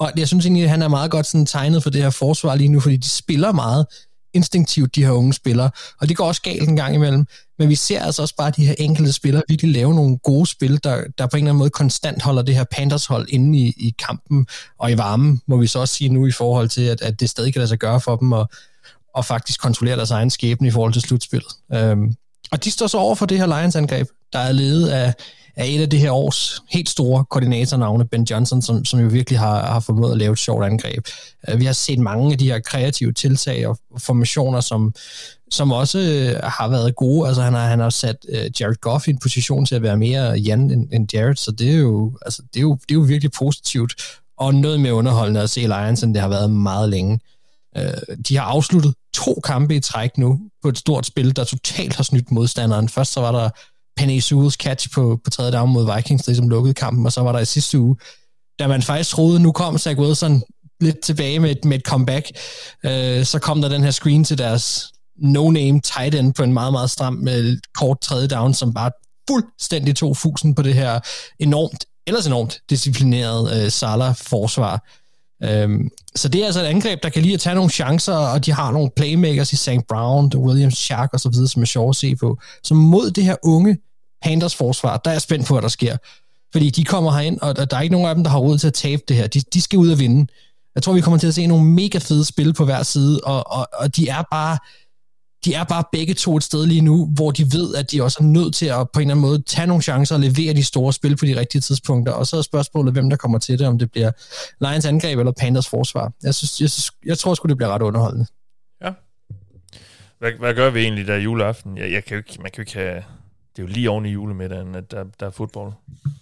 og 0.00 0.12
jeg 0.16 0.28
synes 0.28 0.44
egentlig, 0.44 0.64
at 0.64 0.70
han 0.70 0.82
er 0.82 0.88
meget 0.88 1.10
godt 1.10 1.26
sådan 1.26 1.46
tegnet 1.46 1.82
for 1.82 1.90
det 1.90 2.02
her 2.02 2.10
forsvar 2.10 2.54
lige 2.54 2.68
nu, 2.68 2.80
fordi 2.80 2.96
de 2.96 3.08
spiller 3.08 3.52
meget 3.52 3.86
instinktivt, 4.34 4.94
de 4.94 5.04
her 5.04 5.10
unge 5.10 5.32
spillere. 5.34 5.70
Og 6.00 6.08
det 6.08 6.16
går 6.16 6.26
også 6.26 6.42
galt 6.42 6.68
en 6.68 6.76
gang 6.76 6.94
imellem. 6.94 7.26
Men 7.58 7.68
vi 7.68 7.74
ser 7.74 8.02
altså 8.02 8.22
også 8.22 8.36
bare 8.36 8.50
de 8.50 8.66
her 8.66 8.74
enkelte 8.78 9.12
spillere 9.12 9.42
virkelig 9.48 9.72
lave 9.72 9.94
nogle 9.94 10.18
gode 10.18 10.46
spil, 10.46 10.80
der, 10.84 11.04
der 11.18 11.26
på 11.26 11.36
en 11.36 11.42
eller 11.42 11.50
anden 11.50 11.58
måde 11.58 11.70
konstant 11.70 12.22
holder 12.22 12.42
det 12.42 12.54
her 12.54 12.64
Panthers 12.64 13.06
hold 13.06 13.28
inde 13.28 13.58
i, 13.58 13.74
i 13.76 13.94
kampen 14.06 14.46
og 14.78 14.90
i 14.90 14.98
varmen, 14.98 15.40
må 15.46 15.56
vi 15.56 15.66
så 15.66 15.78
også 15.78 15.94
sige 15.94 16.10
nu 16.10 16.26
i 16.26 16.32
forhold 16.32 16.68
til, 16.68 16.82
at, 16.82 17.02
at 17.02 17.20
det 17.20 17.30
stadig 17.30 17.52
kan 17.52 17.60
lade 17.60 17.68
sig 17.68 17.78
gøre 17.78 18.00
for 18.00 18.16
dem 18.16 18.32
og, 18.32 18.48
og 19.14 19.24
faktisk 19.24 19.60
kontrollere 19.60 19.96
deres 19.96 20.10
egen 20.10 20.30
skæbne 20.30 20.68
i 20.68 20.70
forhold 20.70 20.92
til 20.92 21.02
slutspillet. 21.02 21.52
Øhm, 21.74 22.14
og 22.50 22.64
de 22.64 22.70
står 22.70 22.86
så 22.86 22.98
over 22.98 23.14
for 23.14 23.26
det 23.26 23.38
her 23.38 23.46
Lions-angreb, 23.46 24.08
der 24.32 24.38
er 24.38 24.52
ledet 24.52 24.88
af 24.88 25.14
er 25.58 25.64
et 25.64 25.80
af 25.80 25.90
det 25.90 26.00
her 26.00 26.10
års 26.12 26.60
helt 26.70 26.88
store 26.88 27.24
koordinatornavne, 27.24 28.04
Ben 28.04 28.24
Johnson, 28.30 28.62
som, 28.62 28.84
som 28.84 29.00
jo 29.00 29.08
virkelig 29.08 29.38
har, 29.38 29.66
har 29.66 29.80
formået 29.80 30.12
at 30.12 30.18
lave 30.18 30.32
et 30.32 30.38
sjovt 30.38 30.64
angreb. 30.64 31.06
Øh, 31.48 31.60
vi 31.60 31.64
har 31.64 31.72
set 31.72 31.98
mange 31.98 32.32
af 32.32 32.38
de 32.38 32.50
her 32.50 32.58
kreative 32.60 33.12
tiltag 33.12 33.66
og 33.66 33.78
formationer, 33.98 34.60
som, 34.60 34.94
som 35.50 35.72
også 35.72 35.98
øh, 35.98 36.40
har 36.50 36.68
været 36.68 36.96
gode. 36.96 37.28
Altså 37.28 37.42
han 37.42 37.52
har, 37.52 37.66
han 37.66 37.80
har 37.80 37.90
sat 37.90 38.16
øh, 38.28 38.50
Jared 38.60 38.80
Goff 38.80 39.08
i 39.08 39.10
en 39.10 39.18
position 39.18 39.66
til 39.66 39.74
at 39.74 39.82
være 39.82 39.96
mere 39.96 40.30
Jan 40.30 40.70
end, 40.70 40.88
end 40.92 41.14
Jared, 41.14 41.36
så 41.36 41.50
det 41.50 41.70
er, 41.70 41.78
jo, 41.78 42.18
altså, 42.22 42.42
det, 42.54 42.60
er 42.60 42.62
jo, 42.62 42.74
det 42.74 42.90
er 42.90 42.98
jo 42.98 43.00
virkelig 43.00 43.32
positivt 43.32 43.94
og 44.38 44.54
noget 44.54 44.80
mere 44.80 44.94
underholdende 44.94 45.40
at 45.40 45.50
se 45.50 45.60
Lions, 45.60 46.02
end 46.02 46.14
det 46.14 46.22
har 46.22 46.28
været 46.28 46.50
meget 46.50 46.88
længe. 46.88 47.20
De 48.28 48.36
har 48.36 48.42
afsluttet 48.44 48.94
to 49.14 49.40
kampe 49.44 49.76
i 49.76 49.80
træk 49.80 50.18
nu 50.18 50.40
på 50.62 50.68
et 50.68 50.78
stort 50.78 51.06
spil, 51.06 51.36
der 51.36 51.44
totalt 51.44 51.96
har 51.96 52.02
snydt 52.04 52.30
modstanderen. 52.30 52.88
Først 52.88 53.12
så 53.12 53.20
var 53.20 53.32
der 53.32 53.50
Penny 53.98 54.18
Sewells 54.18 54.54
catch 54.54 54.90
på, 54.90 55.20
på 55.24 55.30
tredje 55.30 55.52
down 55.52 55.72
mod 55.72 55.94
Vikings, 55.94 56.24
der 56.24 56.32
ligesom 56.32 56.48
lukkede 56.48 56.74
kampen, 56.74 57.06
og 57.06 57.12
så 57.12 57.20
var 57.20 57.32
der 57.32 57.38
i 57.38 57.44
sidste 57.44 57.78
uge, 57.78 57.96
da 58.58 58.66
man 58.66 58.82
faktisk 58.82 59.10
troede, 59.10 59.40
nu 59.40 59.52
kom 59.52 59.78
Zach 59.78 59.98
Wilson 59.98 60.42
lidt 60.80 61.00
tilbage 61.00 61.38
med 61.38 61.50
et, 61.50 61.64
med 61.64 61.78
et 61.78 61.84
comeback, 61.84 62.30
øh, 62.84 63.24
så 63.24 63.38
kom 63.38 63.62
der 63.62 63.68
den 63.68 63.82
her 63.82 63.90
screen 63.90 64.24
til 64.24 64.38
deres 64.38 64.92
no-name 65.16 65.80
tight 65.80 66.14
end 66.14 66.34
på 66.34 66.42
en 66.42 66.52
meget, 66.52 66.72
meget 66.72 66.90
stram 66.90 67.14
med 67.14 67.58
kort 67.78 68.00
tredje 68.00 68.28
down, 68.28 68.54
som 68.54 68.74
bare 68.74 68.90
fuldstændig 69.30 69.96
tog 69.96 70.16
fusen 70.16 70.54
på 70.54 70.62
det 70.62 70.74
her 70.74 71.00
enormt, 71.38 71.84
ellers 72.06 72.26
enormt 72.26 72.60
disciplineret 72.70 73.64
øh, 73.64 73.70
Salah-forsvar. 73.70 74.88
Øhm, 75.44 75.88
så 76.16 76.28
det 76.28 76.40
er 76.40 76.46
altså 76.46 76.60
et 76.60 76.64
angreb, 76.64 77.02
der 77.02 77.08
kan 77.08 77.22
lige 77.22 77.34
at 77.34 77.40
tage 77.40 77.54
nogle 77.54 77.70
chancer, 77.70 78.14
og 78.14 78.46
de 78.46 78.52
har 78.52 78.72
nogle 78.72 78.90
playmakers 78.96 79.52
i 79.52 79.56
St. 79.56 79.86
Brown, 79.88 80.32
Williams 80.36 80.78
Shark 80.78 81.10
og 81.12 81.20
så 81.20 81.28
videre, 81.28 81.48
som 81.48 81.62
er 81.62 81.66
sjovt 81.66 81.90
at 81.90 81.96
se 81.96 82.16
på. 82.16 82.38
Så 82.64 82.74
mod 82.74 83.10
det 83.10 83.24
her 83.24 83.36
unge 83.42 83.76
Panthers 84.22 84.54
forsvar, 84.54 84.96
der 84.96 85.10
er 85.10 85.14
jeg 85.14 85.22
spændt 85.22 85.46
på, 85.46 85.54
hvad 85.54 85.62
der 85.62 85.68
sker. 85.68 85.96
Fordi 86.52 86.70
de 86.70 86.84
kommer 86.84 87.12
herind, 87.12 87.40
og 87.40 87.70
der 87.70 87.76
er 87.76 87.80
ikke 87.80 87.92
nogen 87.92 88.08
af 88.08 88.14
dem, 88.14 88.24
der 88.24 88.30
har 88.30 88.38
råd 88.38 88.58
til 88.58 88.66
at 88.66 88.74
tabe 88.74 89.02
det 89.08 89.16
her. 89.16 89.26
De, 89.26 89.40
de 89.40 89.62
skal 89.62 89.78
ud 89.78 89.90
og 89.90 89.98
vinde. 89.98 90.26
Jeg 90.74 90.82
tror, 90.82 90.92
vi 90.92 91.00
kommer 91.00 91.18
til 91.18 91.26
at 91.26 91.34
se 91.34 91.46
nogle 91.46 91.64
mega 91.64 91.98
fede 91.98 92.24
spil 92.24 92.52
på 92.52 92.64
hver 92.64 92.82
side, 92.82 93.20
og, 93.24 93.52
og, 93.52 93.68
og 93.72 93.96
de 93.96 94.08
er 94.08 94.22
bare 94.30 94.58
de 95.44 95.54
er 95.54 95.64
bare 95.64 95.84
begge 95.92 96.14
to 96.14 96.36
et 96.36 96.42
sted 96.42 96.66
lige 96.66 96.80
nu, 96.80 97.06
hvor 97.14 97.30
de 97.30 97.52
ved, 97.52 97.74
at 97.74 97.92
de 97.92 98.02
også 98.02 98.18
er 98.20 98.24
nødt 98.24 98.54
til 98.54 98.66
at 98.66 98.90
på 98.92 99.00
en 99.00 99.02
eller 99.02 99.14
anden 99.14 99.30
måde 99.30 99.42
tage 99.42 99.66
nogle 99.66 99.82
chancer 99.82 100.14
og 100.14 100.20
levere 100.20 100.54
de 100.54 100.64
store 100.64 100.92
spil 100.92 101.16
på 101.16 101.26
de 101.26 101.40
rigtige 101.40 101.60
tidspunkter. 101.60 102.12
Og 102.12 102.26
så 102.26 102.36
er 102.36 102.42
spørgsmålet, 102.42 102.92
hvem 102.92 103.10
der 103.10 103.16
kommer 103.16 103.38
til 103.38 103.58
det, 103.58 103.66
om 103.66 103.78
det 103.78 103.90
bliver 103.90 104.10
Lions 104.60 104.86
angreb 104.86 105.18
eller 105.18 105.32
Panthers 105.32 105.68
forsvar. 105.68 106.12
Jeg, 106.22 106.34
synes, 106.34 106.60
jeg, 106.60 106.70
synes, 106.70 106.92
jeg 107.06 107.18
tror 107.18 107.34
sgu, 107.34 107.48
det 107.48 107.56
bliver 107.56 107.70
ret 107.70 107.82
underholdende. 107.82 108.26
Ja. 108.84 108.90
Hvad, 110.18 110.32
hvad 110.38 110.54
gør 110.54 110.70
vi 110.70 110.80
egentlig 110.80 111.06
der 111.06 111.16
juleaften? 111.16 111.78
Jeg, 111.78 111.92
jeg 111.92 112.04
kan 112.04 112.14
jo 112.14 112.18
ikke, 112.18 112.42
man 112.42 112.50
kan 112.50 112.56
jo 112.58 112.62
ikke 112.62 112.74
have 112.74 113.02
det 113.58 113.64
er 113.64 113.68
jo 113.68 113.74
lige 113.74 113.90
oven 113.90 114.06
i 114.06 114.10
julemiddagen, 114.10 114.74
at 114.74 114.90
der, 114.90 115.04
der 115.20 115.26
er 115.26 115.30
fodbold. 115.30 115.72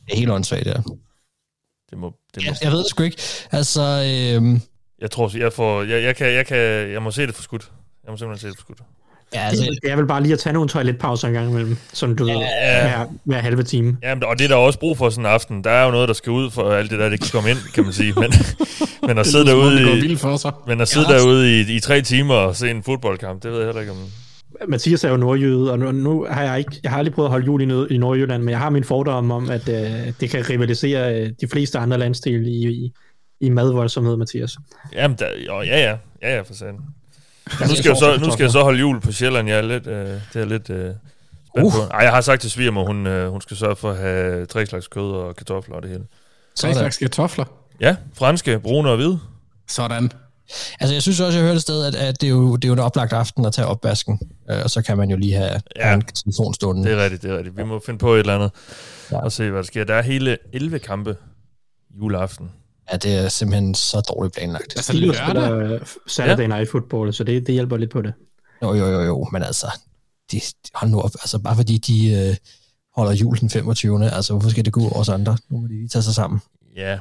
Det 0.07 0.13
er 0.13 0.17
helt 0.17 0.31
åndssvagt, 0.31 0.67
ja. 0.67 0.73
Det 1.91 1.99
må, 1.99 2.15
det 2.35 2.43
må 2.43 2.47
jeg, 2.47 2.57
jeg 2.63 2.73
ved 2.73 2.79
det 2.79 2.87
sgu 2.87 3.03
ikke. 3.03 3.23
Altså, 3.51 3.83
øhm... 3.83 4.61
Jeg 5.01 5.11
tror, 5.11 5.39
jeg 5.39 5.53
får, 5.53 5.83
jeg, 5.83 6.03
jeg, 6.03 6.17
kan, 6.17 6.33
jeg, 6.33 6.47
kan, 6.47 6.59
jeg 6.93 7.03
må 7.03 7.11
se 7.11 7.27
det 7.27 7.35
for 7.35 7.43
skudt. 7.43 7.73
Jeg 8.05 8.13
må 8.13 8.17
simpelthen 8.17 8.41
se 8.41 8.49
det 8.49 8.57
for 8.57 8.63
skudt. 8.63 8.79
Ja, 9.35 9.41
altså, 9.41 9.79
det 9.83 9.91
er 9.91 9.97
vel 9.97 10.07
bare 10.07 10.23
lige 10.23 10.33
at 10.33 10.39
tage 10.39 10.53
nogle 10.53 10.69
toiletpauser 10.69 11.29
en 11.29 11.35
gang 11.35 11.51
imellem, 11.51 11.77
sådan 11.93 12.17
du 12.17 12.27
ja, 12.27 12.33
ved, 12.33 12.41
hver, 12.41 13.07
hver 13.25 13.39
halve 13.39 13.63
time. 13.63 13.97
Ja, 14.03 14.15
og 14.27 14.39
det 14.39 14.45
er 14.45 14.49
der 14.49 14.57
også 14.57 14.79
brug 14.79 14.99
for 14.99 15.11
sådan 15.11 15.27
en 15.27 15.33
aften. 15.33 15.65
Der 15.65 15.71
er 15.71 15.85
jo 15.85 15.91
noget, 15.91 16.09
der 16.09 16.15
skal 16.15 16.33
ud 16.33 16.51
for 16.51 16.71
alt 16.71 16.91
det 16.91 16.99
der, 16.99 17.09
det 17.09 17.21
kan 17.21 17.31
komme 17.33 17.51
ind, 17.51 17.59
kan 17.75 17.85
man 17.85 17.93
sige. 17.93 18.13
Men, 18.13 18.33
men 19.09 19.19
at 19.19 19.27
sidde 19.27 19.47
derude, 19.47 20.07
i, 20.07 20.17
for 20.17 20.37
sig. 20.37 20.53
Men 20.67 20.81
at 20.81 20.89
sidde 20.89 21.13
ja, 21.13 21.19
derude 21.19 21.61
i, 21.61 21.77
i 21.77 21.81
tre 21.81 22.03
timer 22.03 22.35
og 22.35 22.57
se 22.57 22.71
en 22.71 22.83
fodboldkamp, 22.83 23.43
det 23.43 23.51
ved 23.51 23.59
jeg 23.59 23.67
heller 23.67 23.81
ikke 23.81 23.93
om... 23.93 23.99
Mathias 24.69 25.05
er 25.05 25.11
jo 25.11 25.17
nordjyde, 25.17 25.73
og 25.73 25.79
nu, 25.79 25.93
nu 25.93 26.27
har 26.31 26.43
jeg 26.43 26.59
ikke, 26.59 26.81
jeg 26.83 26.91
har 26.91 26.99
aldrig 26.99 27.15
prøvet 27.15 27.27
at 27.27 27.31
holde 27.31 27.47
jul 27.47 27.63
i, 27.63 27.95
i 27.95 27.99
Nordjylland, 27.99 28.43
men 28.43 28.51
jeg 28.51 28.59
har 28.59 28.71
min 28.71 28.85
fordom 28.85 29.31
om, 29.31 29.51
at 29.51 29.69
øh, 29.69 30.13
det 30.21 30.31
kan 30.31 30.51
rivalisere 30.51 31.21
øh, 31.21 31.33
de 31.41 31.49
fleste 31.49 31.79
andre 31.79 31.99
landsdele 31.99 32.51
i, 32.51 32.69
i, 32.69 32.93
i 33.41 33.51
madvoldsomhed, 33.51 34.17
Mathias. 34.17 34.57
Jamen, 34.93 35.17
der, 35.19 35.27
jo, 35.47 35.63
ja, 35.63 35.79
ja, 35.79 35.97
ja, 36.23 36.37
ja, 36.37 36.41
for 36.41 36.55
sandt. 36.55 36.81
nu 37.61 37.75
skal, 37.75 37.89
jeg 37.89 37.97
så, 37.97 38.19
nu 38.21 38.31
skal 38.33 38.45
jeg 38.45 38.51
så 38.51 38.63
holde 38.63 38.79
jul 38.79 39.01
på 39.01 39.13
Sjælland, 39.13 39.49
jeg 39.49 39.59
er 39.59 39.63
lidt, 39.63 39.87
øh, 39.87 40.07
det 40.33 40.43
er 40.43 40.45
lidt 40.45 40.71
øh, 40.71 40.91
spændt 41.49 41.67
uh. 41.67 41.73
på. 41.73 41.79
Ej, 41.91 42.01
jeg 42.01 42.13
har 42.13 42.21
sagt 42.21 42.41
til 42.41 42.51
svigermor, 42.51 42.87
hun, 42.87 43.07
øh, 43.07 43.31
hun 43.31 43.41
skal 43.41 43.57
sørge 43.57 43.77
for 43.77 43.91
at 43.91 43.97
have 43.97 44.47
tre 44.47 44.67
slags 44.67 44.89
kød 44.89 45.13
og 45.13 45.37
kartofler 45.37 45.77
og 45.77 45.83
det 45.83 45.91
hele. 45.91 46.05
Tre 46.55 46.75
slags 46.75 46.97
kartofler? 46.97 47.45
Ja, 47.81 47.97
franske, 48.15 48.59
brune 48.59 48.91
og 48.91 48.97
hvide. 48.97 49.19
Sådan. 49.69 50.11
Altså, 50.81 50.95
jeg 50.95 51.03
synes 51.03 51.21
også, 51.21 51.39
jeg 51.39 51.45
hørte 51.45 51.57
et 51.57 51.63
sted, 51.63 51.85
at, 51.85 51.95
at 51.95 52.21
det, 52.21 52.27
er 52.27 52.31
jo, 52.31 52.57
det 52.57 52.65
er 52.65 52.69
jo 52.69 52.73
en 52.73 52.79
oplagt 52.79 53.13
aften 53.13 53.45
at 53.45 53.53
tage 53.53 53.67
opvasken, 53.67 54.21
øh, 54.51 54.61
og 54.65 54.71
så 54.71 54.83
kan 54.83 54.97
man 54.97 55.11
jo 55.11 55.17
lige 55.17 55.35
have, 55.35 55.61
ja, 55.77 55.95
en 55.95 56.03
telefon 56.03 56.55
stående. 56.55 56.85
det 56.85 56.93
er 56.93 57.03
rigtigt, 57.03 57.23
det 57.23 57.31
er 57.31 57.37
rigtigt. 57.37 57.57
Vi 57.57 57.65
må 57.65 57.81
finde 57.87 57.99
på 57.99 58.15
et 58.15 58.21
eller 58.21 58.35
andet 58.35 58.51
ja. 59.13 59.19
og 59.19 59.33
se, 59.33 59.51
hvad 59.51 59.59
der 59.59 59.67
sker. 59.67 59.85
Der 59.85 59.95
er 59.95 60.03
hele 60.03 60.39
11 60.53 60.79
kampe 60.79 61.17
juleaften. 62.01 62.51
Ja, 62.93 62.97
det 62.97 63.15
er 63.15 63.29
simpelthen 63.29 63.75
så 63.75 64.01
dårligt 64.01 64.35
planlagt. 64.35 64.77
Altså, 64.77 64.93
det 64.93 65.17
spiller 65.17 65.79
Saturday 66.07 66.43
ja. 66.43 66.47
Night 66.47 66.71
Football, 66.71 67.13
så 67.13 67.25
det, 67.25 67.47
det 67.47 67.53
hjælper 67.53 67.77
lidt 67.77 67.91
på 67.91 68.03
det. 68.03 68.13
Jo, 68.63 68.75
jo, 68.75 68.87
jo, 68.87 69.01
jo, 69.01 69.29
men 69.33 69.43
altså, 69.43 69.67
de, 70.33 70.41
hold 70.75 70.91
nu 70.91 71.01
op, 71.01 71.11
altså 71.15 71.39
bare 71.39 71.57
fordi 71.57 71.79
de 71.79 72.13
øh, 72.13 72.37
holder 72.97 73.13
jul 73.13 73.41
den 73.41 73.51
25. 73.51 74.11
Altså, 74.11 74.33
hvorfor 74.33 74.51
skal 74.51 74.65
det 74.65 74.73
gå 74.73 74.81
over 74.81 75.01
os 75.01 75.09
andre? 75.09 75.39
Nu 75.49 75.61
må 75.61 75.67
de 75.67 75.89
tage 75.89 76.03
sig 76.03 76.15
sammen. 76.15 76.41
Ja, 76.77 76.99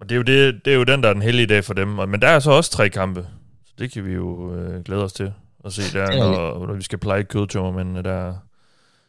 og 0.00 0.08
det 0.08 0.14
er, 0.14 0.16
jo 0.16 0.22
det, 0.22 0.64
det 0.64 0.72
er 0.72 0.76
jo 0.76 0.84
den, 0.84 1.02
der 1.02 1.08
er 1.08 1.12
den 1.12 1.22
heldige 1.22 1.46
dag 1.46 1.64
for 1.64 1.74
dem. 1.74 1.88
Men 1.88 2.22
der 2.22 2.28
er 2.28 2.38
så 2.38 2.50
også 2.50 2.70
tre 2.70 2.88
kampe, 2.90 3.26
så 3.64 3.72
det 3.78 3.92
kan 3.92 4.04
vi 4.04 4.12
jo 4.12 4.54
øh, 4.54 4.82
glæde 4.82 5.04
os 5.04 5.12
til 5.12 5.32
at 5.64 5.72
se 5.72 5.98
der, 5.98 6.18
når, 6.18 6.66
når 6.66 6.74
vi 6.74 6.82
skal 6.82 6.98
pleje 6.98 7.22
kødtømmermændene 7.22 8.02
der 8.02 8.34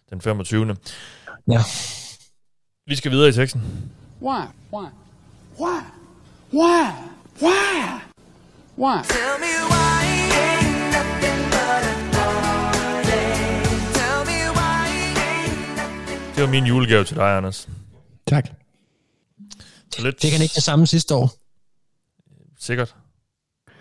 den 0.10 0.22
25. 0.22 0.76
Ja. 1.52 1.60
Vi 2.88 2.96
skal 2.96 3.12
videre 3.12 3.30
i 3.30 3.32
teksten. 3.32 3.92
Why? 4.22 4.42
Why? 4.74 4.88
Why? 5.60 5.80
Why? 6.54 6.92
Why? 7.42 8.02
Why? 8.78 9.04
Tell 9.04 9.36
me 9.44 9.54
why 9.72 10.02
ain't 10.42 10.92
nothing 10.96 11.42
but 11.56 11.84
a 11.92 11.96
Tell 14.00 14.20
me 14.26 14.40
why 14.58 14.88
ain't 15.18 15.76
nothing 15.78 16.36
Det 16.36 16.44
var 16.44 16.50
min 16.50 16.66
julegave 16.66 17.04
til 17.04 17.16
dig, 17.16 17.38
Anders. 17.38 17.70
Tak. 18.28 18.65
Så 19.96 20.02
lidt... 20.04 20.22
Det 20.22 20.32
kan 20.32 20.42
ikke 20.42 20.56
det 20.56 20.64
samme 20.64 20.88
sidste 20.88 21.16
år. 21.16 21.32
Sikkert. 22.60 22.96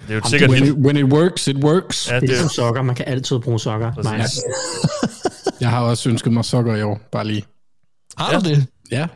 Det 0.09 0.11
er 0.11 0.15
jo 0.15 0.29
sikkert... 0.29 0.51
When 0.51 0.65
it, 0.65 0.73
when 0.73 0.97
it 0.97 1.05
works, 1.05 1.49
it 1.49 1.57
works. 1.65 2.11
Ja, 2.11 2.21
det, 2.21 2.29
det 2.29 2.37
er 2.37 2.41
som 2.41 2.49
sokker. 2.49 2.83
Man 2.83 2.95
kan 2.95 3.05
altid 3.09 3.39
bruge 3.39 3.61
sokker. 3.61 4.17
Nice. 4.19 4.43
jeg 5.61 5.71
har 5.71 5.81
også 5.81 6.09
ønsket 6.09 6.33
mig 6.33 6.45
sokker 6.45 6.75
i 6.75 6.83
år, 6.83 7.01
bare 7.12 7.27
lige. 7.27 7.45
Har 8.19 8.41
du 8.41 8.49
det? 8.49 8.67
Ja. 8.91 9.07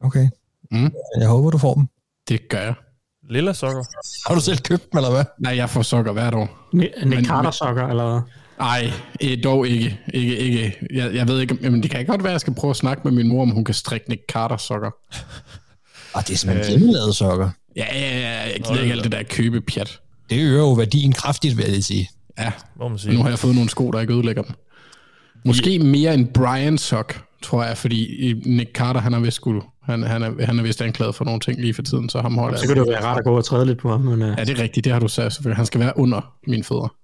Okay. 0.00 0.28
Mm. 0.70 0.92
Jeg 1.20 1.28
håber, 1.28 1.50
du 1.50 1.58
får 1.58 1.74
dem. 1.74 1.88
Det 2.28 2.48
gør 2.48 2.60
jeg. 2.60 2.74
Lilla 3.30 3.52
sokker. 3.52 3.84
Har 4.28 4.34
du 4.34 4.40
selv 4.40 4.58
købt 4.58 4.92
dem, 4.92 4.98
eller 4.98 5.10
hvad? 5.10 5.24
Nej, 5.38 5.56
jeg 5.56 5.70
får 5.70 5.82
sokker 5.82 6.12
hvert 6.12 6.34
år. 6.34 6.68
Nick 6.72 7.26
Carter 7.26 7.50
sokker, 7.50 7.88
eller 7.88 8.10
hvad? 8.10 8.20
Nej, 8.58 8.92
dog 9.44 9.68
ikke. 9.68 10.00
ikke, 10.14 10.36
ikke. 10.36 10.86
Jeg, 10.94 11.14
jeg 11.14 11.28
ved 11.28 11.40
ikke, 11.40 11.54
men 11.54 11.82
det 11.82 11.90
kan 11.90 12.06
godt 12.06 12.22
være, 12.22 12.30
at 12.30 12.32
jeg 12.32 12.40
skal 12.40 12.54
prøve 12.54 12.70
at 12.70 12.76
snakke 12.76 13.02
med 13.04 13.12
min 13.12 13.28
mor, 13.28 13.42
om 13.42 13.50
hun 13.50 13.64
kan 13.64 13.74
strikke 13.74 14.08
Nick 14.08 14.22
Carter 14.32 14.56
sokker. 14.56 14.90
Og 16.12 16.28
det 16.28 16.34
er 16.34 16.38
simpelthen 16.38 16.74
øh, 16.74 16.78
hjemmelavede 16.78 17.12
sokker. 17.12 17.50
Ja, 17.76 17.86
ja, 17.92 18.18
ja. 18.18 18.40
Jeg 18.40 18.60
gider 18.68 18.80
ikke 18.80 18.92
alt 18.92 19.04
det 19.04 19.12
der 19.12 19.22
købepjat. 19.22 20.00
Det 20.30 20.42
øger 20.42 20.58
jo 20.58 20.72
værdien 20.72 21.12
kraftigt, 21.12 21.56
vil 21.56 21.72
jeg 21.72 21.84
sige. 21.84 22.10
Ja, 22.38 22.52
må 22.76 22.88
man 22.88 22.98
sige. 22.98 23.14
nu 23.14 23.22
har 23.22 23.28
jeg 23.28 23.38
fået 23.38 23.54
nogle 23.54 23.70
sko, 23.70 23.90
der 23.90 24.00
ikke 24.00 24.12
ødelægger 24.12 24.42
dem. 24.42 24.54
Måske 25.44 25.78
mere 25.78 26.14
en 26.14 26.26
Brian 26.26 26.78
sok, 26.78 27.22
tror 27.42 27.64
jeg, 27.64 27.76
fordi 27.76 28.32
Nick 28.46 28.72
Carter, 28.72 29.00
han 29.00 29.14
er 29.14 29.20
vist 29.20 29.36
skulle, 29.36 29.62
han, 29.82 30.02
han, 30.02 30.22
er, 30.22 30.46
han 30.46 30.58
er 30.58 30.62
vist 30.62 30.82
anklaget 30.82 31.14
for 31.14 31.24
nogle 31.24 31.40
ting 31.40 31.60
lige 31.60 31.74
for 31.74 31.82
tiden, 31.82 32.08
så 32.08 32.20
ham 32.20 32.38
holder 32.38 32.58
Så 32.58 32.66
kan 32.66 32.76
det 32.76 32.88
være 32.88 33.04
rart 33.04 33.18
at 33.18 33.24
gå 33.24 33.36
og 33.36 33.44
træde 33.44 33.66
lidt 33.66 33.78
på 33.78 33.90
ham. 33.90 34.00
Men, 34.00 34.22
uh... 34.22 34.34
Ja, 34.38 34.44
det 34.44 34.58
er 34.58 34.62
rigtigt, 34.62 34.84
det 34.84 34.92
har 34.92 35.00
du 35.00 35.08
sagt 35.08 35.32
selvfølgelig. 35.32 35.56
Han 35.56 35.66
skal 35.66 35.80
være 35.80 35.98
under 35.98 36.34
mine 36.46 36.64
fødder. 36.64 36.94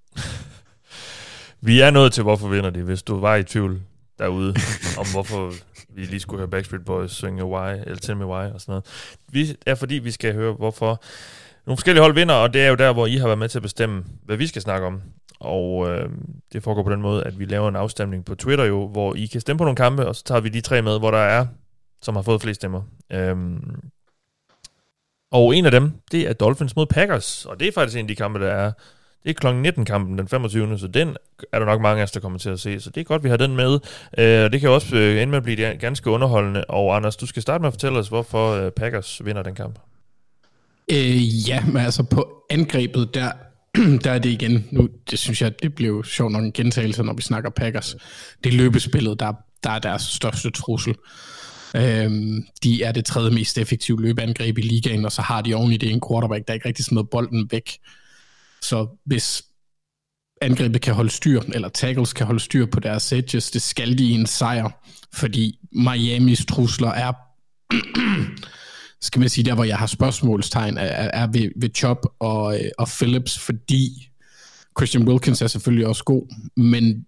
Vi 1.60 1.80
er 1.80 1.90
nået 1.90 2.12
til, 2.12 2.22
hvorfor 2.22 2.48
vinder 2.48 2.70
de, 2.70 2.82
hvis 2.82 3.02
du 3.02 3.20
var 3.20 3.36
i 3.36 3.42
tvivl. 3.42 3.80
derude, 4.18 4.54
om 4.98 5.06
hvorfor 5.12 5.52
vi 5.96 6.04
lige 6.04 6.20
skulle 6.20 6.38
høre 6.38 6.48
Backstreet 6.48 6.84
Boys 6.84 7.12
synge 7.12 7.44
Why, 7.44 7.72
eller 7.72 7.96
Tell 7.96 8.18
Me 8.18 8.26
Why 8.26 8.52
og 8.52 8.60
sådan 8.60 8.72
noget. 8.72 8.84
Vi 9.30 9.56
er 9.66 9.74
fordi, 9.74 9.94
vi 9.94 10.10
skal 10.10 10.34
høre, 10.34 10.52
hvorfor 10.52 11.02
nogle 11.66 11.76
forskellige 11.76 12.02
hold 12.02 12.14
vinder, 12.14 12.34
og 12.34 12.54
det 12.54 12.62
er 12.62 12.68
jo 12.68 12.74
der, 12.74 12.92
hvor 12.92 13.06
I 13.06 13.16
har 13.16 13.26
været 13.26 13.38
med 13.38 13.48
til 13.48 13.58
at 13.58 13.62
bestemme, 13.62 14.04
hvad 14.24 14.36
vi 14.36 14.46
skal 14.46 14.62
snakke 14.62 14.86
om. 14.86 15.02
Og 15.40 15.90
øh, 15.90 16.08
det 16.52 16.62
foregår 16.62 16.82
på 16.82 16.90
den 16.90 17.02
måde, 17.02 17.24
at 17.24 17.38
vi 17.38 17.44
laver 17.44 17.68
en 17.68 17.76
afstemning 17.76 18.24
på 18.24 18.34
Twitter 18.34 18.64
jo, 18.64 18.88
hvor 18.88 19.14
I 19.14 19.26
kan 19.26 19.40
stemme 19.40 19.58
på 19.58 19.64
nogle 19.64 19.76
kampe, 19.76 20.06
og 20.06 20.16
så 20.16 20.24
tager 20.24 20.40
vi 20.40 20.48
de 20.48 20.60
tre 20.60 20.82
med, 20.82 20.98
hvor 20.98 21.10
der 21.10 21.18
er, 21.18 21.46
som 22.02 22.16
har 22.16 22.22
fået 22.22 22.42
flest 22.42 22.60
stemmer. 22.60 22.82
Øhm, 23.12 23.80
og 25.32 25.56
en 25.56 25.64
af 25.66 25.70
dem, 25.70 25.92
det 26.12 26.28
er 26.28 26.32
Dolphins 26.32 26.76
mod 26.76 26.86
Packers, 26.86 27.46
og 27.46 27.60
det 27.60 27.68
er 27.68 27.72
faktisk 27.72 27.98
en 27.98 28.04
af 28.04 28.08
de 28.08 28.16
kampe, 28.16 28.40
der 28.40 28.50
er 28.50 28.72
det 29.26 29.36
er 29.36 29.62
kl. 29.62 29.68
19-kampen 29.80 30.18
den 30.18 30.28
25. 30.28 30.78
Så 30.78 30.86
den 30.86 31.16
er 31.52 31.58
der 31.58 31.66
nok 31.66 31.80
mange 31.80 32.00
af 32.00 32.04
os, 32.04 32.10
der 32.10 32.20
kommer 32.20 32.38
til 32.38 32.50
at 32.50 32.60
se. 32.60 32.80
Så 32.80 32.90
det 32.90 33.00
er 33.00 33.04
godt, 33.04 33.24
vi 33.24 33.28
har 33.28 33.36
den 33.36 33.56
med. 33.56 33.78
Øh, 34.18 34.52
det 34.52 34.60
kan 34.60 34.70
også 34.70 34.96
øh, 34.96 35.22
ende 35.22 35.30
med 35.30 35.36
at 35.36 35.42
blive 35.42 35.76
ganske 35.80 36.10
underholdende. 36.10 36.64
Og 36.64 36.96
Anders, 36.96 37.16
du 37.16 37.26
skal 37.26 37.42
starte 37.42 37.62
med 37.62 37.68
at 37.68 37.72
fortælle 37.72 37.98
os, 37.98 38.08
hvorfor 38.08 38.52
øh, 38.52 38.70
Packers 38.70 39.20
vinder 39.24 39.42
den 39.42 39.54
kamp. 39.54 39.78
Øh, 40.92 41.48
ja, 41.48 41.64
men 41.66 41.76
altså 41.76 42.02
på 42.02 42.28
angrebet, 42.50 43.14
der, 43.14 43.32
der 44.04 44.10
er 44.10 44.18
det 44.18 44.30
igen, 44.30 44.68
nu 44.70 44.88
det 45.10 45.18
synes 45.18 45.42
jeg, 45.42 45.62
det 45.62 45.74
blev 45.74 46.04
sjovt 46.04 46.32
nok 46.32 46.44
en 46.44 46.52
gentagelse, 46.52 47.02
når 47.02 47.14
vi 47.14 47.22
snakker 47.22 47.50
Packers. 47.50 47.96
Det 48.44 48.52
er 48.52 48.56
løbespillet, 48.56 49.20
der, 49.20 49.32
der 49.64 49.70
er 49.70 49.78
deres 49.78 50.02
største 50.02 50.50
trussel. 50.50 50.94
Øhm, 51.76 52.44
de 52.62 52.82
er 52.82 52.92
det 52.92 53.04
tredje 53.04 53.30
mest 53.30 53.58
effektive 53.58 54.02
løbeangreb 54.02 54.58
i 54.58 54.62
ligaen, 54.62 55.04
og 55.04 55.12
så 55.12 55.22
har 55.22 55.42
de 55.42 55.54
oven 55.54 55.72
i 55.72 55.76
det 55.76 55.90
en 55.90 56.00
quarterback, 56.08 56.48
der 56.48 56.54
ikke 56.54 56.68
rigtig 56.68 56.84
smider 56.84 57.04
bolden 57.04 57.48
væk. 57.50 57.70
Så 58.62 58.86
hvis 59.04 59.42
angrebet 60.40 60.80
kan 60.80 60.94
holde 60.94 61.10
styr, 61.10 61.40
eller 61.54 61.68
tackles 61.68 62.12
kan 62.12 62.26
holde 62.26 62.40
styr 62.40 62.66
på 62.66 62.80
deres 62.80 63.12
edges, 63.12 63.50
det 63.50 63.62
skal 63.62 63.98
de 63.98 64.04
i 64.04 64.12
en 64.12 64.26
sejr, 64.26 64.70
fordi 65.14 65.58
Miamis 65.72 66.46
trusler 66.46 66.90
er, 66.90 67.12
skal 69.06 69.20
man 69.20 69.28
sige, 69.28 69.44
der 69.44 69.54
hvor 69.54 69.64
jeg 69.64 69.78
har 69.78 69.86
spørgsmålstegn, 69.86 70.78
er, 70.78 70.84
er 70.86 71.26
ved, 71.26 71.50
ved 71.56 71.70
Chop 71.76 72.06
og, 72.18 72.60
øh, 72.60 72.70
og 72.78 72.88
Phillips, 72.88 73.38
fordi 73.38 74.10
Christian 74.78 75.08
Wilkins 75.08 75.42
er 75.42 75.46
selvfølgelig 75.46 75.86
også 75.86 76.04
god, 76.04 76.34
men 76.56 77.06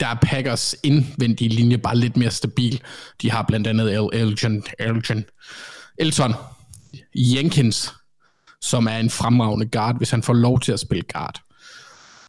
der 0.00 0.06
er 0.06 0.16
Packers 0.22 0.74
indvendige 0.82 1.48
linje 1.48 1.78
bare 1.78 1.96
lidt 1.96 2.16
mere 2.16 2.30
stabil. 2.30 2.82
De 3.22 3.30
har 3.30 3.44
blandt 3.48 3.66
andet 3.66 3.92
El 3.92 4.08
Elgin, 4.12 4.62
Elgin, 4.78 5.24
Elton, 5.98 6.34
Jenkins, 7.14 7.92
som 8.62 8.86
er 8.86 8.96
en 8.96 9.10
fremragende 9.10 9.66
guard, 9.66 9.96
hvis 9.96 10.10
han 10.10 10.22
får 10.22 10.32
lov 10.32 10.60
til 10.60 10.72
at 10.72 10.80
spille 10.80 11.04
guard. 11.12 11.42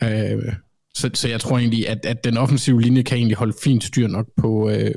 Øh, 0.03 0.53
så, 0.95 1.09
så 1.13 1.28
jeg 1.28 1.41
tror 1.41 1.57
egentlig, 1.57 1.89
at, 1.89 2.05
at 2.05 2.23
den 2.23 2.38
offensive 2.38 2.82
linje 2.82 3.01
kan 3.01 3.17
egentlig 3.17 3.38
holde 3.38 3.53
fint 3.63 3.84
styr 3.84 4.07
nok 4.07 4.28
på, 4.38 4.69
øh, 4.69 4.95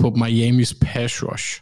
på 0.00 0.10
Miamis 0.10 0.74
pass 0.80 1.22
rush. 1.22 1.60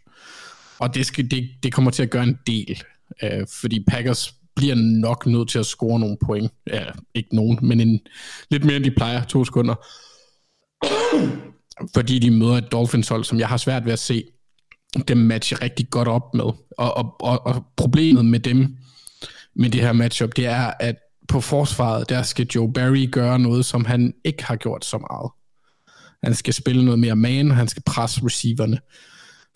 Og 0.78 0.94
det, 0.94 1.07
skal, 1.07 1.30
det, 1.30 1.49
det 1.62 1.72
kommer 1.72 1.90
til 1.90 2.03
at 2.03 2.11
gøre 2.11 2.22
en 2.22 2.38
del, 2.46 2.82
øh, 3.22 3.46
fordi 3.61 3.84
Packers 3.88 4.34
bliver 4.57 4.74
nok 4.74 5.26
nødt 5.26 5.49
til 5.49 5.59
at 5.59 5.66
score 5.66 6.01
nogle 6.01 6.16
point. 6.26 6.53
Ja, 6.66 6.84
ikke 7.14 7.36
nogen, 7.36 7.59
men 7.62 7.80
en, 7.80 8.01
lidt 8.51 8.64
mere 8.64 8.76
end 8.76 8.84
de 8.84 8.90
plejer, 8.90 9.24
to 9.24 9.44
sekunder. 9.44 9.74
fordi 11.94 12.18
de 12.18 12.30
møder 12.30 12.55
et 12.55 12.72
Dolphins 12.72 13.09
hold, 13.09 13.24
som 13.24 13.38
jeg 13.38 13.49
har 13.49 13.57
svært 13.57 13.84
ved 13.84 13.92
at 13.92 13.99
se 13.99 14.24
dem 15.09 15.16
matche 15.16 15.57
rigtig 15.57 15.90
godt 15.90 16.09
op 16.09 16.34
med. 16.34 16.44
Og, 16.78 16.96
og, 16.96 17.16
og, 17.20 17.46
og 17.46 17.66
problemet 17.76 18.24
med 18.24 18.40
dem, 18.40 18.76
med 19.59 19.71
det 19.71 19.81
her 19.81 19.93
matchup, 19.93 20.37
det 20.37 20.47
er, 20.47 20.73
at 20.81 20.97
på 21.29 21.41
forsvaret, 21.41 22.09
der 22.09 22.23
skal 22.23 22.47
Joe 22.55 22.73
Barry 22.73 23.11
gøre 23.11 23.39
noget, 23.39 23.65
som 23.65 23.85
han 23.85 24.15
ikke 24.25 24.45
har 24.45 24.57
gjort 24.57 24.85
så 24.85 24.99
meget. 24.99 25.31
Han 26.23 26.35
skal 26.35 26.55
spille 26.55 26.85
noget 26.85 26.99
mere 26.99 27.17
man, 27.17 27.51
han 27.51 27.69
skal 27.69 27.83
presse 27.87 28.21
receiverne. 28.25 28.79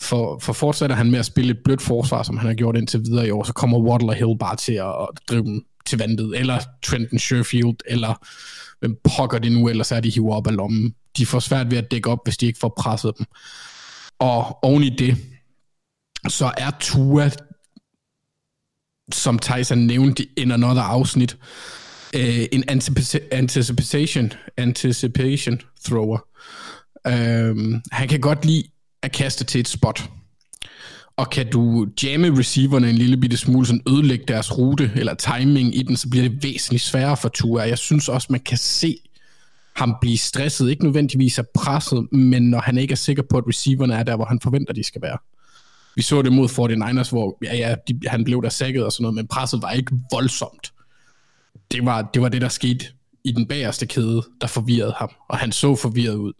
For, 0.00 0.38
for 0.38 0.52
fortsætter 0.52 0.96
han 0.96 1.10
med 1.10 1.18
at 1.18 1.26
spille 1.26 1.50
et 1.50 1.58
blødt 1.64 1.82
forsvar, 1.82 2.22
som 2.22 2.36
han 2.36 2.46
har 2.46 2.54
gjort 2.54 2.76
indtil 2.76 3.00
videre 3.00 3.26
i 3.26 3.30
år, 3.30 3.44
så 3.44 3.52
kommer 3.52 3.78
Waddle 3.78 4.08
og 4.08 4.14
Hill 4.14 4.38
bare 4.38 4.56
til 4.56 4.72
at 4.72 5.08
drive 5.28 5.44
dem 5.44 5.64
til 5.86 5.98
vandet, 5.98 6.38
eller 6.38 6.58
Trenton 6.82 7.18
Sherfield, 7.18 7.76
eller 7.86 8.26
hvem 8.80 8.96
pokker 9.04 9.38
det 9.38 9.52
nu, 9.52 9.68
eller 9.68 9.92
er 9.92 10.00
de 10.00 10.10
hiver 10.10 10.34
op 10.34 10.46
af 10.46 10.56
lommen. 10.56 10.94
De 11.16 11.26
får 11.26 11.38
svært 11.38 11.70
ved 11.70 11.78
at 11.78 11.90
dække 11.90 12.10
op, 12.10 12.18
hvis 12.24 12.36
de 12.36 12.46
ikke 12.46 12.58
får 12.58 12.74
presset 12.78 13.12
dem. 13.18 13.26
Og 14.18 14.64
oven 14.64 14.82
i 14.82 14.88
det, 14.88 15.16
så 16.28 16.52
er 16.56 16.70
Tua 16.80 17.30
som 19.14 19.38
Tyson 19.38 19.78
nævnte 19.78 20.26
in 20.36 20.50
another 20.50 20.82
afsnit, 20.82 21.36
øh, 22.14 22.44
en 22.52 22.64
anticipation, 23.32 24.32
anticipation 24.56 25.60
thrower. 25.84 26.18
Øh, 27.06 27.80
han 27.92 28.08
kan 28.08 28.20
godt 28.20 28.44
lide 28.44 28.64
at 29.02 29.12
kaste 29.12 29.44
til 29.44 29.60
et 29.60 29.68
spot. 29.68 30.10
Og 31.16 31.30
kan 31.30 31.50
du 31.50 31.86
jamme 32.02 32.38
receiverne 32.38 32.90
en 32.90 32.96
lille 32.96 33.16
bitte 33.16 33.36
smule, 33.36 33.66
sådan 33.66 33.82
ødelægge 33.88 34.24
deres 34.28 34.58
rute 34.58 34.90
eller 34.96 35.14
timing 35.14 35.76
i 35.76 35.82
den, 35.82 35.96
så 35.96 36.08
bliver 36.08 36.28
det 36.28 36.42
væsentligt 36.42 36.82
sværere 36.82 37.16
for 37.16 37.28
Tua. 37.28 37.62
Jeg 37.62 37.78
synes 37.78 38.08
også, 38.08 38.26
man 38.30 38.40
kan 38.40 38.58
se 38.58 38.96
ham 39.76 39.94
blive 40.00 40.18
stresset. 40.18 40.70
Ikke 40.70 40.84
nødvendigvis 40.84 41.38
er 41.38 41.42
presset, 41.54 42.12
men 42.12 42.42
når 42.42 42.60
han 42.60 42.78
ikke 42.78 42.92
er 42.92 42.96
sikker 42.96 43.22
på, 43.30 43.38
at 43.38 43.44
receiverne 43.48 43.94
er 43.94 44.02
der, 44.02 44.16
hvor 44.16 44.24
han 44.24 44.40
forventer, 44.40 44.72
de 44.72 44.82
skal 44.82 45.02
være. 45.02 45.18
Vi 45.96 46.02
så 46.02 46.22
det 46.22 46.32
mod 46.32 46.48
49ers, 46.48 47.10
hvor 47.10 47.38
ja, 47.42 47.56
ja, 47.56 47.74
de, 47.88 48.00
han 48.06 48.24
blev 48.24 48.42
der 48.42 48.48
sækket 48.48 48.84
og 48.84 48.92
sådan 48.92 49.02
noget, 49.02 49.14
men 49.14 49.26
presset 49.26 49.62
var 49.62 49.70
ikke 49.70 49.92
voldsomt. 50.12 50.72
Det 51.70 51.84
var, 51.84 52.10
det 52.14 52.22
var 52.22 52.28
det, 52.28 52.42
der 52.42 52.48
skete 52.48 52.84
i 53.24 53.32
den 53.32 53.46
bagerste 53.46 53.86
kæde, 53.86 54.22
der 54.40 54.46
forvirrede 54.46 54.94
ham, 54.98 55.10
og 55.28 55.38
han 55.38 55.52
så 55.52 55.76
forvirret 55.76 56.14
ud. 56.14 56.32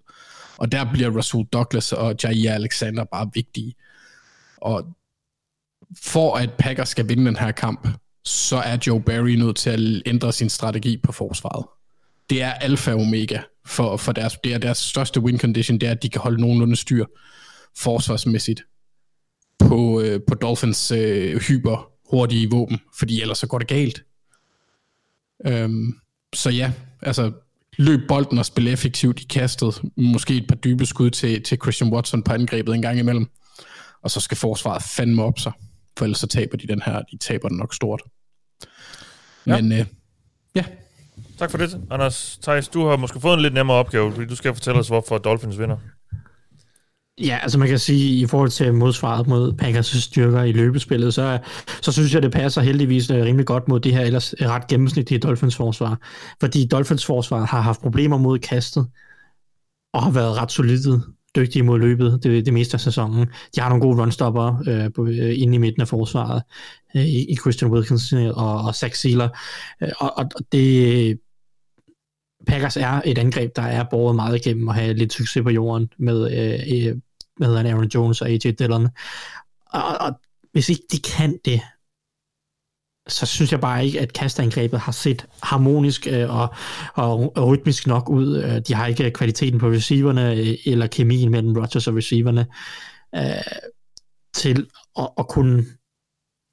Og 0.57 0.73
der 0.73 0.93
bliver 0.93 1.17
Rasul 1.17 1.47
Douglas 1.53 1.93
og 1.93 2.15
Jair 2.25 2.53
Alexander 2.55 3.05
bare 3.05 3.31
vigtige. 3.35 3.75
Og 4.57 4.85
for 6.03 6.37
at 6.37 6.51
Packers 6.59 6.89
skal 6.89 7.09
vinde 7.09 7.27
den 7.27 7.37
her 7.37 7.53
kamp, 7.53 7.89
så 8.25 8.57
er 8.57 8.79
Joe 8.87 9.03
Barry 9.03 9.31
nødt 9.31 9.57
til 9.57 9.71
at 9.71 10.03
ændre 10.07 10.33
sin 10.33 10.49
strategi 10.49 10.97
på 10.97 11.13
forsvaret. 11.13 11.67
Det 12.31 12.43
er 12.43 12.53
alfa 12.53 12.93
og 12.93 13.01
omega 13.01 13.41
for, 13.67 13.97
for 13.97 14.13
deres, 14.13 14.39
det 14.45 14.55
er 14.55 14.59
deres 14.59 14.79
største 14.79 15.21
win 15.21 15.39
condition, 15.39 15.79
det 15.79 15.87
er, 15.87 15.91
at 15.91 16.03
de 16.03 16.09
kan 16.09 16.21
holde 16.21 16.41
nogenlunde 16.41 16.77
styr 16.77 17.07
forsvarsmæssigt 17.79 18.63
på, 19.69 20.01
øh, 20.01 20.21
på 20.29 20.35
Dolphins 20.35 20.91
øh, 20.91 21.41
hyper 21.41 21.89
hurtige 22.11 22.51
våben, 22.51 22.81
fordi 22.99 23.21
ellers 23.21 23.39
så 23.39 23.47
går 23.47 23.59
det 23.59 23.69
galt. 23.69 24.05
Øhm, 25.47 25.95
så 26.35 26.51
ja, 26.51 26.73
altså 27.03 27.33
løb 27.79 28.01
bolden 28.09 28.39
og 28.39 28.47
spille 28.47 28.71
effektivt 28.71 29.21
i 29.21 29.25
kastet. 29.25 29.83
Måske 29.97 30.37
et 30.37 30.47
par 30.49 30.57
dybe 30.57 30.87
skud 30.87 31.11
til, 31.11 31.43
til 31.43 31.59
Christian 31.63 31.93
Watson 31.93 32.23
på 32.23 32.33
angrebet 32.33 32.75
en 32.75 32.83
gang 32.83 32.99
imellem. 32.99 33.27
Og 34.03 34.11
så 34.11 34.21
skal 34.21 34.37
forsvaret 34.37 34.83
fandme 34.83 35.25
op 35.25 35.39
sig, 35.39 35.53
for 35.99 36.05
ellers 36.05 36.19
så 36.19 36.27
taber 36.27 36.57
de 36.57 36.67
den 36.67 36.83
her, 36.83 37.03
de 37.03 37.19
taber 37.19 37.49
den 37.49 37.57
nok 37.57 37.75
stort. 37.75 38.03
Ja. 39.47 39.61
Men 39.61 39.73
øh, 39.73 39.87
ja. 40.55 40.65
Tak 41.39 41.51
for 41.51 41.59
det, 41.59 41.81
Anders. 41.91 42.39
Thijs, 42.43 42.69
du 42.69 42.87
har 42.87 42.97
måske 42.97 43.21
fået 43.21 43.35
en 43.35 43.43
lidt 43.43 43.55
nemmere 43.55 43.77
opgave, 43.77 44.13
fordi 44.13 44.27
du 44.27 44.37
skal 44.37 44.55
fortælle 44.55 44.81
os, 44.81 44.89
hvorfor 44.89 45.19
Dolphins 45.19 45.59
vinder. 45.59 45.77
Ja, 47.21 47.39
altså 47.43 47.59
man 47.59 47.69
kan 47.69 47.79
sige, 47.79 48.21
i 48.21 48.27
forhold 48.27 48.51
til 48.51 48.75
modsvaret 48.75 49.27
mod 49.27 49.53
Packers 49.53 49.87
styrker 49.87 50.43
i 50.43 50.53
løbespillet, 50.53 51.15
så, 51.15 51.39
så 51.83 51.93
synes 51.93 52.15
jeg, 52.15 52.23
det 52.23 52.33
passer 52.33 52.61
heldigvis 52.61 53.11
øh, 53.11 53.25
rimelig 53.25 53.47
godt 53.47 53.69
mod 53.69 53.81
det 53.81 53.93
her 53.93 54.01
ellers 54.01 54.35
ret 54.41 54.67
gennemsnitlige 54.67 55.19
Dolphins 55.19 55.57
forsvar. 55.57 55.99
Fordi 56.41 56.67
Dolphins 56.67 57.07
forsvar 57.07 57.45
har 57.45 57.61
haft 57.61 57.81
problemer 57.81 58.17
mod 58.17 58.39
kastet, 58.39 58.87
og 59.93 60.03
har 60.03 60.11
været 60.11 60.37
ret 60.37 60.53
solide 60.53 61.03
dygtige 61.37 61.63
mod 61.63 61.79
løbet 61.79 62.21
det, 62.23 62.47
det 62.47 62.55
meste 62.55 62.75
af 62.75 62.81
sæsonen. 62.81 63.27
De 63.57 63.61
har 63.61 63.69
nogle 63.69 63.83
gode 63.83 64.03
runstopper 64.03 64.63
øh, 64.69 64.93
på, 64.93 65.07
øh, 65.07 65.41
inde 65.41 65.55
i 65.55 65.59
midten 65.59 65.83
af 65.83 65.89
forsvaret 65.89 66.43
øh, 66.97 67.05
i, 67.05 67.33
i 67.33 67.37
Christian 67.37 67.71
Wilkins 67.71 68.13
og, 68.13 68.61
og 68.61 68.75
Zach 68.75 69.01
Sealer. 69.01 69.29
Øh, 69.83 69.89
og, 69.99 70.19
og 70.19 70.25
det, 70.53 71.19
Packers 72.47 72.77
er 72.77 73.03
et 73.05 73.19
angreb, 73.19 73.57
der 73.57 73.63
er 73.63 73.85
båret 73.91 74.17
meget 74.17 74.47
igennem 74.47 74.69
og 74.69 74.75
have 74.75 74.95
lidt 74.95 75.13
succes 75.13 75.43
på 75.43 75.51
jorden 75.51 75.89
med, 75.99 76.31
øh, 76.39 76.89
øh 76.89 76.97
med 77.41 77.57
Aaron 77.57 77.89
Jones 77.89 78.21
og 78.21 78.29
AJ 78.29 78.37
Dillon. 78.37 78.89
Og, 79.67 79.83
og 80.01 80.21
hvis 80.53 80.69
ikke 80.69 80.83
de 80.93 80.99
kan 80.99 81.39
det, 81.45 81.61
så 83.09 83.27
synes 83.27 83.53
jeg 83.53 83.61
bare 83.61 83.87
ikke, 83.87 84.01
at 84.01 84.13
kastangrebet 84.13 84.81
har 84.81 84.93
set 84.93 85.27
harmonisk 85.43 86.07
øh, 86.07 86.37
og, 86.37 86.55
og, 86.95 87.37
og 87.37 87.49
rytmisk 87.49 87.87
nok 87.87 88.09
ud. 88.09 88.43
Øh, 88.43 88.61
de 88.69 88.75
har 88.75 88.87
ikke 88.87 89.11
kvaliteten 89.11 89.59
på 89.59 89.69
receiverne 89.69 90.35
øh, 90.35 90.55
eller 90.67 90.87
kemien 90.87 91.31
mellem 91.31 91.57
Rodgers 91.57 91.87
og 91.87 91.97
receiverne 91.97 92.47
øh, 93.15 93.23
til 94.35 94.67
at, 94.99 95.09
at 95.19 95.29
kunne 95.29 95.65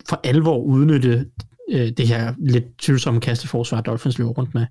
for 0.10 0.20
alvor 0.24 0.58
udnytte 0.58 1.26
øh, 1.70 1.92
det 1.98 2.08
her 2.08 2.34
lidt 2.38 2.78
tvivlsomme 2.78 3.22
kasteforsvar, 3.22 3.82
Dolphins 3.82 4.18
løber 4.18 4.32
rundt 4.32 4.54
med. 4.54 4.66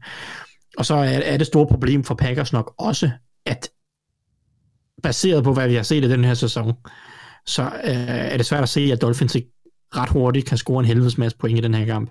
Og 0.79 0.87
så 0.87 0.95
er, 0.95 1.21
er 1.25 1.37
det 1.37 1.47
store 1.47 1.67
problem 1.67 2.05
for 2.05 2.15
Packers 2.15 2.53
nok 2.53 2.75
også, 2.79 3.11
at 3.47 3.71
baseret 5.03 5.45
på, 5.45 5.53
hvad 5.53 5.69
vi 5.69 5.75
har 5.75 5.83
set 5.83 6.05
i 6.05 6.11
den 6.11 6.25
her 6.25 6.35
sæson, 6.35 6.73
så 7.47 7.63
øh, 7.63 8.09
er 8.09 8.37
det 8.37 8.47
svært 8.47 8.63
at 8.63 8.69
se, 8.69 8.81
at 8.93 9.03
Dolphins 9.03 9.35
ikke 9.35 9.51
ret 9.97 10.09
hurtigt 10.09 10.47
kan 10.47 10.59
score 10.59 10.81
en 10.81 10.87
helvedes 10.87 11.19
masse 11.19 11.39
point 11.39 11.59
i 11.59 11.63
den 11.63 11.75
her 11.75 11.87
kamp. 11.87 12.11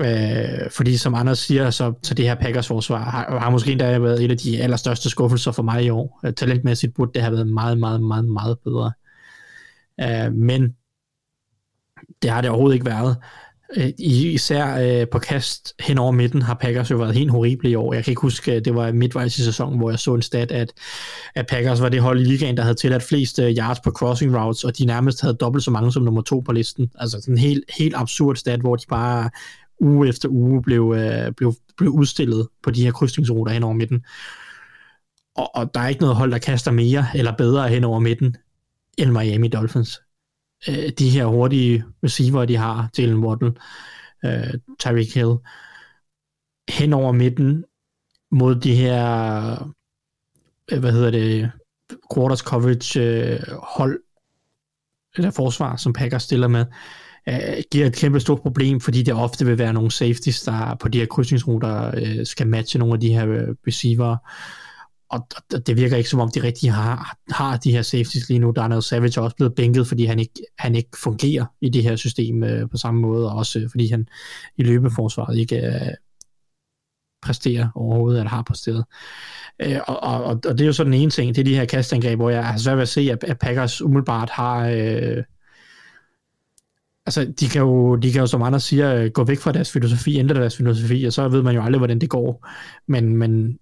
Øh, 0.00 0.70
fordi 0.70 0.96
som 0.96 1.14
Anders 1.14 1.38
siger, 1.38 1.70
så, 1.70 1.92
så 2.02 2.14
det 2.14 2.24
her 2.24 2.34
Packers 2.34 2.68
forsvar 2.68 2.98
har, 2.98 3.38
har 3.38 3.50
måske 3.50 3.72
endda 3.72 3.98
været 3.98 4.24
et 4.24 4.30
af 4.30 4.38
de 4.38 4.62
allerstørste 4.62 5.10
skuffelser 5.10 5.52
for 5.52 5.62
mig 5.62 5.84
i 5.84 5.90
år. 5.90 6.20
Øh, 6.24 6.32
talentmæssigt 6.32 6.94
burde 6.94 7.10
det 7.14 7.22
have 7.22 7.32
været 7.32 7.46
meget, 7.46 7.78
meget, 7.78 8.02
meget, 8.02 8.24
meget 8.24 8.58
bedre. 8.64 8.92
Øh, 10.00 10.32
men 10.32 10.74
det 12.22 12.30
har 12.30 12.40
det 12.40 12.50
overhovedet 12.50 12.74
ikke 12.74 12.86
været. 12.86 13.16
Øh, 13.76 13.90
især 13.98 15.00
øh, 15.00 15.08
på 15.08 15.18
kast 15.18 15.74
hen 15.80 15.98
over 15.98 16.12
midten 16.12 16.42
har 16.42 16.54
Packers 16.54 16.90
jo 16.90 16.96
været 16.96 17.14
helt 17.14 17.30
horrible 17.30 17.70
i 17.70 17.74
år. 17.74 17.94
Jeg 17.94 18.04
kan 18.04 18.10
ikke 18.10 18.22
huske, 18.22 18.60
det 18.60 18.74
var 18.74 18.92
midtvejs 18.92 19.38
i 19.38 19.44
sæsonen, 19.44 19.78
hvor 19.78 19.90
jeg 19.90 19.98
så 19.98 20.14
en 20.14 20.22
stat, 20.22 20.52
at, 20.52 20.72
at 21.34 21.46
Packers 21.46 21.80
var 21.80 21.88
det 21.88 22.00
hold 22.00 22.20
i 22.20 22.24
ligaen, 22.24 22.56
der 22.56 22.62
havde 22.62 22.74
tilladt 22.74 23.02
flest 23.02 23.38
øh, 23.38 23.56
yards 23.56 23.80
på 23.80 23.90
crossing 23.90 24.36
routes, 24.36 24.64
og 24.64 24.78
de 24.78 24.84
nærmest 24.84 25.20
havde 25.20 25.34
dobbelt 25.34 25.64
så 25.64 25.70
mange 25.70 25.92
som 25.92 26.02
nummer 26.02 26.22
to 26.22 26.40
på 26.40 26.52
listen. 26.52 26.90
Altså 26.94 27.20
sådan 27.20 27.34
en 27.34 27.38
helt, 27.38 27.64
helt 27.78 27.94
absurd 27.96 28.36
stat, 28.36 28.60
hvor 28.60 28.76
de 28.76 28.86
bare 28.88 29.30
uge 29.80 30.08
efter 30.08 30.28
uge 30.28 30.62
blev, 30.62 30.94
øh, 30.96 31.32
blev, 31.32 31.54
blev 31.76 31.90
udstillet 31.90 32.48
på 32.62 32.70
de 32.70 32.84
her 32.84 32.92
krydsningsruter 32.92 33.52
hen 33.52 33.62
over 33.62 33.74
midten. 33.74 34.04
Og, 35.36 35.56
og 35.56 35.74
der 35.74 35.80
er 35.80 35.88
ikke 35.88 36.00
noget 36.00 36.16
hold, 36.16 36.30
der 36.30 36.38
kaster 36.38 36.70
mere 36.70 37.06
eller 37.14 37.32
bedre 37.32 37.68
hen 37.68 37.84
over 37.84 38.00
midten 38.00 38.36
end 38.98 39.10
Miami 39.10 39.48
Dolphins 39.48 40.00
øh, 40.68 40.88
de 40.98 41.10
her 41.10 41.26
hurtige 41.26 41.84
receiver, 42.04 42.44
de 42.44 42.56
har, 42.56 42.90
Jalen 42.98 43.24
Waddle, 43.24 43.54
øh, 44.24 44.54
Tyreek 44.78 45.14
Hill, 45.14 45.36
hen 46.68 46.92
over 46.92 47.12
midten 47.12 47.64
mod 48.30 48.54
de 48.54 48.74
her, 48.74 49.74
øh, 50.72 50.78
hvad 50.80 50.92
hedder 50.92 51.10
det, 51.10 51.50
quarters 52.14 52.38
coverage 52.38 53.00
øh, 53.00 53.40
hold, 53.62 54.00
eller 55.16 55.30
forsvar, 55.30 55.76
som 55.76 55.92
Packers 55.92 56.22
stiller 56.22 56.48
med, 56.48 56.64
øh, 57.28 57.62
giver 57.70 57.86
et 57.86 57.96
kæmpe 57.96 58.20
stort 58.20 58.40
problem, 58.40 58.80
fordi 58.80 59.02
det 59.02 59.14
ofte 59.14 59.46
vil 59.46 59.58
være 59.58 59.72
nogle 59.72 59.90
safeties, 59.90 60.42
der 60.42 60.74
på 60.74 60.88
de 60.88 60.98
her 60.98 61.06
krydsningsruter 61.06 61.92
øh, 61.96 62.26
skal 62.26 62.46
matche 62.46 62.78
nogle 62.78 62.94
af 62.94 63.00
de 63.00 63.12
her 63.12 63.28
øh, 63.28 63.48
receiver. 63.66 64.10
Øh, 64.10 64.16
og 65.10 65.26
det 65.66 65.76
virker 65.76 65.96
ikke 65.96 66.10
som 66.10 66.20
om, 66.20 66.30
de 66.30 66.42
rigtig 66.42 66.72
har, 66.72 67.16
har 67.30 67.56
de 67.56 67.72
her 67.72 67.82
safeties 67.82 68.28
lige 68.28 68.38
nu. 68.38 68.52
Daniel 68.56 68.82
Savage 68.82 69.20
også 69.20 69.36
blevet 69.36 69.54
bænket, 69.54 69.86
fordi 69.86 70.04
han 70.04 70.18
ikke, 70.18 70.32
han 70.58 70.74
ikke 70.74 70.98
fungerer 71.02 71.44
i 71.60 71.68
det 71.68 71.82
her 71.82 71.96
system 71.96 72.44
øh, 72.44 72.70
på 72.70 72.76
samme 72.76 73.00
måde, 73.00 73.30
og 73.30 73.36
også 73.36 73.58
øh, 73.58 73.70
fordi 73.70 73.88
han 73.90 74.08
i 74.56 74.62
løbeforsvaret 74.62 75.38
ikke 75.38 75.56
øh, 75.56 75.94
præsterer 77.22 77.68
overhovedet, 77.74 78.18
eller 78.18 78.30
har 78.30 78.42
præsteret. 78.42 78.84
Øh, 79.62 79.78
og, 79.88 80.02
og, 80.02 80.24
og, 80.24 80.42
det 80.42 80.60
er 80.60 80.66
jo 80.66 80.72
så 80.72 80.84
den 80.84 80.94
ene 80.94 81.10
ting, 81.10 81.34
det 81.34 81.40
er 81.40 81.44
de 81.44 81.54
her 81.54 81.64
kastangreb, 81.64 82.18
hvor 82.18 82.30
jeg 82.30 82.46
har 82.46 82.58
svært 82.58 82.76
ved 82.76 82.82
at 82.82 82.88
se, 82.88 83.00
at, 83.00 83.24
at 83.24 83.38
Packers 83.38 83.82
umiddelbart 83.82 84.30
har... 84.30 84.68
Øh, 84.68 85.24
altså, 87.06 87.32
de 87.40 87.48
kan, 87.48 87.62
jo, 87.62 87.96
de 87.96 88.12
kan 88.12 88.20
jo, 88.20 88.26
som 88.26 88.42
andre 88.42 88.60
siger, 88.60 88.94
øh, 88.94 89.10
gå 89.10 89.24
væk 89.24 89.38
fra 89.38 89.52
deres 89.52 89.72
filosofi, 89.72 90.18
ændre 90.18 90.34
deres 90.34 90.56
filosofi, 90.56 91.04
og 91.04 91.12
så 91.12 91.28
ved 91.28 91.42
man 91.42 91.54
jo 91.54 91.62
aldrig, 91.62 91.78
hvordan 91.78 91.98
det 91.98 92.10
går. 92.10 92.48
Men, 92.88 93.16
men 93.16 93.58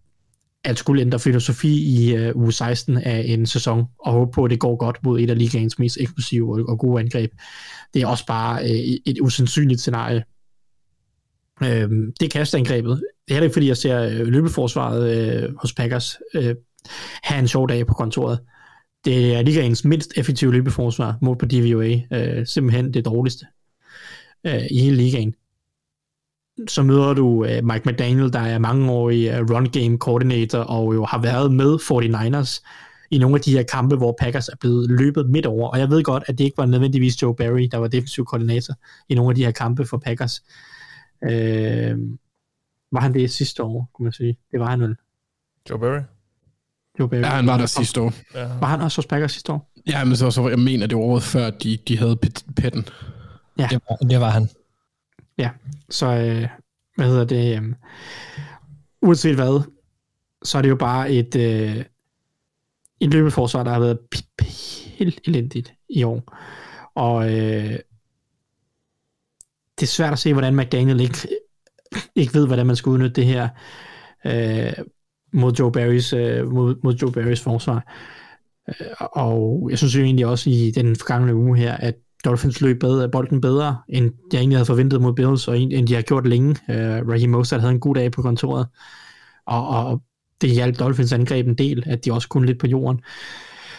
at 0.67 0.79
skulle 0.79 1.03
ændre 1.03 1.19
filosofi 1.19 1.69
i 1.69 2.15
øh, 2.15 2.37
uge 2.37 2.53
16 2.53 2.97
af 2.97 3.25
en 3.27 3.47
sæson, 3.47 3.85
og 3.99 4.13
håbe 4.13 4.31
på, 4.33 4.45
at 4.45 4.51
det 4.51 4.61
går 4.61 4.77
godt 4.77 4.99
mod 5.03 5.21
et 5.21 5.31
af 5.31 5.39
ligaens 5.39 5.79
mest 5.79 5.99
eksplosive 6.01 6.55
og, 6.55 6.69
og 6.69 6.79
gode 6.79 7.01
angreb. 7.01 7.33
Det 7.95 8.03
er 8.03 8.07
også 8.07 8.27
bare 8.27 8.63
øh, 8.63 8.97
et 9.07 9.21
usandsynligt 9.21 9.81
scenarie. 9.81 10.25
Øh, 11.63 11.91
det 12.21 12.23
er 12.23 12.29
kastangrebet. 12.29 12.91
Det 12.91 13.31
er 13.31 13.35
heller 13.35 13.45
ikke, 13.45 13.55
fordi 13.55 13.69
jeg 13.69 13.77
ser 13.77 14.03
øh, 14.03 14.27
løbeforsvaret 14.27 15.11
øh, 15.17 15.55
hos 15.61 15.75
Packers 15.75 16.17
øh, 16.35 16.55
have 17.23 17.39
en 17.39 17.49
sjov 17.49 17.69
dag 17.69 17.87
på 17.87 17.95
kontoret. 17.95 18.39
Det 19.05 19.35
er 19.35 19.43
ligaens 19.43 19.85
mindst 19.85 20.13
effektive 20.17 20.53
løbeforsvar 20.53 21.19
mod 21.23 21.37
på 21.37 21.47
DVOA. 21.47 22.01
Øh, 22.13 22.47
simpelthen 22.47 22.95
det 22.95 23.05
dårligste 23.05 23.47
øh, 24.47 24.63
i 24.71 24.81
hele 24.81 24.97
ligaen 24.97 25.35
så 26.69 26.83
møder 26.83 27.15
du 27.15 27.27
uh, 27.27 27.65
Mike 27.65 27.83
McDaniel, 27.89 28.33
der 28.33 28.41
er 28.41 28.59
mangeårig 28.59 29.41
uh, 29.41 29.51
run 29.51 29.67
game 29.67 29.99
coordinator, 29.99 30.59
og 30.59 30.95
jo 30.95 31.05
har 31.05 31.23
været 31.23 31.53
med 31.53 31.75
49ers 31.75 32.63
i 33.11 33.19
nogle 33.19 33.37
af 33.37 33.41
de 33.41 33.53
her 33.53 33.63
kampe, 33.63 33.97
hvor 33.97 34.17
Packers 34.21 34.49
er 34.49 34.57
blevet 34.61 34.91
løbet 34.91 35.31
midt 35.31 35.47
over. 35.47 35.69
Og 35.69 35.79
jeg 35.79 35.91
ved 35.91 36.03
godt, 36.03 36.25
at 36.27 36.39
det 36.39 36.45
ikke 36.45 36.59
var 36.59 36.67
nødvendigvis 36.67 37.23
Joe 37.23 37.35
Barry, 37.35 37.69
der 37.73 37.79
var 37.79 37.89
defensiv 37.89 38.25
koordinator 38.25 38.75
i 39.09 39.15
nogle 39.15 39.31
af 39.31 39.35
de 39.35 39.45
her 39.45 39.51
kampe 39.51 39.87
for 39.87 39.99
Packers. 39.99 40.43
Uh, 41.23 41.31
var 42.93 43.01
han 43.01 43.15
det 43.15 43.31
sidste 43.31 43.63
år, 43.63 43.91
kunne 43.95 44.05
man 44.05 44.13
sige? 44.13 44.39
Det 44.53 44.61
var 44.61 44.71
han 44.71 44.81
vel. 44.81 44.97
Joe 45.71 45.79
Barry? 45.79 46.01
Joe 46.99 47.09
Barry. 47.09 47.21
Ja, 47.21 47.27
han 47.27 47.47
var 47.47 47.59
der 47.59 47.67
sidste 47.67 48.01
år. 48.01 48.13
Ja. 48.35 48.47
Var 48.61 48.67
han 48.67 48.81
også 48.81 48.99
hos 48.99 49.07
Packers 49.07 49.33
sidste 49.33 49.53
år? 49.53 49.73
Ja, 49.87 50.05
men 50.05 50.17
så, 50.17 50.31
så 50.31 50.49
jeg 50.49 50.59
mener, 50.59 50.87
det 50.87 50.97
var 50.97 51.03
året 51.03 51.23
før, 51.23 51.51
de, 51.51 51.79
de 51.89 51.99
havde 51.99 52.19
petten. 52.57 52.89
Ja. 53.59 53.69
Det 53.71 53.81
var, 53.89 53.97
det 53.97 54.21
var 54.21 54.31
han. 54.31 54.49
Ja, 55.39 55.51
så 55.91 56.07
øh, 56.07 56.49
hvad 56.97 57.07
hedder 57.07 57.25
det? 57.25 57.57
Øh, 57.57 57.75
uanset 59.03 59.35
hvad, 59.35 59.63
så 60.43 60.59
er 60.59 60.63
det 60.63 60.69
jo 60.69 60.77
bare 60.77 61.11
et, 61.11 61.37
øh, 61.37 61.85
et 63.01 63.13
løbeforsvar, 63.13 63.65
der 63.65 63.71
har 63.71 63.81
været 63.81 63.99
helt 64.99 65.21
elendigt 65.29 65.75
i 65.89 66.03
år. 66.03 66.37
Og 66.95 67.25
øh, 67.35 67.79
det 69.81 69.83
er 69.83 69.87
svært 69.87 70.13
at 70.13 70.19
se, 70.19 70.33
hvordan 70.33 70.57
McDaniel 70.57 71.01
ikke, 71.01 71.29
ikke 72.15 72.35
ved, 72.35 72.47
hvordan 72.47 72.67
man 72.67 72.77
skal 72.77 72.91
udnytte 72.91 73.21
det 73.21 73.27
her 73.27 73.49
øh, 74.27 74.85
mod 75.33 75.53
Joe 75.53 75.73
Barrys, 75.73 76.13
øh, 76.13 76.53
mod, 76.53 76.77
mod 76.83 76.95
Joe 76.95 77.13
Barrys 77.13 77.41
forsvar. 77.41 77.95
Øh, 78.69 78.87
og 79.01 79.67
jeg 79.71 79.79
synes 79.79 79.97
jo 79.97 80.03
egentlig 80.03 80.27
også 80.27 80.51
i 80.51 80.71
den 80.71 80.97
forgangne 80.97 81.35
uge 81.35 81.59
her, 81.59 81.73
at 81.73 81.95
Dolphins 82.27 82.61
løb 82.61 82.81
bedre, 82.81 83.09
bolden 83.09 83.41
bedre, 83.41 83.77
end 83.89 84.13
jeg 84.33 84.39
egentlig 84.39 84.57
havde 84.57 84.67
forventet 84.67 85.01
mod 85.01 85.13
Bills, 85.13 85.49
og 85.49 85.59
end 85.59 85.87
de 85.87 85.95
har 85.95 86.03
gjort 86.03 86.27
længe. 86.27 86.51
Uh, 86.69 87.09
Raheem 87.11 87.31
Mostert 87.31 87.61
havde 87.61 87.75
en 87.75 87.81
god 87.81 87.95
dag 87.95 88.13
på 88.13 88.23
kontoret, 88.23 88.67
og, 89.47 89.69
og 89.69 90.03
det 90.41 90.51
hjalp 90.51 90.79
Dolphins 90.79 91.13
angreb 91.13 91.47
en 91.47 91.55
del, 91.55 91.83
at 91.87 92.05
de 92.05 92.13
også 92.13 92.29
kunne 92.29 92.47
lidt 92.47 92.61
på 92.61 92.67
jorden. 92.67 93.01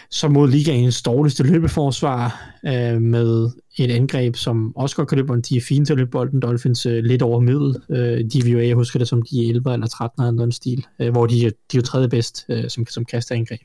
Så 0.10 0.28
mod 0.28 0.50
ligaens 0.50 1.02
dårligste 1.02 1.44
løbeforsvar 1.44 2.52
uh, 2.64 3.02
med 3.02 3.50
et 3.78 3.92
angreb, 3.92 4.36
som 4.36 4.78
også 4.78 4.96
godt 4.96 5.08
kan 5.08 5.16
løbe 5.16 5.28
bolden. 5.28 5.44
De 5.50 5.58
er 5.58 5.62
fine 5.62 5.86
til 5.86 5.94
at 5.94 5.98
løbe 5.98 6.12
bolden. 6.12 6.42
Dolphins 6.42 6.86
uh, 6.86 6.92
lidt 6.92 7.22
over 7.22 7.40
middel. 7.40 7.76
Uh, 7.90 7.98
DVOA, 8.30 8.68
jeg 8.68 8.76
husker 8.76 9.00
det 9.00 9.08
som 9.08 9.22
de 9.22 9.46
er 9.46 9.50
11 9.50 9.74
eller 9.74 9.88
13 9.88 10.24
eller 10.24 10.32
noget 10.32 10.54
stil, 10.54 10.86
uh, 11.00 11.10
hvor 11.10 11.26
de, 11.26 11.36
de 11.36 11.46
er 11.46 11.52
jo 11.76 11.82
tredje 11.82 12.10
bedst 12.10 12.46
uh, 12.50 12.68
som, 12.68 12.86
som 12.86 13.06
kaster 13.06 13.36
angreb. 13.36 13.62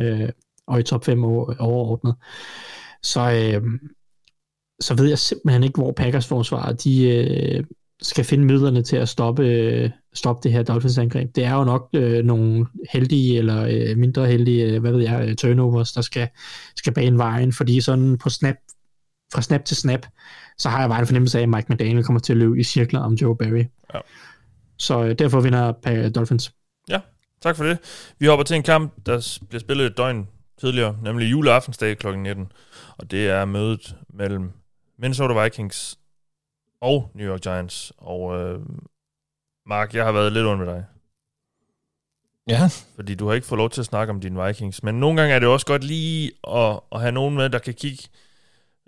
Uh, 0.00 0.28
og 0.66 0.80
i 0.80 0.82
top 0.82 1.04
5 1.04 1.24
overordnet. 1.24 2.14
Så 3.02 3.20
øh, 3.20 3.62
så 4.82 4.94
ved 4.94 5.08
jeg 5.08 5.18
simpelthen 5.18 5.64
ikke, 5.64 5.80
hvor 5.80 5.92
Packers 5.92 6.26
forsvar 6.26 6.72
de 6.72 7.08
øh, 7.08 7.64
skal 8.02 8.24
finde 8.24 8.44
midlerne 8.44 8.82
til 8.82 8.96
at 8.96 9.08
stoppe, 9.08 9.46
øh, 9.46 9.90
stoppe 10.14 10.42
det 10.42 10.52
her 10.52 10.62
Dolphins 10.62 10.98
angreb. 10.98 11.36
Det 11.36 11.44
er 11.44 11.54
jo 11.54 11.64
nok 11.64 11.88
øh, 11.94 12.24
nogle 12.24 12.66
heldige 12.92 13.38
eller 13.38 13.66
øh, 13.70 13.98
mindre 13.98 14.26
heldige, 14.26 14.64
øh, 14.64 14.80
hvad 14.80 14.92
ved 14.92 15.00
jeg, 15.00 15.28
øh, 15.28 15.36
turnovers, 15.36 15.92
der 15.92 16.00
skal, 16.00 16.28
skal 16.76 16.92
bane 16.92 17.18
vejen, 17.18 17.52
fordi 17.52 17.80
sådan 17.80 18.18
på 18.18 18.30
snap, 18.30 18.54
fra 19.34 19.42
snap 19.42 19.64
til 19.64 19.76
snap, 19.76 20.06
så 20.58 20.68
har 20.68 20.80
jeg 20.80 20.88
bare 20.88 21.00
en 21.00 21.06
fornemmelse 21.06 21.38
af, 21.38 21.42
at 21.42 21.48
Mike 21.48 21.72
McDaniel 21.72 22.04
kommer 22.04 22.20
til 22.20 22.32
at 22.32 22.36
løbe 22.36 22.60
i 22.60 22.62
cirkler 22.62 23.00
om 23.00 23.14
Joe 23.14 23.36
Barry. 23.36 23.64
Ja. 23.94 24.00
Så 24.78 25.04
øh, 25.04 25.18
derfor 25.18 25.40
vinder 25.40 25.72
Dolphins. 26.14 26.52
Ja, 26.88 27.00
tak 27.42 27.56
for 27.56 27.64
det. 27.64 27.78
Vi 28.18 28.26
hopper 28.26 28.44
til 28.44 28.56
en 28.56 28.62
kamp, 28.62 28.92
der 29.06 29.38
bliver 29.48 29.60
spillet 29.60 29.86
et 29.86 29.96
døgn 29.96 30.28
tidligere, 30.60 30.96
nemlig 31.02 31.30
juleaftensdag 31.30 31.98
kl. 31.98 32.16
19. 32.16 32.52
Og 32.98 33.10
det 33.10 33.28
er 33.28 33.44
mødet 33.44 33.96
mellem 34.14 34.50
Minnesota 35.02 35.42
Vikings 35.42 35.98
og 36.80 37.10
New 37.14 37.26
York 37.26 37.40
Giants. 37.40 37.92
Og 37.98 38.38
øh, 38.40 38.60
Mark, 39.66 39.94
jeg 39.94 40.04
har 40.04 40.12
været 40.12 40.32
lidt 40.32 40.46
under 40.46 40.64
med 40.64 40.74
dig. 40.74 40.84
Ja. 42.48 42.68
Fordi 42.94 43.14
du 43.14 43.26
har 43.26 43.34
ikke 43.34 43.46
fået 43.46 43.58
lov 43.58 43.70
til 43.70 43.80
at 43.80 43.86
snakke 43.86 44.10
om 44.10 44.20
dine 44.20 44.46
Vikings. 44.46 44.82
Men 44.82 44.94
nogle 44.94 45.20
gange 45.20 45.34
er 45.34 45.38
det 45.38 45.48
også 45.48 45.66
godt 45.66 45.84
lige 45.84 46.32
at, 46.48 46.80
at 46.92 47.00
have 47.00 47.12
nogen 47.12 47.34
med, 47.34 47.50
der 47.50 47.58
kan 47.58 47.74
kigge 47.74 48.02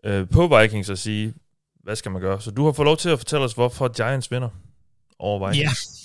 øh, 0.04 0.28
på 0.28 0.58
Vikings 0.58 0.90
og 0.90 0.98
sige, 0.98 1.34
hvad 1.82 1.96
skal 1.96 2.12
man 2.12 2.20
gøre? 2.20 2.40
Så 2.40 2.50
du 2.50 2.64
har 2.64 2.72
fået 2.72 2.86
lov 2.86 2.96
til 2.96 3.08
at 3.08 3.18
fortælle 3.18 3.44
os, 3.44 3.52
hvorfor 3.52 3.88
Giants 3.88 4.30
vinder 4.30 4.48
over 5.18 5.50
Vikings. 5.50 6.04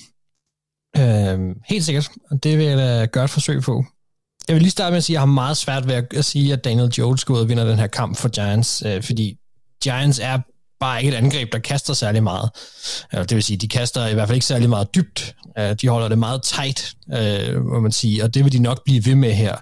Ja. 0.95 1.35
Øh, 1.35 1.55
helt 1.65 1.85
sikkert. 1.85 2.09
Det 2.43 2.57
vil 2.57 2.65
jeg 2.65 2.77
da 2.77 3.05
gøre 3.05 3.23
et 3.23 3.29
forsøg 3.29 3.61
på. 3.61 3.85
Jeg 4.47 4.55
vil 4.55 4.61
lige 4.61 4.71
starte 4.71 4.91
med 4.91 4.97
at 4.97 5.03
sige, 5.03 5.13
at 5.13 5.15
jeg 5.15 5.21
har 5.21 5.33
meget 5.33 5.57
svært 5.57 5.87
ved 5.87 6.03
at 6.15 6.25
sige, 6.25 6.53
at 6.53 6.63
Daniel 6.63 6.89
Jones 6.89 7.25
går 7.25 7.33
ud 7.33 7.39
og 7.39 7.49
vinder 7.49 7.65
den 7.65 7.79
her 7.79 7.87
kamp 7.87 8.17
for 8.17 8.29
Giants, 8.29 8.83
øh, 8.85 9.03
fordi 9.03 9.38
Giants 9.83 10.19
er 10.19 10.39
bare 10.79 11.03
ikke 11.03 11.17
et 11.17 11.17
angreb, 11.17 11.51
der 11.51 11.59
kaster 11.59 11.93
særlig 11.93 12.23
meget. 12.23 12.49
Det 13.11 13.35
vil 13.35 13.43
sige, 13.43 13.57
de 13.57 13.67
kaster 13.67 14.07
i 14.07 14.13
hvert 14.13 14.27
fald 14.27 14.35
ikke 14.35 14.45
særlig 14.45 14.69
meget 14.69 14.95
dybt. 14.95 15.35
Øh, 15.57 15.75
de 15.81 15.87
holder 15.87 16.07
det 16.07 16.17
meget 16.17 16.43
tight, 16.43 16.93
øh, 17.13 17.65
må 17.65 17.79
man 17.79 17.91
sige, 17.91 18.23
og 18.23 18.33
det 18.33 18.43
vil 18.43 18.51
de 18.51 18.59
nok 18.59 18.83
blive 18.85 19.05
ved 19.05 19.15
med 19.15 19.33
her. 19.33 19.55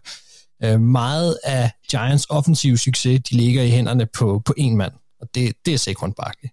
Øh, 0.64 0.82
meget 0.82 1.38
af 1.44 1.72
Giants 1.92 2.28
offensive 2.30 2.78
succes, 2.78 3.22
de 3.30 3.36
ligger 3.36 3.64
i 3.64 3.70
hænderne 3.70 4.08
på, 4.18 4.42
på 4.46 4.54
en 4.58 4.78
mand, 4.78 4.94
og 5.22 5.28
det, 5.36 5.54
det 5.66 5.74
er 5.74 5.78
Saquon 5.78 6.14
Barkley. 6.14 6.50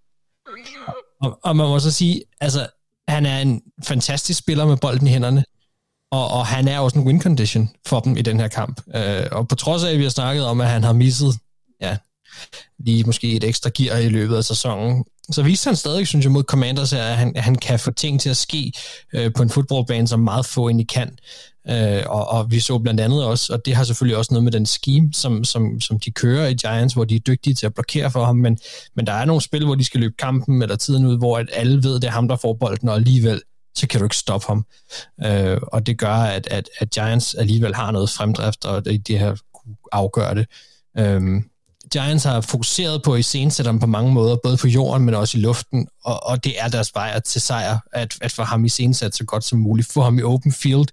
Og, 1.20 1.39
og 1.45 1.57
man 1.57 1.66
må 1.66 1.78
så 1.78 1.91
sige, 1.93 2.23
altså, 2.41 2.66
han 3.09 3.27
er 3.27 3.39
en 3.39 3.62
fantastisk 3.85 4.39
spiller 4.39 4.66
med 4.66 4.77
bolden 4.77 5.07
i 5.07 5.11
hænderne, 5.11 5.45
og, 6.12 6.28
og 6.28 6.47
han 6.47 6.69
er 6.69 6.78
også 6.78 6.99
en 6.99 7.07
win 7.07 7.23
condition 7.23 7.70
for 7.86 8.01
dem 8.01 8.16
i 8.16 8.23
den 8.23 8.41
her 8.41 8.49
kamp. 8.49 8.81
Og 9.32 9.49
på 9.49 9.55
trods 9.55 9.85
af, 9.85 9.91
at 9.91 9.99
vi 9.99 10.03
har 10.03 10.11
snakket 10.11 10.47
om, 10.47 10.61
at 10.61 10.69
han 10.69 10.85
har 10.85 10.93
misset 10.93 11.35
ja, 11.81 11.97
lige 12.78 13.05
måske 13.05 13.32
et 13.32 13.44
ekstra 13.44 13.70
gear 13.74 13.98
i 13.98 14.09
løbet 14.09 14.36
af 14.36 14.44
sæsonen, 14.44 15.05
så 15.31 15.43
viste 15.43 15.69
han 15.69 15.77
stadig, 15.77 16.06
synes 16.06 16.24
jeg, 16.24 16.32
mod 16.32 16.43
Commanders, 16.43 16.93
at 16.93 17.01
han, 17.01 17.36
at 17.36 17.43
han 17.43 17.55
kan 17.55 17.78
få 17.78 17.90
ting 17.90 18.20
til 18.20 18.31
at 18.31 18.36
ske 18.36 18.73
øh, 19.15 19.32
på 19.36 19.43
en 19.43 19.51
fodboldbane, 19.51 20.09
som 20.09 20.20
meget 20.20 20.47
få 20.47 20.69
egentlig 20.69 20.89
kan. 20.89 21.19
Øh, 21.70 22.02
og, 22.06 22.28
og 22.28 22.51
vi 22.51 22.61
så 22.61 22.78
blandt 22.78 23.01
andet 23.01 23.24
også, 23.24 23.52
og 23.52 23.65
det 23.65 23.74
har 23.74 23.85
selvfølgelig 23.85 24.16
også 24.16 24.35
noget 24.35 24.44
med 24.44 24.52
den 24.52 24.66
scheme, 24.66 25.12
som, 25.12 25.44
som, 25.44 25.81
som 25.81 26.01
de 26.01 26.11
kører 26.11 26.48
i 26.48 26.55
Giants, 26.55 26.94
hvor 26.94 27.05
de 27.05 27.16
er 27.16 27.20
dygtige 27.20 27.55
til 27.55 27.66
at 27.66 27.74
blokere 27.74 28.11
for 28.11 28.24
ham, 28.24 28.36
men, 28.36 28.59
men 28.97 29.06
der 29.06 29.12
er 29.12 29.24
nogle 29.24 29.43
spil, 29.43 29.65
hvor 29.65 29.74
de 29.74 29.85
skal 29.85 30.01
løbe 30.01 30.15
kampen 30.19 30.62
eller 30.62 30.77
tiden 30.77 31.06
ud, 31.06 31.19
hvor 31.19 31.39
at 31.39 31.48
alle 31.52 31.82
ved, 31.82 31.94
det 31.94 32.05
er 32.05 32.11
ham, 32.11 32.28
der 32.28 32.36
får 32.36 32.55
bolden, 32.55 32.89
og 32.89 32.94
alligevel 32.94 33.43
så 33.77 33.86
kan 33.86 34.01
du 34.01 34.06
ikke 34.06 34.16
stoppe 34.16 34.47
ham. 34.47 34.66
Øh, 35.24 35.59
og 35.62 35.86
det 35.86 35.98
gør, 35.98 36.15
at, 36.15 36.48
at, 36.51 36.69
at 36.78 36.90
Giants 36.90 37.35
alligevel 37.35 37.74
har 37.74 37.90
noget 37.90 38.11
fremdrift, 38.11 38.65
og 38.65 38.85
det, 38.85 39.09
det 39.09 39.19
her 39.19 39.36
kunne 39.55 39.77
afgøre 39.93 40.35
det. 40.35 40.47
Øh, 40.98 41.43
Giants 41.93 42.24
har 42.24 42.40
fokuseret 42.40 43.02
på 43.02 43.16
i 43.16 43.23
scenesætteren 43.23 43.78
på 43.78 43.86
mange 43.86 44.12
måder, 44.12 44.36
både 44.43 44.56
på 44.56 44.69
jorden, 44.69 45.05
men 45.05 45.15
også 45.15 45.39
i 45.39 45.40
luften, 45.40 45.89
og, 46.05 46.27
og 46.27 46.44
det 46.44 46.61
er 46.61 46.69
deres 46.69 46.90
vej 46.94 47.20
til 47.20 47.40
sejr, 47.40 47.78
at, 47.93 48.15
at 48.20 48.32
få 48.32 48.43
ham 48.43 48.65
i 48.65 48.69
scenesat 48.69 49.15
så 49.15 49.24
godt 49.24 49.44
som 49.44 49.59
muligt, 49.59 49.93
få 49.93 50.02
ham 50.02 50.19
i 50.19 50.23
open 50.23 50.52
field, 50.52 50.86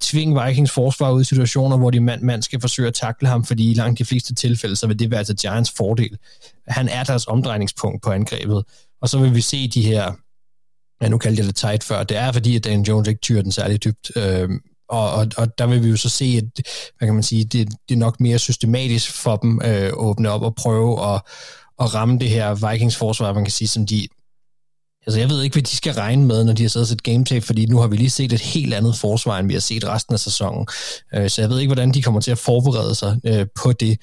tvinge 0.00 0.44
Vikings 0.44 0.70
forsvar 0.70 1.10
ud 1.10 1.20
i 1.20 1.24
situationer, 1.24 1.76
hvor 1.76 1.90
de 1.90 2.00
mand, 2.00 2.22
mand 2.22 2.42
skal 2.42 2.60
forsøge 2.60 2.88
at 2.88 2.94
takle 2.94 3.28
ham, 3.28 3.44
fordi 3.44 3.70
i 3.70 3.74
langt 3.74 3.98
de 3.98 4.04
fleste 4.04 4.34
tilfælde, 4.34 4.76
så 4.76 4.86
vil 4.86 4.98
det 4.98 5.10
være 5.10 5.24
til 5.24 5.36
Giants 5.36 5.72
fordel. 5.76 6.18
Han 6.68 6.88
er 6.88 7.04
deres 7.04 7.26
omdrejningspunkt 7.26 8.02
på 8.02 8.10
angrebet, 8.10 8.64
og 9.02 9.08
så 9.08 9.18
vil 9.18 9.34
vi 9.34 9.40
se 9.40 9.68
de 9.68 9.82
her 9.82 10.12
ja, 11.02 11.08
nu 11.08 11.18
kaldte 11.18 11.40
jeg 11.40 11.46
det 11.46 11.56
tight 11.56 11.84
før, 11.84 12.02
det 12.02 12.16
er 12.16 12.32
fordi, 12.32 12.56
at 12.56 12.64
Dan 12.64 12.82
Jones 12.82 13.08
ikke 13.08 13.20
tyrer 13.20 13.42
den 13.42 13.52
særlig 13.52 13.84
dybt, 13.84 14.10
øh, 14.16 14.48
og, 14.88 15.12
og, 15.12 15.26
og 15.36 15.58
der 15.58 15.66
vil 15.66 15.84
vi 15.84 15.88
jo 15.88 15.96
så 15.96 16.08
se, 16.08 16.24
at 16.24 16.66
hvad 16.98 17.08
kan 17.08 17.14
man 17.14 17.22
sige, 17.22 17.44
det, 17.44 17.68
det 17.88 17.94
er 17.94 17.98
nok 17.98 18.20
mere 18.20 18.38
systematisk 18.38 19.12
for 19.12 19.36
dem 19.36 19.60
øh, 19.64 19.70
at 19.70 19.92
åbne 19.92 20.30
op 20.30 20.42
og 20.42 20.54
prøve 20.54 21.14
at, 21.14 21.22
at 21.80 21.94
ramme 21.94 22.18
det 22.18 22.28
her 22.30 22.70
Vikings 22.70 22.96
forsvar, 22.96 23.32
man 23.32 23.44
kan 23.44 23.52
sige, 23.52 23.68
som 23.68 23.86
de 23.86 24.08
Altså, 25.08 25.20
jeg 25.20 25.30
ved 25.30 25.42
ikke, 25.42 25.54
hvad 25.54 25.62
de 25.62 25.76
skal 25.76 25.92
regne 25.92 26.24
med, 26.24 26.44
når 26.44 26.52
de 26.52 26.62
har 26.62 26.68
siddet 26.68 26.84
og 26.84 26.88
set 26.88 27.02
gameplay, 27.02 27.42
fordi 27.42 27.66
nu 27.66 27.78
har 27.78 27.86
vi 27.86 27.96
lige 27.96 28.10
set 28.10 28.32
et 28.32 28.40
helt 28.40 28.74
andet 28.74 28.96
forsvar, 28.96 29.38
end 29.38 29.48
vi 29.48 29.52
har 29.52 29.60
set 29.60 29.84
resten 29.84 30.14
af 30.14 30.20
sæsonen. 30.20 30.66
Øh, 31.14 31.30
så 31.30 31.42
jeg 31.42 31.50
ved 31.50 31.58
ikke, 31.58 31.68
hvordan 31.68 31.94
de 31.94 32.02
kommer 32.02 32.20
til 32.20 32.30
at 32.30 32.38
forberede 32.38 32.94
sig 32.94 33.20
øh, 33.24 33.46
på 33.62 33.72
det. 33.72 33.98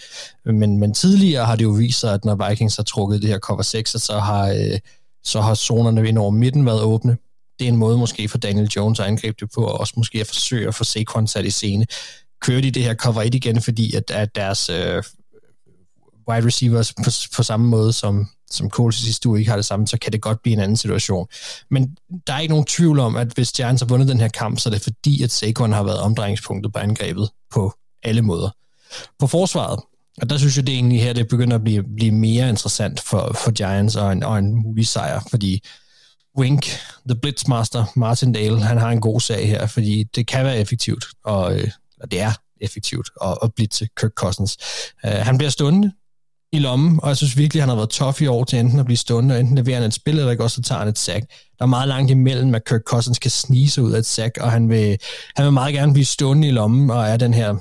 Men, 0.46 0.80
men 0.80 0.94
tidligere 0.94 1.46
har 1.46 1.56
det 1.56 1.64
jo 1.64 1.70
vist 1.70 2.00
sig, 2.00 2.14
at 2.14 2.26
når 2.26 2.50
Vikings 2.50 2.76
har 2.76 2.84
trukket 2.84 3.22
det 3.22 3.30
her 3.30 3.40
cover 3.40 3.62
6, 3.62 3.92
så 3.92 4.20
har, 4.20 4.50
øh, 4.50 4.80
så 5.24 5.42
har 5.42 5.56
zonerne 5.56 6.08
ind 6.08 6.18
over 6.18 6.32
midten 6.32 6.66
været 6.66 6.82
åbne 6.82 7.18
det 7.60 7.66
er 7.66 7.70
en 7.70 7.78
måde 7.78 7.98
måske 7.98 8.30
for 8.30 8.38
Daniel 8.38 8.68
Jones 8.68 9.00
at 9.00 9.06
angribe 9.06 9.38
det 9.40 9.50
på, 9.56 9.64
og 9.64 9.80
også 9.80 9.94
måske 9.98 10.22
at 10.22 10.28
forsøge 10.28 10.68
at 10.68 10.76
få 10.76 10.84
Saquon 10.84 11.28
sat 11.28 11.46
i 11.46 11.50
scene. 11.50 11.86
Kører 12.42 12.62
de 12.62 12.72
det 12.72 12.84
her 12.84 12.96
cover 12.96 13.22
1 13.22 13.36
igen, 13.36 13.62
fordi 13.62 13.96
at, 13.96 14.12
at 14.12 14.36
deres 14.36 14.70
øh, 14.70 15.04
wide 16.30 16.46
receivers 16.46 16.94
på, 16.94 17.10
på 17.36 17.44
samme 17.44 17.68
måde 17.68 17.94
som, 17.94 18.28
som 18.52 18.70
Coles 18.70 18.96
sidste 18.96 19.30
uge 19.30 19.40
ikke 19.40 19.50
har 19.50 19.58
det 19.58 19.66
samme, 19.66 19.88
så 19.88 19.98
kan 19.98 20.12
det 20.12 20.22
godt 20.22 20.42
blive 20.42 20.54
en 20.54 20.60
anden 20.60 20.78
situation. 20.78 21.28
Men 21.72 21.98
der 22.28 22.34
er 22.34 22.40
ikke 22.40 22.54
nogen 22.54 22.66
tvivl 22.66 23.00
om, 23.00 23.16
at 23.16 23.28
hvis 23.28 23.52
Giants 23.52 23.82
har 23.82 23.88
vundet 23.88 24.08
den 24.08 24.20
her 24.20 24.28
kamp, 24.28 24.60
så 24.60 24.70
er 24.70 24.74
det 24.74 24.82
fordi, 24.82 25.24
at 25.24 25.32
Saquon 25.32 25.72
har 25.72 25.84
været 25.84 26.00
omdrejningspunktet 26.00 26.74
på 26.74 26.80
angrebet 26.80 27.30
på 27.52 27.74
alle 28.04 28.22
måder. 28.22 28.50
På 29.20 29.28
forsvaret, 29.28 29.80
og 30.22 30.30
der 30.30 30.38
synes 30.38 30.58
jeg 30.58 30.68
det 30.68 30.76
egentlig 30.76 31.02
her, 31.02 31.14
det 31.14 31.28
begynder 31.28 31.56
at 31.56 31.64
blive, 31.64 31.84
blive 31.96 32.12
mere 32.12 32.50
interessant 32.50 33.00
for, 33.00 33.36
for 33.44 33.52
Giants 33.52 33.96
og 33.96 34.12
en, 34.12 34.24
og 34.24 34.40
en 34.40 34.56
mulig 34.56 34.88
sejr, 34.88 35.22
fordi 35.30 35.64
Wink, 36.38 36.66
The 37.10 37.16
Blitzmaster, 37.22 37.86
Martin 37.96 38.34
Dale, 38.34 38.62
han 38.62 38.78
har 38.78 38.90
en 38.90 39.02
god 39.02 39.20
sag 39.20 39.48
her, 39.48 39.68
fordi 39.68 40.04
det 40.04 40.28
kan 40.28 40.46
være 40.46 40.60
effektivt, 40.60 41.06
og, 41.24 41.56
øh, 41.56 41.68
og 42.02 42.12
det 42.12 42.22
er 42.22 42.32
effektivt 42.62 43.10
at, 43.24 43.38
at 43.44 43.54
blitse 43.54 43.88
Kirk 44.00 44.12
Cousins. 44.12 44.58
Uh, 45.04 45.10
han 45.10 45.38
bliver 45.38 45.50
stående 45.50 45.92
i 46.52 46.60
lommen, 46.60 47.00
og 47.04 47.10
jeg 47.10 47.18
synes 47.18 47.38
virkelig, 47.38 47.62
han 47.62 47.70
har 47.70 47.76
været 47.76 47.90
tough 47.90 48.22
i 48.22 48.28
år 48.28 48.44
til 48.44 48.60
enten 48.60 48.80
at 48.80 48.86
blive 48.86 48.98
stående, 48.98 49.36
og 49.36 49.40
enten 49.40 49.56
leverer 49.56 49.78
han 49.78 49.88
et 49.88 49.94
spil, 49.94 50.18
eller 50.20 50.32
ikke 50.32 50.44
også 50.44 50.62
tager 50.62 50.80
han 50.80 50.88
et 50.88 50.98
sack. 50.98 51.26
Der 51.60 51.66
er 51.66 51.70
meget 51.70 51.88
langt 51.88 52.12
imellem, 52.12 52.56
at 52.56 52.66
Kirk 52.66 52.82
Cousins 52.82 53.20
kan 53.20 53.32
snige 53.32 53.70
sig 53.70 53.84
ud 53.84 53.92
af 53.92 54.00
et 54.00 54.06
sack, 54.06 54.38
og 54.38 54.52
han 54.52 54.70
vil, 54.70 54.98
han 55.36 55.46
vil 55.46 55.54
meget 55.54 55.74
gerne 55.74 55.94
blive 55.94 56.06
stående 56.06 56.48
i 56.48 56.52
lommen, 56.52 56.90
og 56.90 57.06
er 57.06 57.18
den 57.18 57.34
her 57.34 57.56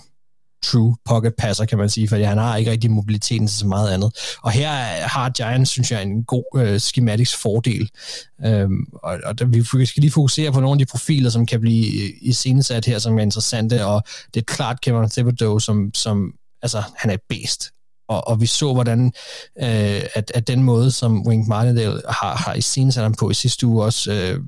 true 0.65 0.97
pocket 1.05 1.35
passer, 1.39 1.65
kan 1.65 1.79
man 1.79 1.89
sige, 1.89 2.09
fordi 2.09 2.23
han 2.23 2.39
har 2.39 2.57
ikke 2.57 2.71
rigtig 2.71 2.91
mobiliteten 2.91 3.47
til 3.47 3.59
så 3.59 3.67
meget 3.67 3.91
andet. 3.91 4.37
Og 4.43 4.51
her 4.51 4.71
har 5.07 5.31
Giants, 5.31 5.71
synes 5.71 5.91
jeg, 5.91 6.03
en 6.03 6.25
god 6.25 6.45
øh, 6.57 6.79
schematics 6.79 7.35
fordel. 7.35 7.91
Øhm, 8.47 8.87
og, 8.93 9.19
og 9.25 9.39
der, 9.39 9.45
vi 9.79 9.87
skal 9.87 10.01
lige 10.01 10.11
fokusere 10.11 10.53
på 10.53 10.61
nogle 10.61 10.75
af 10.75 10.87
de 10.87 10.91
profiler, 10.91 11.31
som 11.31 11.47
kan 11.47 11.61
blive 11.61 12.03
øh, 12.03 12.11
i 12.21 12.33
scenesat 12.33 12.85
her, 12.85 12.99
som 12.99 13.19
er 13.19 13.23
interessante, 13.23 13.87
og 13.87 14.03
det 14.35 14.41
er 14.41 14.45
klart 14.45 14.81
Kevin 14.81 15.11
Thibodeau, 15.11 15.59
som, 15.59 15.91
som 15.95 16.33
altså, 16.63 16.83
han 16.97 17.11
er 17.11 17.17
bedst. 17.29 17.71
Og, 18.09 18.29
og 18.29 18.41
vi 18.41 18.47
så, 18.47 18.73
hvordan 18.73 19.13
øh, 19.63 20.03
at, 20.15 20.33
at 20.35 20.49
den 20.49 20.63
måde, 20.63 20.91
som 20.91 21.27
Wink 21.27 21.49
Martindale 21.49 22.03
har, 22.09 22.37
har 22.37 22.55
i 22.55 22.61
scenesat 22.61 23.03
ham 23.03 23.15
på 23.15 23.31
i 23.31 23.35
sidste 23.35 23.67
uge 23.67 23.85
også, 23.85 24.13
øh, 24.13 24.41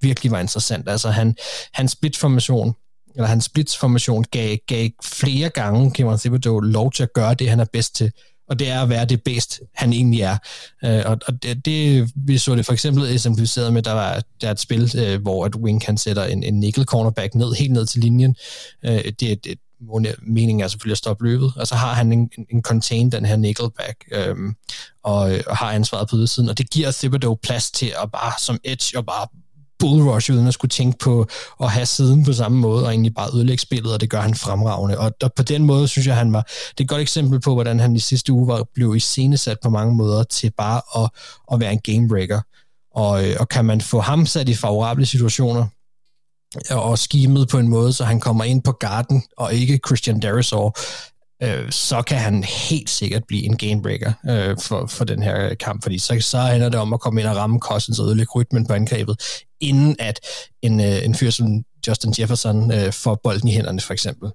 virkelig 0.00 0.32
var 0.32 0.40
interessant. 0.40 0.88
Altså 0.88 1.10
han, 1.10 1.36
hans 1.72 1.92
split-formation, 1.92 2.74
eller 3.14 3.26
hans 3.26 3.48
blitzformation 3.48 4.24
gav, 4.30 4.56
gav 4.66 4.88
flere 5.04 5.48
gange 5.48 5.90
Cameron 5.90 6.18
Thibodeau 6.18 6.60
lov 6.60 6.92
til 6.92 7.02
at 7.02 7.12
gøre 7.12 7.34
det, 7.34 7.50
han 7.50 7.60
er 7.60 7.66
bedst 7.72 7.94
til, 7.94 8.12
og 8.48 8.58
det 8.58 8.68
er 8.68 8.82
at 8.82 8.88
være 8.88 9.04
det 9.04 9.22
bedst, 9.22 9.60
han 9.74 9.92
egentlig 9.92 10.20
er. 10.20 10.36
Øh, 10.84 11.02
og 11.06 11.18
og 11.26 11.42
det, 11.42 11.64
det, 11.64 12.10
vi 12.16 12.38
så 12.38 12.56
det 12.56 12.66
for 12.66 12.72
eksempel 12.72 13.12
eksemplificeret 13.12 13.72
med, 13.72 13.82
der 13.82 13.92
var 13.92 14.22
der 14.40 14.46
er 14.46 14.52
et 14.52 14.60
spil, 14.60 14.92
øh, 14.98 15.22
hvor 15.22 15.44
at 15.44 15.56
Wing 15.56 15.82
kan 15.82 15.98
sætte 15.98 16.32
en, 16.32 16.42
en 16.42 16.60
nickel 16.60 16.84
cornerback 16.84 17.34
ned, 17.34 17.52
helt 17.52 17.72
ned 17.72 17.86
til 17.86 18.00
linjen. 18.00 18.36
Øh, 18.84 19.04
det, 19.20 19.44
det, 19.44 19.58
meningen 20.22 20.60
er 20.60 20.68
selvfølgelig 20.68 20.92
at 20.92 20.98
stoppe 20.98 21.24
løbet, 21.24 21.52
og 21.56 21.66
så 21.66 21.74
har 21.74 21.94
han 21.94 22.12
en, 22.12 22.30
en 22.50 22.62
contain, 22.62 23.12
den 23.12 23.24
her 23.24 23.36
nickelback, 23.36 24.04
øhm, 24.12 24.54
og, 25.04 25.34
øh, 25.34 25.42
og 25.46 25.56
har 25.56 25.72
ansvaret 25.72 26.08
på 26.08 26.16
ydersiden, 26.16 26.48
og 26.48 26.58
det 26.58 26.70
giver 26.70 26.90
Thibodeau 26.90 27.34
plads 27.34 27.70
til 27.70 27.94
at 28.02 28.10
bare 28.12 28.32
som 28.38 28.58
edge 28.64 28.98
og 28.98 29.06
bare 29.06 29.26
bullrush, 29.82 30.32
uden 30.32 30.46
at 30.46 30.54
skulle 30.54 30.68
tænke 30.68 30.98
på 30.98 31.26
at 31.62 31.70
have 31.70 31.86
siden 31.86 32.24
på 32.24 32.32
samme 32.32 32.58
måde, 32.58 32.84
og 32.84 32.90
egentlig 32.90 33.14
bare 33.14 33.30
ødelægge 33.34 33.62
spillet, 33.62 33.92
og 33.92 34.00
det 34.00 34.10
gør 34.10 34.20
han 34.20 34.34
fremragende. 34.34 34.98
Og, 34.98 35.12
og 35.22 35.32
på 35.32 35.42
den 35.42 35.64
måde 35.64 35.88
synes 35.88 36.06
jeg, 36.06 36.16
han 36.16 36.32
var, 36.32 36.42
det 36.42 36.80
er 36.80 36.84
et 36.84 36.88
godt 36.88 37.00
eksempel 37.00 37.40
på, 37.40 37.54
hvordan 37.54 37.80
han 37.80 37.96
i 37.96 37.98
sidste 37.98 38.32
uge 38.32 38.46
var, 38.48 38.64
blev 38.74 38.96
iscenesat 38.96 39.58
på 39.62 39.70
mange 39.70 39.94
måder 39.94 40.22
til 40.22 40.52
bare 40.58 41.02
at, 41.04 41.10
at 41.52 41.60
være 41.60 41.72
en 41.72 41.80
gamebreaker. 41.80 42.40
Og, 42.94 43.28
øh, 43.28 43.36
og 43.40 43.48
kan 43.48 43.64
man 43.64 43.80
få 43.80 44.00
ham 44.00 44.26
sat 44.26 44.48
i 44.48 44.54
favorable 44.54 45.06
situationer, 45.06 45.66
og 46.70 46.98
skimet 46.98 47.48
på 47.48 47.58
en 47.58 47.68
måde, 47.68 47.92
så 47.92 48.04
han 48.04 48.20
kommer 48.20 48.44
ind 48.44 48.62
på 48.62 48.72
garden, 48.72 49.22
og 49.36 49.54
ikke 49.54 49.80
Christian 49.86 50.22
Derisor, 50.22 50.78
øh, 51.42 51.70
så 51.70 52.02
kan 52.02 52.18
han 52.18 52.44
helt 52.44 52.90
sikkert 52.90 53.22
blive 53.28 53.44
en 53.44 53.56
gamebreaker 53.56 54.12
øh, 54.28 54.56
for, 54.60 54.86
for 54.86 55.04
den 55.04 55.22
her 55.22 55.48
øh, 55.48 55.56
kamp, 55.60 55.82
fordi 55.82 55.98
så, 55.98 56.20
så 56.20 56.38
handler 56.38 56.68
det 56.68 56.80
om 56.80 56.92
at 56.92 57.00
komme 57.00 57.20
ind 57.20 57.28
og 57.28 57.36
ramme 57.36 57.58
Cousins 57.58 57.98
og 57.98 58.06
ødelægge 58.06 58.32
rytmen 58.34 58.66
på 58.66 58.72
angrebet, 58.72 59.22
inden 59.60 59.96
at 59.98 60.20
en, 60.62 60.80
øh, 60.80 61.04
en 61.04 61.14
fyr 61.14 61.30
som 61.30 61.64
Justin 61.88 62.14
Jefferson 62.18 62.72
øh, 62.72 62.92
får 62.92 63.20
bolden 63.24 63.48
i 63.48 63.52
hænderne, 63.52 63.80
for 63.80 63.92
eksempel. 63.92 64.30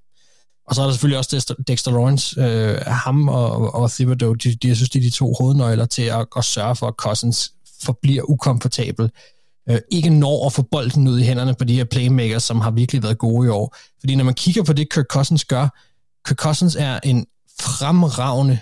Og 0.66 0.74
så 0.74 0.82
er 0.82 0.86
der 0.86 0.92
selvfølgelig 0.92 1.18
også 1.18 1.36
Dexter, 1.36 1.54
Dexter 1.68 1.90
Lawrence, 1.90 2.40
øh, 2.40 2.80
ham 2.86 3.28
og, 3.28 3.74
og 3.74 3.90
Thibodeau, 3.90 4.32
de, 4.32 4.54
de, 4.54 4.68
jeg 4.68 4.76
synes, 4.76 4.90
de 4.90 4.98
er 4.98 5.02
de 5.02 5.10
to 5.10 5.34
hovednøgler 5.38 5.86
til 5.86 6.02
at, 6.02 6.26
at 6.36 6.44
sørge 6.44 6.76
for, 6.76 6.86
at 6.86 6.94
Cousins 6.94 7.52
forbliver 7.82 8.22
ukomfortabel, 8.30 9.10
øh, 9.70 9.78
ikke 9.92 10.10
når 10.10 10.46
at 10.46 10.52
få 10.52 10.62
bolden 10.62 11.08
ud 11.08 11.18
i 11.18 11.22
hænderne 11.22 11.54
på 11.54 11.64
de 11.64 11.74
her 11.74 11.84
playmakers, 11.84 12.42
som 12.42 12.60
har 12.60 12.70
virkelig 12.70 13.02
været 13.02 13.18
gode 13.18 13.46
i 13.46 13.50
år. 13.50 13.76
Fordi 14.00 14.14
når 14.14 14.24
man 14.24 14.34
kigger 14.34 14.62
på 14.62 14.72
det, 14.72 14.92
Kirk 14.92 15.06
Cousins 15.06 15.44
gør, 15.44 15.68
Kirk 16.26 16.36
Cousins 16.36 16.76
er 16.76 17.00
en 17.04 17.26
fremragende 17.60 18.58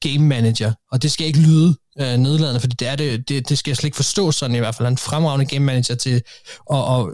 game 0.00 0.26
manager, 0.26 0.72
og 0.92 1.02
det 1.02 1.12
skal 1.12 1.26
ikke 1.26 1.38
lyde 1.38 1.76
øh, 2.00 2.16
nedladende, 2.16 2.60
fordi 2.60 2.76
det, 2.78 2.88
er 2.88 2.96
det, 2.96 3.28
det, 3.28 3.48
det 3.48 3.58
skal 3.58 3.70
jeg 3.70 3.76
slet 3.76 3.84
ikke 3.84 3.96
forstå 3.96 4.32
sådan 4.32 4.56
i 4.56 4.58
hvert 4.58 4.74
fald. 4.74 4.86
Han 4.86 4.92
er 4.92 4.94
en 4.94 4.98
fremragende 4.98 5.46
game 5.46 5.64
manager 5.64 5.94
til 5.94 6.22
at, 6.72 6.78
at 6.78 7.06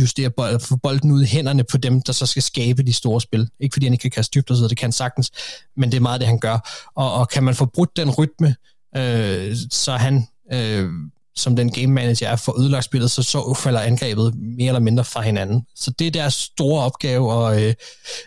justere 0.00 0.30
bold, 0.30 0.60
få 0.60 0.76
bolden 0.76 1.12
ud 1.12 1.22
i 1.22 1.26
hænderne 1.26 1.64
på 1.64 1.76
dem, 1.76 2.02
der 2.02 2.12
så 2.12 2.26
skal 2.26 2.42
skabe 2.42 2.82
de 2.82 2.92
store 2.92 3.20
spil. 3.20 3.48
Ikke 3.60 3.72
fordi 3.74 3.86
han 3.86 3.92
ikke 3.92 4.02
kan 4.02 4.10
kaste 4.10 4.38
dybt 4.38 4.50
og 4.50 4.56
så 4.56 4.68
det 4.68 4.76
kan 4.76 4.86
han 4.86 4.92
sagtens, 4.92 5.30
men 5.76 5.90
det 5.90 5.96
er 5.96 6.00
meget 6.00 6.20
det, 6.20 6.28
han 6.28 6.38
gør. 6.38 6.88
Og, 6.94 7.14
og 7.14 7.28
kan 7.28 7.44
man 7.44 7.54
få 7.54 7.64
brudt 7.64 7.96
den 7.96 8.10
rytme, 8.10 8.54
øh, 8.96 9.56
så 9.70 9.96
han 9.96 10.26
øh, 10.52 10.88
som 11.36 11.56
den 11.56 11.72
game 11.72 11.86
manager 11.86 12.28
er 12.28 12.36
for 12.36 12.60
ødelagt 12.60 12.84
spillet, 12.84 13.10
så 13.10 13.22
så 13.22 13.54
falder 13.54 13.80
angrebet 13.80 14.34
mere 14.34 14.66
eller 14.66 14.80
mindre 14.80 15.04
fra 15.04 15.20
hinanden. 15.20 15.66
Så 15.76 15.90
det 15.90 16.06
er 16.06 16.10
deres 16.10 16.34
store 16.34 16.84
opgave, 16.84 17.32
og 17.32 17.62
øh, 17.62 17.74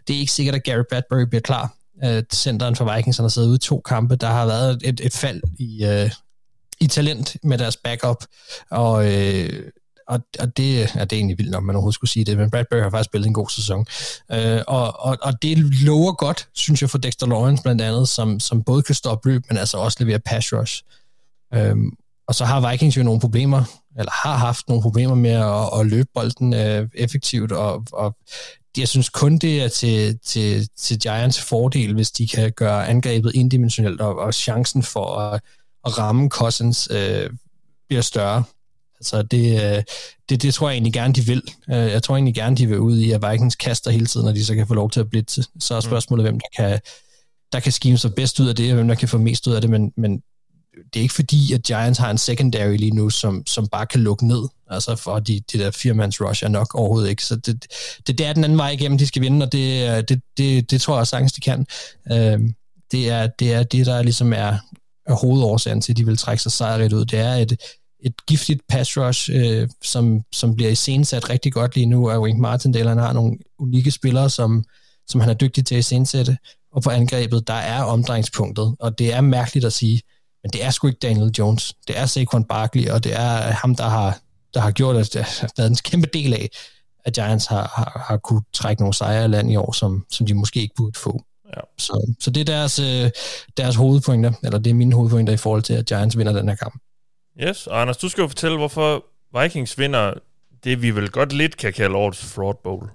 det 0.08 0.16
er 0.16 0.20
ikke 0.20 0.32
sikkert, 0.32 0.56
at 0.56 0.64
Gary 0.64 0.84
Bradbury 0.90 1.22
bliver 1.22 1.42
klar. 1.42 1.74
Øh, 2.04 2.24
centeren 2.34 2.76
for 2.76 2.96
Vikings, 2.96 3.18
han 3.18 3.24
har 3.24 3.30
siddet 3.30 3.48
ude 3.48 3.56
i 3.56 3.60
to 3.60 3.82
kampe. 3.86 4.16
Der 4.16 4.28
har 4.28 4.46
været 4.46 4.82
et, 4.84 5.02
et 5.04 5.14
fald 5.14 5.42
i, 5.60 5.86
øh, 5.86 6.12
i 6.80 6.88
talent 6.88 7.38
med 7.44 7.58
deres 7.58 7.78
backup, 7.78 8.26
og, 8.72 9.14
øh, 9.14 9.64
og, 10.08 10.20
og 10.40 10.58
det, 10.58 10.96
ja, 10.96 11.04
det 11.04 11.14
er 11.14 11.18
egentlig 11.18 11.38
vildt 11.38 11.52
nok, 11.52 11.64
man 11.64 11.76
overhovedet 11.76 11.96
skulle 11.96 12.12
sige 12.12 12.26
det, 12.26 12.38
men 12.38 12.50
Bradbury 12.52 12.80
har 12.80 12.90
faktisk 12.90 13.10
spillet 13.10 13.28
en 13.28 13.34
god 13.34 13.50
sæson. 13.50 13.86
Øh, 14.32 14.62
og, 14.68 15.00
og, 15.00 15.18
og 15.22 15.42
det 15.42 15.58
lover 15.58 16.14
godt, 16.14 16.48
synes 16.54 16.82
jeg, 16.82 16.90
for 16.90 16.98
Dexter 16.98 17.28
Lawrence 17.28 17.64
blandt 17.64 17.82
andet, 17.82 18.10
som, 18.10 18.40
som 18.40 18.64
både 18.64 18.84
kan 18.84 18.96
stoppe 18.96 19.30
løb, 19.30 19.44
men 19.50 19.58
altså 19.58 19.78
også 19.78 19.98
levere 20.02 20.20
pass 20.20 20.54
rush. 20.54 20.84
Øhm, 21.54 21.92
og 22.34 22.38
så 22.38 22.46
har 22.46 22.72
Vikings 22.72 22.98
jo 22.98 23.04
nogle 23.04 23.20
problemer, 23.20 23.64
eller 23.98 24.12
har 24.12 24.38
haft 24.38 24.68
nogle 24.68 24.82
problemer 24.82 25.16
med 25.16 25.32
at, 25.32 25.80
at 25.80 25.86
løbe 25.86 26.10
bolden 26.14 26.54
øh, 26.54 26.90
effektivt, 26.94 27.52
og, 27.52 27.86
og 27.92 28.16
jeg 28.78 28.88
synes 28.88 29.10
kun, 29.10 29.38
det 29.38 29.64
er 29.64 29.68
til, 29.68 30.20
til, 30.26 30.68
til 30.78 31.00
Giants 31.00 31.42
fordel, 31.42 31.94
hvis 31.94 32.12
de 32.12 32.28
kan 32.28 32.52
gøre 32.52 32.88
angrebet 32.88 33.36
indimensionelt, 33.36 34.02
og, 34.02 34.20
og 34.20 34.34
chancen 34.34 34.84
for 34.84 35.18
at, 35.18 35.42
at 35.86 35.98
ramme 35.98 36.30
Cousins 36.30 36.88
øh, 36.92 37.30
bliver 37.88 38.02
større. 38.02 38.44
Altså 39.00 39.22
det, 39.22 39.64
øh, 39.64 39.84
det, 40.30 40.42
det 40.42 40.54
tror 40.54 40.70
jeg 40.70 40.76
egentlig 40.76 40.94
gerne, 40.94 41.14
de 41.14 41.22
vil. 41.22 41.42
Øh, 41.70 41.76
jeg 41.76 42.04
tror 42.04 42.16
egentlig 42.16 42.36
gerne, 42.36 42.56
de 42.56 42.68
vil 42.68 42.80
ud 42.80 42.98
i, 42.98 43.12
at 43.12 43.32
Vikings 43.32 43.56
kaster 43.56 43.92
hele 43.92 44.06
tiden, 44.06 44.28
og 44.28 44.36
de 44.36 44.46
så 44.46 44.56
kan 44.56 44.68
få 44.68 44.74
lov 44.74 44.90
til 44.90 45.00
at 45.00 45.10
blitse. 45.10 45.44
Så 45.60 45.76
er 45.76 45.80
spørgsmålet, 45.80 46.26
hvem 46.26 46.40
der 46.40 46.48
kan, 46.56 46.80
der 47.52 47.60
kan 47.60 47.72
skime 47.72 47.98
sig 47.98 48.16
bedst 48.16 48.40
ud 48.40 48.48
af 48.48 48.56
det, 48.56 48.70
og 48.70 48.76
hvem 48.76 48.88
der 48.88 48.96
kan 48.96 49.08
få 49.08 49.18
mest 49.18 49.48
ud 49.48 49.54
af 49.54 49.62
det, 49.62 49.70
men, 49.70 49.94
men 49.98 50.22
det 50.94 51.00
er 51.00 51.02
ikke 51.02 51.14
fordi, 51.14 51.54
at 51.54 51.64
Giants 51.64 52.00
har 52.00 52.12
en 52.12 52.18
secondary 52.18 52.76
lige 52.78 52.92
nu, 52.92 53.10
som, 53.10 53.44
som 53.48 53.68
bare 53.68 53.86
kan 53.86 54.02
lukke 54.02 54.28
ned. 54.28 54.48
Altså 54.70 54.96
for 54.96 55.20
de, 55.20 55.42
de 55.52 55.58
der 55.58 55.72
firmans 55.72 56.22
rush 56.22 56.44
er 56.44 56.48
nok 56.48 56.76
overhovedet 56.76 57.10
ikke. 57.10 57.26
Så 57.26 57.36
det, 57.36 57.66
det, 58.08 58.18
det 58.18 58.26
er 58.26 58.34
den 58.34 58.44
anden 58.44 58.58
vej 58.58 58.70
igennem, 58.70 58.98
de 58.98 59.08
skal 59.08 59.22
vinde, 59.22 59.46
og 59.46 59.52
det, 59.52 59.90
øh, 59.90 60.04
det, 60.10 60.22
det, 60.38 60.72
det 60.72 60.82
tror 60.82 60.98
jeg 60.98 61.08
sagtens, 61.08 61.34
de 61.34 61.42
kan. 61.42 61.66
Øh, 62.12 62.40
det, 62.92 63.10
er, 63.10 63.28
det 63.28 63.54
er 63.54 63.64
det, 63.64 63.86
der 63.86 64.04
ligesom 64.04 64.34
er, 64.34 64.58
er 65.06 65.14
hovedårsagen 65.14 65.82
til, 65.82 65.94
at 65.94 65.98
de 65.98 66.06
vil 66.06 66.18
trække 66.18 66.44
sig 66.44 66.52
sejrigt 66.52 66.94
ud. 66.94 67.06
Det 67.06 67.20
er 67.20 67.34
et, 67.34 67.52
et 68.04 68.26
giftigt 68.28 68.62
pass 68.70 68.98
rush, 68.98 69.30
øh, 69.34 69.70
som, 69.84 70.22
som 70.34 70.56
bliver 70.56 70.72
iscenesat 70.72 71.30
rigtig 71.30 71.54
godt 71.54 71.76
lige 71.76 71.86
nu 71.86 72.10
og 72.10 72.22
Wink 72.22 72.40
Martindale. 72.40 72.90
Han 72.90 72.98
har 72.98 73.14
nogle 73.14 73.38
unikke 73.60 73.92
spillere, 73.92 74.30
som, 74.30 74.64
som 75.08 75.22
han 75.22 75.30
er 75.30 75.34
dygtig 75.34 75.66
til 75.66 75.76
at 75.76 75.80
iscenesætte. 75.80 76.38
Og 76.72 76.82
på 76.82 76.90
angrebet, 76.90 77.48
der 77.48 77.54
er 77.54 77.84
omdrejningspunktet, 77.84 78.76
og 78.80 79.00
det 79.00 79.14
er 79.14 79.22
mærkeligt 79.22 79.66
at 79.66 79.74
sige, 79.74 80.02
men 80.44 80.52
det 80.54 80.64
er 80.64 80.70
sgu 80.70 80.88
ikke 80.88 81.00
Daniel 81.00 81.32
Jones. 81.40 81.74
Det 81.88 81.98
er 82.00 82.06
Saquon 82.06 82.44
Barkley, 82.44 82.90
og 82.90 83.04
det 83.04 83.14
er 83.14 83.52
ham, 83.52 83.76
der 83.76 83.84
har, 83.88 84.20
der 84.54 84.60
har 84.60 84.72
gjort, 84.72 84.96
at 84.96 85.14
det 85.14 85.22
har 85.22 85.50
været 85.58 85.70
en 85.70 85.76
kæmpe 85.76 86.10
del 86.14 86.34
af, 86.34 86.50
at 87.06 87.14
Giants 87.14 87.46
har, 87.46 87.72
har, 87.76 88.06
har 88.08 88.18
kunne 88.18 88.42
trække 88.54 88.82
nogle 88.82 88.94
sejre 88.94 89.26
i 89.26 89.28
land 89.28 89.52
i 89.52 89.56
år, 89.56 89.72
som, 89.72 90.06
som 90.12 90.26
de 90.26 90.34
måske 90.34 90.62
ikke 90.62 90.76
burde 90.76 91.00
få. 91.00 91.24
Ja. 91.56 91.62
Så, 91.78 92.16
så 92.20 92.32
det 92.32 92.42
er 92.42 92.46
deres, 92.46 92.80
øh, 92.80 93.10
deres 93.58 93.76
hovedpointer, 93.76 94.32
eller 94.44 94.60
det 94.60 94.70
er 94.70 94.74
mine 94.74 94.96
hovedpointer 94.96 95.34
i 95.34 95.38
forhold 95.38 95.62
til, 95.62 95.74
at 95.74 95.86
Giants 95.86 96.18
vinder 96.18 96.34
den 96.34 96.50
her 96.50 96.56
kamp. 96.56 96.82
Yes, 97.42 97.68
og 97.68 97.82
Anders, 97.82 97.98
du 97.98 98.10
skal 98.10 98.22
jo 98.22 98.28
fortælle, 98.28 98.58
hvorfor 98.58 99.06
Vikings 99.42 99.80
vinder 99.80 100.14
det, 100.64 100.82
vi 100.82 100.92
vel 100.92 101.10
godt 101.10 101.34
lidt 101.34 101.58
kan 101.58 101.74
kalde 101.74 101.96
årets 101.96 102.26
fraud 102.26 102.54
bowl. 102.64 102.90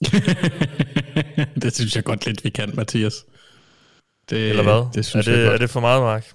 det 1.62 1.74
synes 1.74 1.96
jeg 1.96 2.04
godt 2.04 2.26
lidt, 2.26 2.44
vi 2.44 2.50
kan, 2.50 2.70
Mathias. 2.74 3.14
Det, 4.30 4.50
Eller 4.50 4.62
hvad? 4.62 4.92
Det 4.94 5.06
synes 5.06 5.28
er, 5.28 5.32
det, 5.32 5.38
jeg 5.38 5.46
godt. 5.46 5.54
er 5.54 5.58
det 5.58 5.70
for 5.70 5.80
meget, 5.80 6.02
Mark? 6.02 6.32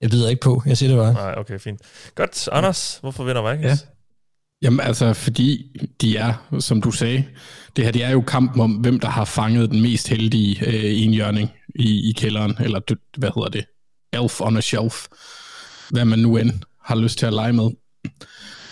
Jeg 0.00 0.12
ved 0.12 0.28
ikke 0.28 0.40
på, 0.40 0.62
jeg 0.66 0.78
siger 0.78 0.90
det 0.90 0.98
bare. 0.98 1.12
Nej, 1.12 1.34
okay, 1.36 1.58
fint. 1.58 1.80
Godt, 2.14 2.48
Anders, 2.52 2.98
hvorfor 3.00 3.24
vinder 3.24 3.50
Vikings? 3.50 3.82
Ja. 3.82 3.88
Jamen 4.62 4.80
altså, 4.80 5.12
fordi 5.12 5.76
de 6.00 6.16
er, 6.16 6.58
som 6.60 6.82
du 6.82 6.90
sagde, 6.90 7.24
det 7.76 7.84
her 7.84 7.92
det 7.92 8.04
er 8.04 8.10
jo 8.10 8.20
kampen 8.20 8.60
om, 8.60 8.72
hvem 8.72 9.00
der 9.00 9.08
har 9.08 9.24
fanget 9.24 9.70
den 9.70 9.82
mest 9.82 10.08
heldige 10.08 10.66
øh, 10.66 11.02
enhjørning 11.02 11.50
i, 11.74 12.10
i 12.10 12.12
kælderen, 12.12 12.56
eller 12.60 12.80
hvad 13.18 13.30
hedder 13.34 13.48
det? 13.48 13.64
Elf 14.12 14.40
on 14.40 14.56
a 14.56 14.60
shelf. 14.60 15.06
Hvad 15.90 16.04
man 16.04 16.18
nu 16.18 16.36
end 16.36 16.50
har 16.84 16.96
lyst 16.96 17.18
til 17.18 17.26
at 17.26 17.32
lege 17.32 17.52
med. 17.52 17.70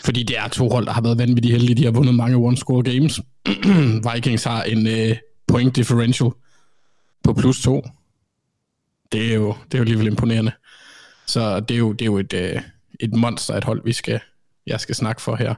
Fordi 0.05 0.23
det 0.23 0.39
er 0.39 0.49
to 0.49 0.69
hold, 0.69 0.87
der 0.87 0.93
har 0.93 1.01
været 1.01 1.19
vanvittigt 1.19 1.53
heldige. 1.53 1.75
De 1.75 1.85
har 1.85 1.91
vundet 1.91 2.15
mange 2.15 2.37
one-score 2.49 2.83
games. 2.83 3.21
Vikings 4.15 4.45
har 4.45 4.63
en 4.63 4.87
øh, 4.87 5.17
point 5.49 5.77
differential 5.77 6.31
på 7.25 7.33
plus 7.33 7.63
to. 7.63 7.87
Det 9.13 9.31
er 9.31 9.35
jo, 9.35 9.55
det 9.65 9.75
er 9.75 9.79
jo 9.79 9.83
alligevel 9.83 10.07
imponerende. 10.07 10.53
Så 11.29 11.61
det 11.61 11.75
er 11.75 11.79
jo, 11.79 11.93
det 11.93 12.03
er 12.03 12.07
jo 12.07 12.19
et, 12.19 12.33
øh, 12.33 12.63
et 13.01 13.15
monster, 13.15 13.55
et 13.55 13.65
hold, 13.65 13.85
vi 13.85 13.93
skal, 13.93 14.21
jeg 14.67 14.81
skal 14.81 14.95
snakke 14.95 15.23
for 15.23 15.37
her. 15.37 15.55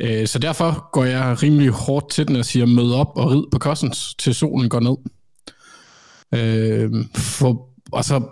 Øh, 0.00 0.26
så 0.26 0.38
derfor 0.38 0.90
går 0.92 1.04
jeg 1.04 1.42
rimelig 1.42 1.70
hårdt 1.70 2.10
til 2.10 2.28
den 2.28 2.36
og 2.36 2.44
siger, 2.44 2.66
mød 2.66 2.92
op 2.92 3.16
og 3.16 3.30
rid 3.30 3.42
på 3.52 3.58
Cousins, 3.58 4.14
til 4.14 4.34
solen 4.34 4.68
går 4.68 4.80
ned. 4.80 4.96
Øh, 6.34 6.90
for, 7.14 7.68
altså, 7.96 8.14
og 8.14 8.20
så 8.20 8.22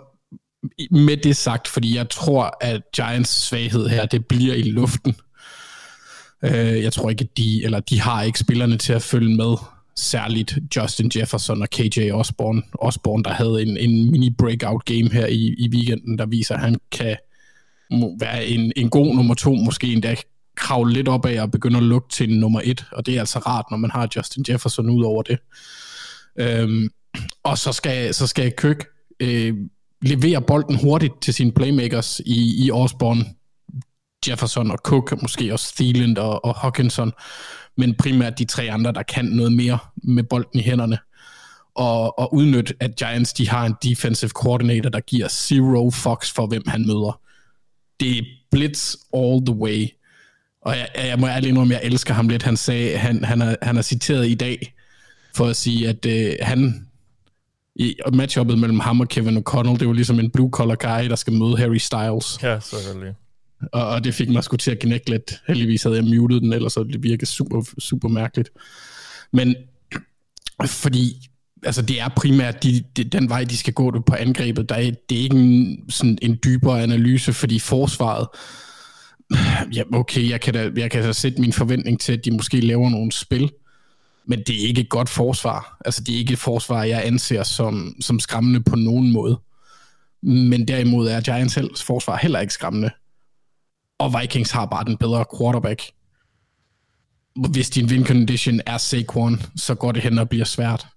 med 0.91 1.17
det 1.17 1.37
sagt, 1.37 1.67
fordi 1.67 1.95
jeg 1.95 2.09
tror, 2.09 2.57
at 2.61 2.81
Giants 2.95 3.29
svaghed 3.29 3.87
her, 3.87 4.05
det 4.05 4.25
bliver 4.25 4.55
i 4.55 4.61
luften. 4.61 5.15
Øh, 6.43 6.83
jeg 6.83 6.93
tror 6.93 7.09
ikke, 7.09 7.23
at 7.23 7.37
de, 7.37 7.63
eller 7.63 7.79
de 7.79 8.01
har 8.01 8.23
ikke 8.23 8.39
spillerne 8.39 8.77
til 8.77 8.93
at 8.93 9.01
følge 9.01 9.35
med, 9.35 9.55
særligt 9.95 10.57
Justin 10.75 11.11
Jefferson 11.15 11.61
og 11.61 11.69
KJ 11.69 12.11
Osborne, 12.11 12.61
Osborne 12.73 13.23
der 13.23 13.29
havde 13.29 13.61
en, 13.61 13.77
en 13.77 14.11
mini 14.11 14.29
breakout 14.29 14.85
game 14.85 15.09
her 15.11 15.27
i, 15.27 15.55
i 15.57 15.69
weekenden, 15.69 16.17
der 16.17 16.25
viser, 16.25 16.55
at 16.55 16.61
han 16.61 16.79
kan 16.91 17.17
være 18.19 18.45
en, 18.45 18.73
en 18.75 18.89
god 18.89 19.15
nummer 19.15 19.33
to, 19.33 19.53
måske 19.53 19.93
endda 19.93 20.15
kravle 20.55 20.93
lidt 20.93 21.07
op 21.07 21.25
af 21.25 21.41
og 21.41 21.51
begynde 21.51 21.77
at 21.77 21.83
lukke 21.83 22.09
til 22.09 22.31
en 22.31 22.39
nummer 22.39 22.61
et, 22.63 22.85
og 22.91 23.05
det 23.05 23.15
er 23.15 23.19
altså 23.19 23.39
rart, 23.39 23.65
når 23.71 23.77
man 23.77 23.91
har 23.91 24.09
Justin 24.15 24.45
Jefferson 24.49 24.89
ud 24.89 25.03
over 25.03 25.21
det. 25.21 25.39
Øhm, 26.39 26.89
og 27.43 27.57
så 27.57 27.71
skal, 27.71 28.13
så 28.13 28.27
skal 28.27 28.51
Køk 28.51 28.85
øh, 29.19 29.53
levere 30.01 30.41
bolden 30.41 30.75
hurtigt 30.75 31.21
til 31.21 31.33
sine 31.33 31.51
playmakers 31.51 32.21
i, 32.25 32.65
i 32.65 32.71
Osborne, 32.71 33.25
Jefferson 34.27 34.71
og 34.71 34.77
Cook, 34.77 35.21
måske 35.21 35.53
også 35.53 35.75
Thielen 35.75 36.17
og, 36.17 36.45
og 36.45 36.55
Hawkinson, 36.55 37.11
men 37.81 37.95
primært 37.95 38.39
de 38.39 38.45
tre 38.45 38.71
andre, 38.71 38.91
der 38.91 39.03
kan 39.03 39.25
noget 39.25 39.53
mere 39.53 39.77
med 40.03 40.23
bolden 40.23 40.59
i 40.59 40.63
hænderne. 40.63 40.97
Og, 41.75 42.19
og 42.19 42.33
udnytte, 42.33 42.73
at 42.79 42.95
Giants 42.95 43.33
de 43.33 43.49
har 43.49 43.65
en 43.65 43.75
defensive 43.83 44.29
coordinator, 44.29 44.89
der 44.89 44.99
giver 44.99 45.27
zero 45.27 45.89
fucks 45.89 46.31
for, 46.31 46.47
hvem 46.47 46.63
han 46.67 46.87
møder. 46.87 47.19
Det 47.99 48.17
er 48.17 48.23
blitz 48.51 48.95
all 49.13 49.45
the 49.45 49.55
way. 49.55 49.87
Og 50.61 50.77
jeg, 50.77 50.87
jeg 50.95 51.19
må 51.19 51.27
ærligt 51.27 51.49
indrømme, 51.49 51.73
jeg 51.73 51.81
elsker 51.83 52.13
ham 52.13 52.29
lidt. 52.29 52.43
Han 52.43 52.57
sagde, 52.57 52.97
han, 52.97 53.23
han, 53.23 53.41
er, 53.41 53.55
han 53.61 53.77
er 53.77 53.81
citeret 53.81 54.27
i 54.27 54.35
dag 54.35 54.73
for 55.35 55.45
at 55.45 55.55
sige, 55.55 55.89
at 55.89 56.05
øh, 56.05 56.33
han 56.41 56.87
i 57.75 57.95
matchuppet 58.13 58.59
mellem 58.59 58.79
ham 58.79 58.99
og 58.99 59.07
Kevin 59.07 59.37
O'Connell, 59.37 59.77
det 59.77 59.87
var 59.87 59.93
ligesom 59.93 60.19
en 60.19 60.31
blue-collar 60.31 60.75
guy, 60.75 61.09
der 61.09 61.15
skal 61.15 61.33
møde 61.33 61.57
Harry 61.57 61.77
Styles. 61.77 62.39
Ja, 62.43 62.59
selvfølgelig. 62.59 63.13
Og, 63.71 63.87
og 63.87 64.03
det 64.03 64.13
fik 64.13 64.29
mig 64.29 64.43
sgu 64.43 64.57
til 64.57 64.71
at 64.71 64.79
knække 64.79 65.09
lidt. 65.09 65.33
Heldigvis 65.47 65.83
havde 65.83 65.95
jeg 65.95 66.05
muted 66.05 66.41
den, 66.41 66.53
ellers 66.53 66.73
så 66.73 66.83
det 66.83 67.03
virkede 67.03 67.25
super, 67.25 67.63
super 67.79 68.07
mærkeligt. 68.07 68.49
Men 69.33 69.55
fordi 70.65 71.29
altså 71.63 71.81
det 71.81 72.01
er 72.01 72.09
primært 72.15 72.63
de, 72.63 72.83
de, 72.97 73.03
den 73.03 73.29
vej, 73.29 73.43
de 73.43 73.57
skal 73.57 73.73
gå 73.73 73.99
på 73.99 74.15
angrebet. 74.15 74.69
Der 74.69 74.75
er, 74.75 74.91
det 75.09 75.17
er 75.17 75.21
ikke 75.21 75.37
en, 75.37 75.79
sådan 75.89 76.17
en 76.21 76.39
dybere 76.43 76.83
analyse, 76.83 77.33
fordi 77.33 77.59
forsvaret, 77.59 78.27
ja, 79.75 79.83
okay, 79.93 80.29
jeg 80.29 80.41
kan, 80.41 80.53
da, 80.53 80.71
jeg 80.75 80.91
kan 80.91 81.03
da 81.03 81.11
sætte 81.11 81.41
min 81.41 81.53
forventning 81.53 81.99
til, 81.99 82.13
at 82.13 82.25
de 82.25 82.31
måske 82.31 82.59
laver 82.59 82.89
nogle 82.89 83.11
spil, 83.11 83.51
men 84.25 84.39
det 84.47 84.63
er 84.63 84.67
ikke 84.67 84.81
et 84.81 84.89
godt 84.89 85.09
forsvar. 85.09 85.77
Altså 85.85 86.03
det 86.03 86.15
er 86.15 86.19
ikke 86.19 86.33
et 86.33 86.39
forsvar, 86.39 86.83
jeg 86.83 87.05
anser 87.05 87.43
som, 87.43 87.95
som 88.01 88.19
skræmmende 88.19 88.63
på 88.63 88.75
nogen 88.75 89.11
måde. 89.11 89.39
Men 90.23 90.67
derimod 90.67 91.07
er 91.07 91.21
Giants 91.21 91.83
forsvar 91.83 92.17
heller 92.17 92.39
ikke 92.39 92.53
skræmmende. 92.53 92.89
Og 94.01 94.21
Vikings 94.21 94.51
har 94.51 94.65
bare 94.65 94.85
den 94.85 94.97
bedre 94.97 95.25
quarterback. 95.39 95.81
Hvis 97.49 97.69
din 97.69 97.85
win 97.85 98.05
condition 98.05 98.61
er 98.65 98.77
Saquon, 98.77 99.41
så 99.55 99.75
går 99.75 99.91
det 99.91 100.03
hen 100.03 100.17
og 100.17 100.29
bliver 100.29 100.45
svært, 100.45 100.87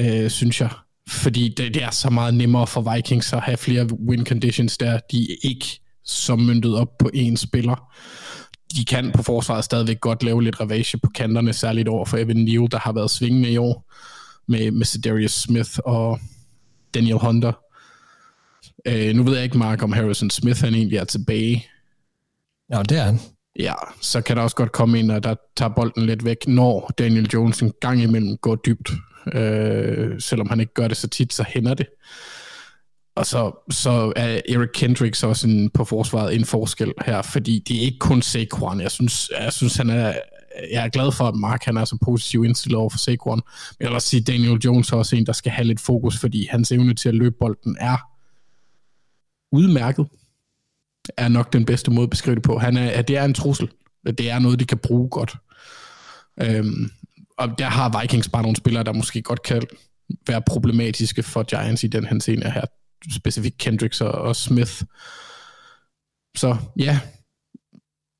øh, 0.00 0.30
synes 0.30 0.60
jeg. 0.60 0.70
Fordi 1.08 1.54
det, 1.56 1.74
det 1.74 1.82
er 1.82 1.90
så 1.90 2.10
meget 2.10 2.34
nemmere 2.34 2.66
for 2.66 2.94
Vikings 2.94 3.32
at 3.32 3.40
have 3.40 3.56
flere 3.56 3.86
win 4.08 4.26
conditions 4.26 4.78
der. 4.78 5.00
De 5.12 5.32
er 5.32 5.36
ikke 5.42 5.80
så 6.04 6.36
myndet 6.36 6.74
op 6.74 6.98
på 6.98 7.10
én 7.14 7.36
spiller. 7.36 7.92
De 8.76 8.84
kan 8.84 9.12
på 9.12 9.22
forsvaret 9.22 9.64
stadigvæk 9.64 10.00
godt 10.00 10.22
lave 10.22 10.42
lidt 10.42 10.60
ravage 10.60 10.98
på 10.98 11.10
kanterne, 11.14 11.52
særligt 11.52 11.88
over 11.88 12.04
for 12.04 12.16
Evan 12.16 12.36
Neal, 12.36 12.68
der 12.70 12.78
har 12.78 12.92
været 12.92 13.10
svingende 13.10 13.50
i 13.50 13.56
år, 13.56 13.92
med, 14.48 14.70
med 14.70 14.86
Cedarius 14.86 15.32
Smith 15.32 15.70
og 15.84 16.20
Daniel 16.94 17.18
Hunter. 17.18 17.52
Øh, 18.86 19.14
nu 19.14 19.22
ved 19.22 19.34
jeg 19.34 19.44
ikke, 19.44 19.58
Mark, 19.58 19.82
om 19.82 19.92
Harrison 19.92 20.30
Smith 20.30 20.60
han 20.60 20.74
egentlig 20.74 20.98
er 20.98 21.04
tilbage. 21.04 21.66
Ja, 22.72 22.82
det 22.82 22.98
er 22.98 23.02
han. 23.02 23.20
Ja, 23.58 23.74
så 24.00 24.20
kan 24.20 24.36
der 24.36 24.42
også 24.42 24.56
godt 24.56 24.72
komme 24.72 24.98
ind, 24.98 25.10
og 25.10 25.24
der 25.24 25.34
tager 25.56 25.74
bolden 25.74 26.06
lidt 26.06 26.24
væk, 26.24 26.48
når 26.48 26.90
Daniel 26.98 27.30
Jones 27.34 27.62
en 27.62 27.72
gang 27.80 28.02
imellem 28.02 28.36
går 28.36 28.54
dybt. 28.54 28.90
Øh, 29.34 30.20
selvom 30.20 30.48
han 30.48 30.60
ikke 30.60 30.74
gør 30.74 30.88
det 30.88 30.96
så 30.96 31.08
tit, 31.08 31.32
så 31.32 31.44
hænder 31.48 31.74
det. 31.74 31.86
Og 33.16 33.26
så, 33.26 33.64
så 33.70 34.12
er 34.16 34.40
Eric 34.48 34.68
Kendricks 34.74 35.22
også 35.22 35.48
en, 35.48 35.70
på 35.70 35.84
forsvaret 35.84 36.34
en 36.34 36.44
forskel 36.44 36.92
her, 37.06 37.22
fordi 37.22 37.64
det 37.68 37.76
er 37.76 37.80
ikke 37.80 37.98
kun 37.98 38.22
Saquon. 38.22 38.80
Jeg 38.80 38.90
synes, 38.90 39.30
jeg 39.40 39.52
synes 39.52 39.76
han 39.76 39.90
er, 39.90 40.14
jeg 40.72 40.84
er 40.84 40.88
glad 40.88 41.12
for, 41.12 41.24
at 41.24 41.34
Mark 41.34 41.64
han 41.64 41.76
er 41.76 41.84
så 41.84 41.98
positiv 42.04 42.44
indstillet 42.44 42.78
over 42.78 42.90
for 42.90 42.98
Saquon. 42.98 43.36
Men 43.36 43.76
jeg 43.80 43.88
vil 43.88 43.94
også 43.94 44.08
sige, 44.08 44.20
at 44.20 44.26
Daniel 44.26 44.58
Jones 44.64 44.92
er 44.92 44.96
også 44.96 45.16
en, 45.16 45.26
der 45.26 45.32
skal 45.32 45.52
have 45.52 45.66
lidt 45.66 45.80
fokus, 45.80 46.18
fordi 46.18 46.46
hans 46.50 46.72
evne 46.72 46.94
til 46.94 47.08
at 47.08 47.14
løbe 47.14 47.36
bolden 47.40 47.76
er 47.80 47.96
udmærket 49.52 50.06
er 51.16 51.28
nok 51.28 51.52
den 51.52 51.64
bedste 51.64 51.90
måde 51.90 52.04
at 52.04 52.10
beskrive 52.10 52.34
det 52.34 52.42
på. 52.42 52.58
Han 52.58 52.76
er, 52.76 52.90
at 52.90 53.08
det 53.08 53.16
er 53.16 53.24
en 53.24 53.34
trussel. 53.34 53.70
Det 54.06 54.30
er 54.30 54.38
noget, 54.38 54.60
de 54.60 54.64
kan 54.64 54.78
bruge 54.78 55.08
godt. 55.08 55.36
Øhm, 56.42 56.90
og 57.38 57.58
der 57.58 57.64
har 57.64 58.00
Vikings 58.00 58.28
bare 58.28 58.42
nogle 58.42 58.56
spillere, 58.56 58.84
der 58.84 58.92
måske 58.92 59.22
godt 59.22 59.42
kan 59.42 59.62
være 60.26 60.42
problematiske 60.42 61.22
for 61.22 61.42
Giants 61.42 61.84
i 61.84 61.86
den 61.86 62.06
henseende 62.06 62.50
her. 62.50 62.64
Specifikt 63.10 63.58
Kendricks 63.58 64.00
og, 64.00 64.12
og 64.12 64.36
Smith. 64.36 64.82
Så 66.36 66.56
ja, 66.78 67.00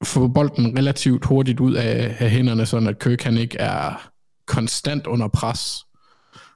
få 0.04 0.28
bolden 0.28 0.78
relativt 0.78 1.24
hurtigt 1.24 1.60
ud 1.60 1.74
af, 1.74 2.16
af 2.18 2.30
hænderne, 2.30 2.66
sådan 2.66 2.88
at 2.88 2.98
Kirk 2.98 3.22
han 3.22 3.36
ikke 3.36 3.58
er 3.58 4.10
konstant 4.46 5.06
under 5.06 5.28
pres. 5.28 5.84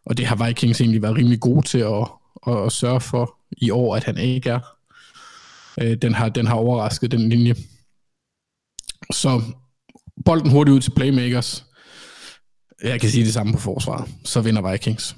Og 0.06 0.16
det 0.16 0.26
har 0.26 0.46
Vikings 0.46 0.80
egentlig 0.80 1.02
været 1.02 1.16
rimelig 1.16 1.40
gode 1.40 1.66
til 1.66 1.78
at, 1.78 2.08
at, 2.46 2.66
at 2.66 2.72
sørge 2.72 3.00
for 3.00 3.38
i 3.56 3.70
år, 3.70 3.96
at 3.96 4.04
han 4.04 4.18
ikke 4.18 4.50
er. 4.50 4.60
Øh, 5.80 5.96
den, 6.02 6.14
har, 6.14 6.28
den 6.28 6.46
har 6.46 6.54
overrasket 6.54 7.10
den 7.10 7.28
linje. 7.28 7.54
Så 9.12 9.42
bolden 10.24 10.50
hurtigt 10.50 10.74
ud 10.74 10.80
til 10.80 10.90
playmakers. 10.90 11.64
Jeg 12.82 13.00
kan 13.00 13.10
sige 13.10 13.24
det 13.24 13.34
samme 13.34 13.52
på 13.52 13.58
forsvaret. 13.58 14.08
Så 14.24 14.40
vinder 14.40 14.70
Vikings. 14.70 15.16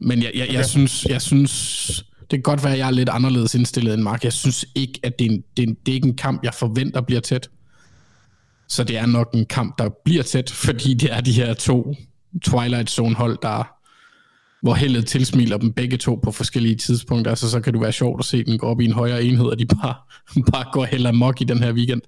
Men 0.00 0.22
jeg, 0.22 0.30
jeg, 0.34 0.42
okay. 0.42 0.54
jeg, 0.54 0.66
synes, 0.66 1.04
jeg 1.04 1.22
synes, 1.22 2.04
det 2.20 2.30
kan 2.30 2.42
godt 2.42 2.64
være, 2.64 2.72
at 2.72 2.78
jeg 2.78 2.86
er 2.86 2.90
lidt 2.90 3.08
anderledes 3.08 3.54
indstillet 3.54 3.94
end 3.94 4.02
Mark. 4.02 4.24
Jeg 4.24 4.32
synes 4.32 4.66
ikke, 4.74 5.00
at 5.02 5.18
det 5.18 5.26
er, 5.26 5.30
en, 5.30 5.44
det, 5.56 5.62
er 5.62 5.66
en, 5.66 5.74
det 5.86 5.92
er 5.92 5.94
ikke 5.94 6.08
en 6.08 6.16
kamp, 6.16 6.44
jeg 6.44 6.54
forventer 6.54 7.00
bliver 7.00 7.20
tæt. 7.20 7.48
Så 8.68 8.84
det 8.84 8.96
er 8.98 9.06
nok 9.06 9.30
en 9.34 9.46
kamp, 9.46 9.78
der 9.78 9.90
bliver 10.04 10.22
tæt, 10.22 10.50
fordi 10.50 10.94
det 10.94 11.12
er 11.12 11.20
de 11.20 11.32
her 11.32 11.54
to 11.54 11.94
Twilight 12.44 12.90
Zone 12.90 13.14
hold, 13.14 13.38
der 13.42 13.77
hvor 14.62 14.74
heldet 14.74 15.06
tilsmiler 15.06 15.56
dem 15.56 15.72
begge 15.72 15.96
to 15.96 16.14
på 16.14 16.32
forskellige 16.32 16.74
tidspunkter. 16.74 17.30
Altså, 17.30 17.50
så 17.50 17.60
kan 17.60 17.72
det 17.72 17.82
være 17.82 17.92
sjovt 17.92 18.20
at 18.20 18.24
se 18.24 18.44
den 18.44 18.58
gå 18.58 18.66
op 18.66 18.80
i 18.80 18.84
en 18.84 18.92
højere 18.92 19.22
enhed, 19.22 19.46
og 19.46 19.58
de 19.58 19.66
bare, 19.66 19.94
bare 20.52 20.64
går 20.72 20.84
heller 20.84 21.12
mok 21.12 21.40
i 21.40 21.44
den 21.44 21.58
her 21.58 21.72
weekend. 21.72 22.02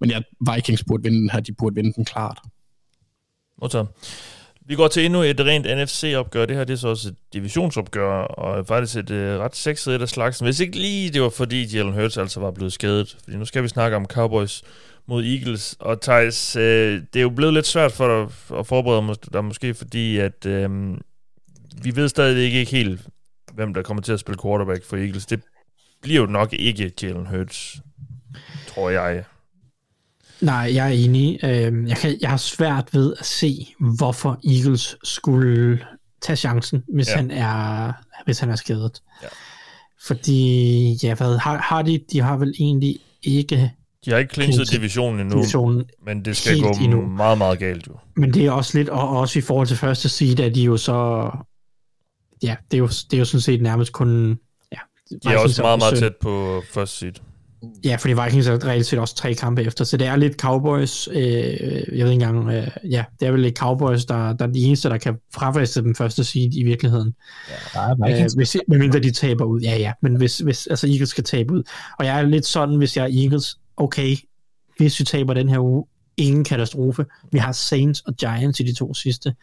Men 0.00 0.10
ja, 0.10 0.20
Vikings 0.54 0.84
burde 0.84 1.02
vinde 1.02 1.18
den 1.18 1.30
her, 1.30 1.40
de 1.40 1.52
burde 1.52 1.74
vinde 1.74 1.92
den 1.92 2.04
klart. 2.04 2.38
Modtaget. 3.62 3.88
Vi 4.66 4.74
går 4.74 4.88
til 4.88 5.04
endnu 5.04 5.22
et 5.22 5.40
rent 5.40 5.66
NFC-opgør. 5.66 6.46
Det 6.46 6.56
her 6.56 6.64
det 6.64 6.72
er 6.72 6.76
så 6.76 6.88
også 6.88 7.08
et 7.08 7.14
divisionsopgør, 7.32 8.10
og 8.12 8.66
faktisk 8.66 8.96
et 8.96 9.10
uh, 9.10 9.16
ret 9.16 9.56
sexet 9.56 10.00
af 10.02 10.08
slagsen. 10.08 10.46
Hvis 10.46 10.60
ikke 10.60 10.78
lige 10.78 11.10
det 11.10 11.22
var 11.22 11.28
fordi 11.28 11.64
Jalen 11.64 11.92
Hurts 11.92 12.16
altså 12.16 12.40
var 12.40 12.50
blevet 12.50 12.72
skadet. 12.72 13.16
Fordi 13.24 13.36
nu 13.36 13.44
skal 13.44 13.62
vi 13.62 13.68
snakke 13.68 13.96
om 13.96 14.06
Cowboys 14.06 14.62
mod 15.06 15.24
Eagles. 15.24 15.76
Og 15.78 16.00
Thijs, 16.00 16.56
uh, 16.56 16.62
det 16.62 17.16
er 17.16 17.20
jo 17.20 17.30
blevet 17.30 17.54
lidt 17.54 17.66
svært 17.66 17.92
for 17.92 18.08
dig 18.08 18.22
at 18.58 18.66
forberede 18.66 19.14
dig 19.32 19.44
måske, 19.44 19.74
fordi 19.74 20.18
at 20.18 20.46
uh, 20.46 20.96
vi 21.82 21.96
ved 21.96 22.08
stadig 22.08 22.44
ikke 22.44 22.70
helt, 22.70 23.00
hvem 23.54 23.74
der 23.74 23.82
kommer 23.82 24.02
til 24.02 24.12
at 24.12 24.20
spille 24.20 24.38
quarterback 24.42 24.84
for 24.84 24.96
Eagles. 24.96 25.26
Det 25.26 25.40
bliver 26.02 26.20
jo 26.20 26.26
nok 26.26 26.52
ikke 26.52 26.92
Jalen 27.02 27.26
Hurts, 27.26 27.76
tror 28.68 28.90
jeg. 28.90 29.24
Nej, 30.40 30.70
jeg 30.74 30.86
er 30.86 30.92
enig. 30.92 31.38
Øhm, 31.44 31.86
jeg, 31.86 31.96
kan, 31.96 32.18
jeg 32.20 32.30
har 32.30 32.36
svært 32.36 32.88
ved 32.94 33.14
at 33.18 33.26
se, 33.26 33.66
hvorfor 33.98 34.40
Eagles 34.44 34.96
skulle 35.04 35.80
tage 36.22 36.36
chancen, 36.36 36.82
hvis, 36.94 37.08
ja. 37.08 37.16
han, 37.16 37.30
er, 37.30 37.92
hvis 38.24 38.38
han 38.38 38.50
er 38.50 38.56
skadet. 38.56 39.02
Ja. 39.22 39.28
Fordi, 40.06 40.98
ja, 41.02 41.14
hvad, 41.14 41.38
har, 41.38 41.58
har 41.58 41.82
de, 41.82 42.00
de 42.12 42.20
har 42.20 42.36
vel 42.36 42.54
egentlig 42.58 42.98
ikke... 43.22 43.72
De 44.04 44.10
har 44.10 44.18
ikke 44.18 44.32
klinchet 44.32 44.72
divisionen 44.72 45.20
endnu, 45.20 45.36
divisionen 45.36 45.84
men 46.06 46.24
det 46.24 46.36
skal 46.36 46.60
gå 46.60 46.72
endnu. 46.82 47.06
meget, 47.06 47.38
meget 47.38 47.58
galt 47.58 47.86
jo. 47.86 47.92
Men 48.16 48.34
det 48.34 48.46
er 48.46 48.50
også 48.50 48.78
lidt, 48.78 48.88
og 48.88 49.08
også 49.08 49.38
i 49.38 49.42
forhold 49.42 49.66
til 49.66 49.76
første 49.76 50.08
seed, 50.08 50.40
at 50.40 50.54
de 50.54 50.62
jo 50.62 50.76
så... 50.76 51.30
Ja, 52.44 52.56
det 52.70 52.76
er 52.76 52.78
jo, 52.78 52.86
det 52.86 53.12
er 53.12 53.18
jo 53.18 53.24
sådan 53.24 53.40
set 53.40 53.62
nærmest 53.62 53.92
kun... 53.92 54.38
Ja, 54.72 54.78
de 55.10 55.34
er 55.34 55.38
også 55.38 55.62
meget, 55.62 55.78
meget 55.78 55.98
tæt 55.98 56.16
på 56.16 56.62
første 56.72 56.98
seed. 56.98 57.12
Ja, 57.84 57.96
fordi 57.96 58.14
Vikings 58.24 58.46
er 58.46 58.66
reelt 58.66 58.86
set 58.86 58.98
også 58.98 59.14
tre 59.14 59.34
kampe 59.34 59.62
efter, 59.62 59.84
så 59.84 59.96
det 59.96 60.06
er 60.06 60.16
lidt 60.16 60.40
Cowboys, 60.40 61.08
øh, 61.08 61.16
jeg 61.16 62.04
ved 62.04 62.12
ikke 62.12 62.12
engang, 62.12 62.50
øh, 62.50 62.68
ja, 62.90 63.04
det 63.20 63.28
er 63.28 63.32
vel 63.32 63.40
lidt 63.40 63.58
Cowboys, 63.58 64.04
der, 64.04 64.32
der 64.32 64.46
er 64.46 64.52
de 64.52 64.60
eneste, 64.60 64.88
der 64.88 64.98
kan 64.98 65.16
frafeste 65.34 65.82
den 65.82 65.94
første 65.94 66.24
seed 66.24 66.54
i 66.54 66.62
virkeligheden. 66.62 67.14
Ja, 67.48 67.54
der 67.74 67.80
er 67.80 68.22
øh, 68.22 68.28
hvis, 68.36 68.56
medmindre 68.68 68.98
de 68.98 69.10
taber 69.10 69.44
ud, 69.44 69.60
ja 69.60 69.76
ja, 69.76 69.92
men 70.02 70.14
hvis, 70.14 70.38
hvis 70.38 70.66
altså 70.66 70.86
Eagles 70.86 71.08
skal 71.08 71.24
tabe 71.24 71.54
ud, 71.54 71.62
og 71.98 72.04
jeg 72.04 72.18
er 72.18 72.22
lidt 72.22 72.46
sådan, 72.46 72.76
hvis 72.76 72.96
jeg 72.96 73.04
er 73.04 73.22
Eagles, 73.22 73.58
okay, 73.76 74.16
hvis 74.78 75.00
vi 75.00 75.04
taber 75.04 75.34
den 75.34 75.48
her 75.48 75.58
uge, 75.58 75.84
ingen 76.16 76.44
katastrofe, 76.44 77.06
vi 77.32 77.38
har 77.38 77.52
Saints 77.52 78.00
og 78.00 78.14
Giants 78.16 78.60
i 78.60 78.62
de 78.62 78.74
to 78.74 78.94
sidste, 78.94 79.34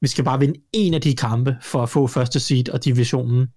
vi 0.00 0.08
skal 0.08 0.24
bare 0.24 0.38
vinde 0.38 0.60
en 0.72 0.94
af 0.94 1.00
de 1.00 1.14
kampe 1.14 1.56
for 1.62 1.82
at 1.82 1.88
få 1.88 2.06
første 2.06 2.40
seed 2.40 2.68
og 2.68 2.84
divisionen, 2.84 3.48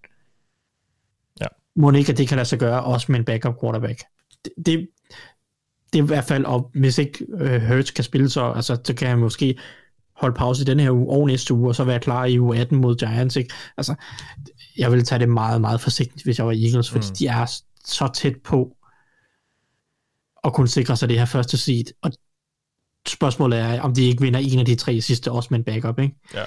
må 1.80 1.91
ikke, 1.91 2.11
at 2.11 2.18
det 2.18 2.28
kan 2.28 2.36
lade 2.36 2.48
sig 2.48 2.60
gøre, 2.60 2.84
også 2.84 3.11
med 3.11 3.20
en 3.20 3.26
backup 3.26 3.61
quarterback. 3.61 4.03
Det, 4.45 4.52
det, 4.66 4.88
det 5.94 5.99
er 5.99 6.03
i 6.03 6.07
hvert 6.07 6.24
fald, 6.24 6.45
og 6.45 6.72
hvis 6.74 6.98
ikke 6.98 7.26
uh, 7.34 7.61
Hurts 7.68 7.91
kan 7.91 8.03
spille, 8.03 8.30
så, 8.30 8.52
altså, 8.52 8.78
så 8.84 8.94
kan 8.94 9.07
han 9.07 9.20
måske 9.20 9.60
holde 10.16 10.36
pause 10.36 10.61
i 10.61 10.66
den 10.66 10.80
her 10.80 10.91
uge 10.91 11.10
og 11.10 11.28
næste 11.28 11.53
uge, 11.53 11.70
og 11.70 11.76
så 11.76 11.84
være 11.84 11.99
klar 11.99 12.26
i 12.26 12.40
uge 12.40 12.57
18 12.57 12.78
mod 12.78 12.95
Giants. 12.95 13.36
Ikke? 13.36 13.53
Altså, 13.78 13.95
jeg 14.78 14.91
vil 14.91 15.03
tage 15.03 15.20
det 15.20 15.30
meget, 15.30 15.61
meget 15.61 15.82
forsigtigt, 15.82 16.24
hvis 16.24 16.38
jeg 16.38 16.45
var 16.45 16.52
Eagles, 16.52 16.90
fordi 16.90 17.07
mm. 17.10 17.16
de 17.16 17.28
er 17.28 17.61
så 17.86 18.10
tæt 18.14 18.36
på 18.44 18.76
at 20.44 20.53
kunne 20.53 20.68
sikre 20.68 20.98
sig 20.98 21.10
det 21.10 21.20
her 21.20 21.26
første 21.26 21.57
seed. 21.57 21.86
Og 22.02 22.11
spørgsmålet 23.07 23.59
er, 23.59 23.81
om 23.81 23.93
de 23.93 24.05
ikke 24.05 24.21
vinder 24.21 24.39
en 24.39 24.59
af 24.59 24.65
de 24.65 24.76
tre 24.76 25.01
sidste, 25.01 25.31
også 25.31 25.47
med 25.51 25.59
en 25.59 25.65
backup. 25.65 25.99
Ikke? 25.99 26.15
Ja. 26.34 26.43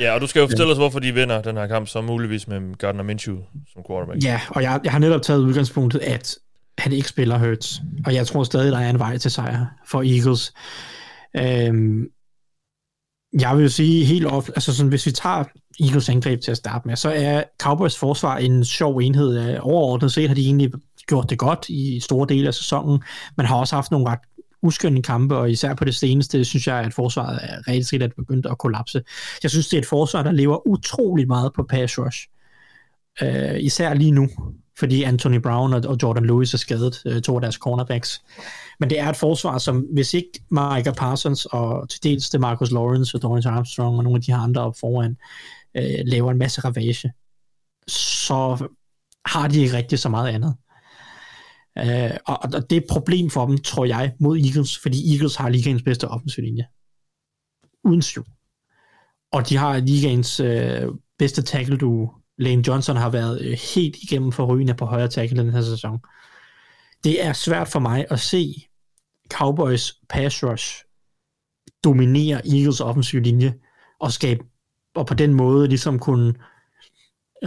Ja, 0.00 0.14
og 0.14 0.20
du 0.20 0.26
skal 0.26 0.40
jo 0.40 0.46
fortælle 0.46 0.72
os, 0.72 0.78
hvorfor 0.78 0.98
de 0.98 1.14
vinder 1.14 1.42
den 1.42 1.56
her 1.56 1.66
kamp, 1.66 1.88
så 1.88 2.00
muligvis 2.00 2.48
med 2.48 2.78
Gardner 2.78 3.02
Minshew 3.02 3.36
som 3.72 3.82
quarterback. 3.88 4.24
Ja, 4.24 4.40
og 4.48 4.62
jeg, 4.62 4.80
jeg 4.84 4.92
har 4.92 4.98
netop 4.98 5.22
taget 5.22 5.40
udgangspunktet, 5.40 5.98
at 5.98 6.36
han 6.78 6.92
ikke 6.92 7.08
spiller 7.08 7.38
Hurts, 7.38 7.80
og 8.06 8.14
jeg 8.14 8.26
tror 8.26 8.44
stadig, 8.44 8.72
der 8.72 8.78
er 8.78 8.90
en 8.90 8.98
vej 8.98 9.18
til 9.18 9.30
sejr 9.30 9.66
for 9.86 10.02
Eagles. 10.02 10.52
Øhm, 11.36 12.04
jeg 13.40 13.56
vil 13.56 13.62
jo 13.62 13.68
sige 13.68 14.04
helt 14.04 14.26
of, 14.26 14.48
altså 14.48 14.76
sådan, 14.76 14.88
hvis 14.88 15.06
vi 15.06 15.10
tager 15.10 15.44
Eagles 15.80 16.08
angreb 16.08 16.40
til 16.40 16.50
at 16.50 16.56
starte 16.56 16.88
med, 16.88 16.96
så 16.96 17.12
er 17.16 17.42
Cowboys 17.62 17.98
forsvar 17.98 18.36
en 18.36 18.64
sjov 18.64 18.96
enhed. 18.96 19.58
Overordnet 19.60 20.12
set 20.12 20.28
har 20.28 20.34
de 20.34 20.44
egentlig 20.44 20.72
gjort 21.06 21.30
det 21.30 21.38
godt 21.38 21.68
i 21.68 22.00
store 22.00 22.26
dele 22.28 22.48
af 22.48 22.54
sæsonen, 22.54 23.02
men 23.36 23.46
har 23.46 23.56
også 23.56 23.74
haft 23.74 23.90
nogle 23.90 24.06
ret 24.08 24.18
uskønne 24.62 25.02
kampe, 25.02 25.36
og 25.36 25.50
især 25.50 25.74
på 25.74 25.84
det 25.84 25.94
seneste, 25.94 26.44
synes 26.44 26.66
jeg, 26.66 26.76
at 26.76 26.94
forsvaret 26.94 27.38
er 27.42 27.68
rigtig 27.68 28.02
at 28.02 28.12
begyndt 28.16 28.46
at 28.46 28.58
kollapse. 28.58 29.02
Jeg 29.42 29.50
synes, 29.50 29.68
det 29.68 29.76
er 29.76 29.80
et 29.80 29.86
forsvar, 29.86 30.22
der 30.22 30.32
lever 30.32 30.68
utrolig 30.68 31.26
meget 31.26 31.52
på 31.52 31.62
pass 31.62 31.98
rush. 31.98 32.28
Øh, 33.22 33.60
især 33.60 33.94
lige 33.94 34.10
nu, 34.10 34.28
fordi 34.78 35.02
Anthony 35.02 35.36
Brown 35.36 35.72
og, 35.72 35.96
Jordan 36.02 36.26
Lewis 36.26 36.54
er 36.54 36.58
skadet, 36.58 37.02
øh, 37.06 37.22
to 37.22 37.34
af 37.34 37.40
deres 37.40 37.54
cornerbacks. 37.54 38.22
Men 38.80 38.90
det 38.90 39.00
er 39.00 39.08
et 39.08 39.16
forsvar, 39.16 39.58
som 39.58 39.86
hvis 39.92 40.14
ikke 40.14 40.30
Micah 40.50 40.94
Parsons 40.94 41.46
og 41.46 41.88
til 41.88 42.02
dels 42.02 42.30
det 42.30 42.40
Marcus 42.40 42.70
Lawrence 42.70 43.16
og 43.16 43.22
Dorrance 43.22 43.48
Armstrong 43.48 43.96
og 43.96 44.04
nogle 44.04 44.16
af 44.16 44.22
de 44.22 44.32
her 44.32 44.40
andre 44.40 44.62
op 44.62 44.74
foran, 44.80 45.16
øh, 45.76 45.98
laver 46.04 46.30
en 46.30 46.38
masse 46.38 46.60
ravage, 46.60 47.12
så 47.88 48.68
har 49.26 49.48
de 49.48 49.60
ikke 49.60 49.76
rigtig 49.76 49.98
så 49.98 50.08
meget 50.08 50.28
andet. 50.28 50.54
Øh, 51.78 52.10
og, 52.26 52.38
og 52.42 52.70
det 52.70 52.72
er 52.72 52.80
et 52.80 52.86
problem 52.90 53.30
for 53.30 53.46
dem, 53.46 53.58
tror 53.58 53.84
jeg, 53.84 54.12
mod 54.20 54.38
Eagles, 54.38 54.78
fordi 54.78 55.12
Eagles 55.12 55.36
har 55.36 55.48
ligaens 55.48 55.82
bedste 55.82 56.08
offensiv 56.08 56.44
linje. 56.44 56.66
Uden 57.84 58.02
syv. 58.02 58.24
Og 59.32 59.48
de 59.48 59.56
har 59.56 59.78
ligaens 59.78 60.40
øh, 60.40 60.88
bedste 61.18 61.42
tackle 61.42 61.76
du 61.76 62.10
Lane 62.38 62.64
Johnson 62.66 62.96
har 62.96 63.10
været 63.10 63.40
øh, 63.40 63.58
helt 63.74 63.96
igennem 64.02 64.32
for 64.32 64.46
rygende 64.46 64.74
på 64.74 64.84
højre 64.84 65.08
tackle 65.08 65.42
den 65.42 65.52
her 65.52 65.62
sæson. 65.62 65.98
Det 67.04 67.24
er 67.24 67.32
svært 67.32 67.68
for 67.68 67.78
mig 67.78 68.06
at 68.10 68.20
se 68.20 68.54
Cowboys 69.30 69.94
pass 70.08 70.44
rush 70.44 70.84
dominere 71.84 72.48
Eagles 72.48 72.80
offensiv 72.80 73.20
linje 73.20 73.54
og 74.00 74.12
skabe 74.12 74.44
og 74.94 75.06
på 75.06 75.14
den 75.14 75.34
måde 75.34 75.68
ligesom 75.68 75.98
kunne 75.98 76.34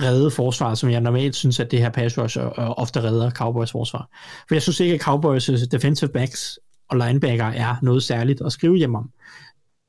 redde 0.01 0.31
forsvar, 0.31 0.75
som 0.75 0.89
jeg 0.89 1.01
normalt 1.01 1.35
synes, 1.35 1.59
at 1.59 1.71
det 1.71 1.79
her 1.79 1.89
pass 1.89 2.17
rush 2.17 2.37
ofte 2.57 3.03
redder 3.03 3.29
Cowboys 3.29 3.71
forsvar. 3.71 4.09
For 4.47 4.55
jeg 4.55 4.61
synes 4.61 4.79
ikke, 4.79 4.93
at 4.93 5.01
Cowboys 5.01 5.45
defensive 5.71 6.09
backs 6.09 6.59
og 6.89 6.97
linebacker 6.97 7.45
er 7.45 7.75
noget 7.81 8.03
særligt 8.03 8.41
at 8.45 8.51
skrive 8.51 8.77
hjem 8.77 8.95
om. 8.95 9.09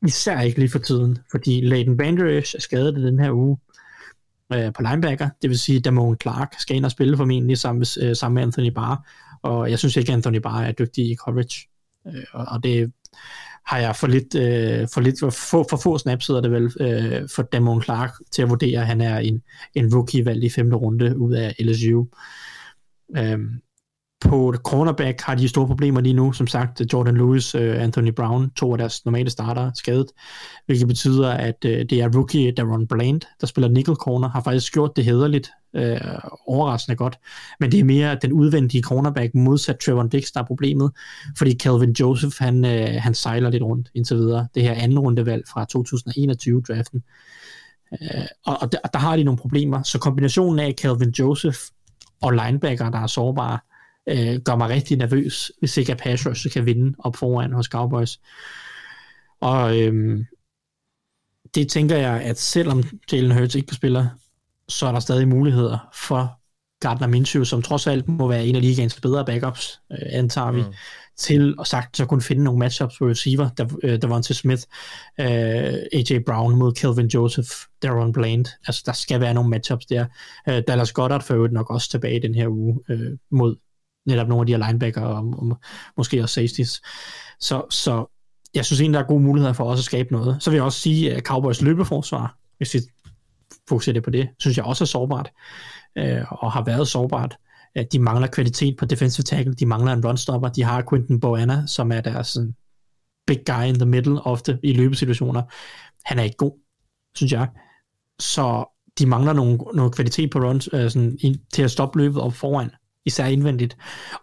Især 0.07 0.41
ikke 0.41 0.59
lige 0.59 0.71
for 0.71 0.79
tiden, 0.79 1.19
fordi 1.31 1.61
Leighton 1.61 1.97
Banderish 1.97 2.57
er 2.57 2.61
skadet 2.61 2.95
den 2.95 3.19
her 3.19 3.33
uge 3.33 3.59
øh, 4.53 4.73
på 4.73 4.83
linebacker, 4.83 5.29
det 5.43 5.51
vil 5.51 5.59
sige, 5.59 5.79
at 5.79 5.85
Damone 5.85 6.17
Clark 6.23 6.55
skal 6.59 6.77
ind 6.77 6.85
og 6.85 6.91
spille 6.91 7.17
formentlig 7.17 7.59
sammen 7.59 7.79
med, 7.79 8.09
øh, 8.09 8.17
sammen 8.17 8.35
med 8.35 8.43
Anthony 8.43 8.71
Barr, 8.71 9.09
og 9.43 9.71
jeg 9.71 9.79
synes 9.79 9.97
ikke, 9.97 10.13
at 10.13 10.17
Anthony 10.17 10.39
Barr 10.39 10.63
er 10.63 10.73
dygtig 10.73 11.11
i 11.11 11.17
coverage, 11.17 11.69
øh, 12.07 12.25
og, 12.33 12.47
og 12.49 12.65
det 12.65 12.93
har 13.67 13.79
jeg 13.79 13.97
for 13.97 14.07
lidt, 14.07 14.35
øh, 14.35 14.89
for, 14.95 15.01
lidt 15.01 15.21
for, 15.21 15.31
få, 15.31 15.67
for 15.71 15.77
få 15.77 15.99
snaps, 15.99 16.27
hedder 16.27 16.43
det 16.43 16.51
vel, 16.51 16.73
øh, 16.81 17.29
for 17.35 17.43
Damon 17.43 17.83
Clark 17.83 18.11
til 18.33 18.43
at 18.43 18.51
vurdere, 18.51 18.81
at 18.81 18.87
han 18.87 19.01
er 19.01 19.19
en, 19.19 19.43
en 19.75 19.95
rookie 19.95 20.25
valgt 20.25 20.45
i 20.45 20.51
femte 20.51 20.77
runde 20.77 21.19
ud 21.19 21.35
af 21.35 21.55
LSU. 21.61 22.05
Øhm, 23.17 23.61
på 24.21 24.55
cornerback 24.65 25.21
har 25.21 25.35
de 25.35 25.49
store 25.49 25.67
problemer 25.67 26.01
lige 26.01 26.13
nu. 26.13 26.33
Som 26.33 26.47
sagt, 26.47 26.83
Jordan 26.93 27.17
Lewis, 27.17 27.55
øh, 27.55 27.83
Anthony 27.83 28.13
Brown, 28.13 28.51
to 28.51 28.73
af 28.73 28.79
deres 28.79 29.05
normale 29.05 29.31
starter, 29.31 29.71
skadet, 29.75 30.07
hvilket 30.67 30.89
betyder, 30.89 31.31
at 31.31 31.65
øh, 31.65 31.79
det 31.91 31.93
er 31.93 32.09
rookie 32.17 32.53
Daron 32.53 32.87
Bland, 32.87 33.21
der 33.41 33.47
spiller 33.47 33.69
nickel 33.69 33.95
corner, 33.95 34.29
har 34.29 34.43
faktisk 34.43 34.73
gjort 34.73 34.97
det 34.97 35.05
hederligt, 35.05 35.51
øh, 35.77 36.01
overraskende 36.47 36.97
godt. 36.97 37.19
Men 37.61 37.73
det 37.73 37.81
er 37.81 37.85
mere 37.85 38.19
den 38.23 38.33
udvendige 38.33 38.83
cornerback 38.83 39.35
modsat 39.35 39.79
Trevor 39.79 40.03
Dix, 40.03 40.33
der 40.35 40.41
er 40.41 40.45
problemet, 40.45 40.91
fordi 41.39 41.59
Calvin 41.59 41.97
Joseph, 42.01 42.37
han, 42.39 42.65
øh, 42.65 42.89
han 42.99 43.15
sejler 43.15 43.51
lidt 43.51 43.63
rundt 43.63 43.91
indtil 43.95 44.17
videre. 44.17 44.49
Det 44.55 44.63
her 44.63 44.75
anden 44.75 44.99
rundevalg 44.99 45.45
fra 45.53 45.67
2021-draften. 45.77 47.03
Øh, 47.93 48.27
og, 48.47 48.59
og 48.61 48.73
der, 48.73 48.79
der 48.93 48.99
har 48.99 49.17
de 49.17 49.25
nogle 49.25 49.39
problemer. 49.39 49.83
Så 49.83 49.99
kombinationen 49.99 50.59
af 50.59 50.75
Calvin 50.83 51.15
Joseph 51.19 51.59
og 52.23 52.33
linebacker, 52.33 52.91
der 52.91 52.99
er 52.99 53.07
sårbare, 53.07 53.59
øh, 54.09 54.41
gør 54.45 54.57
mig 54.57 54.69
rigtig 54.69 54.97
nervøs, 54.97 55.53
hvis 55.59 55.77
ikke 55.77 55.95
pass 55.95 56.27
rush 56.27 56.51
kan 56.51 56.67
vinde 56.67 56.95
op 56.99 57.17
foran 57.17 57.53
hos 57.53 57.67
Cowboys. 57.67 58.21
Og 59.41 59.81
øh, 59.81 60.25
det 61.55 61.69
tænker 61.69 61.97
jeg, 61.97 62.21
at 62.21 62.39
selvom 62.39 62.83
Jalen 63.13 63.31
Hurts 63.31 63.55
ikke 63.55 63.75
spiller, 63.75 64.09
så 64.69 64.87
er 64.87 64.93
der 64.93 65.01
stadig 65.01 65.29
muligheder 65.29 65.91
for 65.95 66.41
Gardner 66.81 67.07
Minshew, 67.07 67.45
som 67.45 67.63
trods 67.63 67.87
alt 67.87 68.09
må 68.09 68.29
være 68.29 68.47
en 68.47 68.57
af 68.57 68.63
ligaens 68.63 69.01
bedre 69.01 69.25
backups, 69.25 69.81
øh, 69.93 69.99
antager 70.11 70.53
vi, 70.53 70.63
mm. 70.63 70.73
til 71.17 71.59
og 71.59 71.67
sagt 71.67 71.97
så 71.97 72.07
kunne 72.07 72.23
finde 72.23 72.45
nogle 72.45 72.59
matchups 72.59 72.99
på 72.99 73.09
receiver, 73.09 73.49
der, 73.49 73.67
øh, 73.83 74.23
til 74.23 74.35
Smith, 74.35 74.63
øh, 75.21 75.27
AJ 75.93 76.19
Brown 76.27 76.57
mod 76.57 76.73
Kelvin 76.73 77.07
Joseph, 77.07 77.51
Darren 77.83 78.13
Bland. 78.13 78.47
Altså, 78.67 78.83
der 78.87 78.93
skal 78.93 79.21
være 79.21 79.35
nogle 79.35 79.51
matchups 79.51 79.87
der. 79.87 80.07
Øh, 80.49 80.63
Dallas 80.69 80.93
Goddard 80.93 81.23
for 81.23 81.35
øvrigt 81.35 81.55
nok 81.55 81.71
også 81.71 81.91
tilbage 81.91 82.23
den 82.23 82.35
her 82.35 82.49
uge 82.49 82.81
øh, 82.89 83.19
mod 83.31 83.57
netop 84.07 84.29
nogle 84.29 84.43
af 84.43 84.47
de 84.47 84.53
her 84.53 84.67
linebacker 84.67 85.01
og, 85.01 85.35
og 85.39 85.59
måske 85.97 86.23
også 86.23 86.35
safeties. 86.35 86.83
Så, 87.41 87.63
så 87.71 88.07
jeg 88.55 88.65
synes 88.65 88.81
egentlig, 88.81 88.99
der 88.99 89.05
er 89.05 89.09
gode 89.09 89.23
muligheder 89.23 89.53
for 89.53 89.65
også 89.65 89.81
at 89.81 89.85
skabe 89.85 90.13
noget. 90.13 90.43
Så 90.43 90.51
vil 90.51 90.57
jeg 90.57 90.65
også 90.65 90.81
sige, 90.81 91.15
at 91.15 91.23
Cowboys 91.23 91.63
løbeforsvar, 91.63 92.37
hvis 92.57 92.75
vi 92.75 92.81
fokuserer 93.69 94.01
på 94.01 94.11
det, 94.11 94.29
synes 94.39 94.57
jeg 94.57 94.65
også 94.65 94.85
er 94.85 94.87
sårbart, 94.87 95.31
øh, 95.99 96.33
og 96.33 96.53
har 96.53 96.65
været 96.65 96.89
sårbart. 96.89 97.37
At 97.75 97.93
de 97.93 97.99
mangler 97.99 98.27
kvalitet 98.27 98.77
på 98.79 98.85
defensive 98.85 99.23
tackle, 99.23 99.55
de 99.55 99.67
mangler 99.67 99.93
en 99.93 100.07
runstopper, 100.07 100.49
de 100.49 100.63
har 100.63 100.85
Quinton 100.91 101.21
Boana, 101.21 101.67
som 101.67 101.93
er 101.93 102.01
deres 102.01 102.27
sådan, 102.27 102.55
big 103.27 103.41
guy 103.47 103.65
in 103.65 103.75
the 103.75 103.87
middle 103.87 104.23
ofte 104.23 104.59
i 104.63 104.73
løbesituationer. 104.73 105.43
Han 106.05 106.19
er 106.19 106.23
ikke 106.23 106.37
god, 106.37 106.53
synes 107.17 107.33
jeg. 107.33 107.49
Så 108.19 108.65
de 108.99 109.07
mangler 109.07 109.33
nogle, 109.33 109.59
noget 109.75 109.95
kvalitet 109.95 110.31
på 110.31 110.39
runs, 110.39 110.69
øh, 110.73 110.91
sådan, 110.91 111.19
i, 111.21 111.41
til 111.53 111.63
at 111.63 111.71
stoppe 111.71 111.99
løbet 111.99 112.23
op 112.23 112.33
foran 112.33 112.71
især 113.07 113.27
indvendigt. 113.27 113.77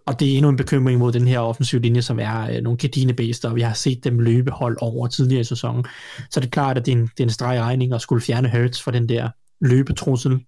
Og 0.06 0.20
det 0.20 0.32
er 0.34 0.38
endnu 0.38 0.50
en 0.50 0.58
bekymring 0.58 1.00
mod 1.00 1.12
den 1.12 1.28
her 1.28 1.40
offensive 1.40 1.82
linje, 1.82 2.02
som 2.02 2.20
er 2.20 2.56
øh, 2.56 2.62
nogle 2.64 2.78
gedine 2.78 3.16
og 3.44 3.56
vi 3.56 3.62
har 3.62 3.74
set 3.74 4.04
dem 4.04 4.20
løbe 4.20 4.52
hold 4.52 4.78
over 4.82 5.08
tidligere 5.08 5.42
i 5.42 5.44
sæsonen. 5.44 5.86
Så 6.30 6.40
det 6.40 6.46
er 6.46 6.50
klart, 6.50 6.78
at 6.78 6.86
det 6.86 6.92
er 6.92 6.98
en, 6.98 7.04
det 7.04 7.20
er 7.20 7.24
en 7.24 7.30
streg 7.30 7.60
regning 7.60 7.94
at 7.94 8.02
skulle 8.02 8.22
fjerne 8.22 8.52
Hurts 8.52 8.82
fra 8.82 8.92
den 8.92 9.10
der 9.10 9.30
løbetrussel, 9.62 10.46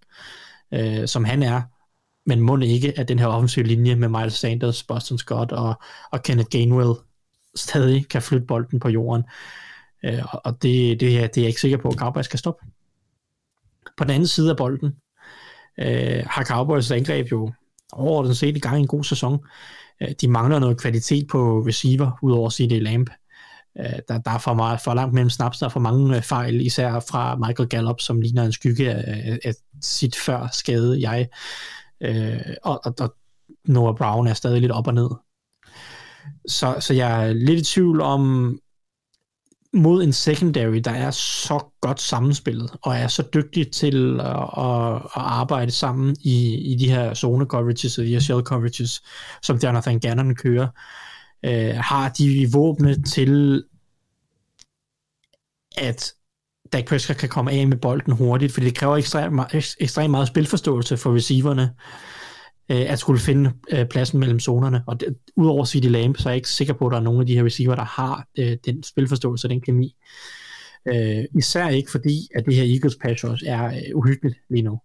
øh, 0.74 1.08
som 1.08 1.24
han 1.26 1.44
er. 1.44 1.62
Men 2.26 2.40
må 2.40 2.58
ikke, 2.58 3.00
at 3.00 3.08
den 3.08 3.20
her 3.20 3.28
offensive 3.28 3.66
linje 3.66 3.96
med 3.96 4.10
Miles 4.10 4.34
Sanders, 4.34 4.84
Boston 4.84 5.18
Scott 5.18 5.52
og, 5.52 5.82
og 6.12 6.24
Kenneth 6.24 6.50
Gainwell 6.50 6.94
stadig 7.56 8.08
kan 8.08 8.22
flytte 8.22 8.48
bolden 8.48 8.80
på 8.80 8.90
jorden. 8.90 9.24
Øh, 10.06 10.24
og 10.34 10.64
det, 10.64 11.00
det, 11.00 11.20
er, 11.20 11.28
det 11.28 11.38
er 11.38 11.42
jeg 11.42 11.48
ikke 11.48 11.62
sikker 11.62 11.78
på, 11.78 11.88
at 11.88 11.96
Cowboys 11.96 12.26
skal 12.26 12.40
stoppe. 12.40 12.66
På 13.98 14.04
den 14.04 14.12
anden 14.12 14.28
side 14.28 14.50
af 14.50 14.58
bolden 14.58 14.92
øh, 15.80 16.24
har 16.26 16.44
Cowboys 16.44 16.92
angreb 16.92 17.32
jo 17.32 17.52
overordnet 17.94 18.38
set 18.38 18.58
i 18.58 18.60
gang 18.60 18.78
i 18.78 18.80
en 18.80 18.88
god 18.88 19.04
sæson. 19.04 19.40
Øh, 20.02 20.10
de 20.22 20.28
mangler 20.28 20.60
noget 20.60 20.78
kvalitet 20.78 21.28
på 21.28 21.60
receiver, 21.68 22.12
udover 22.22 22.50
CD 22.50 22.72
Lamp. 22.72 23.10
Øh, 23.80 24.00
der, 24.08 24.18
der 24.18 24.32
er 24.32 24.38
for, 24.38 24.54
meget, 24.54 24.82
for 24.82 24.94
langt 24.94 25.14
mellem 25.14 25.30
snaps, 25.30 25.60
der 25.60 25.66
er 25.66 25.70
for 25.70 25.80
mange 25.80 26.16
øh, 26.16 26.22
fejl, 26.22 26.62
især 26.66 27.00
fra 27.00 27.36
Michael 27.36 27.70
Gallup, 27.70 28.02
som 28.02 28.22
ligner 28.22 28.44
en 28.44 28.52
skygge 28.52 28.92
af, 28.92 29.40
af 29.44 29.54
sit 29.82 30.16
før 30.16 30.48
skade 30.52 31.02
jeg. 31.02 31.28
Øh, 32.02 32.56
og, 32.64 32.82
og, 32.86 32.94
og 33.00 33.16
Noah 33.68 33.96
Brown 33.96 34.28
er 34.28 34.34
stadig 34.34 34.62
lidt 34.62 34.72
op 34.72 34.88
og 34.88 34.94
ned. 34.94 35.10
Så, 36.48 36.76
så 36.80 36.94
jeg 36.94 37.28
er 37.28 37.34
lidt 37.34 37.60
i 37.60 37.64
tvivl 37.64 38.02
om, 38.02 38.60
mod 39.74 40.04
en 40.04 40.14
secondary, 40.14 40.78
der 40.78 40.92
er 40.92 41.12
så 41.12 41.64
godt 41.82 42.02
sammenspillet, 42.02 42.72
og 42.82 42.96
er 42.96 43.08
så 43.08 43.24
dygtig 43.34 43.72
til 43.72 44.20
at, 44.20 44.28
at, 44.58 44.96
at 44.96 45.12
arbejde 45.16 45.72
sammen 45.72 46.16
i, 46.22 46.56
i 46.56 46.76
de 46.76 46.90
her 46.90 47.14
zone 47.14 47.46
coverages 47.46 47.98
og 47.98 48.06
de 48.06 48.10
her 48.10 48.20
shell 48.20 48.42
coverages, 48.42 49.04
som 49.42 49.58
Jonathan 49.58 50.00
Gannon 50.00 50.36
kører, 50.36 50.68
øh, 51.46 51.76
har 51.76 52.10
de 52.10 52.48
våbne 52.54 53.04
til, 53.04 53.64
at 55.78 56.14
Dak 56.74 56.86
Prescott 56.86 57.20
kan 57.20 57.30
komme 57.30 57.52
af 57.52 57.68
med 57.68 57.78
bolden 57.78 58.14
hurtigt, 58.14 58.54
fordi 58.54 58.66
det 58.66 58.76
kræver 58.76 58.98
ekstremt, 58.98 59.42
ekstremt 59.80 60.12
meget 60.12 60.28
spilforståelse 60.28 60.98
for 60.98 61.16
receiverne, 61.16 61.64
øh, 61.64 61.70
at 62.70 63.00
skulle 63.00 63.20
finde 63.20 63.52
øh, 63.72 63.86
pladsen 63.86 64.20
mellem 64.20 64.40
zonerne. 64.40 64.84
Og 64.88 65.00
det, 65.00 65.16
udover 65.36 65.66
CD 65.66 65.84
Lamb, 65.84 66.18
så 66.18 66.30
er 66.30 66.34
jeg 66.34 66.38
ikke 66.38 66.50
sikker 66.50 66.74
på, 66.74 66.88
at 66.88 66.92
der 66.92 66.98
er 66.98 67.04
nogen 67.04 67.22
af 67.22 67.28
de 67.28 67.36
her 67.36 67.46
receiver, 67.46 67.76
der 67.76 67.84
har 67.84 68.28
øh, 68.38 68.58
den 68.66 68.84
spilforståelse 68.84 69.48
og 69.48 69.50
den 69.50 69.62
kemi. 69.62 69.96
Øh, 70.88 71.24
især 71.38 71.68
ikke 71.68 71.92
fordi, 71.92 72.28
at 72.36 72.46
det 72.46 72.56
her 72.56 72.64
Eagles 72.64 72.96
pass 73.02 73.24
rush 73.24 73.44
er 73.48 73.66
øh, 73.66 73.96
uhyggeligt 73.96 74.38
lige 74.50 74.62
nu. 74.62 74.80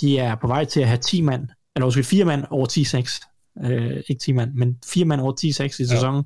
De 0.00 0.18
er 0.18 0.34
på 0.34 0.46
vej 0.46 0.64
til 0.64 0.80
at 0.80 0.86
have 0.86 0.98
10 0.98 1.20
mand, 1.20 1.48
eller 1.76 1.86
måske 1.86 2.04
4 2.04 2.24
mand 2.24 2.44
over 2.50 2.66
10-6. 3.62 3.66
Øh, 3.66 4.02
ikke 4.08 4.20
10 4.20 4.32
mand, 4.32 4.54
men 4.54 4.78
4 4.86 5.04
mand 5.04 5.20
over 5.20 5.32
10-6 5.32 5.64
i 5.64 5.68
sæsonen. 5.68 6.24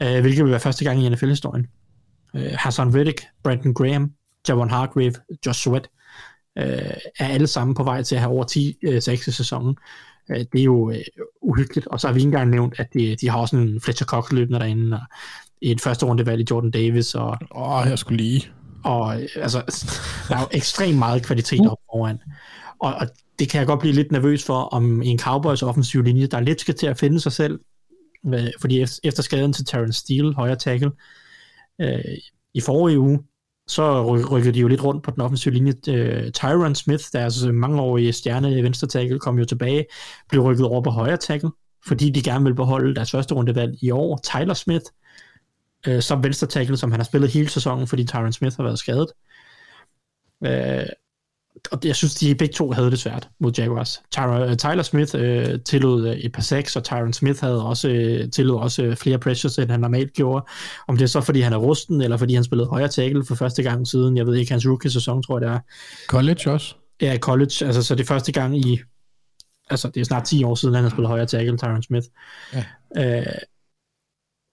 Ja, 0.00 0.06
ja. 0.06 0.16
Øh, 0.16 0.20
hvilket 0.20 0.44
vil 0.44 0.50
være 0.50 0.60
første 0.60 0.84
gang 0.84 1.02
i 1.02 1.08
NFL-historien. 1.08 1.66
Øh, 2.36 2.52
Hassan 2.54 2.94
Reddick, 2.94 3.26
Brandon 3.42 3.74
Graham, 3.74 4.12
Javon 4.48 4.70
Hargrave, 4.70 5.14
Josh 5.46 5.60
Sweat 5.60 5.88
øh, 6.58 6.94
er 7.18 7.28
alle 7.28 7.46
sammen 7.46 7.74
på 7.74 7.82
vej 7.82 8.02
til 8.02 8.14
at 8.14 8.20
have 8.20 8.32
over 8.32 8.44
10 8.44 8.76
øh, 8.82 9.02
6 9.02 9.28
i 9.28 9.32
sæsonen. 9.32 9.76
Øh, 10.30 10.44
det 10.52 10.60
er 10.60 10.64
jo 10.64 10.90
øh, 10.90 11.00
uhyggeligt, 11.42 11.86
og 11.86 12.00
så 12.00 12.06
har 12.06 12.14
vi 12.14 12.20
ikke 12.20 12.26
engang 12.28 12.50
nævnt, 12.50 12.74
at 12.80 12.94
de, 12.94 13.16
de 13.20 13.28
har 13.28 13.38
også 13.38 13.56
en 13.56 13.80
Fletcher 13.80 14.06
Cox 14.06 14.32
løbende 14.32 14.58
derinde, 14.58 14.96
og 14.96 15.02
et 15.62 15.80
første 15.80 16.06
rundevalg 16.06 16.40
i 16.40 16.46
Jordan 16.50 16.70
Davis. 16.70 17.14
Og, 17.14 17.38
Åh, 17.54 17.80
oh, 17.80 17.88
jeg 17.88 17.98
skulle 17.98 18.16
lige. 18.16 18.50
Og 18.84 19.22
øh, 19.22 19.28
altså, 19.36 19.58
der 20.28 20.36
er 20.36 20.40
jo 20.40 20.48
ekstremt 20.52 20.98
meget 20.98 21.26
kvalitet 21.26 21.66
op 21.70 21.78
foran. 21.90 22.18
Og, 22.78 22.94
og 22.94 23.08
det 23.38 23.48
kan 23.48 23.58
jeg 23.58 23.66
godt 23.66 23.80
blive 23.80 23.94
lidt 23.94 24.12
nervøs 24.12 24.44
for, 24.44 24.60
om 24.62 25.02
en 25.02 25.18
Cowboys 25.18 25.62
offensiv 25.62 26.02
linje, 26.02 26.26
der 26.26 26.40
lidt 26.40 26.60
skal 26.60 26.74
til 26.74 26.86
at 26.86 26.98
finde 26.98 27.20
sig 27.20 27.32
selv, 27.32 27.60
med, 28.24 28.52
fordi 28.60 28.84
efter 29.04 29.22
skaden 29.22 29.52
til 29.52 29.64
Terrence 29.64 30.00
Steele, 30.00 30.34
højre 30.34 30.56
tackle, 30.56 30.90
øh, 31.80 32.00
i 32.54 32.60
forrige 32.60 32.98
uge, 32.98 33.18
så 33.68 34.14
rykkede 34.30 34.54
de 34.54 34.60
jo 34.60 34.68
lidt 34.68 34.84
rundt 34.84 35.04
på 35.04 35.10
den 35.10 35.20
offensive 35.20 35.54
linje. 35.54 35.74
Øh, 35.88 36.30
Tyron 36.32 36.74
Smith, 36.74 37.04
der 37.12 37.18
er 37.18 37.24
altså 37.24 37.44
deres 37.46 37.54
mangeårige 37.54 38.12
stjerne 38.12 38.58
i 38.58 38.62
venstre 38.62 38.88
tackle, 38.88 39.18
kom 39.18 39.38
jo 39.38 39.44
tilbage, 39.44 39.86
blev 40.28 40.42
rykket 40.42 40.66
over 40.66 40.82
på 40.82 40.90
højre 40.90 41.16
tackle, 41.16 41.50
fordi 41.86 42.10
de 42.10 42.22
gerne 42.22 42.44
vil 42.44 42.54
beholde 42.54 42.94
deres 42.94 43.10
første 43.10 43.34
rundevalg 43.34 43.82
i 43.82 43.90
år. 43.90 44.20
Tyler 44.24 44.54
Smith, 44.54 44.84
øh, 45.86 46.02
som 46.02 46.24
venstre 46.24 46.46
tackle, 46.46 46.76
som 46.76 46.90
han 46.90 47.00
har 47.00 47.04
spillet 47.04 47.30
hele 47.30 47.48
sæsonen, 47.48 47.86
fordi 47.86 48.04
Tyron 48.04 48.32
Smith 48.32 48.56
har 48.56 48.64
været 48.64 48.78
skadet. 48.78 49.08
Øh, 50.46 50.86
og 51.70 51.78
jeg 51.84 51.96
synes, 51.96 52.14
de 52.14 52.34
begge 52.34 52.52
to 52.52 52.72
havde 52.72 52.90
det 52.90 52.98
svært 52.98 53.28
mod 53.40 53.52
Jaguars. 53.58 54.02
Tyler, 54.10 54.54
Tyler 54.54 54.82
Smith 54.82 55.14
øh, 55.18 55.60
tillod 55.60 56.08
øh, 56.08 56.16
et 56.16 56.32
par 56.32 56.42
sacks, 56.42 56.76
og 56.76 56.84
Tyron 56.84 57.12
Smith 57.12 57.40
havde 57.40 57.64
også 57.64 57.88
øh, 57.88 58.30
tillod 58.30 58.60
også 58.60 58.82
øh, 58.82 58.96
flere 58.96 59.18
pressures, 59.18 59.58
end 59.58 59.70
han 59.70 59.80
normalt 59.80 60.12
gjorde. 60.12 60.46
Om 60.88 60.96
det 60.96 61.04
er 61.04 61.08
så, 61.08 61.20
fordi 61.20 61.40
han 61.40 61.52
er 61.52 61.56
rusten, 61.56 62.00
eller 62.00 62.16
fordi 62.16 62.34
han 62.34 62.44
spillede 62.44 62.68
højre 62.68 62.88
tackle 62.88 63.24
for 63.24 63.34
første 63.34 63.62
gang 63.62 63.86
siden, 63.86 64.16
jeg 64.16 64.26
ved 64.26 64.34
ikke, 64.34 64.52
hans 64.52 64.66
rookie-sæson, 64.66 65.22
tror 65.22 65.38
jeg 65.38 65.48
det 65.48 65.54
er. 65.54 65.60
College 66.06 66.50
også? 66.50 66.74
Ja, 67.02 67.18
college. 67.18 67.66
Altså, 67.66 67.82
så 67.82 67.94
det 67.94 68.02
er 68.02 68.06
første 68.06 68.32
gang 68.32 68.58
i, 68.58 68.80
altså 69.70 69.88
det 69.88 70.00
er 70.00 70.04
snart 70.04 70.24
10 70.24 70.44
år 70.44 70.54
siden, 70.54 70.74
han 70.74 70.84
har 70.84 70.90
spillet 70.90 71.08
højre 71.08 71.26
tackle, 71.26 71.58
Tyron 71.58 71.82
Smith. 71.82 72.06
Ja. 72.54 72.64
Øh, 73.18 73.26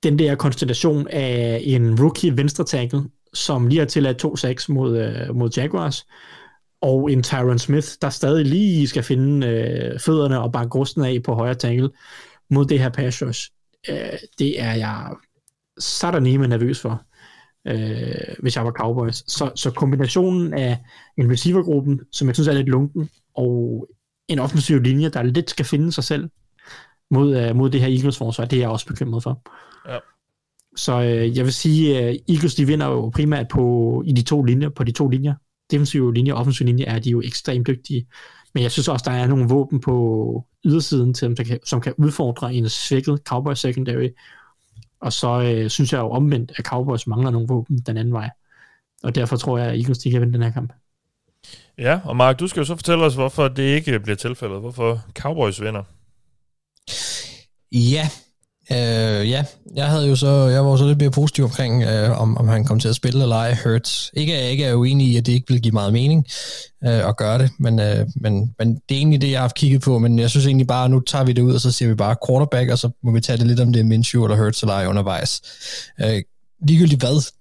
den 0.04 0.20
der 0.20 0.36
konstellation 0.36 1.08
af 1.08 1.62
en 1.64 2.00
rookie 2.00 2.38
venstre 2.38 2.64
tackle, 2.64 3.02
som 3.34 3.68
lige 3.68 3.80
har 3.80 3.86
tilladt 3.86 4.26
2-6 4.70 4.74
mod, 4.74 4.98
øh, 4.98 5.36
mod 5.36 5.50
Jaguars, 5.58 6.06
og 6.86 7.12
en 7.12 7.24
Tyron 7.24 7.60
Smith, 7.60 7.88
der 8.02 8.10
stadig 8.10 8.46
lige 8.46 8.88
skal 8.88 9.04
finde 9.04 9.48
øh, 9.48 10.00
fødderne 10.00 10.42
og 10.42 10.52
banke 10.52 10.78
rusten 10.78 11.06
af 11.06 11.24
på 11.24 11.34
højre 11.34 11.56
tackle 11.56 11.90
mod 12.50 12.66
det 12.66 12.80
her 12.80 12.90
pass 12.90 13.24
rush. 13.24 13.52
Øh, 13.90 14.20
det 14.40 14.62
er 14.62 14.74
jeg 14.74 15.10
satanime 15.80 16.48
nervøs 16.48 16.82
for, 16.82 17.02
øh, 17.68 18.36
hvis 18.40 18.56
jeg 18.56 18.66
var 18.66 18.72
Cowboys. 18.72 19.32
Så, 19.32 19.52
så 19.56 19.72
kombinationen 19.72 20.54
af 20.54 20.80
en 21.18 21.32
receivergruppen, 21.32 22.02
som 22.12 22.28
jeg 22.28 22.36
synes 22.36 22.48
er 22.48 22.54
lidt 22.54 22.70
lunken, 22.70 23.10
og 23.36 23.88
en 24.28 24.40
offensiv 24.40 24.80
linje, 24.82 25.10
der 25.10 25.24
lidt 25.24 25.50
skal 25.50 25.66
finde 25.66 25.92
sig 25.92 26.04
selv 26.04 26.30
mod, 27.12 27.38
øh, 27.38 27.56
mod 27.56 27.70
det 27.70 27.82
her 27.82 27.88
Eagles 27.88 28.18
forsvar, 28.18 28.46
det 28.46 28.58
er 28.58 28.62
jeg 28.62 28.70
også 28.70 28.88
bekymret 28.88 29.24
for. 29.24 29.42
Ja. 29.90 29.98
Så 30.76 31.02
øh, 31.02 31.38
jeg 31.38 31.46
vil 31.46 31.54
sige, 31.54 32.00
at 32.00 32.18
Eagles 32.30 32.56
de 32.56 32.68
vinder 32.68 32.88
jo 32.88 33.10
primært 33.10 33.48
på, 33.48 34.04
i 34.06 34.12
de 34.12 34.22
to 34.22 34.44
linjer, 34.44 34.70
på 34.70 34.84
de 34.84 34.92
to 34.92 35.08
linjer 35.08 35.34
defensive 35.72 36.14
linje 36.14 36.34
og 36.34 36.40
offensive 36.40 36.68
linje 36.68 36.86
er 36.86 37.00
de 37.00 37.10
jo 37.10 37.22
ekstremt 37.22 37.68
dygtige. 37.68 38.08
Men 38.54 38.64
jeg 38.64 38.72
synes 38.72 38.88
også, 38.88 39.04
der 39.10 39.16
er 39.16 39.28
nogle 39.28 39.50
våben 39.50 39.82
på 39.82 40.46
ydersiden, 40.66 41.14
til 41.14 41.28
dem, 41.28 41.36
kan, 41.36 41.60
som 41.66 41.82
kan 41.82 41.94
udfordre 41.98 42.54
en 42.54 42.70
svækket 42.70 43.20
Cowboys 43.26 43.60
secondary. 43.60 44.10
Og 45.00 45.14
så 45.14 45.42
øh, 45.42 45.70
synes 45.70 45.94
jeg 45.94 46.00
jo 46.00 46.10
omvendt, 46.10 46.52
at 46.56 46.66
Cowboys 46.66 47.08
mangler 47.08 47.32
nogle 47.32 47.48
våben 47.48 47.78
den 47.78 47.98
anden 47.98 48.14
vej. 48.14 48.30
Og 49.04 49.16
derfor 49.16 49.38
tror 49.38 49.58
jeg, 49.58 49.68
at 49.68 49.80
Eagles 49.80 49.98
de 49.98 50.12
kan 50.12 50.22
vinde 50.22 50.34
den 50.34 50.44
her 50.44 50.52
kamp. 50.52 50.74
Ja, 51.78 52.00
og 52.06 52.16
Mark, 52.16 52.40
du 52.40 52.48
skal 52.48 52.60
jo 52.60 52.66
så 52.66 52.76
fortælle 52.76 53.04
os, 53.04 53.16
hvorfor 53.16 53.48
det 53.48 53.64
ikke 53.64 54.00
bliver 54.00 54.16
tilfældet. 54.16 54.60
Hvorfor 54.60 55.02
Cowboys 55.14 55.62
vinder. 55.62 55.84
Ja, 57.72 58.10
Øh, 58.72 59.30
ja, 59.30 59.46
jeg 59.76 59.88
havde 59.88 60.08
jo 60.08 60.16
så, 60.16 60.28
jeg 60.28 60.66
var 60.66 60.78
så 60.78 60.86
lidt 60.86 61.00
mere 61.00 61.12
positiv 61.12 61.44
omkring, 61.44 61.84
øh, 61.84 62.22
om, 62.22 62.38
om 62.38 62.48
han 62.48 62.66
kom 62.66 62.80
til 62.80 62.90
at 62.90 62.96
spille 62.96 63.22
eller 63.22 63.36
ej, 63.36 63.58
Hurts. 63.64 64.12
Ikke 64.14 64.34
at 64.34 64.44
jeg 64.44 64.52
ikke 64.52 64.64
er 64.64 64.76
uenig 64.76 65.08
i, 65.08 65.18
at 65.18 65.26
det 65.26 65.32
ikke 65.32 65.46
vil 65.54 65.62
give 65.62 65.72
meget 65.72 65.94
mening 65.94 66.26
øh, 66.86 67.10
at 67.10 67.18
gøre 67.18 67.40
det, 67.40 67.52
men, 67.60 67.80
øh, 67.80 68.08
men, 68.16 68.56
men 68.60 68.74
det 68.74 68.96
er 68.96 69.00
egentlig 69.00 69.22
det, 69.22 69.32
jeg 69.32 69.42
har 69.42 69.48
kigget 69.48 69.82
på, 69.82 70.00
men 70.00 70.20
jeg 70.20 70.30
synes 70.30 70.46
egentlig 70.46 70.68
bare, 70.68 70.90
nu 70.90 71.00
tager 71.00 71.24
vi 71.24 71.34
det 71.34 71.42
ud, 71.42 71.54
og 71.54 71.62
så 71.62 71.72
siger 71.72 71.90
vi 71.90 71.96
bare 71.96 72.16
quarterback, 72.28 72.72
og 72.72 72.80
så 72.80 72.90
må 73.04 73.12
vi 73.12 73.22
tage 73.22 73.38
det 73.38 73.48
lidt 73.48 73.60
om 73.60 73.74
det 73.74 73.80
er 73.80 73.84
Minshew 73.84 74.24
eller 74.24 74.38
Hurts 74.38 74.62
eller 74.62 74.74
ej 74.74 74.86
undervejs. 74.88 75.42
Øh, 76.02 76.22
ligegyldigt 76.68 77.02
hvad, 77.02 77.32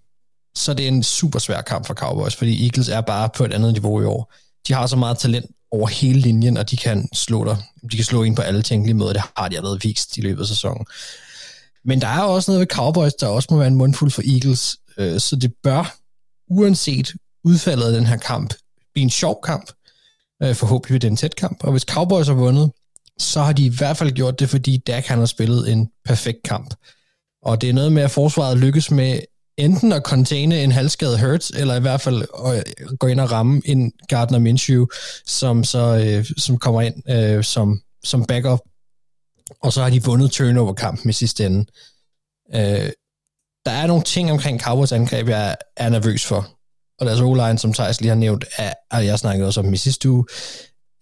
så 0.55 0.75
det 0.75 0.85
er 0.85 0.89
en 0.89 1.03
super 1.03 1.39
svær 1.39 1.61
kamp 1.61 1.87
for 1.87 1.95
Cowboys, 1.95 2.37
fordi 2.37 2.65
Eagles 2.65 2.89
er 2.89 3.01
bare 3.01 3.29
på 3.37 3.45
et 3.45 3.53
andet 3.53 3.73
niveau 3.73 4.03
i 4.03 4.05
år. 4.05 4.33
de 4.69 4.73
har 4.73 4.87
så 4.87 4.97
meget 4.97 5.19
talent 5.19 5.51
over 5.75 5.87
hele 5.87 6.21
linjen, 6.21 6.57
og 6.57 6.71
de 6.71 6.77
kan 6.77 7.09
slå 7.13 7.45
dig. 7.45 7.57
De 7.91 7.97
kan 7.97 8.05
slå 8.05 8.23
ind 8.23 8.37
på 8.37 8.43
alle 8.43 8.63
tænkelige 8.63 8.95
måder. 8.95 9.13
Det 9.13 9.23
har 9.37 9.49
de 9.49 9.57
allerede 9.57 9.81
vist 9.83 10.17
i 10.17 10.21
løbet 10.21 10.41
af 10.43 10.49
sæsonen. 10.49 10.87
Men 11.85 12.01
der 12.01 12.07
er 12.07 12.21
også 12.21 12.51
noget 12.51 12.61
ved 12.61 12.67
Cowboys, 12.67 13.15
der 13.15 13.27
også 13.27 13.49
må 13.51 13.59
være 13.59 13.69
en 13.69 13.75
mundfuld 13.75 14.11
for 14.11 14.23
Eagles, 14.27 14.77
øh, 14.99 15.21
så 15.21 15.37
det 15.37 15.53
bør, 15.63 15.97
uanset 16.51 17.13
udfaldet 17.45 17.85
af 17.85 17.93
den 17.93 18.07
her 18.07 18.17
kamp, 18.17 18.55
blive 18.93 19.03
en 19.03 19.11
sjov 19.11 19.41
kamp. 19.45 19.71
Øh, 20.43 20.55
forhåbentlig 20.55 20.89
bliver 20.89 21.01
det 21.01 21.11
en 21.11 21.17
tæt 21.17 21.37
kamp. 21.37 21.65
Og 21.65 21.73
hvis 21.73 21.83
Cowboys 21.83 22.27
har 22.27 22.35
vundet, 22.35 22.71
så 23.19 23.43
har 23.43 23.53
de 23.53 23.65
i 23.65 23.69
hvert 23.69 23.97
fald 23.97 24.13
gjort 24.13 24.41
det, 24.41 24.51
fordi 24.51 24.77
Dak 24.77 25.05
han 25.05 25.19
har 25.19 25.27
spillet 25.27 25.73
en 25.73 25.91
perfekt 26.05 26.43
kamp. 26.45 26.75
Og 27.43 27.61
det 27.61 27.69
er 27.69 27.73
noget 27.73 27.93
med, 27.93 28.03
at 28.03 28.11
forsvaret 28.11 28.59
lykkes 28.59 28.91
med 28.91 29.21
enten 29.57 29.93
at 29.93 30.03
containe 30.03 30.63
en 30.63 30.73
halvskadet 30.73 31.21
Hurts, 31.21 31.51
eller 31.51 31.77
i 31.77 31.81
hvert 31.81 32.01
fald 32.01 32.23
at 32.47 32.57
øh, 32.81 32.97
gå 32.97 33.07
ind 33.07 33.21
og 33.21 33.33
ramme 33.33 33.63
en 33.65 33.93
Gardner 34.09 34.39
Minshew, 34.39 34.87
som, 35.27 35.65
så, 35.65 36.05
øh, 36.07 36.27
som 36.39 36.59
kommer 36.59 36.81
ind 36.81 37.11
øh, 37.11 37.45
som, 37.45 37.81
som 38.05 38.25
backup. 38.25 38.61
Og 39.63 39.73
så 39.73 39.83
har 39.83 39.91
de 39.91 40.03
vundet 40.03 40.31
turnover-kampen 40.31 41.11
i 41.11 41.13
sidste 41.13 41.47
ende. 41.47 41.67
Øh, 42.55 42.91
der 43.67 43.73
er 43.73 43.87
nogle 43.87 44.03
ting 44.03 44.33
omkring 44.33 44.61
Cowboys 44.61 44.93
angreb, 44.93 45.29
jeg 45.29 45.57
er, 45.77 45.89
nervøs 45.89 46.25
for. 46.25 46.49
Og 47.01 47.07
deres 47.07 47.21
o 47.21 47.57
som 47.57 47.73
Thijs 47.73 48.01
lige 48.01 48.09
har 48.09 48.17
nævnt, 48.17 48.45
er, 48.59 48.73
og 48.91 49.07
jeg 49.07 49.19
snakkede 49.19 49.47
også 49.47 49.61
om 49.61 49.73
i 49.73 49.77
sidste 49.77 50.11
uge, 50.11 50.25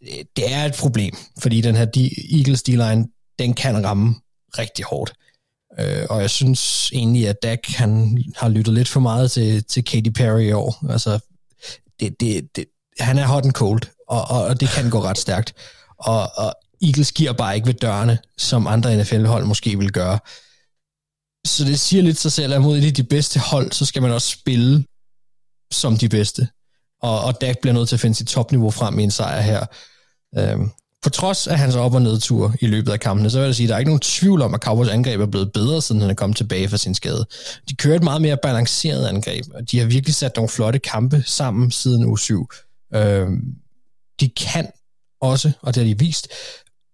øh, 0.02 0.24
det 0.36 0.52
er 0.52 0.64
et 0.64 0.74
problem, 0.78 1.16
fordi 1.38 1.60
den 1.60 1.76
her 1.76 1.86
Eagles 2.32 2.62
D-line, 2.62 3.06
den 3.38 3.54
kan 3.54 3.84
ramme 3.84 4.14
rigtig 4.58 4.84
hårdt. 4.84 5.12
Øh, 5.80 6.06
og 6.10 6.20
jeg 6.20 6.30
synes 6.30 6.90
egentlig, 6.92 7.28
at 7.28 7.42
Dak 7.42 7.68
han 7.68 8.18
har 8.36 8.48
lyttet 8.48 8.74
lidt 8.74 8.88
for 8.88 9.00
meget 9.00 9.30
til, 9.30 9.64
til 9.64 9.84
Katy 9.84 10.10
Perry 10.10 10.42
i 10.42 10.52
år. 10.52 10.86
Altså, 10.90 11.18
det, 12.00 12.20
det, 12.20 12.56
det, 12.56 12.64
han 13.00 13.18
er 13.18 13.26
hot 13.26 13.44
and 13.44 13.52
cold, 13.52 13.82
og, 14.08 14.22
og, 14.30 14.44
og 14.44 14.60
det 14.60 14.68
kan 14.68 14.90
gå 14.90 15.02
ret 15.02 15.18
stærkt. 15.18 15.54
Og, 15.98 16.30
og 16.36 16.54
Eagles 16.82 17.12
giver 17.12 17.32
bare 17.32 17.54
ikke 17.54 17.66
ved 17.66 17.74
dørene, 17.74 18.18
som 18.38 18.66
andre 18.66 18.96
NFL-hold 18.96 19.44
måske 19.44 19.78
vil 19.78 19.92
gøre. 19.92 20.18
Så 21.46 21.64
det 21.64 21.80
siger 21.80 22.02
lidt 22.02 22.18
sig 22.18 22.32
selv, 22.32 22.54
at 22.54 22.62
mod 22.62 22.90
de 22.90 23.04
bedste 23.04 23.40
hold, 23.40 23.72
så 23.72 23.86
skal 23.86 24.02
man 24.02 24.10
også 24.10 24.28
spille 24.28 24.84
som 25.72 25.96
de 25.96 26.08
bedste. 26.08 26.48
Og, 27.02 27.20
og 27.24 27.40
Dak 27.40 27.58
bliver 27.58 27.74
nødt 27.74 27.88
til 27.88 27.96
at 27.96 28.00
finde 28.00 28.14
sit 28.14 28.28
topniveau 28.28 28.70
frem 28.70 28.98
i 28.98 29.02
en 29.02 29.10
sejr 29.10 29.40
her. 29.40 29.66
Øhm, 30.38 30.70
på 31.02 31.10
trods 31.10 31.46
af 31.46 31.58
hans 31.58 31.76
op- 31.76 31.94
og 31.94 32.02
nedtur 32.02 32.54
i 32.60 32.66
løbet 32.66 32.92
af 32.92 33.00
kampene, 33.00 33.30
så 33.30 33.38
vil 33.38 33.46
jeg 33.46 33.54
sige, 33.54 33.64
at 33.64 33.68
der 33.68 33.74
er 33.74 33.78
ikke 33.78 33.90
nogen 33.90 34.00
tvivl 34.00 34.42
om, 34.42 34.54
at 34.54 34.60
Cowboys 34.60 34.88
angreb 34.88 35.20
er 35.20 35.26
blevet 35.26 35.52
bedre, 35.52 35.82
siden 35.82 36.00
han 36.00 36.10
er 36.10 36.14
kommet 36.14 36.36
tilbage 36.36 36.68
fra 36.68 36.76
sin 36.76 36.94
skade. 36.94 37.26
De 37.68 37.76
kører 37.76 37.96
et 37.96 38.02
meget 38.02 38.22
mere 38.22 38.36
balanceret 38.42 39.06
angreb, 39.06 39.44
og 39.54 39.70
de 39.70 39.78
har 39.78 39.86
virkelig 39.86 40.14
sat 40.14 40.36
nogle 40.36 40.48
flotte 40.48 40.78
kampe 40.78 41.22
sammen 41.26 41.70
siden 41.70 42.04
u 42.04 42.16
7. 42.16 42.48
Øh, 42.94 43.26
de 44.20 44.28
kan 44.28 44.66
også, 45.20 45.52
og 45.62 45.74
det 45.74 45.82
har 45.82 45.94
de 45.94 45.98
vist, 45.98 46.28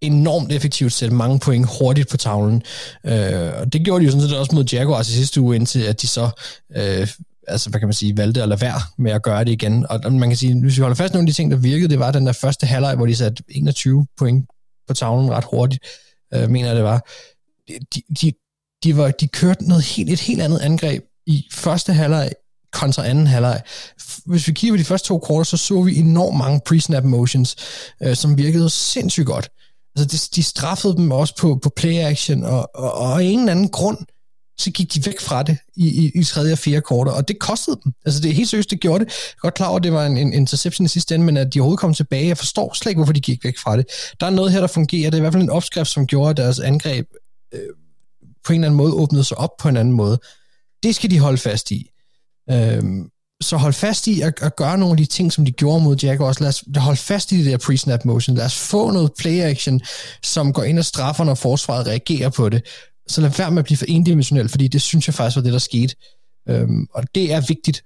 enormt 0.00 0.52
effektivt 0.52 0.92
sætte 0.92 1.14
mange 1.14 1.38
point 1.38 1.66
hurtigt 1.78 2.08
på 2.08 2.16
tavlen. 2.16 2.62
Øh, 3.06 3.52
og 3.60 3.72
det 3.72 3.84
gjorde 3.84 4.00
de 4.00 4.04
jo 4.04 4.10
sådan 4.10 4.28
set 4.28 4.38
også 4.38 4.54
mod 4.54 4.64
Jaguars 4.64 5.08
i 5.08 5.12
sidste 5.12 5.40
uge, 5.40 5.56
indtil 5.56 5.82
at 5.82 6.02
de 6.02 6.06
så 6.06 6.30
øh, 6.76 7.08
altså, 7.48 7.70
hvad 7.70 7.80
kan 7.80 7.88
man 7.88 7.94
sige, 7.94 8.16
valgte 8.16 8.42
at 8.42 8.48
lade 8.48 8.60
være 8.60 8.80
med 8.98 9.12
at 9.12 9.22
gøre 9.22 9.44
det 9.44 9.52
igen. 9.52 9.86
Og 9.90 10.12
man 10.12 10.30
kan 10.30 10.36
sige, 10.36 10.60
hvis 10.60 10.76
vi 10.76 10.80
holder 10.80 10.96
fast 10.96 11.14
nogle 11.14 11.22
af 11.22 11.26
de 11.26 11.32
ting, 11.32 11.50
der 11.50 11.56
virkede, 11.56 11.88
det 11.88 11.98
var 11.98 12.12
den 12.12 12.26
der 12.26 12.32
første 12.32 12.66
halvleg, 12.66 12.96
hvor 12.96 13.06
de 13.06 13.16
satte 13.16 13.42
21 13.48 14.06
point 14.18 14.46
på 14.88 14.94
tavlen 14.94 15.30
ret 15.30 15.44
hurtigt, 15.44 15.84
øh, 16.34 16.50
mener 16.50 16.68
jeg 16.68 16.76
det 16.76 16.84
var. 16.84 17.06
De, 17.68 18.02
de, 18.22 18.32
de, 18.84 18.96
var, 18.96 19.10
de 19.10 19.28
kørte 19.28 19.68
noget 19.68 19.84
helt, 19.84 20.10
et 20.10 20.20
helt 20.20 20.42
andet 20.42 20.58
angreb 20.58 21.04
i 21.26 21.46
første 21.52 21.92
halvleg 21.92 22.30
kontra 22.72 23.06
anden 23.06 23.26
halvleg. 23.26 23.62
Hvis 24.26 24.48
vi 24.48 24.52
kigger 24.52 24.72
på 24.72 24.78
de 24.78 24.84
første 24.84 25.08
to 25.08 25.18
kvarter, 25.18 25.42
så 25.42 25.56
så 25.56 25.82
vi 25.82 25.96
enormt 25.96 26.38
mange 26.38 26.60
pre-snap 26.68 27.04
motions, 27.04 27.56
øh, 28.02 28.16
som 28.16 28.38
virkede 28.38 28.70
sindssygt 28.70 29.26
godt. 29.26 29.48
Altså, 29.96 30.16
de, 30.16 30.36
de 30.36 30.42
straffede 30.42 30.96
dem 30.96 31.10
også 31.10 31.36
på, 31.36 31.58
på 31.62 31.70
play 31.76 31.98
action, 31.98 32.44
og, 32.44 32.70
og, 32.74 32.92
og 32.92 33.24
ingen 33.24 33.48
anden 33.48 33.68
grund 33.68 33.98
så 34.58 34.70
gik 34.70 34.94
de 34.94 35.06
væk 35.06 35.20
fra 35.20 35.42
det 35.42 35.58
i, 35.76 35.88
i, 35.88 36.20
i 36.20 36.24
tredje 36.24 36.52
og 36.52 36.58
fjerde 36.58 36.80
korter, 36.80 37.12
og 37.12 37.28
det 37.28 37.38
kostede 37.38 37.80
dem. 37.84 37.92
Altså 38.04 38.20
det 38.20 38.30
er 38.30 38.34
helt 38.34 38.48
seriøst, 38.48 38.70
det 38.70 38.80
gjorde 38.80 39.04
det. 39.04 39.10
Jeg 39.10 39.32
er 39.36 39.40
godt 39.40 39.54
klar 39.54 39.66
over, 39.66 39.76
at 39.76 39.82
det 39.82 39.92
var 39.92 40.06
en, 40.06 40.16
en 40.16 40.32
interception 40.32 40.84
i 40.84 40.88
sidste 40.88 41.14
ende, 41.14 41.26
men 41.26 41.36
at 41.36 41.54
de 41.54 41.60
overhovedet 41.60 41.80
kom 41.80 41.94
tilbage, 41.94 42.26
jeg 42.26 42.38
forstår 42.38 42.74
slet 42.74 42.90
ikke, 42.90 42.98
hvorfor 42.98 43.12
de 43.12 43.20
gik 43.20 43.44
væk 43.44 43.58
fra 43.58 43.76
det. 43.76 43.86
Der 44.20 44.26
er 44.26 44.30
noget 44.30 44.52
her, 44.52 44.60
der 44.60 44.66
fungerer. 44.66 45.10
Det 45.10 45.14
er 45.14 45.18
i 45.18 45.20
hvert 45.20 45.32
fald 45.32 45.42
en 45.42 45.50
opskrift, 45.50 45.90
som 45.90 46.06
gjorde, 46.06 46.30
at 46.30 46.36
deres 46.36 46.60
angreb 46.60 47.06
øh, 47.54 47.60
på 48.44 48.52
en 48.52 48.60
eller 48.60 48.68
anden 48.68 48.76
måde 48.76 48.92
åbnede 48.92 49.24
sig 49.24 49.38
op 49.38 49.50
på 49.60 49.68
en 49.68 49.76
anden 49.76 49.94
måde. 49.94 50.18
Det 50.82 50.94
skal 50.94 51.10
de 51.10 51.18
holde 51.18 51.38
fast 51.38 51.70
i. 51.70 51.90
Øh, 52.50 52.82
så 53.40 53.56
hold 53.56 53.72
fast 53.72 54.06
i 54.06 54.20
at, 54.20 54.34
at 54.40 54.56
gøre 54.56 54.78
nogle 54.78 54.92
af 54.92 54.96
de 54.96 55.04
ting, 55.04 55.32
som 55.32 55.44
de 55.44 55.52
gjorde 55.52 55.84
mod 55.84 55.96
Jaguars. 55.96 56.40
Lad 56.40 56.48
os 56.48 56.64
holde 56.76 57.00
fast 57.00 57.32
i 57.32 57.38
det 57.38 57.46
der 57.46 57.58
pre-snap 57.58 58.04
motion. 58.04 58.36
Lad 58.36 58.44
os 58.44 58.58
få 58.58 58.90
noget 58.90 59.12
play 59.18 59.40
action, 59.40 59.80
som 60.22 60.52
går 60.52 60.62
ind 60.62 60.78
og 60.78 60.84
straffer, 60.84 61.24
når 61.24 61.34
forsvaret 61.34 61.86
reagerer 61.86 62.28
på 62.28 62.48
det 62.48 62.62
så 63.08 63.20
lad 63.20 63.30
være 63.30 63.50
med 63.50 63.58
at 63.58 63.64
blive 63.64 63.76
for 63.76 63.86
endimensionel, 63.88 64.48
fordi 64.48 64.68
det 64.68 64.82
synes 64.82 65.08
jeg 65.08 65.14
faktisk 65.14 65.36
var 65.36 65.42
det, 65.42 65.52
der 65.52 65.58
skete. 65.58 65.94
Øhm, 66.48 66.86
og 66.94 67.14
det 67.14 67.32
er 67.32 67.40
vigtigt, 67.48 67.84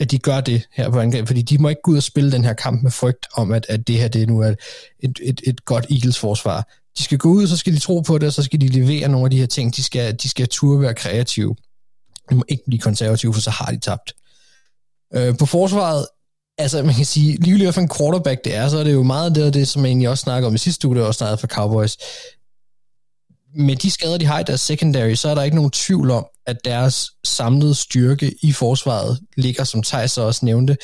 at 0.00 0.10
de 0.10 0.18
gør 0.18 0.40
det 0.40 0.62
her 0.72 0.90
på 0.90 1.00
angreb, 1.00 1.26
fordi 1.26 1.42
de 1.42 1.58
må 1.58 1.68
ikke 1.68 1.82
gå 1.84 1.90
ud 1.90 1.96
og 1.96 2.02
spille 2.02 2.32
den 2.32 2.44
her 2.44 2.52
kamp 2.52 2.82
med 2.82 2.90
frygt 2.90 3.26
om, 3.34 3.52
at, 3.52 3.66
at 3.68 3.88
det 3.88 3.98
her 3.98 4.08
det 4.08 4.28
nu 4.28 4.40
er 4.40 4.54
et, 5.00 5.20
et, 5.22 5.40
et 5.46 5.64
godt 5.64 5.86
Eagles 5.90 6.18
forsvar. 6.18 6.68
De 6.98 7.02
skal 7.02 7.18
gå 7.18 7.28
ud, 7.28 7.46
så 7.46 7.56
skal 7.56 7.74
de 7.74 7.78
tro 7.78 8.00
på 8.00 8.18
det, 8.18 8.26
og 8.26 8.32
så 8.32 8.42
skal 8.42 8.60
de 8.60 8.68
levere 8.68 9.08
nogle 9.08 9.26
af 9.26 9.30
de 9.30 9.38
her 9.38 9.46
ting. 9.46 9.76
De 9.76 9.82
skal, 9.82 10.16
de 10.16 10.28
skal 10.28 10.48
turde 10.48 10.80
være 10.80 10.94
kreative. 10.94 11.56
De 12.30 12.34
må 12.34 12.44
ikke 12.48 12.62
blive 12.66 12.80
konservative, 12.80 13.34
for 13.34 13.40
så 13.40 13.50
har 13.50 13.72
de 13.72 13.78
tabt. 13.78 14.12
Øh, 15.14 15.38
på 15.38 15.46
forsvaret, 15.46 16.06
altså 16.58 16.82
man 16.82 16.94
kan 16.94 17.04
sige, 17.04 17.36
lige 17.36 17.72
for 17.72 17.80
en 17.80 17.90
quarterback 17.98 18.44
det 18.44 18.54
er, 18.54 18.68
så 18.68 18.78
er 18.78 18.84
det 18.84 18.92
jo 18.92 19.02
meget 19.02 19.34
det, 19.34 19.54
det 19.54 19.68
som 19.68 19.82
jeg 19.82 19.88
egentlig 19.88 20.08
også 20.08 20.22
snakker 20.22 20.48
om 20.48 20.54
i 20.54 20.58
sidste 20.58 20.88
uge, 20.88 20.96
det 20.96 21.04
også 21.04 21.18
snakket 21.18 21.40
for 21.40 21.46
Cowboys 21.46 21.96
med 23.54 23.76
de 23.76 23.90
skader, 23.90 24.18
de 24.18 24.26
har 24.26 24.40
i 24.40 24.42
deres 24.42 24.60
secondary, 24.60 25.14
så 25.14 25.28
er 25.28 25.34
der 25.34 25.42
ikke 25.42 25.56
nogen 25.56 25.70
tvivl 25.70 26.10
om, 26.10 26.26
at 26.46 26.64
deres 26.64 27.10
samlede 27.24 27.74
styrke 27.74 28.34
i 28.42 28.52
forsvaret 28.52 29.20
ligger, 29.36 29.64
som 29.64 29.82
Thijs 29.82 30.18
også 30.18 30.44
nævnte, 30.44 30.76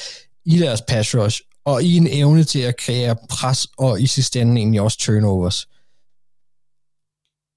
i 0.45 0.59
deres 0.59 0.83
pass 0.83 1.15
rush, 1.15 1.41
og 1.65 1.83
i 1.83 1.97
en 1.97 2.07
evne 2.11 2.45
til 2.45 2.59
at 2.59 2.77
kreere 2.77 3.17
pres, 3.29 3.67
og 3.79 4.01
i 4.01 4.07
sidste 4.07 4.41
ende 4.41 4.57
egentlig 4.57 4.81
også 4.81 4.99
turnovers. 4.99 5.69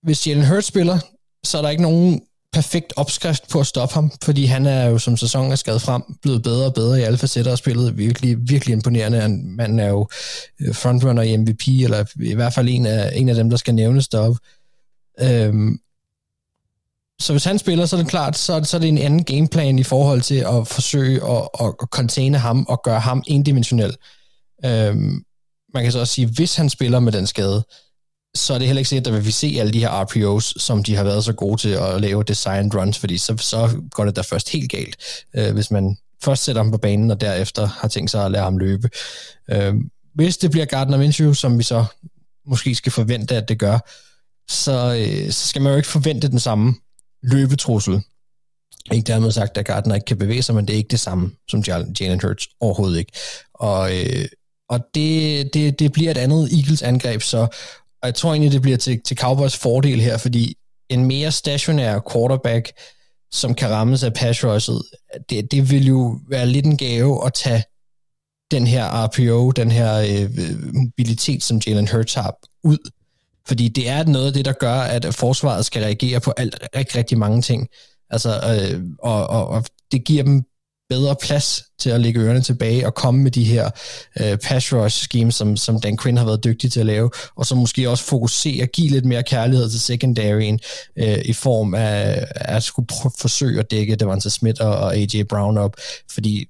Hvis 0.04 0.28
Jalen 0.28 0.48
Hurts 0.48 0.68
spiller, 0.68 1.00
så 1.44 1.58
er 1.58 1.62
der 1.62 1.70
ikke 1.70 1.84
nogen 1.84 2.22
perfekt 2.54 2.94
opskrift 2.96 3.50
på 3.50 3.60
at 3.60 3.68
stoppe 3.68 3.94
ham, 3.94 4.12
fordi 4.24 4.46
han 4.46 4.66
er 4.66 4.86
jo, 4.86 4.98
som 4.98 5.18
sæsonen 5.18 5.52
er 5.52 5.56
skadet 5.56 5.82
frem, 5.82 6.04
blevet 6.22 6.44
bedre 6.44 6.66
og 6.66 6.74
bedre 6.74 7.00
i 7.00 7.04
alle 7.04 7.18
facetter 7.18 7.52
og 7.52 7.58
spillet 7.58 7.98
virkelig, 7.98 8.38
virkelig 8.50 8.74
imponerende. 8.74 9.28
Man 9.44 9.80
er 9.80 9.88
jo 9.88 10.08
øh, 10.62 10.76
frontrunner 10.76 11.22
i 11.22 11.38
MVP, 11.38 11.68
eller 11.68 12.06
i 12.16 12.34
hvert 12.34 12.54
fald 12.54 12.70
en 12.70 12.86
af, 12.86 13.12
en 13.16 13.30
af 13.30 13.36
dem, 13.36 13.50
der 13.50 13.58
skal 13.58 13.76
nævnes 13.76 14.08
deroppe. 14.08 14.40
Øhm, 15.22 15.80
så 17.20 17.34
hvis 17.34 17.44
han 17.44 17.60
spiller, 17.60 17.86
så 17.86 17.96
er 17.96 18.02
det 18.02 18.10
klart, 18.10 18.38
så, 18.38 18.64
så 18.64 18.78
er 18.78 18.82
det 18.82 18.88
en 18.88 18.98
anden 18.98 19.24
gameplan 19.24 19.80
i 19.80 19.84
forhold 19.84 20.22
til 20.22 20.36
at 20.36 20.68
forsøge 20.68 21.24
at, 21.24 21.50
at, 21.60 21.74
at 21.82 21.88
containe 21.92 22.38
ham 22.38 22.66
og 22.70 22.82
gøre 22.84 23.00
ham 23.00 23.24
endimensionel. 23.28 23.96
Øhm, 24.66 25.24
man 25.74 25.84
kan 25.84 25.92
så 25.92 26.00
også 26.00 26.14
sige, 26.14 26.28
hvis 26.28 26.56
han 26.56 26.70
spiller 26.70 27.00
med 27.00 27.12
den 27.12 27.28
skade, 27.28 27.64
så 28.36 28.54
er 28.54 28.58
det 28.58 28.68
heller 28.68 28.80
ikke 28.80 28.90
sikkert, 28.90 29.16
at 29.16 29.26
vi 29.26 29.32
se 29.32 29.58
alle 29.60 29.74
de 29.74 29.80
her 29.80 30.04
RPOs, 30.04 30.54
som 30.58 30.84
de 30.84 30.96
har 30.96 31.04
været 31.04 31.24
så 31.24 31.34
gode 31.34 31.62
til 31.62 31.70
at 31.70 32.02
lave 32.02 32.24
design 32.24 32.72
runs, 32.76 33.00
fordi 33.00 33.18
så, 33.18 33.38
så 33.38 33.82
går 33.92 34.06
det 34.06 34.16
da 34.16 34.22
først 34.22 34.50
helt 34.50 34.72
galt, 34.72 34.96
øh, 35.36 35.54
hvis 35.54 35.72
man 35.72 35.98
først 36.24 36.44
sætter 36.44 36.64
ham 36.64 36.72
på 36.72 36.78
banen, 36.78 37.12
og 37.12 37.22
derefter 37.22 37.68
har 37.68 37.88
tænkt 37.88 38.12
sig 38.12 38.26
at 38.26 38.32
lade 38.32 38.44
ham 38.44 38.58
løbe. 38.58 38.90
Øh, 39.52 39.76
hvis 40.14 40.38
det 40.38 40.52
bliver 40.52 40.66
Gardner 40.66 40.98
Minshew, 40.98 41.34
som 41.34 41.58
vi 41.58 41.64
så 41.64 41.86
måske 42.46 42.76
skal 42.76 42.92
forvente, 42.92 43.36
at 43.36 43.50
det 43.50 43.60
gør, 43.60 43.80
så, 44.50 44.96
øh, 45.00 45.32
så 45.32 45.48
skal 45.48 45.62
man 45.62 45.72
jo 45.72 45.78
ikke 45.78 45.90
forvente 45.90 46.28
den 46.28 46.40
samme 46.40 46.76
løbetrussel. 47.24 48.02
Ikke 48.92 49.08
dermed 49.08 49.32
sagt, 49.32 49.58
at 49.58 49.66
Gardner 49.66 49.96
ikke 49.96 50.06
kan 50.06 50.18
bevæge 50.18 50.44
sig, 50.44 50.56
men 50.56 50.68
det 50.68 50.74
er 50.74 50.78
ikke 50.78 50.92
det 50.92 51.00
samme 51.00 51.32
som 51.50 51.64
Jalen 52.00 52.22
Hurts 52.24 52.48
overhovedet 52.60 53.00
ikke. 53.00 53.12
Og, 53.54 53.98
øh, 53.98 54.26
og 54.70 54.80
det, 54.94 55.54
det, 55.54 55.80
det 55.80 55.92
bliver 55.92 56.12
et 56.12 56.18
andet 56.18 56.50
Eagles 56.54 56.82
angreb, 56.82 57.22
så 57.22 57.48
og 58.02 58.08
jeg 58.08 58.16
tror 58.16 58.32
egentlig, 58.32 58.52
det 58.52 58.62
bliver 58.62 58.78
til, 58.78 59.02
til 59.02 59.18
Cowboys 59.18 59.58
fordel 59.58 60.02
her, 60.02 60.18
fordi 60.18 60.56
en 60.90 61.06
mere 61.06 61.32
stationær 61.32 62.00
quarterback, 62.12 62.72
som 63.32 63.54
kan 63.54 63.70
rammes 63.70 64.04
af 64.04 64.14
pass 64.14 64.44
rushet, 64.44 64.82
det, 65.30 65.52
det 65.52 65.72
vil 65.72 65.88
jo 65.88 66.20
være 66.30 66.46
lidt 66.46 66.66
en 66.66 66.78
gave 66.78 67.26
at 67.26 67.34
tage 67.34 67.64
den 68.52 68.68
her 68.68 69.06
RPO, 69.06 69.52
den 69.52 69.72
her 69.72 69.98
øh, 69.98 70.22
øh, 70.22 70.76
mobilitet, 70.76 71.44
som 71.44 71.62
Jalen 71.68 71.88
Hurts 71.88 72.14
har, 72.14 72.36
ud 72.64 72.78
fordi 73.48 73.68
det 73.68 73.90
er 73.90 74.04
noget 74.04 74.28
af 74.28 74.34
det, 74.34 74.46
der 74.46 74.54
gør, 74.54 74.74
at 74.74 75.14
forsvaret 75.14 75.66
skal 75.66 75.84
reagere 75.84 76.20
på 76.20 76.34
alt, 76.38 76.60
rigtig, 76.76 76.96
rigtig 76.98 77.18
mange 77.18 77.42
ting. 77.42 77.68
Altså, 78.10 78.30
øh, 78.30 78.84
og, 79.00 79.28
og, 79.28 79.48
og 79.48 79.66
det 79.92 80.04
giver 80.04 80.24
dem 80.24 80.44
bedre 80.90 81.16
plads 81.22 81.64
til 81.80 81.90
at 81.90 82.02
lægge 82.02 82.20
ørerne 82.20 82.42
tilbage 82.42 82.86
og 82.86 82.94
komme 82.94 83.24
med 83.24 83.32
de 83.32 83.44
her 83.44 83.70
øh, 84.20 84.38
pass 84.38 84.74
rush 84.74 84.98
schemes, 84.98 85.36
som, 85.36 85.58
som 85.58 85.82
Dan 85.82 85.98
Quinn 85.98 86.18
har 86.18 86.26
været 86.26 86.44
dygtig 86.44 86.72
til 86.72 86.80
at 86.80 86.86
lave, 86.86 87.10
og 87.36 87.46
så 87.46 87.56
måske 87.56 87.90
også 87.90 88.04
fokusere, 88.04 88.64
og 88.64 88.70
give 88.74 88.90
lidt 88.90 89.06
mere 89.06 89.24
kærlighed 89.24 89.70
til 89.70 89.80
secondaryen 89.80 90.60
øh, 90.98 91.18
i 91.26 91.34
form 91.34 91.74
af 91.74 92.26
at 92.36 92.64
skulle 92.64 92.88
forsøge 93.20 93.60
at 93.60 93.72
dække 93.72 93.96
Devonta 93.96 94.30
Smith 94.30 94.62
og, 94.62 94.76
og 94.76 94.96
AJ 94.96 95.24
Brown 95.30 95.58
op, 95.58 95.76
fordi 96.12 96.46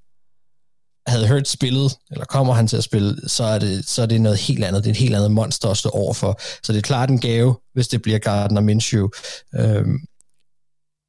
havde 1.08 1.28
hørt 1.28 1.48
spillet, 1.48 1.98
eller 2.12 2.26
kommer 2.26 2.54
han 2.54 2.68
til 2.68 2.78
at 2.78 2.84
spille, 2.84 3.30
så 3.30 3.44
er, 3.44 3.60
det, 3.60 3.90
så 3.90 4.02
er 4.02 4.06
det 4.06 4.22
noget 4.22 4.38
helt 4.38 4.64
andet. 4.64 4.84
Det 4.84 4.90
er 4.90 4.94
et 4.94 5.00
helt 5.00 5.16
andet 5.16 5.32
monster 5.32 5.70
at 5.70 5.78
stå 5.78 5.90
overfor. 5.90 6.40
Så 6.64 6.74
det 6.74 6.78
er 6.78 6.82
klart 6.82 7.10
en 7.10 7.20
gave, 7.20 7.58
hvis 7.74 7.88
det 7.88 8.02
bliver 8.02 8.20
Gardner 8.20 8.62
Minshew. 8.62 9.08
Øhm, 9.56 9.98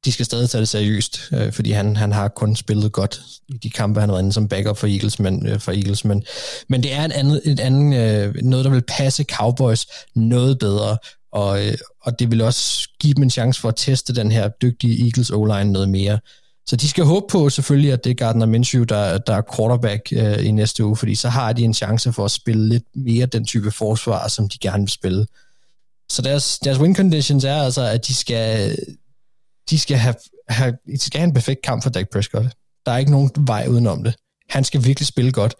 de 0.05 0.11
skal 0.11 0.25
stadig 0.25 0.49
tage 0.49 0.59
det 0.59 0.67
seriøst, 0.67 1.19
øh, 1.33 1.53
fordi 1.53 1.71
han, 1.71 1.95
han 1.95 2.11
har 2.11 2.27
kun 2.27 2.55
spillet 2.55 2.91
godt 2.91 3.21
i 3.49 3.57
de 3.63 3.69
kampe, 3.69 3.99
han 3.99 4.09
har 4.09 4.15
været 4.15 4.23
inde 4.23 4.33
som 4.33 4.47
backup 4.47 4.77
for 4.77 4.87
Eagles, 4.87 5.19
men, 5.19 5.47
øh, 5.47 5.59
for 5.59 5.71
Eagles, 5.71 6.05
men, 6.05 6.23
men 6.69 6.83
det 6.83 6.93
er 6.93 7.05
en 7.05 7.11
anden, 7.11 7.41
et 7.45 7.59
anden, 7.59 7.93
øh, 7.93 8.35
noget, 8.35 8.65
der 8.65 8.71
vil 8.71 8.83
passe 8.87 9.23
Cowboys 9.23 9.87
noget 10.15 10.59
bedre, 10.59 10.97
og, 11.31 11.67
øh, 11.67 11.77
og 12.01 12.19
det 12.19 12.31
vil 12.31 12.41
også 12.41 12.89
give 12.99 13.13
dem 13.13 13.23
en 13.23 13.29
chance 13.29 13.61
for 13.61 13.69
at 13.69 13.75
teste 13.77 14.15
den 14.15 14.31
her 14.31 14.49
dygtige 14.61 15.05
Eagles 15.05 15.29
O-line 15.29 15.71
noget 15.71 15.89
mere. 15.89 16.19
Så 16.69 16.75
de 16.75 16.89
skal 16.89 17.03
håbe 17.03 17.25
på 17.29 17.49
selvfølgelig, 17.49 17.93
at 17.93 18.03
det 18.03 18.09
er 18.09 18.13
Gardner 18.13 18.45
Minshew, 18.45 18.83
der, 18.83 19.17
der 19.17 19.35
er 19.35 19.41
quarterback 19.55 20.13
øh, 20.13 20.45
i 20.45 20.51
næste 20.51 20.85
uge, 20.85 20.95
fordi 20.95 21.15
så 21.15 21.29
har 21.29 21.53
de 21.53 21.63
en 21.63 21.73
chance 21.73 22.13
for 22.13 22.25
at 22.25 22.31
spille 22.31 22.69
lidt 22.69 22.83
mere 22.95 23.25
den 23.25 23.45
type 23.45 23.71
forsvar, 23.71 24.27
som 24.27 24.49
de 24.49 24.57
gerne 24.57 24.83
vil 24.83 24.89
spille. 24.89 25.25
Så 26.09 26.21
deres, 26.21 26.59
deres 26.59 26.79
win 26.79 26.95
conditions 26.95 27.43
er 27.43 27.55
altså, 27.55 27.81
at 27.81 28.07
de 28.07 28.15
skal, 28.15 28.77
de 29.69 29.79
skal 29.79 29.97
have, 29.97 30.15
have, 30.49 30.77
de 30.85 30.99
skal 30.99 31.19
have 31.19 31.27
en 31.27 31.33
perfekt 31.33 31.61
kamp 31.61 31.83
for 31.83 31.89
Dak 31.89 32.09
Prescott. 32.09 32.47
Der 32.85 32.91
er 32.91 32.97
ikke 32.97 33.11
nogen 33.11 33.31
vej 33.37 33.67
udenom 33.69 34.03
det. 34.03 34.15
Han 34.49 34.63
skal 34.63 34.85
virkelig 34.85 35.07
spille 35.07 35.31
godt, 35.31 35.55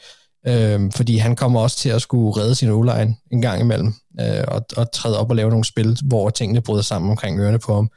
øh, 0.48 0.92
fordi 0.96 1.18
han 1.18 1.36
kommer 1.36 1.62
også 1.62 1.78
til 1.78 1.90
at 1.90 2.02
skulle 2.02 2.42
redde 2.42 2.56
sin 2.56 2.70
o 2.70 2.82
en 3.32 3.42
gang 3.42 3.62
imellem, 3.62 3.94
øh, 4.20 4.44
og, 4.48 4.66
og 4.78 4.92
træde 4.92 5.20
op 5.20 5.30
og 5.30 5.36
lave 5.36 5.50
nogle 5.50 5.66
spil, 5.66 5.98
hvor 6.04 6.30
tingene 6.30 6.62
bryder 6.62 6.84
sammen 6.84 7.12
omkring 7.12 7.40
ørerne 7.40 7.60
på 7.60 7.76
ham. 7.76 7.90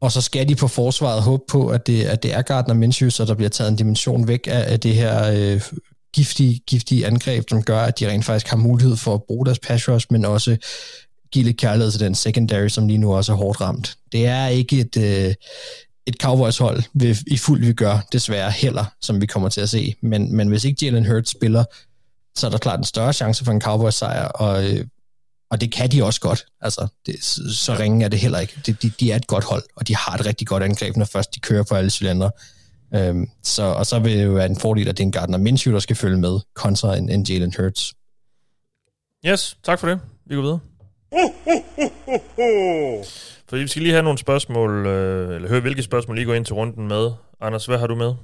Og 0.00 0.12
så 0.12 0.20
skal 0.20 0.48
de 0.48 0.54
på 0.54 0.68
forsvaret 0.68 1.22
håbe 1.22 1.42
på, 1.48 1.68
at 1.68 1.86
det, 1.86 2.04
at 2.04 2.22
det 2.22 2.34
er 2.34 2.42
Gardner 2.42 2.74
Minshew, 2.74 3.10
så 3.10 3.24
der 3.24 3.34
bliver 3.34 3.48
taget 3.48 3.70
en 3.70 3.76
dimension 3.76 4.28
væk 4.28 4.46
af, 4.46 4.72
af 4.72 4.80
det 4.80 4.94
her 4.94 5.32
øh, 5.32 5.62
giftige, 6.12 6.60
giftige 6.66 7.06
angreb, 7.06 7.44
som 7.48 7.62
gør, 7.62 7.80
at 7.80 8.00
de 8.00 8.08
rent 8.08 8.24
faktisk 8.24 8.48
har 8.48 8.56
mulighed 8.56 8.96
for 8.96 9.14
at 9.14 9.22
bruge 9.22 9.46
deres 9.46 9.58
pass 9.58 9.88
rush, 9.88 10.06
men 10.10 10.24
også 10.24 10.56
give 11.32 11.44
lidt 11.44 11.56
kærlighed 11.56 11.92
til 11.92 12.00
den 12.00 12.14
secondary, 12.14 12.68
som 12.68 12.88
lige 12.88 12.98
nu 12.98 13.14
også 13.14 13.32
er 13.32 13.36
hårdt 13.36 13.60
ramt. 13.60 13.96
Det 14.12 14.26
er 14.26 14.46
ikke 14.46 14.80
et, 14.80 14.96
øh, 14.96 15.34
et 16.06 16.14
Cowboys-hold 16.22 16.82
vi, 16.94 17.16
i 17.26 17.36
fuld 17.36 17.64
vi 17.64 17.72
gør, 17.72 18.06
desværre 18.12 18.50
heller, 18.50 18.84
som 19.02 19.20
vi 19.20 19.26
kommer 19.26 19.48
til 19.48 19.60
at 19.60 19.68
se. 19.68 19.94
Men, 20.02 20.36
men 20.36 20.48
hvis 20.48 20.64
ikke 20.64 20.84
Jalen 20.86 21.06
Hurts 21.06 21.30
spiller, 21.30 21.64
så 22.36 22.46
er 22.46 22.50
der 22.50 22.58
klart 22.58 22.78
en 22.78 22.84
større 22.84 23.12
chance 23.12 23.44
for 23.44 23.52
en 23.52 23.60
Cowboys-sejr, 23.60 24.28
og, 24.28 24.70
øh, 24.70 24.84
og 25.50 25.60
det 25.60 25.72
kan 25.72 25.90
de 25.90 26.04
også 26.04 26.20
godt. 26.20 26.46
Altså, 26.60 26.88
det, 27.06 27.24
så 27.54 27.76
ringe 27.78 28.04
er 28.04 28.08
det 28.08 28.18
heller 28.18 28.38
ikke. 28.38 28.60
De, 28.66 28.72
de, 28.72 28.92
de 29.00 29.12
er 29.12 29.16
et 29.16 29.26
godt 29.26 29.44
hold, 29.44 29.62
og 29.76 29.88
de 29.88 29.96
har 29.96 30.14
et 30.14 30.26
rigtig 30.26 30.46
godt 30.46 30.62
angreb, 30.62 30.96
når 30.96 31.04
først 31.04 31.34
de 31.34 31.40
kører 31.40 31.62
på 31.62 31.74
alle 31.74 31.90
cylindre. 31.90 32.30
Øhm, 32.94 33.26
så, 33.42 33.62
og 33.62 33.86
så 33.86 33.98
vil 33.98 34.18
det 34.18 34.24
jo 34.24 34.32
være 34.32 34.46
en 34.46 34.58
fordel, 34.58 34.88
at 34.88 34.96
det 34.96 35.02
er 35.02 35.06
en 35.06 35.12
Gardner 35.12 35.38
Minshew, 35.38 35.72
der 35.72 35.80
skal 35.80 35.96
følge 35.96 36.16
med, 36.16 36.40
kontra 36.54 36.96
en, 36.96 37.08
en 37.10 37.22
Jalen 37.22 37.54
Hurts. 37.58 37.94
Yes, 39.26 39.58
tak 39.64 39.80
for 39.80 39.88
det. 39.88 40.00
Vi 40.26 40.34
går 40.34 40.42
videre. 40.42 40.60
Fordi 43.48 43.62
vi 43.62 43.68
skal 43.68 43.82
lige 43.82 43.92
have 43.92 44.02
nogle 44.02 44.18
spørgsmål, 44.18 44.86
øh, 44.86 45.34
eller 45.34 45.48
høre, 45.48 45.60
hvilke 45.60 45.82
spørgsmål 45.82 46.18
I 46.18 46.24
går 46.24 46.34
ind 46.34 46.44
til 46.44 46.54
runden 46.54 46.88
med. 46.88 47.10
Anders, 47.40 47.66
hvad 47.66 47.78
har 47.78 47.86
du 47.86 47.94
med? 47.94 48.14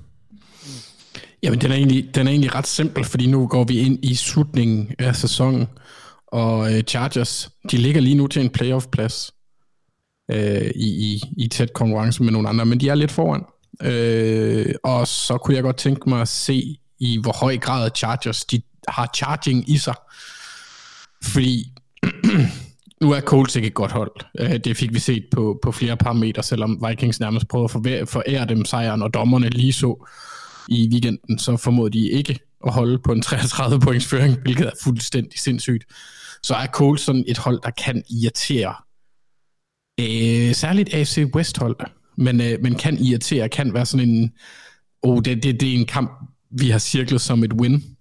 Jamen, 1.42 1.60
den 1.60 1.70
er, 1.70 1.76
egentlig, 1.76 2.14
den 2.14 2.26
er 2.26 2.30
egentlig 2.30 2.54
ret 2.54 2.66
simpel, 2.66 3.04
fordi 3.04 3.26
nu 3.26 3.46
går 3.46 3.64
vi 3.64 3.78
ind 3.78 4.04
i 4.04 4.14
slutningen 4.14 4.94
af 4.98 5.16
sæsonen, 5.16 5.68
og 6.32 6.74
øh, 6.74 6.82
Chargers, 6.82 7.50
de 7.70 7.76
ligger 7.76 8.00
lige 8.00 8.14
nu 8.14 8.26
til 8.26 8.42
en 8.42 8.50
playoff-plads 8.50 9.30
øh, 10.30 10.70
i, 10.74 11.12
i, 11.12 11.22
i 11.36 11.48
tæt 11.48 11.72
konkurrence 11.72 12.22
med 12.22 12.32
nogle 12.32 12.48
andre, 12.48 12.66
men 12.66 12.80
de 12.80 12.88
er 12.88 12.94
lidt 12.94 13.10
foran. 13.10 13.44
Øh, 13.82 14.74
og 14.84 15.08
så 15.08 15.38
kunne 15.38 15.54
jeg 15.54 15.62
godt 15.62 15.76
tænke 15.76 16.08
mig 16.08 16.20
at 16.20 16.28
se, 16.28 16.78
i 17.00 17.18
hvor 17.22 17.36
høj 17.40 17.56
grad 17.56 17.90
Chargers 17.96 18.44
de 18.44 18.62
har 18.88 19.10
charging 19.16 19.70
i 19.70 19.78
sig. 19.78 19.94
Fordi 21.24 21.72
nu 23.02 23.12
er 23.12 23.20
Colts 23.20 23.56
ikke 23.56 23.68
et 23.68 23.74
godt 23.74 23.92
hold. 23.92 24.12
Øh, 24.38 24.58
det 24.64 24.76
fik 24.76 24.94
vi 24.94 24.98
set 24.98 25.24
på, 25.32 25.58
på 25.62 25.72
flere 25.72 25.96
parametre, 25.96 26.42
selvom 26.42 26.84
Vikings 26.88 27.20
nærmest 27.20 27.48
prøvede 27.48 27.98
at 27.98 28.08
forære 28.08 28.46
dem 28.46 28.64
sejren, 28.64 29.02
og 29.02 29.14
dommerne 29.14 29.48
lige 29.48 29.72
så 29.72 30.08
i 30.68 30.88
weekenden, 30.92 31.38
så 31.38 31.56
formodede 31.56 31.98
de 31.98 32.10
ikke 32.10 32.38
at 32.66 32.72
holde 32.72 32.98
på 32.98 33.12
en 33.12 33.22
33 33.28 33.80
points 33.80 34.06
føring, 34.06 34.38
hvilket 34.42 34.66
er 34.66 34.72
fuldstændig 34.84 35.38
sindssygt. 35.38 35.84
Så 36.42 36.54
er 36.54 36.66
Colts 36.66 37.02
sådan 37.02 37.24
et 37.28 37.38
hold, 37.38 37.60
der 37.62 37.70
kan 37.70 38.04
irritere. 38.10 38.74
Øh, 40.00 40.54
særligt 40.54 40.94
AFC 40.94 41.30
West 41.34 41.58
hold, 41.58 41.76
men, 42.16 42.40
øh, 42.40 42.58
men 42.62 42.74
kan 42.74 42.98
irritere, 42.98 43.48
kan 43.48 43.74
være 43.74 43.86
sådan 43.86 44.08
en, 44.08 44.32
oh, 45.02 45.22
det, 45.24 45.42
det, 45.42 45.60
det 45.60 45.70
er 45.70 45.78
en 45.78 45.86
kamp, 45.86 46.10
vi 46.50 46.70
har 46.70 46.78
cirklet 46.78 47.20
som 47.20 47.44
et 47.44 47.52
win, 47.52 47.96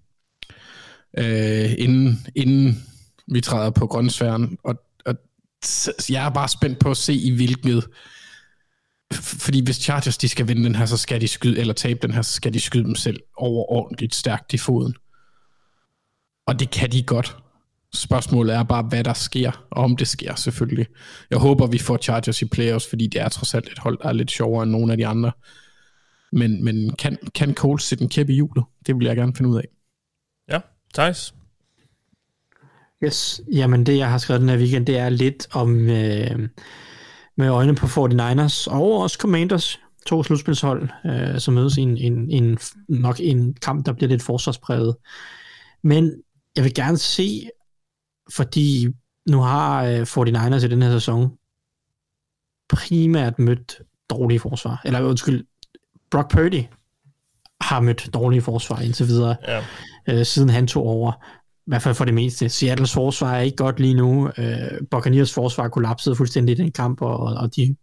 øh, 1.18 1.72
inden, 1.78 2.28
inden 2.36 2.84
vi 3.28 3.42
træder 3.42 3.70
på 3.70 3.88
grønnsfæren, 3.88 4.58
og, 4.64 4.76
og 5.06 5.16
jeg 6.10 6.26
er 6.26 6.30
bare 6.30 6.48
spændt 6.48 6.80
på 6.80 6.92
at 6.92 6.98
se 6.98 7.14
i 7.14 7.36
hvilket 7.36 7.88
fordi 9.14 9.64
hvis 9.64 9.76
Chargers 9.76 10.18
de 10.18 10.30
skal 10.30 10.48
vinde 10.48 10.64
den 10.64 10.76
her, 10.76 10.86
så 10.86 10.98
skal 10.98 11.22
de 11.22 11.28
skyde, 11.28 11.60
eller 11.60 11.74
tabe 11.74 12.00
den 12.02 12.12
her, 12.12 12.22
så 12.22 12.34
skal 12.34 12.54
de 12.54 12.60
skyde 12.60 12.84
dem 12.84 12.96
selv 12.96 13.20
overordentligt 13.38 14.16
stærkt 14.16 14.54
i 14.54 14.58
foden. 14.58 14.96
Og 16.48 16.60
det 16.60 16.72
kan 16.72 16.92
de 16.92 17.04
godt. 17.04 17.38
Spørgsmålet 17.96 18.56
er 18.56 18.64
bare, 18.64 18.84
hvad 18.84 19.04
der 19.04 19.14
sker, 19.14 19.66
og 19.72 19.84
om 19.84 19.98
det 19.98 20.08
sker 20.08 20.36
selvfølgelig. 20.36 20.88
Jeg 21.30 21.40
håber, 21.40 21.68
vi 21.68 21.78
får 21.78 21.98
Chargers 21.98 22.42
i 22.42 22.46
playoffs, 22.46 22.90
fordi 22.90 23.08
det 23.08 23.22
er 23.22 23.30
trods 23.30 23.54
alt 23.54 23.72
et 23.72 23.80
hold, 23.80 23.98
der 24.02 24.10
er 24.10 24.14
lidt 24.14 24.32
sjovere 24.32 24.64
end 24.64 24.72
nogle 24.72 24.92
af 24.92 24.98
de 24.98 25.08
andre. 25.08 25.32
Men, 26.32 26.64
men 26.64 26.94
kan, 26.94 27.18
kan 27.36 27.54
Colts 27.54 27.84
sætte 27.84 28.04
en 28.04 28.10
kæp 28.10 28.30
i 28.30 28.34
hjulet? 28.34 28.64
Det 28.88 28.96
vil 28.96 29.06
jeg 29.06 29.16
gerne 29.16 29.36
finde 29.36 29.50
ud 29.50 29.58
af. 29.58 29.68
Ja, 30.50 30.60
Thijs? 30.94 31.34
Yes, 33.04 33.42
jamen 33.52 33.86
det, 33.86 33.98
jeg 33.98 34.12
har 34.12 34.18
skrevet 34.18 34.42
den 34.42 34.50
her 34.50 34.58
weekend, 34.58 34.86
det 34.86 34.98
er 34.98 35.10
lidt 35.10 35.48
om 35.52 35.90
øh, 35.90 36.50
med 37.38 37.50
øjne 37.50 37.76
på 37.76 37.86
49ers 37.86 38.72
og 38.72 39.02
også 39.02 39.18
Commanders, 39.22 39.80
to 40.06 40.24
slutspilshold, 40.24 40.90
øh, 41.06 41.40
som 41.40 41.54
mødes 41.54 41.78
i 41.78 41.82
en, 41.82 41.98
en, 41.98 42.32
en, 42.32 42.58
nok 42.90 43.20
en 43.20 43.54
kamp, 43.54 43.86
der 43.86 43.94
bliver 43.94 44.10
lidt 44.10 44.24
forsvarspræget. 44.24 44.96
Men 45.84 46.14
jeg 46.56 46.64
vil 46.64 46.74
gerne 46.74 46.98
se, 46.98 47.50
fordi 48.36 48.88
nu 49.30 49.42
har 49.42 49.84
øh, 49.84 50.02
49ers 50.02 50.66
i 50.66 50.68
den 50.68 50.82
her 50.82 50.92
sæson 50.92 51.32
primært 52.70 53.40
mødt 53.40 53.82
dårlige 54.10 54.40
forsvar. 54.40 54.82
Eller 54.86 55.02
undskyld, 55.02 55.46
Brock 56.12 56.32
Purdy 56.32 56.64
har 57.62 57.80
mødt 57.80 58.10
dårlige 58.14 58.42
forsvar 58.42 58.80
indtil 58.80 59.08
videre, 59.08 59.36
ja. 59.48 59.64
øh, 60.10 60.26
siden 60.26 60.50
han 60.50 60.68
tog 60.68 60.84
over 60.84 61.12
i 61.58 61.64
hvert 61.72 61.82
fald 61.82 61.96
for 61.96 62.06
det 62.06 62.14
meste. 62.14 62.50
Seattles 62.50 62.94
forsvar 62.94 63.34
er 63.34 63.42
ikke 63.42 63.58
godt 63.58 63.80
lige 63.80 63.94
nu. 63.94 64.32
Øh, 64.38 64.72
Buccaneers 64.92 65.34
forsvar 65.34 65.68
kollapsede 65.68 66.16
fuldstændig 66.16 66.54
i 66.54 66.62
den 66.62 66.72
kamp, 66.72 67.02
og, 67.02 67.18
og 67.18 67.56
de 67.56 67.76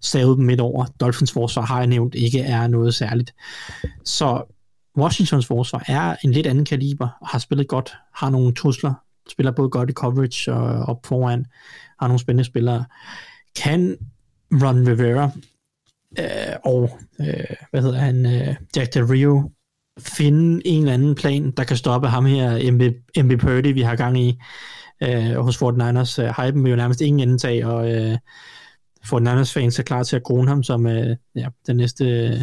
savede 0.00 0.36
dem 0.36 0.44
midt 0.44 0.60
over. 0.60 0.86
Dolphins 1.00 1.32
forsvar 1.32 1.62
har 1.62 1.78
jeg 1.78 1.86
nævnt 1.86 2.14
ikke 2.14 2.40
er 2.40 2.66
noget 2.66 2.94
særligt. 2.94 3.34
Så 4.04 4.56
Washingtons 4.96 5.46
forsvar 5.46 5.84
er 5.86 6.16
en 6.24 6.32
lidt 6.32 6.46
anden 6.46 6.64
kaliber, 6.64 7.08
har 7.26 7.38
spillet 7.38 7.68
godt, 7.68 7.92
har 8.14 8.30
nogle 8.30 8.54
trusler, 8.54 8.94
spiller 9.30 9.52
både 9.52 9.68
godt 9.68 9.90
i 9.90 9.92
coverage 9.92 10.52
og 10.52 10.82
op 10.82 11.06
foran, 11.06 11.46
har 12.00 12.06
nogle 12.06 12.18
spændende 12.18 12.44
spillere. 12.44 12.84
Kan 13.56 13.96
Ron 14.52 14.88
Rivera 14.88 15.30
øh, 16.18 16.56
og, 16.64 16.98
øh, 17.20 17.56
hvad 17.70 17.82
hedder 17.82 17.98
han, 17.98 18.26
øh, 18.26 18.54
Jack 18.76 18.94
Del 18.94 19.04
Rio 19.04 19.50
finde 19.98 20.66
en 20.66 20.82
eller 20.82 20.94
anden 20.94 21.14
plan, 21.14 21.50
der 21.50 21.64
kan 21.64 21.76
stoppe 21.76 22.08
ham 22.08 22.26
her, 22.26 22.72
MB, 22.72 22.82
MB 23.24 23.40
Purdy, 23.40 23.74
vi 23.74 23.82
har 23.82 23.96
gang 23.96 24.20
i 24.20 24.38
øh, 25.02 25.34
hos 25.34 25.62
49ers. 25.62 26.22
Øh, 26.22 26.46
hypen 26.46 26.64
vil 26.64 26.70
jo 26.70 26.76
nærmest 26.76 27.00
ingen 27.00 27.28
indtag, 27.28 27.64
og 27.64 27.92
øh, 27.92 28.18
49ers 29.06 29.52
fans 29.52 29.78
er 29.78 29.82
klar 29.82 30.02
til 30.02 30.16
at 30.16 30.22
krone 30.22 30.48
ham 30.48 30.62
som 30.62 30.86
øh, 30.86 31.16
ja, 31.34 31.48
den 31.66 31.76
næste... 31.76 32.04
Øh, 32.04 32.40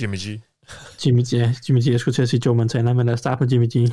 Jimmy 0.00 0.16
G. 0.16 0.40
Jimmy, 1.06 1.22
ja, 1.32 1.54
Jimmy 1.68 1.80
G. 1.80 1.86
Jeg 1.86 2.00
skulle 2.00 2.14
til 2.14 2.22
at 2.22 2.28
sige 2.28 2.40
Joe 2.46 2.54
Montana, 2.54 2.92
men 2.92 3.06
lad 3.06 3.14
os 3.14 3.20
starte 3.20 3.44
med 3.44 3.52
Jimmy 3.52 3.66
G 3.66 3.92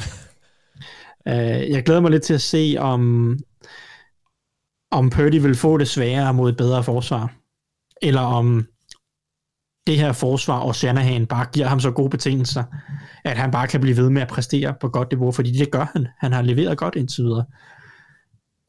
øh, 1.28 1.70
jeg 1.70 1.84
glæder 1.84 2.02
mig 2.02 2.12
lidt 2.12 2.24
til 2.24 2.34
at 2.34 2.42
se, 2.42 2.76
om, 2.80 3.34
om 4.92 5.10
Purdy 5.10 5.42
vil 5.42 5.56
få 5.56 5.78
det 5.78 5.88
sværere 5.88 6.34
mod 6.34 6.50
et 6.50 6.58
bedre 6.58 6.84
forsvar, 6.84 7.34
eller 8.02 8.22
om 8.22 8.68
det 9.88 9.98
her 9.98 10.14
forsvar 10.14 10.60
og 10.60 10.76
Shanahan 10.76 11.26
bare 11.26 11.46
giver 11.54 11.68
ham 11.68 11.80
så 11.80 11.92
gode 11.92 12.10
betingelser, 12.10 12.64
at 13.24 13.38
han 13.38 13.52
bare 13.52 13.68
kan 13.68 13.82
blive 13.82 13.98
ved 13.98 14.10
med 14.10 14.22
at 14.22 14.28
præstere 14.28 14.74
på 14.82 14.90
godt 14.90 15.12
niveau, 15.12 15.32
fordi 15.32 15.52
det 15.52 15.72
gør 15.72 15.92
han. 15.94 16.08
Han 16.20 16.32
har 16.32 16.42
leveret 16.42 16.78
godt 16.78 16.96
indtil 16.96 17.24
videre. 17.24 17.46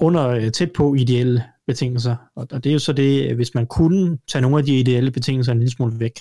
Under 0.00 0.28
øh, 0.28 0.50
tæt 0.52 0.72
på 0.72 0.94
ideelle 0.94 1.44
betingelser. 1.66 2.16
Og, 2.36 2.50
det 2.50 2.66
er 2.66 2.72
jo 2.72 2.78
så 2.78 2.92
det, 2.92 3.30
øh, 3.30 3.36
hvis 3.36 3.54
man 3.54 3.66
kunne 3.66 4.18
tage 4.28 4.42
nogle 4.42 4.58
af 4.58 4.64
de 4.64 4.78
ideelle 4.78 5.10
betingelser 5.10 5.52
en 5.52 5.58
lille 5.58 5.72
smule 5.72 6.00
væk. 6.00 6.20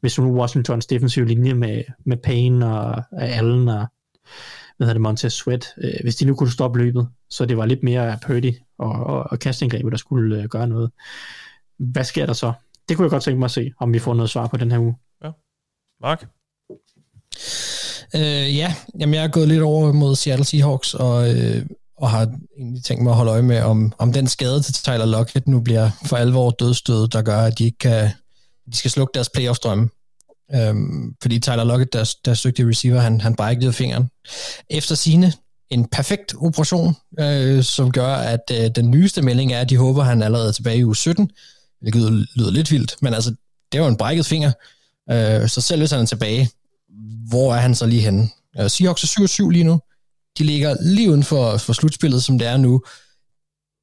Hvis 0.00 0.18
nu 0.18 0.40
Washingtons 0.40 0.86
defensive 0.86 1.26
linje 1.26 1.54
med, 1.54 1.82
med 2.06 2.16
Payne 2.16 2.66
og 2.66 3.02
Allen 3.12 3.68
og 3.68 3.86
hvad 4.80 4.86
hedder 4.86 4.98
det, 4.98 5.02
Montez 5.02 5.32
Sweat, 5.32 5.66
øh, 5.78 5.94
hvis 6.02 6.16
de 6.16 6.24
nu 6.24 6.34
kunne 6.34 6.50
stoppe 6.50 6.78
løbet, 6.78 7.08
så 7.30 7.44
det 7.44 7.56
var 7.56 7.66
lidt 7.66 7.82
mere 7.82 8.18
Purdy 8.26 8.54
og, 8.78 8.92
og, 8.92 9.26
og 9.30 9.38
kastindgrebet, 9.38 9.92
der 9.92 9.98
skulle 9.98 10.42
øh, 10.42 10.48
gøre 10.48 10.68
noget. 10.68 10.90
Hvad 11.78 12.04
sker 12.04 12.26
der 12.26 12.32
så? 12.32 12.52
det 12.90 12.96
kunne 12.96 13.04
jeg 13.04 13.10
godt 13.10 13.22
tænke 13.22 13.38
mig 13.38 13.44
at 13.44 13.50
se, 13.50 13.72
om 13.80 13.92
vi 13.92 13.98
får 13.98 14.14
noget 14.14 14.30
svar 14.30 14.46
på 14.46 14.56
den 14.56 14.70
her 14.70 14.78
uge. 14.78 14.94
Ja. 15.24 15.30
Mark? 16.00 16.26
Øh, 18.14 18.56
ja, 18.56 18.74
jamen 19.00 19.14
jeg 19.14 19.24
er 19.24 19.28
gået 19.28 19.48
lidt 19.48 19.62
over 19.62 19.92
mod 19.92 20.16
Seattle 20.16 20.44
Seahawks, 20.44 20.94
og, 20.94 21.34
øh, 21.34 21.66
og 21.96 22.10
har 22.10 22.32
egentlig 22.58 22.84
tænkt 22.84 23.02
mig 23.02 23.10
at 23.10 23.16
holde 23.16 23.30
øje 23.30 23.42
med, 23.42 23.62
om, 23.62 23.92
om 23.98 24.12
den 24.12 24.26
skade 24.26 24.62
til 24.62 24.74
Tyler 24.74 25.06
Lockett 25.06 25.48
nu 25.48 25.60
bliver 25.60 25.90
for 26.06 26.16
alvor 26.16 26.50
dødstød, 26.50 27.08
der 27.08 27.22
gør, 27.22 27.38
at 27.38 27.58
de 27.58 27.64
ikke 27.64 27.78
kan, 27.78 28.10
de 28.66 28.76
skal 28.76 28.90
slukke 28.90 29.12
deres 29.14 29.30
playoff-drømme. 29.34 29.88
Øhm, 30.54 31.14
fordi 31.22 31.38
Tyler 31.38 31.64
Lockett, 31.64 31.92
deres, 31.92 32.14
deres 32.14 32.42
dygtige 32.42 32.68
receiver, 32.68 33.00
han, 33.00 33.20
han 33.20 33.34
brækkede 33.34 33.72
fingeren. 33.72 34.10
Efter 34.70 34.94
sine 34.94 35.32
en 35.70 35.88
perfekt 35.88 36.34
operation, 36.40 36.94
øh, 37.20 37.64
som 37.64 37.92
gør, 37.92 38.14
at 38.14 38.50
øh, 38.52 38.70
den 38.74 38.90
nyeste 38.90 39.22
melding 39.22 39.52
er, 39.52 39.60
at 39.60 39.70
de 39.70 39.76
håber, 39.76 40.00
at 40.00 40.06
han 40.06 40.22
allerede 40.22 40.48
er 40.48 40.52
tilbage 40.52 40.78
i 40.78 40.84
uge 40.84 40.96
17, 40.96 41.30
Det 41.84 41.94
lyder, 41.94 42.24
lyder 42.36 42.50
lidt 42.50 42.70
vildt, 42.70 42.96
men 43.02 43.14
altså, 43.14 43.34
det 43.72 43.80
var 43.80 43.88
en 43.88 43.96
brækket 43.96 44.26
finger, 44.26 44.52
øh, 45.10 45.48
så 45.48 45.60
selv 45.60 45.80
hvis 45.80 45.90
han 45.90 46.00
er 46.00 46.06
tilbage, 46.06 46.50
hvor 47.28 47.54
er 47.54 47.58
han 47.58 47.74
så 47.74 47.86
lige 47.86 48.02
henne? 48.02 48.28
Øh, 48.60 48.70
Seahawks 48.70 49.04
er 49.04 49.44
7-7 49.44 49.50
lige 49.50 49.64
nu, 49.64 49.80
de 50.38 50.44
ligger 50.44 50.76
lige 50.80 51.10
uden 51.10 51.24
for, 51.24 51.56
for 51.56 51.72
slutspillet, 51.72 52.22
som 52.22 52.38
det 52.38 52.48
er 52.48 52.56
nu. 52.56 52.82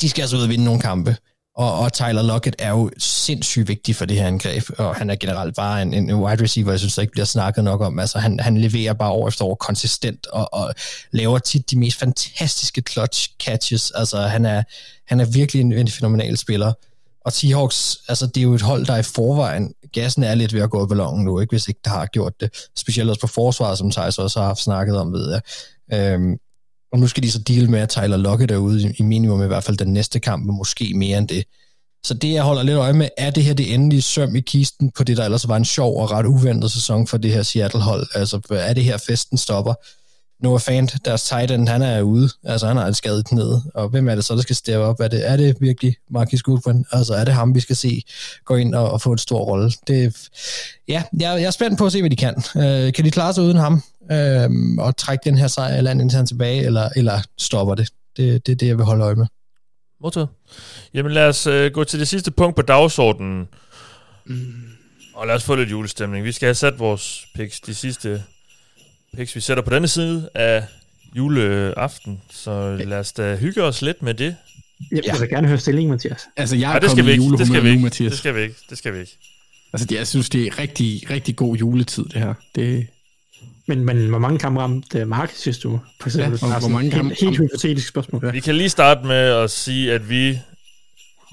De 0.01 0.09
skal 0.09 0.21
altså 0.21 0.37
ud 0.37 0.41
og 0.41 0.49
vinde 0.49 0.65
nogle 0.65 0.81
kampe. 0.81 1.15
Og, 1.57 1.73
og 1.73 1.93
Tyler 1.93 2.21
Lockett 2.21 2.55
er 2.59 2.69
jo 2.69 2.91
sindssygt 2.97 3.67
vigtig 3.67 3.95
for 3.95 4.05
det 4.05 4.17
her 4.17 4.27
angreb, 4.27 4.63
og 4.77 4.95
han 4.95 5.09
er 5.09 5.15
generelt 5.15 5.55
bare 5.55 5.81
en, 5.81 5.93
en 5.93 6.15
wide 6.15 6.43
receiver, 6.43 6.71
jeg 6.71 6.79
synes, 6.79 6.95
der 6.95 7.01
ikke 7.01 7.11
bliver 7.11 7.25
snakket 7.25 7.63
nok 7.63 7.81
om. 7.81 7.99
Altså, 7.99 8.19
han, 8.19 8.39
han 8.39 8.57
leverer 8.57 8.93
bare 8.93 9.11
år 9.11 9.27
efter 9.27 9.45
år 9.45 9.55
konsistent, 9.55 10.27
og, 10.27 10.53
og 10.53 10.73
laver 11.11 11.39
tit 11.39 11.71
de 11.71 11.79
mest 11.79 11.99
fantastiske 11.99 12.83
clutch 12.89 13.29
catches. 13.45 13.91
Altså, 13.91 14.21
han 14.21 14.45
er, 14.45 14.63
han 15.07 15.19
er 15.19 15.25
virkelig 15.25 15.61
en, 15.61 15.73
en 15.73 15.87
fænomenal 15.87 16.37
spiller. 16.37 16.73
Og 17.25 17.33
Seahawks, 17.33 17.97
altså 18.07 18.27
det 18.27 18.37
er 18.37 18.43
jo 18.43 18.53
et 18.53 18.61
hold, 18.61 18.85
der 18.85 18.97
i 18.97 19.03
forvejen, 19.03 19.73
gassen 19.93 20.23
er 20.23 20.35
lidt 20.35 20.53
ved 20.53 20.61
at 20.61 20.69
gå 20.69 20.85
i 20.85 20.87
ballonen 20.87 21.25
nu, 21.25 21.39
ikke, 21.39 21.51
hvis 21.51 21.67
ikke 21.67 21.79
der 21.83 21.89
har 21.89 22.05
gjort 22.05 22.33
det. 22.39 22.49
Specielt 22.77 23.09
også 23.09 23.21
på 23.21 23.27
forsvaret, 23.27 23.77
som 23.77 23.91
Thijs 23.91 24.17
også 24.17 24.39
har 24.39 24.47
haft 24.47 24.59
snakket 24.59 24.97
om, 24.97 25.13
ved 25.13 25.31
jeg. 25.31 25.41
Øhm, 25.93 26.37
og 26.91 26.99
nu 26.99 27.07
skal 27.07 27.23
de 27.23 27.31
så 27.31 27.39
deal 27.39 27.69
med, 27.69 27.79
at 27.79 27.89
Tyler 27.89 28.17
Lockett 28.17 28.51
er 28.51 28.57
ude 28.57 28.93
i 28.97 29.03
minimum 29.03 29.43
i 29.43 29.47
hvert 29.47 29.63
fald 29.63 29.77
den 29.77 29.93
næste 29.93 30.19
kamp, 30.19 30.49
og 30.49 30.53
måske 30.53 30.91
mere 30.95 31.17
end 31.17 31.27
det. 31.27 31.43
Så 32.03 32.13
det, 32.13 32.33
jeg 32.33 32.43
holder 32.43 32.63
lidt 32.63 32.77
øje 32.77 32.93
med, 32.93 33.09
er 33.17 33.29
det 33.29 33.43
her 33.43 33.53
det 33.53 33.73
endelige 33.73 34.01
søm 34.01 34.35
i 34.35 34.39
kisten 34.39 34.91
på 34.91 35.03
det, 35.03 35.17
der 35.17 35.25
ellers 35.25 35.47
var 35.47 35.57
en 35.57 35.65
sjov 35.65 36.01
og 36.01 36.11
ret 36.11 36.25
uventet 36.25 36.71
sæson 36.71 37.07
for 37.07 37.17
det 37.17 37.31
her 37.31 37.43
Seattle-hold? 37.43 38.07
Altså, 38.15 38.39
er 38.51 38.73
det 38.73 38.83
her 38.83 38.97
festen 38.97 39.37
stopper? 39.37 39.73
Noah 40.43 40.59
Fant, 40.59 40.95
deres 41.05 41.23
tight 41.23 41.51
end, 41.51 41.67
han 41.67 41.81
er 41.81 42.01
ude. 42.01 42.29
Altså, 42.43 42.67
han 42.67 42.77
har 42.77 42.87
en 42.87 42.93
skadet 42.93 43.31
ned. 43.31 43.61
Og 43.73 43.89
hvem 43.89 44.09
er 44.09 44.15
det 44.15 44.25
så, 44.25 44.35
der 44.35 44.41
skal 44.41 44.55
steppe 44.55 44.85
op? 44.85 44.99
Er 44.99 45.07
det, 45.07 45.29
er 45.29 45.37
det 45.37 45.57
virkelig 45.59 45.95
Marcus 46.09 46.41
Goodwin? 46.41 46.85
Altså, 46.91 47.13
er 47.13 47.25
det 47.25 47.33
ham, 47.33 47.55
vi 47.55 47.59
skal 47.59 47.75
se 47.75 48.03
gå 48.45 48.55
ind 48.55 48.75
og, 48.75 48.91
og 48.91 49.01
få 49.01 49.11
en 49.11 49.17
stor 49.17 49.39
rolle? 49.39 49.71
Det, 49.87 50.15
ja, 50.87 51.03
jeg, 51.13 51.41
jeg 51.41 51.43
er 51.43 51.51
spændt 51.51 51.77
på 51.77 51.85
at 51.85 51.91
se, 51.91 52.01
hvad 52.01 52.09
de 52.09 52.15
kan. 52.15 52.43
Øh, 52.55 52.93
kan 52.93 53.05
de 53.05 53.11
klare 53.11 53.33
sig 53.33 53.43
uden 53.43 53.57
ham? 53.57 53.83
Øh, 54.11 54.49
og 54.77 54.97
trække 54.97 55.29
den 55.29 55.37
her 55.37 55.47
sejr 55.47 55.77
eller 55.77 55.91
anden 55.91 56.09
han 56.09 56.25
tilbage, 56.27 56.65
eller, 56.65 56.89
eller 56.95 57.21
stopper 57.37 57.75
det? 57.75 57.89
Det, 58.17 58.45
det 58.45 58.51
er 58.51 58.55
det, 58.55 58.67
jeg 58.67 58.77
vil 58.77 58.85
holde 58.85 59.03
øje 59.03 59.15
med. 59.15 59.25
Modtaget. 60.01 60.27
Jamen 60.93 61.11
lad 61.11 61.27
os 61.27 61.47
øh, 61.47 61.71
gå 61.71 61.83
til 61.83 61.99
det 61.99 62.07
sidste 62.07 62.31
punkt 62.31 62.55
på 62.55 62.61
dagsordenen. 62.61 63.47
Mm. 64.25 64.53
Og 65.13 65.27
lad 65.27 65.35
os 65.35 65.43
få 65.43 65.55
lidt 65.55 65.71
julestemning. 65.71 66.25
Vi 66.25 66.31
skal 66.31 66.45
have 66.45 66.55
sat 66.55 66.79
vores 66.79 67.27
picks, 67.35 67.59
de 67.59 67.73
sidste 67.73 68.23
picks, 69.17 69.35
vi 69.35 69.41
sætter 69.41 69.63
på 69.63 69.69
denne 69.69 69.87
side 69.87 70.29
af 70.35 70.63
juleaften. 71.15 72.21
Så 72.31 72.75
lad 72.85 72.99
os 72.99 73.13
da 73.13 73.35
hygge 73.35 73.63
os 73.63 73.81
lidt 73.81 74.01
med 74.01 74.13
det. 74.13 74.35
Jeg 74.91 75.03
vil 75.03 75.03
ja. 75.19 75.35
gerne 75.35 75.47
høre 75.47 75.57
stillingen, 75.57 75.91
Mathias. 75.91 76.21
Altså, 76.37 76.55
jeg 76.55 76.67
er 76.67 76.69
Nej, 76.69 76.79
det 76.79 76.91
skal 76.91 77.05
vi 77.05 77.11
ikke. 77.11 77.23
Det 77.23 77.47
skal 77.47 77.63
vi 77.63 77.69
ikke. 77.69 77.81
Nu, 77.81 77.85
Mathias. 77.85 78.11
Det 78.11 78.19
skal 78.19 78.35
vi 78.35 78.41
ikke. 78.41 78.55
Det 78.69 78.77
skal 78.77 78.93
vi 78.93 78.99
ikke. 78.99 79.17
Altså, 79.73 79.87
jeg 79.91 80.07
synes, 80.07 80.29
det 80.29 80.47
er 80.47 80.59
rigtig, 80.59 81.09
rigtig 81.09 81.35
god 81.35 81.55
juletid, 81.55 82.03
det 82.03 82.21
her. 82.21 82.33
Det... 82.55 82.87
Men, 83.67 83.85
men 83.85 84.09
hvor 84.09 84.19
mange 84.19 84.39
kampe 84.39 84.61
ramte 84.61 85.05
Mark 85.05 85.31
sidste 85.35 85.69
uge? 85.69 85.79
For 86.01 86.09
eksempel, 86.09 86.39
ja, 86.43 86.59
hvor 86.59 86.67
mange 86.67 86.91
kampe? 86.91 87.15
Helt, 87.19 87.37
helt 87.37 87.37
hypotetisk 87.37 87.87
spørgsmål. 87.87 88.25
Ja. 88.25 88.31
Vi 88.31 88.39
kan 88.39 88.55
lige 88.55 88.69
starte 88.69 89.05
med 89.05 89.15
at 89.15 89.51
sige, 89.51 89.93
at 89.93 90.09
vi, 90.09 90.39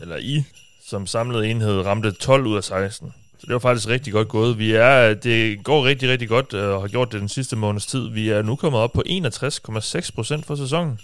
eller 0.01 0.17
I, 0.17 0.45
som 0.89 1.07
samlet 1.07 1.51
enhed, 1.51 1.81
ramte 1.81 2.13
12 2.13 2.47
ud 2.47 2.57
af 2.57 2.65
16. 2.65 3.13
Så 3.39 3.47
det 3.47 3.53
var 3.53 3.59
faktisk 3.59 3.89
rigtig 3.89 4.13
godt 4.13 4.29
gået. 4.29 4.59
Vi 4.59 4.73
er, 4.73 5.15
det 5.15 5.65
går 5.65 5.85
rigtig, 5.85 6.09
rigtig 6.09 6.29
godt, 6.29 6.55
og 6.55 6.81
har 6.81 6.89
gjort 6.89 7.13
det 7.13 7.21
den 7.21 7.29
sidste 7.29 7.57
måneds 7.57 7.87
tid. 7.87 8.09
Vi 8.09 8.29
er 8.29 8.43
nu 8.43 8.57
kommet 8.57 8.81
op 8.81 8.93
på 8.93 9.03
61,6 9.07 10.11
procent 10.15 10.47
for 10.47 10.55
sæsonen. 10.55 11.01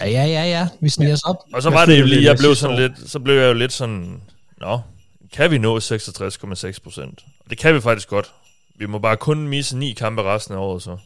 Ja, 0.00 0.06
ja, 0.08 0.24
ja, 0.24 0.44
ja. 0.44 0.68
Vi 0.80 0.88
sniger 0.88 1.12
os 1.12 1.22
op. 1.22 1.36
Og 1.52 1.62
så 1.62 1.70
var 1.70 1.84
det 1.86 2.00
jo 2.00 2.04
lige, 2.04 2.24
jeg 2.24 2.36
blev 2.38 2.54
sådan 2.54 2.76
lidt, 2.76 3.10
så 3.10 3.18
blev 3.18 3.34
jeg 3.34 3.48
jo 3.48 3.52
lidt 3.52 3.72
sådan, 3.72 4.20
nå, 4.60 4.80
kan 5.32 5.50
vi 5.50 5.58
nå 5.58 5.78
66,6 5.78 6.78
procent? 6.82 7.24
Og 7.40 7.50
det 7.50 7.58
kan 7.58 7.74
vi 7.74 7.80
faktisk 7.80 8.08
godt. 8.08 8.32
Vi 8.78 8.86
må 8.86 8.98
bare 8.98 9.16
kun 9.16 9.48
misse 9.48 9.78
ni 9.78 9.92
kampe 9.92 10.22
resten 10.22 10.54
af 10.54 10.58
året 10.58 10.82
så. 10.82 10.96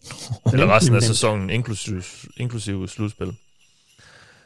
Eller 0.52 0.76
resten 0.76 0.96
af 0.96 1.02
sæsonen, 1.02 1.50
inklusive, 1.50 2.02
inklusive 2.36 2.88
slutspil. 2.88 3.32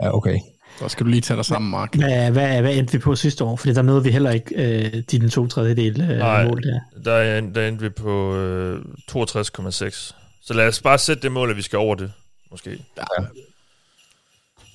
Ja, 0.02 0.16
okay. 0.16 0.38
Så 0.78 0.88
skal 0.88 1.06
du 1.06 1.10
lige 1.10 1.20
tage 1.20 1.36
dig 1.36 1.44
sammen, 1.44 1.70
Mark. 1.70 1.94
Hvad, 1.94 2.30
hvad, 2.30 2.60
hvad 2.60 2.74
endte 2.74 2.92
vi 2.92 2.98
på 2.98 3.14
sidste 3.16 3.44
år? 3.44 3.56
Fordi 3.56 3.74
der 3.74 3.82
nåede 3.82 4.04
vi 4.04 4.10
heller 4.10 4.30
ikke 4.30 4.54
øh, 4.54 4.92
de 5.10 5.20
den 5.20 5.30
to 5.30 5.46
tredjedel 5.46 6.00
øh, 6.00 6.08
Nej, 6.08 6.48
mål 6.48 6.62
der. 6.62 6.80
Der, 7.04 7.40
der 7.40 7.68
endte 7.68 7.82
vi 7.82 7.88
på 7.88 8.36
øh, 8.36 8.84
62,6. 9.12 10.14
Så 10.42 10.54
lad 10.54 10.68
os 10.68 10.82
bare 10.82 10.98
sætte 10.98 11.22
det 11.22 11.32
mål, 11.32 11.50
at 11.50 11.56
vi 11.56 11.62
skal 11.62 11.78
over 11.78 11.94
det, 11.94 12.12
måske. 12.50 12.70
Ja. 12.96 13.02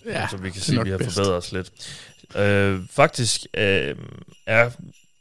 Ja, 0.06 0.28
så 0.32 0.38
vi 0.38 0.50
kan 0.50 0.62
se, 0.62 0.80
at 0.80 0.86
vi 0.86 0.90
har 0.90 0.98
bedst. 0.98 1.14
forbedret 1.16 1.38
os 1.38 1.52
lidt. 1.52 1.72
Øh, 2.36 2.80
faktisk 2.92 3.42
øh, 3.54 3.96
er 4.46 4.70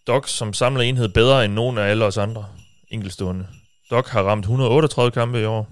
Doc 0.07 0.29
som 0.29 0.53
samler 0.53 0.83
enhed 0.83 1.09
bedre 1.09 1.45
end 1.45 1.53
nogen 1.53 1.79
af 1.79 1.83
alle 1.83 2.05
os 2.05 2.19
andre 2.19 2.47
enkeltstående. 2.95 3.47
Doc 3.91 4.09
har 4.09 4.23
ramt 4.23 4.45
138 4.45 5.11
kampe 5.11 5.41
i 5.41 5.45
år. 5.45 5.69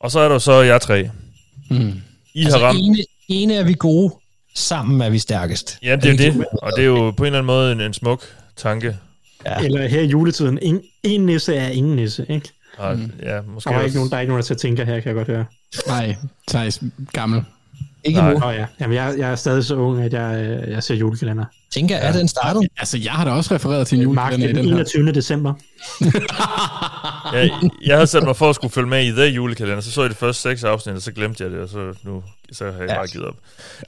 Og 0.00 0.10
så 0.10 0.20
er 0.20 0.28
der 0.28 0.38
så 0.38 0.52
jer 0.52 0.78
tre. 0.78 1.10
Mm. 1.70 1.92
I 2.34 2.44
altså 2.44 2.58
har 2.58 2.66
ramt... 2.66 2.78
Ene, 2.78 2.96
ene 3.28 3.54
er 3.54 3.64
vi 3.64 3.74
gode, 3.74 4.14
sammen 4.54 5.00
er 5.00 5.10
vi 5.10 5.18
stærkest. 5.18 5.78
Ja, 5.82 5.96
det 5.96 6.04
er, 6.04 6.12
er 6.12 6.32
det. 6.32 6.44
Og 6.52 6.72
det 6.76 6.82
er 6.82 6.86
jo 6.86 7.10
på 7.10 7.22
en 7.22 7.26
eller 7.26 7.38
anden 7.38 7.46
måde 7.46 7.72
en, 7.72 7.80
en 7.80 7.94
smuk 7.94 8.24
tanke. 8.56 8.96
Ja. 9.46 9.58
Eller 9.58 9.88
her 9.88 10.00
i 10.00 10.06
juletiden, 10.06 10.58
en, 10.62 10.82
en 11.02 11.26
nisse 11.26 11.54
er 11.54 11.68
ingen 11.68 11.96
nisse, 11.96 12.26
ikke? 12.28 12.48
Ja, 12.78 12.92
mm. 12.92 13.12
ja 13.22 13.40
måske 13.42 13.70
der 13.70 13.76
er, 13.76 13.84
ikke 13.84 13.96
nogen, 13.96 14.10
der 14.10 14.16
er 14.16 14.20
ikke 14.20 14.32
nogen, 14.32 14.44
der 14.48 14.54
tænker 14.54 14.84
her, 14.84 15.00
kan 15.00 15.06
jeg 15.06 15.14
godt 15.14 15.28
høre. 15.28 15.44
Nej, 15.86 16.16
Thijs, 16.48 16.82
gammel. 17.12 17.44
Ikke 18.04 18.22
nu. 18.22 18.28
Oh, 18.28 18.54
ja. 18.54 18.66
Jamen, 18.80 18.96
jeg, 18.96 19.14
jeg 19.18 19.30
er 19.30 19.36
stadig 19.36 19.64
så 19.64 19.76
ung, 19.76 20.02
at 20.02 20.12
jeg, 20.12 20.44
øh, 20.44 20.70
jeg 20.70 20.82
ser 20.82 20.94
julekalender. 20.94 21.44
Tænker, 21.70 21.96
er 21.96 22.12
den 22.12 22.28
startet? 22.28 22.68
Altså, 22.78 22.98
jeg 22.98 23.12
har 23.12 23.24
da 23.24 23.30
også 23.30 23.54
refereret 23.54 23.86
til 23.86 23.98
en 23.98 24.02
julekalender 24.02 24.48
i 24.48 24.52
den 24.52 24.68
21. 24.68 25.04
Her. 25.04 25.12
december. 25.12 25.54
ja, 27.34 27.48
jeg 27.84 27.96
havde 27.96 28.06
sat 28.06 28.22
mig 28.22 28.36
for 28.36 28.50
at 28.50 28.54
skulle 28.54 28.72
følge 28.72 28.88
med 28.88 29.04
i 29.06 29.10
The 29.10 29.24
julekalender, 29.24 29.80
så 29.80 29.90
så 29.90 30.02
jeg 30.02 30.10
de 30.10 30.14
første 30.14 30.42
seks 30.42 30.64
afsnit, 30.64 30.94
og 30.94 31.02
så 31.02 31.12
glemte 31.12 31.44
jeg 31.44 31.50
det, 31.50 31.60
og 31.60 31.68
så 31.68 31.94
nu 32.02 32.22
så 32.52 32.64
har 32.64 32.80
jeg 32.80 32.88
ja. 32.88 32.94
bare 32.94 33.06
givet 33.06 33.26
op. 33.26 33.36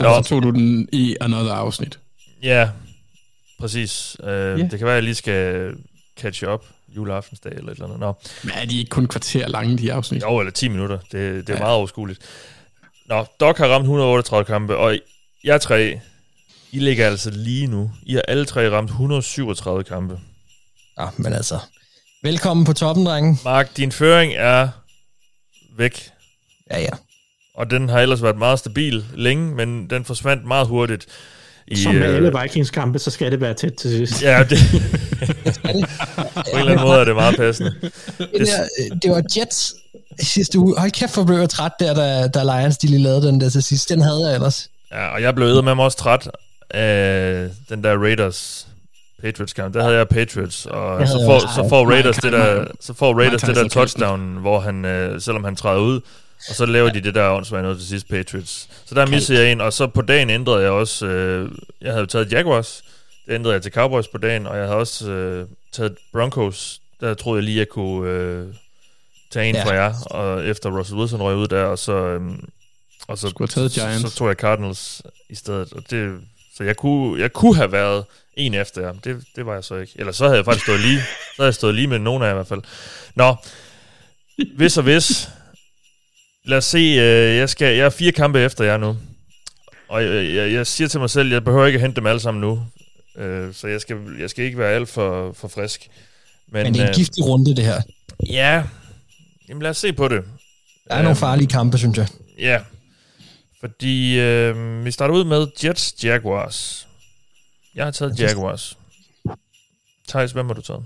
Nå. 0.00 0.06
Og 0.06 0.24
så 0.24 0.28
tog 0.28 0.42
du 0.42 0.50
den 0.50 0.88
i 0.92 1.16
another 1.20 1.52
afsnit. 1.52 1.98
Ja, 2.42 2.68
præcis. 3.60 4.16
Uh, 4.22 4.28
yeah. 4.28 4.58
Det 4.58 4.78
kan 4.78 4.80
være, 4.80 4.90
at 4.90 4.94
jeg 4.94 5.02
lige 5.02 5.14
skal 5.14 5.72
catch 6.20 6.44
up 6.44 6.64
juleaftensdag 6.96 7.52
eller 7.52 7.72
et 7.72 7.74
eller 7.74 7.84
andet. 7.86 8.00
Nå. 8.00 8.12
Men 8.42 8.52
er 8.54 8.64
de 8.64 8.78
ikke 8.78 8.88
kun 8.88 9.06
kvarter 9.06 9.48
lange, 9.48 9.78
de 9.78 9.92
afsnit? 9.92 10.22
Jo, 10.22 10.38
eller 10.38 10.52
10 10.52 10.68
minutter. 10.68 10.98
Det, 10.98 11.12
det 11.12 11.50
er 11.50 11.54
ja. 11.54 11.58
meget 11.58 11.74
overskueligt. 11.74 12.20
Nå, 13.10 13.26
Doc 13.40 13.58
har 13.58 13.66
ramt 13.66 13.82
138 13.82 14.44
kampe, 14.44 14.76
og 14.76 14.98
jeg 15.44 15.60
tre, 15.60 16.00
I 16.72 16.78
ligger 16.78 17.06
altså 17.06 17.30
lige 17.30 17.66
nu. 17.66 17.90
I 18.02 18.14
har 18.14 18.22
alle 18.28 18.44
tre 18.44 18.70
ramt 18.70 18.90
137 18.90 19.84
kampe. 19.84 20.20
Ja, 20.98 21.06
men 21.16 21.32
altså, 21.32 21.58
velkommen 22.22 22.66
på 22.66 22.72
toppen, 22.72 23.06
drenge. 23.06 23.38
Mark, 23.44 23.76
din 23.76 23.92
føring 23.92 24.32
er 24.36 24.68
væk. 25.76 26.10
Ja, 26.70 26.80
ja. 26.80 26.90
Og 27.54 27.70
den 27.70 27.88
har 27.88 28.00
ellers 28.00 28.22
været 28.22 28.38
meget 28.38 28.58
stabil 28.58 29.04
længe, 29.14 29.54
men 29.54 29.90
den 29.90 30.04
forsvandt 30.04 30.44
meget 30.44 30.66
hurtigt. 30.66 31.06
I, 31.70 31.76
Som 31.76 31.94
med 31.94 32.08
øh, 32.08 32.16
alle 32.16 32.32
Vikings 32.42 32.70
kampe, 32.70 32.98
så 32.98 33.10
skal 33.10 33.32
det 33.32 33.40
være 33.40 33.54
tæt 33.54 33.72
til 33.72 33.90
sidst. 33.90 34.22
Ja, 34.22 34.44
det, 34.50 34.58
på 35.62 35.68
en 35.68 36.58
eller 36.58 36.72
anden 36.72 36.80
måde 36.80 37.00
er 37.00 37.04
det 37.04 37.14
meget 37.14 37.36
passende. 37.36 37.74
Det, 38.18 38.48
det 39.02 39.10
var 39.10 39.22
Jets 39.36 39.74
sidste 40.20 40.58
uge. 40.58 40.74
Hold 40.78 40.90
kæft, 40.90 41.14
hvor 41.14 41.24
blev 41.24 41.38
jeg 41.38 41.48
træt 41.48 41.72
der, 41.80 41.94
da, 41.94 42.28
da 42.28 42.42
Lions 42.42 42.78
de 42.78 42.86
lige 42.86 43.02
lavede 43.02 43.26
den 43.26 43.40
der 43.40 43.48
til 43.48 43.62
sidst. 43.62 43.88
Den 43.88 44.00
havde 44.00 44.26
jeg 44.26 44.34
ellers. 44.34 44.70
Ja, 44.92 45.06
og 45.06 45.22
jeg 45.22 45.34
blev 45.34 45.64
med 45.64 45.74
mig 45.74 45.84
også 45.84 45.98
træt 45.98 46.30
af 46.70 47.48
den 47.68 47.84
der 47.84 47.98
Raiders 47.98 48.66
Patriots 49.22 49.52
kamp. 49.52 49.74
Der 49.74 49.82
havde 49.82 49.96
jeg 49.96 50.08
Patriots, 50.08 50.66
og 50.66 51.08
så 51.08 51.22
får, 51.26 51.38
så 51.38 51.68
får 51.68 51.90
Raiders 51.90 52.16
det 52.16 52.32
der, 52.32 52.64
så 52.80 52.94
får 52.94 53.14
Raiders 53.14 53.42
det 53.42 53.56
der 53.56 53.68
touchdown, 53.68 54.36
hvor 54.36 54.60
han, 54.60 54.84
øh, 54.84 55.20
selvom 55.20 55.44
han 55.44 55.56
træder 55.56 55.80
ud, 55.80 56.00
og 56.48 56.54
så 56.54 56.66
laver 56.66 56.90
de 56.90 57.00
det 57.00 57.14
der 57.14 57.30
åndsvagt 57.30 57.62
noget 57.62 57.78
til 57.78 57.88
sidst 57.88 58.08
Patriots. 58.08 58.68
Så 58.84 58.94
der 58.94 59.06
missede 59.06 59.40
jeg 59.40 59.52
en, 59.52 59.60
og 59.60 59.72
så 59.72 59.86
på 59.86 60.02
dagen 60.02 60.30
ændrede 60.30 60.62
jeg 60.62 60.70
også, 60.70 61.06
øh, 61.06 61.50
jeg 61.80 61.92
havde 61.92 62.06
taget 62.06 62.32
Jaguars, 62.32 62.84
det 63.26 63.34
ændrede 63.34 63.54
jeg 63.54 63.62
til 63.62 63.72
Cowboys 63.72 64.08
på 64.08 64.18
dagen, 64.18 64.46
og 64.46 64.56
jeg 64.56 64.64
havde 64.64 64.76
også 64.76 65.10
øh, 65.10 65.46
taget 65.72 65.96
Broncos, 66.12 66.80
der 67.00 67.14
troede 67.14 67.38
jeg 67.38 67.44
lige, 67.44 67.58
jeg 67.58 67.68
kunne 67.68 68.10
øh, 68.10 68.46
tage 69.30 69.48
en 69.48 69.54
ja. 69.54 69.64
fra 69.64 69.74
jer, 69.74 69.94
og 70.06 70.46
efter 70.46 70.78
Russell 70.78 70.98
Wilson 70.98 71.22
røg 71.22 71.36
ud 71.36 71.48
der, 71.48 71.64
og 71.64 71.78
så, 71.78 71.92
øhm, 71.92 72.48
og 73.08 73.18
så, 73.18 73.46
taget 73.50 73.72
Giants. 73.72 74.12
så 74.12 74.16
tog 74.18 74.28
jeg 74.28 74.36
Cardinals 74.36 75.02
i 75.28 75.34
stedet, 75.34 75.72
og 75.72 75.82
det, 75.90 76.20
Så 76.56 76.64
jeg 76.64 76.76
kunne, 76.76 77.20
jeg 77.20 77.32
kunne 77.32 77.56
have 77.56 77.72
været 77.72 78.04
en 78.36 78.54
efter 78.54 78.82
jer. 78.82 78.92
Det, 78.92 79.24
det 79.36 79.46
var 79.46 79.54
jeg 79.54 79.64
så 79.64 79.74
ikke. 79.74 79.92
Eller 79.96 80.12
så 80.12 80.24
havde 80.24 80.36
jeg 80.36 80.44
faktisk 80.44 80.64
stået 80.64 80.80
lige, 80.80 81.00
så 81.00 81.34
havde 81.36 81.46
jeg 81.46 81.54
stået 81.54 81.74
lige 81.74 81.86
med 81.86 81.98
nogen 81.98 82.22
af 82.22 82.26
jer 82.26 82.32
i 82.32 82.34
hvert 82.34 82.46
fald. 82.46 82.62
Nå, 83.14 83.36
hvis 84.56 84.76
og 84.76 84.82
hvis. 84.82 85.28
Lad 86.44 86.58
os 86.58 86.64
se, 86.64 86.78
øh, 86.78 87.36
jeg, 87.36 87.48
skal, 87.48 87.76
jeg 87.76 87.86
er 87.86 87.90
fire 87.90 88.12
kampe 88.12 88.40
efter 88.40 88.64
jer 88.64 88.76
nu. 88.76 88.96
Og 89.88 90.04
jeg, 90.04 90.34
jeg, 90.34 90.52
jeg 90.52 90.66
siger 90.66 90.88
til 90.88 91.00
mig 91.00 91.10
selv, 91.10 91.32
jeg 91.32 91.44
behøver 91.44 91.66
ikke 91.66 91.76
at 91.76 91.80
hente 91.82 91.96
dem 91.96 92.06
alle 92.06 92.20
sammen 92.20 92.40
nu. 92.40 92.62
Øh, 93.16 93.54
så 93.54 93.68
jeg 93.68 93.80
skal, 93.80 93.96
jeg 94.20 94.30
skal 94.30 94.44
ikke 94.44 94.58
være 94.58 94.72
alt 94.72 94.88
for, 94.88 95.32
for 95.32 95.48
frisk. 95.48 95.88
Men, 96.48 96.62
Men 96.62 96.74
det 96.74 96.80
er 96.80 96.84
en 96.84 96.88
øh, 96.88 96.94
giftig 96.94 97.24
runde, 97.24 97.56
det 97.56 97.64
her. 97.64 97.82
Ja, 98.26 98.64
jamen 99.48 99.62
lad 99.62 99.70
os 99.70 99.76
se 99.78 99.92
på 99.92 100.08
det. 100.08 100.24
Der 100.88 100.94
er 100.94 100.98
nogle 100.98 101.08
Øhm, 101.10 101.16
farlige 101.16 101.48
kampe, 101.48 101.78
synes 101.78 101.98
jeg. 101.98 102.06
Ja, 102.38 102.60
fordi 103.60 104.18
øh, 104.20 104.84
vi 104.84 104.90
starter 104.90 105.14
ud 105.14 105.24
med 105.24 105.46
Jets 105.64 105.94
Jaguars. 106.04 106.88
Jeg 107.74 107.84
har 107.84 107.90
taget 107.90 108.20
Jaguars. 108.20 108.78
Thijs, 110.08 110.32
hvem 110.32 110.46
har 110.46 110.54
du 110.54 110.60
taget? 110.62 110.82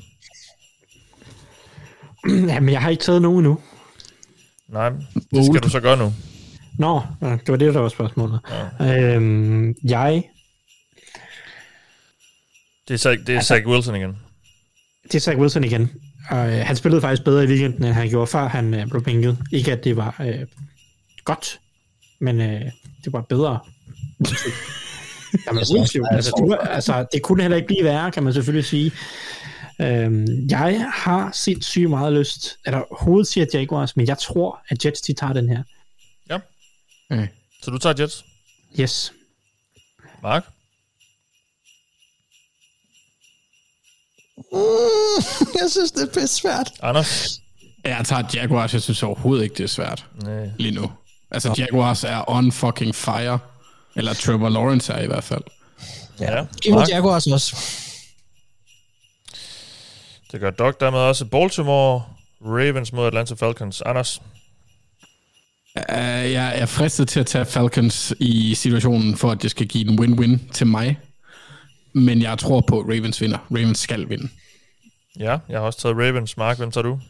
Jamen, 2.54 2.68
jeg 2.68 2.82
har 2.82 2.90
ikke 2.90 3.04
taget 3.04 3.22
nogen 3.22 3.38
endnu. 3.38 3.60
Nej, 4.68 4.90
det 5.30 5.46
skal 5.46 5.62
du 5.62 5.68
så 5.68 5.80
gøre 5.80 5.96
nu. 5.96 6.12
Nå, 6.78 7.00
det 7.20 7.48
var 7.48 7.56
det, 7.56 7.74
der 7.74 7.80
var 7.80 7.88
spørgsmålet. 7.88 8.40
Ja. 8.80 9.14
Øhm, 9.14 9.74
jeg, 9.84 10.22
Det 12.88 12.94
er, 12.94 12.98
Zach, 12.98 13.20
det 13.20 13.28
er 13.28 13.36
altså, 13.36 13.48
Zach 13.48 13.66
Wilson 13.66 13.94
igen. 13.94 14.16
det 15.04 15.14
er 15.14 15.18
Zach 15.20 15.38
Wilson 15.38 15.64
igen. 15.64 15.90
Og, 16.30 16.52
øh, 16.52 16.66
han 16.66 16.76
spillede 16.76 17.00
faktisk 17.00 17.24
bedre 17.24 17.44
i 17.44 17.46
weekenden, 17.46 17.84
end 17.84 17.94
han 17.94 18.08
gjorde 18.08 18.26
før 18.26 18.48
han 18.48 18.74
øh, 18.74 18.86
blev 18.86 19.02
bænket. 19.02 19.38
Ikke 19.52 19.72
at 19.72 19.84
det 19.84 19.96
var 19.96 20.16
øh, 20.20 20.46
godt, 21.24 21.60
men 22.18 22.40
øh, 22.40 22.60
det 23.04 23.12
var 23.12 23.20
bedre. 23.20 23.58
Jamen, 25.46 25.58
altså, 26.10 26.34
du, 26.38 26.54
altså, 26.54 27.06
det 27.12 27.22
kunne 27.22 27.42
heller 27.42 27.56
ikke 27.56 27.66
blive 27.66 27.84
værre, 27.84 28.10
kan 28.10 28.22
man 28.22 28.32
selvfølgelig 28.32 28.64
sige. 28.64 28.92
Øhm, 29.80 30.26
jeg 30.50 30.90
har 30.94 31.30
sindssygt 31.32 31.90
meget 31.90 32.12
lyst, 32.12 32.58
eller 32.66 32.82
hovedet 33.00 33.26
siger 33.26 33.46
Jaguars, 33.54 33.96
men 33.96 34.06
jeg 34.06 34.18
tror, 34.18 34.60
at 34.68 34.84
Jets 34.84 35.00
de 35.00 35.12
tager 35.12 35.32
den 35.32 35.48
her. 35.48 35.62
Ja. 36.30 36.38
Okay. 37.10 37.28
Så 37.62 37.70
du 37.70 37.78
tager 37.78 37.94
Jets. 37.98 38.24
Yes. 38.80 39.12
Mark? 40.22 40.44
jeg 45.60 45.70
synes, 45.70 45.90
det 45.92 46.02
er 46.02 46.20
pisse 46.20 46.36
svært. 46.36 46.72
Anders? 46.82 47.40
Jeg 47.84 48.02
tager 48.04 48.22
Jaguars. 48.34 48.72
Jeg 48.72 48.82
synes 48.82 49.02
overhovedet 49.02 49.44
ikke, 49.44 49.54
det 49.54 49.64
er 49.64 49.68
svært 49.68 50.06
Nej. 50.22 50.50
lige 50.58 50.74
nu. 50.74 50.92
Altså, 51.30 51.54
Jaguars 51.58 52.04
er 52.04 52.30
on 52.30 52.52
fucking 52.52 52.94
fire. 52.94 53.38
Eller 53.96 54.14
Trevor 54.14 54.48
Lawrence 54.48 54.92
er 54.92 55.02
i 55.02 55.06
hvert 55.06 55.24
fald. 55.24 55.42
Ja. 56.20 56.44
Giv 56.62 56.74
mig? 56.74 56.86
Jaguars 56.88 57.26
også. 57.26 57.56
Det 60.34 60.40
gør 60.40 60.50
Doc 60.50 60.74
dermed 60.80 60.98
også. 60.98 61.24
Baltimore 61.24 62.02
Ravens 62.40 62.92
mod 62.92 63.06
Atlanta 63.06 63.34
Falcons. 63.34 63.80
Anders? 63.80 64.22
Uh, 65.76 66.32
jeg 66.32 66.58
er 66.60 66.66
fristet 66.66 67.08
til 67.08 67.20
at 67.20 67.26
tage 67.26 67.44
Falcons 67.44 68.14
i 68.20 68.54
situationen, 68.54 69.16
for 69.16 69.30
at 69.30 69.42
det 69.42 69.50
skal 69.50 69.66
give 69.66 69.90
en 69.90 69.98
win-win 69.98 70.52
til 70.52 70.66
mig. 70.66 70.98
Men 71.92 72.22
jeg 72.22 72.38
tror 72.38 72.60
på, 72.60 72.80
at 72.80 72.84
Ravens 72.86 73.20
vinder. 73.20 73.38
Ravens 73.50 73.78
skal 73.78 74.08
vinde. 74.08 74.28
Ja, 75.18 75.38
jeg 75.48 75.58
har 75.58 75.66
også 75.66 75.80
taget 75.80 75.96
Ravens. 75.96 76.36
Mark, 76.36 76.58
hvem 76.58 76.70
tager 76.70 76.82
du? 76.82 77.00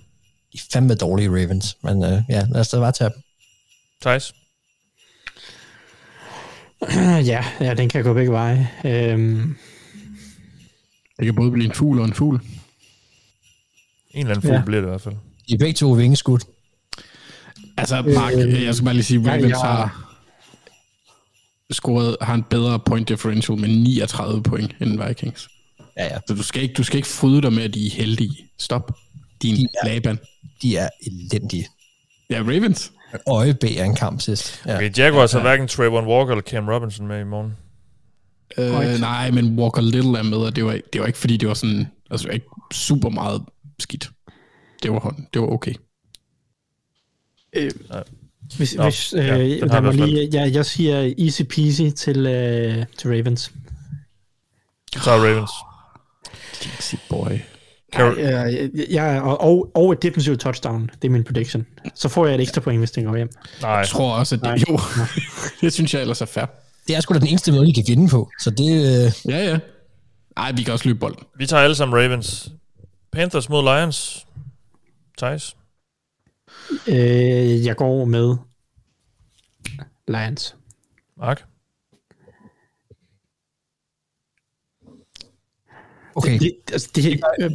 De 0.52 0.58
er 0.58 0.62
fandme 0.72 0.94
dårlige 0.94 1.28
Ravens, 1.28 1.76
men 1.82 2.04
øh, 2.04 2.22
ja, 2.28 2.46
lad 2.50 2.60
os 2.60 2.68
da 2.68 2.78
bare 2.78 2.92
tage 2.92 3.10
dem. 3.10 3.22
Thijs? 4.02 4.34
ja, 7.32 7.44
ja, 7.60 7.74
den 7.74 7.88
kan 7.88 8.04
gå 8.04 8.14
begge 8.14 8.32
veje. 8.32 8.70
Øhm, 8.84 9.56
Det 11.18 11.24
kan 11.24 11.34
både 11.34 11.50
blive 11.50 11.66
en 11.66 11.74
fugl 11.74 11.98
og 11.98 12.04
en 12.04 12.14
fugl. 12.14 12.40
En 14.14 14.20
eller 14.20 14.30
anden 14.34 14.42
fugl 14.42 14.54
Ja. 14.54 14.62
bliver 14.64 14.80
det 14.80 14.86
i 14.88 14.90
hvert 14.90 15.00
fald. 15.00 15.14
Er 15.52 15.58
begge 15.58 15.72
to 15.74 15.90
vingeskud. 15.90 16.38
Altså, 17.76 18.02
Mark, 18.02 18.32
jeg 18.64 18.74
skal 18.74 18.84
bare 18.84 18.94
lige 18.94 19.04
sige, 19.04 19.20
ja, 19.22 19.30
Ravens 19.30 19.48
jeg- 19.50 19.58
har 19.58 20.00
scoret, 21.70 22.16
har 22.20 22.34
en 22.34 22.42
bedre 22.42 22.78
point 22.78 23.08
differential 23.08 23.58
med 23.58 23.68
39 23.68 24.42
point 24.42 24.76
end 24.80 25.06
Vikings. 25.08 25.48
Ja, 25.98 26.04
ja. 26.04 26.18
Så 26.28 26.34
du 26.34 26.42
skal 26.42 26.62
ikke, 26.62 26.74
du 26.74 26.82
skal 26.82 26.96
ikke 26.96 27.08
fryde 27.08 27.42
dig 27.42 27.52
med, 27.52 27.62
at 27.62 27.74
de 27.74 27.86
er 27.86 27.90
heldige. 27.90 28.36
Stop. 28.58 28.92
Din 29.42 29.56
De 29.56 29.66
er- 29.82 29.88
Laban. 29.88 30.18
De 30.62 30.76
er 30.76 30.88
elendige. 31.06 31.66
Ja, 32.30 32.38
Ravens. 32.38 32.92
Øje 33.26 33.54
bag 33.54 33.76
er 33.76 33.84
en 33.84 33.94
kamp 33.96 34.20
sidst. 34.20 34.62
Ja. 34.66 34.76
Okay, 34.76 34.98
Jaguars 34.98 35.32
har 35.32 35.40
hverken 35.40 35.68
Trayvon 35.68 36.06
Walker 36.06 36.32
eller 36.32 36.42
Cam 36.42 36.68
Robinson 36.68 37.06
med 37.06 37.20
i 37.20 37.24
morgen. 37.24 37.52
Øh, 38.58 39.00
nej, 39.00 39.30
men 39.30 39.58
Walker 39.58 39.82
Little 39.82 40.18
er 40.18 40.22
med, 40.22 40.38
og 40.38 40.56
det 40.56 40.64
var, 40.64 40.78
det 40.92 41.00
var 41.00 41.06
ikke, 41.06 41.18
fordi 41.18 41.36
det 41.36 41.48
var 41.48 41.54
sådan, 41.54 41.86
altså 42.10 42.28
ikke 42.28 42.46
super 42.72 43.08
meget 43.08 43.42
skidt. 43.82 44.10
Det 44.82 44.92
var, 44.92 45.00
hånd- 45.00 45.26
det 45.34 45.40
var 45.42 45.48
okay. 45.48 45.74
hvis, 48.56 48.74
Nå, 48.74 48.82
hvis, 48.82 49.12
øh, 49.14 49.26
ja, 49.26 49.36
ja, 49.36 49.80
hvert 49.80 49.96
lige, 49.96 50.28
jeg, 50.32 50.54
jeg 50.54 50.66
siger 50.66 51.14
easy 51.18 51.42
peasy 51.42 51.82
til, 51.96 52.26
øh, 52.26 52.84
til 52.98 53.10
Ravens. 53.10 53.52
Du 54.94 55.00
tager 55.00 55.18
Ravens. 55.18 55.50
Dixie 56.64 56.98
boy. 57.10 57.30
Carol- 57.96 58.18
Ja, 58.20 58.38
jeg, 58.40 58.70
jeg, 58.90 59.22
og, 59.22 59.40
og, 59.40 59.70
og 59.74 59.92
et 59.92 60.02
defensive 60.02 60.36
touchdown, 60.36 60.90
det 61.02 61.08
er 61.08 61.12
min 61.12 61.24
prediction. 61.24 61.66
Så 61.94 62.08
får 62.08 62.26
jeg 62.26 62.34
et 62.34 62.40
ekstra 62.40 62.60
point, 62.60 62.78
hvis 62.80 62.90
den 62.90 63.04
går 63.04 63.16
hjem. 63.16 63.30
Nej, 63.62 63.70
Jeg 63.70 63.88
tror 63.88 64.12
også, 64.14 64.34
at 64.34 64.40
det 64.60 64.68
jo, 64.68 64.80
det 65.60 65.72
synes 65.72 65.94
jeg 65.94 66.00
ellers 66.00 66.20
er 66.20 66.26
fair. 66.26 66.44
Det 66.88 66.96
er 66.96 67.00
sgu 67.00 67.14
da 67.14 67.18
den 67.18 67.28
eneste 67.28 67.52
måde, 67.52 67.66
de 67.66 67.74
kan 67.74 67.84
vinde 67.88 68.08
på. 68.08 68.30
Så 68.40 68.50
det, 68.50 68.70
øh, 68.70 69.32
Ja, 69.32 69.44
ja. 69.50 69.58
Ej, 70.36 70.52
vi 70.52 70.62
kan 70.62 70.72
også 70.72 70.88
løbe 70.88 70.98
bolden. 70.98 71.24
vi 71.38 71.46
tager 71.46 71.62
alle 71.62 71.76
sammen 71.76 71.98
Ravens. 71.98 72.48
Panthers 73.14 73.48
mod 73.48 73.62
Lions. 73.62 74.26
Thijs? 75.18 75.56
Øh, 76.88 77.66
jeg 77.66 77.76
går 77.76 78.04
med 78.04 78.36
Lions. 80.08 80.56
Mark? 81.16 81.44
okay. 86.14 86.38
Det, 86.38 86.52
altså, 86.72 86.90
det, 86.94 87.20
øh, 87.40 87.50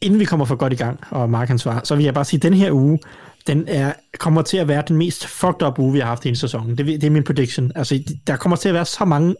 inden 0.00 0.20
vi 0.20 0.24
kommer 0.24 0.46
for 0.46 0.56
godt 0.56 0.72
i 0.72 0.76
gang, 0.76 1.00
og 1.10 1.30
Mark 1.30 1.48
han 1.48 1.58
svarer, 1.58 1.80
så 1.84 1.96
vil 1.96 2.04
jeg 2.04 2.14
bare 2.14 2.24
sige, 2.24 2.38
at 2.38 2.42
den 2.42 2.54
her 2.54 2.72
uge, 2.72 2.98
den 3.46 3.68
er, 3.68 3.92
kommer 4.18 4.42
til 4.42 4.56
at 4.56 4.68
være 4.68 4.82
den 4.88 4.96
mest 4.96 5.26
fucked 5.26 5.62
up 5.62 5.78
uge, 5.78 5.92
vi 5.92 5.98
har 5.98 6.06
haft 6.06 6.24
i 6.24 6.28
en 6.28 6.36
sæson. 6.36 6.76
Det, 6.76 6.86
det 6.86 7.04
er 7.04 7.10
min 7.10 7.24
prediction. 7.24 7.72
Altså, 7.74 8.16
der 8.26 8.36
kommer 8.36 8.56
til 8.56 8.68
at 8.68 8.74
være 8.74 8.84
så 8.84 9.04
mange 9.04 9.36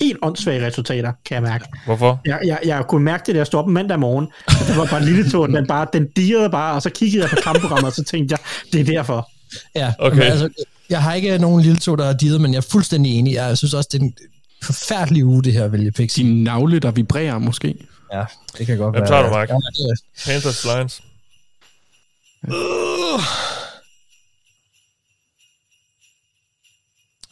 helt 0.00 0.18
åndssvage 0.22 0.66
resultater, 0.66 1.12
kan 1.24 1.34
jeg 1.34 1.42
mærke. 1.42 1.64
Hvorfor? 1.86 2.20
Jeg, 2.24 2.40
jeg, 2.44 2.58
jeg 2.64 2.84
kunne 2.88 3.04
mærke 3.04 3.22
det, 3.26 3.34
da 3.34 3.38
jeg 3.38 3.46
stod 3.46 3.60
op 3.60 3.66
mandag 3.68 3.98
morgen. 3.98 4.28
Det 4.68 4.76
var 4.76 4.86
bare 4.86 4.98
en 5.00 5.04
lille 5.06 5.30
tog, 5.30 5.48
den, 5.48 5.66
bare, 5.66 5.86
den 5.92 6.08
dirrede 6.16 6.50
bare, 6.50 6.74
og 6.74 6.82
så 6.82 6.90
kiggede 6.90 7.22
jeg 7.22 7.30
på 7.30 7.36
kampprogrammet, 7.44 7.86
og 7.86 7.92
så 7.92 8.04
tænkte 8.04 8.32
jeg, 8.32 8.38
det 8.72 8.80
er 8.80 8.84
derfor. 8.84 9.30
Ja, 9.74 9.92
Okay. 9.98 10.16
men 10.18 10.22
altså, 10.26 10.48
jeg 10.90 11.02
har 11.02 11.14
ikke 11.14 11.38
nogen 11.38 11.62
lille 11.62 11.78
to, 11.78 11.96
der 11.96 12.04
er 12.06 12.12
divet, 12.16 12.40
men 12.40 12.52
jeg 12.52 12.58
er 12.58 12.66
fuldstændig 12.70 13.12
enig. 13.18 13.34
Jeg 13.34 13.58
synes 13.58 13.74
også, 13.74 13.88
det 13.92 13.98
er 14.00 14.04
en 14.04 14.14
forfærdelig 14.62 15.24
uge, 15.24 15.42
det 15.42 15.52
her, 15.52 15.64
at 15.64 15.72
vælge 15.72 15.92
picks. 15.92 16.14
Din 16.14 16.44
navle, 16.44 16.78
der 16.78 16.90
vibrerer 16.90 17.38
måske. 17.38 17.74
Ja, 18.12 18.24
det 18.58 18.66
kan 18.66 18.78
godt 18.78 18.94
Hvem 18.94 19.00
være. 19.00 19.08
tager 19.10 19.22
du, 19.22 19.30
Mark? 19.30 19.48
Ja, 19.48 19.54
det 19.54 19.90
er, 19.90 19.96
Panthers, 20.26 20.64
Lions. 20.64 21.02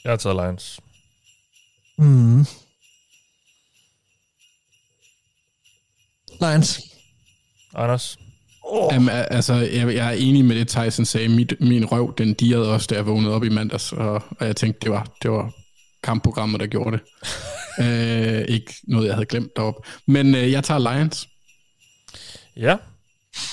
Jeg 0.05 0.13
har 0.13 0.17
taget 0.17 0.37
Lions. 0.37 0.81
Mm. 1.99 2.47
Lions. 6.41 6.81
Anders? 7.75 8.19
Oh. 8.63 8.95
Jamen, 8.95 9.09
al- 9.09 9.27
altså, 9.31 9.55
jeg, 9.55 9.95
jeg 9.95 10.07
er 10.09 10.17
enig 10.19 10.45
med 10.45 10.57
det, 10.57 10.69
Tyson 10.69 11.05
sagde. 11.05 11.29
Mit, 11.29 11.55
min 11.61 11.85
røv, 11.85 12.15
den 12.19 12.35
dirrede 12.35 12.73
også, 12.73 12.87
da 12.91 12.95
jeg 12.95 13.07
vågnede 13.07 13.35
op 13.35 13.45
i 13.45 13.49
mandags, 13.49 13.93
og, 13.93 14.23
og 14.31 14.47
jeg 14.47 14.57
tænkte, 14.57 14.81
det 14.81 14.91
var, 14.91 15.07
det 15.23 15.31
var 15.31 15.53
kampprogrammet, 16.03 16.61
der 16.61 16.67
gjorde 16.67 16.99
det. 16.99 17.01
øh, 17.85 18.45
ikke 18.49 18.75
noget, 18.85 19.07
jeg 19.07 19.15
havde 19.15 19.27
glemt 19.27 19.57
deroppe. 19.57 19.89
Men 20.07 20.35
øh, 20.35 20.53
jeg 20.53 20.65
tager 20.65 20.95
Lions. 20.95 21.29
Ja. 22.57 22.77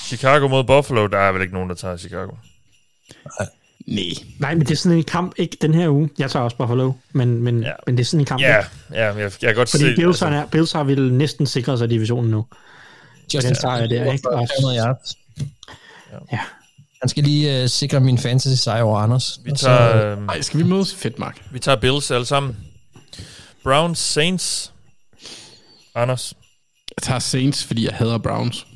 Chicago 0.06 0.48
mod 0.48 0.64
Buffalo. 0.64 1.06
Der 1.06 1.18
er 1.18 1.32
vel 1.32 1.42
ikke 1.42 1.54
nogen, 1.54 1.68
der 1.68 1.74
tager 1.76 1.96
Chicago. 1.96 2.32
Nej. 3.40 3.48
Nej, 3.86 4.54
men 4.54 4.60
det 4.60 4.70
er 4.70 4.76
sådan 4.76 4.98
en 4.98 5.04
kamp, 5.04 5.32
ikke 5.36 5.56
den 5.60 5.74
her 5.74 5.88
uge. 5.88 6.08
Jeg 6.18 6.30
tager 6.30 6.44
også 6.44 6.56
Buffalo, 6.56 6.92
men, 7.12 7.42
men, 7.42 7.60
Ja. 7.62 7.68
ja. 7.68 7.72
men 7.86 7.96
det 7.96 8.02
er 8.02 8.06
sådan 8.06 8.20
en 8.20 8.24
kamp. 8.26 8.42
Ja, 8.42 8.58
ikke? 8.58 8.70
ja 8.90 9.04
jeg, 9.04 9.16
jeg 9.18 9.30
kan 9.42 9.54
godt 9.54 9.70
Fordi 9.70 9.84
se... 9.84 9.94
Bills, 9.96 10.22
altså, 10.22 10.26
er, 10.26 10.46
Bills 10.46 10.72
har 10.72 10.84
vel 10.84 11.12
næsten 11.12 11.46
sikret 11.46 11.78
sig 11.78 11.90
divisionen 11.90 12.30
nu. 12.30 12.46
Just 13.34 13.46
den 13.46 13.54
sejr 13.54 13.86
der, 13.86 14.12
ikke? 14.12 14.28
Og- 14.30 14.48
300 14.60 14.78
yards. 14.86 15.14
Ja. 16.32 16.38
Han 17.02 17.08
skal 17.08 17.24
lige 17.24 17.62
uh, 17.62 17.68
sikre 17.68 18.00
min 18.00 18.18
fantasy 18.18 18.62
sejr 18.62 18.82
over 18.82 18.98
Anders. 18.98 19.40
vi 19.44 19.50
Og 19.50 19.58
så- 19.58 19.66
tager, 19.66 20.16
øh, 20.18 20.26
Ej, 20.28 20.40
skal 20.40 20.58
vi 20.60 20.64
mødes? 20.64 20.94
Fedt, 20.94 21.18
Mark. 21.18 21.42
vi 21.52 21.58
tager 21.58 21.76
Bills 21.76 22.10
alle 22.10 22.26
sammen. 22.26 22.56
Browns, 23.62 23.98
Saints. 23.98 24.72
Anders? 25.94 26.34
Jeg 26.96 27.02
tager 27.02 27.18
Saints, 27.18 27.64
fordi 27.64 27.84
jeg 27.86 27.94
hader 27.94 28.18
Browns. 28.18 28.66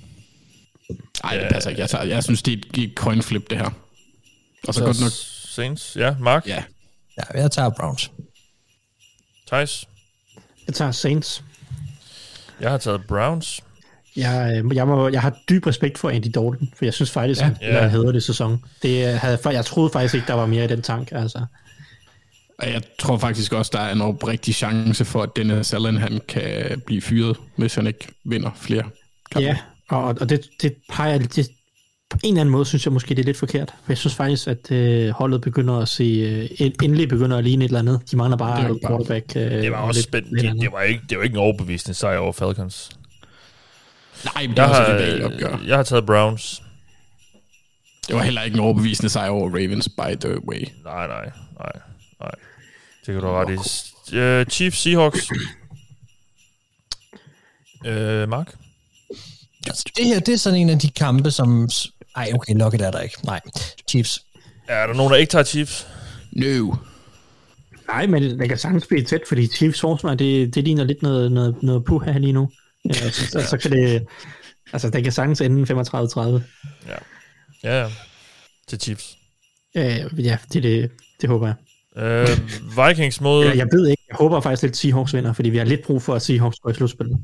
Nej, 1.25 1.37
det 1.37 1.47
passer 1.53 1.71
ikke. 1.71 1.81
Jeg, 1.83 1.91
tager, 1.91 2.05
jeg 2.05 2.25
synes, 2.25 2.43
det 2.43 2.53
er 2.79 2.83
et 2.83 2.93
coin 2.97 3.23
flip, 3.23 3.51
det 3.51 3.59
her. 3.59 3.71
Og 4.69 4.75
så 4.75 4.85
godt 4.85 5.01
nok... 5.01 5.11
Saints. 5.51 5.97
Ja, 5.97 6.15
Mark? 6.21 6.47
Ja, 6.47 6.63
Ja, 7.21 7.41
jeg 7.41 7.51
tager 7.51 7.71
Browns. 7.71 8.11
Thijs? 9.47 9.89
Jeg 10.67 10.75
tager 10.75 10.91
Saints. 10.91 11.45
Jeg 12.61 12.71
har 12.71 12.79
taget 12.79 13.05
Browns. 13.09 13.61
Jeg, 14.17 14.63
øh, 14.65 14.77
jeg, 14.77 14.87
må, 14.87 15.09
jeg 15.09 15.23
har 15.23 15.39
dyb 15.49 15.67
respekt 15.67 15.99
for 15.99 16.11
Andy 16.11 16.25
Dalton, 16.25 16.69
for 16.77 16.85
jeg 16.85 16.95
synes 16.95 17.11
faktisk, 17.11 17.41
ja. 17.41 17.51
Ja. 17.61 17.81
han 17.81 17.91
hedder 17.91 18.13
det 18.13 18.23
sæson. 18.23 18.65
Det 18.83 19.09
øh, 19.09 19.15
havde, 19.15 19.39
jeg 19.45 19.65
troede 19.65 19.91
faktisk 19.93 20.15
ikke, 20.15 20.27
der 20.27 20.35
var 20.35 20.47
mere 20.47 20.65
i 20.65 20.69
den 20.69 20.83
tank. 20.83 21.09
Altså. 21.13 21.45
Og 22.59 22.71
jeg 22.71 22.83
tror 22.99 23.19
faktisk 23.19 23.53
også, 23.53 23.71
der 23.75 23.81
er 23.81 23.93
en 23.93 24.01
oprigtig 24.01 24.55
chance 24.55 25.05
for, 25.05 25.23
at 25.23 25.31
Dennis 25.37 25.75
Allen 25.75 25.99
han 25.99 26.21
kan 26.29 26.83
blive 26.87 27.03
fyret, 27.03 27.37
hvis 27.57 27.75
han 27.75 27.87
ikke 27.87 28.09
vinder 28.25 28.51
flere 28.57 28.85
kampe. 29.33 29.47
Ja, 29.47 29.57
og, 29.89 30.05
og 30.21 30.29
det, 30.29 30.41
det 30.63 30.75
peger 30.91 31.19
det, 31.19 31.49
på 32.11 32.19
en 32.23 32.29
eller 32.35 32.41
anden 32.41 32.53
måde, 32.53 32.65
synes 32.65 32.85
jeg 32.87 32.93
måske, 32.93 33.09
det 33.15 33.19
er 33.19 33.25
lidt 33.27 33.37
forkert. 33.37 33.69
For 33.85 33.93
jeg 33.93 33.99
synes 33.99 34.15
faktisk, 34.15 34.49
at 34.49 34.71
øh, 34.73 35.11
holdet 35.11 35.41
begynder 35.41 35.79
at 35.79 35.89
se, 35.89 36.05
øh, 36.05 36.49
en- 36.67 36.75
endelig 36.83 37.09
begynder 37.09 37.37
at 37.39 37.45
ligne 37.45 37.65
et 37.65 37.69
eller 37.69 37.79
andet. 37.79 38.01
De 38.11 38.17
mangler 38.17 38.37
Det 38.37 38.39
bare 38.47 38.63
bare- 38.69 38.79
quarterback. 38.87 39.33
Øh, 39.37 39.43
Det 39.63 39.71
var 39.73 39.77
og 39.79 39.85
også 39.85 40.03
spændende. 40.03 40.43
Det, 40.43 40.61
det, 40.61 40.73
var 40.73 40.81
ikke, 40.83 41.03
det 41.11 41.19
var 41.19 41.25
ikke 41.25 41.35
en 41.35 41.41
overbevisende 41.41 41.95
sejr 41.95 42.19
over 42.19 42.33
Falcons. 42.33 42.91
Nej, 44.35 44.47
men 44.47 44.51
det 44.51 44.59
er 44.59 44.63
Jeg 44.63 44.71
også 44.71 44.83
har, 44.93 44.99
et 44.99 45.25
opgør. 45.25 45.61
jeg 45.67 45.77
har 45.77 45.83
taget 45.83 46.07
Browns. 46.07 46.63
Det 48.09 48.17
var 48.17 48.23
heller 48.23 48.43
ikke 48.43 48.55
en 48.55 48.61
overbevisende 48.61 49.09
sejr 49.11 49.29
over 49.31 49.51
Ravens, 49.51 49.89
by 49.89 50.17
the 50.27 50.49
way. 50.49 50.65
Nej, 50.85 51.07
nej, 51.07 51.31
nej, 51.59 51.73
nej. 52.21 52.31
Det 53.07 53.15
kan 53.15 53.15
du 53.15 53.27
have 53.27 53.45
ret 53.47 53.51
i. 53.55 54.41
Uh, 54.43 54.51
Chiefs 54.51 54.79
Seahawks. 54.79 55.31
Uh, 57.87 58.29
Mark? 58.29 58.55
Det 59.97 60.05
her, 60.07 60.21
det 60.21 60.33
er 60.35 60.37
sådan 60.39 60.59
en 60.61 60.71
af 60.71 60.79
de 60.79 60.91
kampe, 60.91 61.31
som... 61.31 61.69
Ej, 62.17 62.31
okay, 62.35 62.55
Lockett 62.55 62.83
er 62.83 62.91
der 62.91 63.01
ikke. 63.01 63.17
Nej, 63.25 63.41
Chiefs. 63.89 64.25
Er 64.69 64.87
der 64.87 64.95
nogen, 64.95 65.13
der 65.13 65.19
ikke 65.19 65.31
tager 65.31 65.45
Chiefs? 65.45 65.87
No. 66.33 66.75
Nej, 67.89 68.07
men 68.07 68.23
det 68.23 68.49
kan 68.49 68.59
sagtens 68.59 68.87
blive 68.87 69.05
tæt, 69.05 69.21
fordi 69.29 69.47
Chiefs 69.47 69.81
forsvar, 69.81 70.15
det, 70.15 70.55
det 70.55 70.65
ligner 70.65 70.85
lidt 70.85 71.03
noget, 71.03 71.33
noget, 71.33 71.63
noget 71.63 71.85
puha 71.85 72.19
lige 72.19 72.33
nu. 72.33 72.51
Ja, 72.85 73.11
så, 73.11 73.27
så, 73.27 73.47
så 73.51 73.57
kan 73.57 73.71
det... 73.73 74.07
Altså, 74.73 74.91
det 74.91 75.03
kan 75.03 75.13
sagtens 75.13 75.41
ende 75.41 75.63
35-30. 75.63 76.21
Ja. 76.89 76.97
Ja, 77.65 77.81
ja. 77.83 77.89
Til 78.69 78.81
Chiefs. 78.81 79.17
Øh, 79.77 80.25
ja, 80.25 80.39
det, 80.53 80.63
det, 80.63 80.91
det 81.21 81.29
håber 81.29 81.47
jeg. 81.47 81.57
Uh, 81.97 82.89
Vikings 82.89 83.21
mod... 83.21 83.45
Jeg, 83.45 83.57
jeg 83.57 83.67
ved 83.73 83.89
ikke, 83.89 84.03
jeg 84.09 84.17
håber 84.17 84.41
faktisk 84.41 84.63
lidt, 84.63 84.73
at 84.73 84.77
Seahawks 84.77 85.15
vinder, 85.15 85.33
fordi 85.33 85.51
vi 85.51 85.59
har 85.59 85.65
lidt 85.65 85.83
brug 85.85 86.03
for, 86.03 86.15
at 86.15 86.23
Seahawks 86.23 86.59
går 86.59 86.71
i 86.71 86.75
slutspillet. 86.75 87.19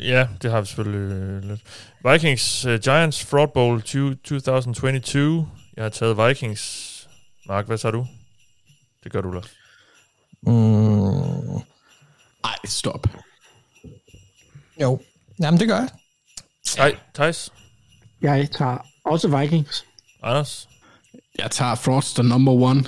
Ja, 0.00 0.28
det 0.42 0.50
har 0.50 0.60
vi 0.60 0.66
selvfølgelig 0.66 1.12
øh, 1.12 1.42
lidt. 1.44 1.60
Vikings 2.12 2.66
uh, 2.66 2.74
Giants 2.74 3.24
Fraud 3.24 3.48
Bowl 3.54 3.82
20, 3.82 4.14
2022. 4.14 5.48
Jeg 5.76 5.84
har 5.84 5.88
taget 5.90 6.28
Vikings. 6.28 6.90
Mark, 7.46 7.66
hvad 7.66 7.78
tager 7.78 7.92
du? 7.92 8.06
Det 9.04 9.12
gør 9.12 9.20
du, 9.20 9.30
Lars. 9.30 9.50
Mm, 10.42 11.56
Ej, 12.44 12.56
stop. 12.64 13.06
jo. 14.80 15.00
Jamen, 15.40 15.60
det 15.60 15.68
gør 15.68 15.76
jeg. 15.76 15.88
Nej, 16.76 16.96
Thijs. 17.14 17.52
Jeg 18.22 18.48
tager 18.50 18.78
også 19.04 19.38
Vikings. 19.38 19.84
Anders. 20.22 20.68
Jeg 21.38 21.50
tager 21.50 21.74
Frost, 21.74 22.14
the 22.14 22.22
number 22.22 22.52
one. 22.52 22.84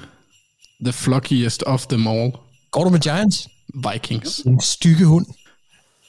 The 0.81 0.93
flockiest 0.93 1.63
of 1.63 1.87
them 1.87 2.07
all. 2.07 2.33
Går 2.71 2.85
du 2.85 2.91
med 2.91 3.01
Giants? 3.01 3.49
Vikings. 3.93 4.39
En 4.39 4.61
stykke 4.61 5.05
hund. 5.05 5.27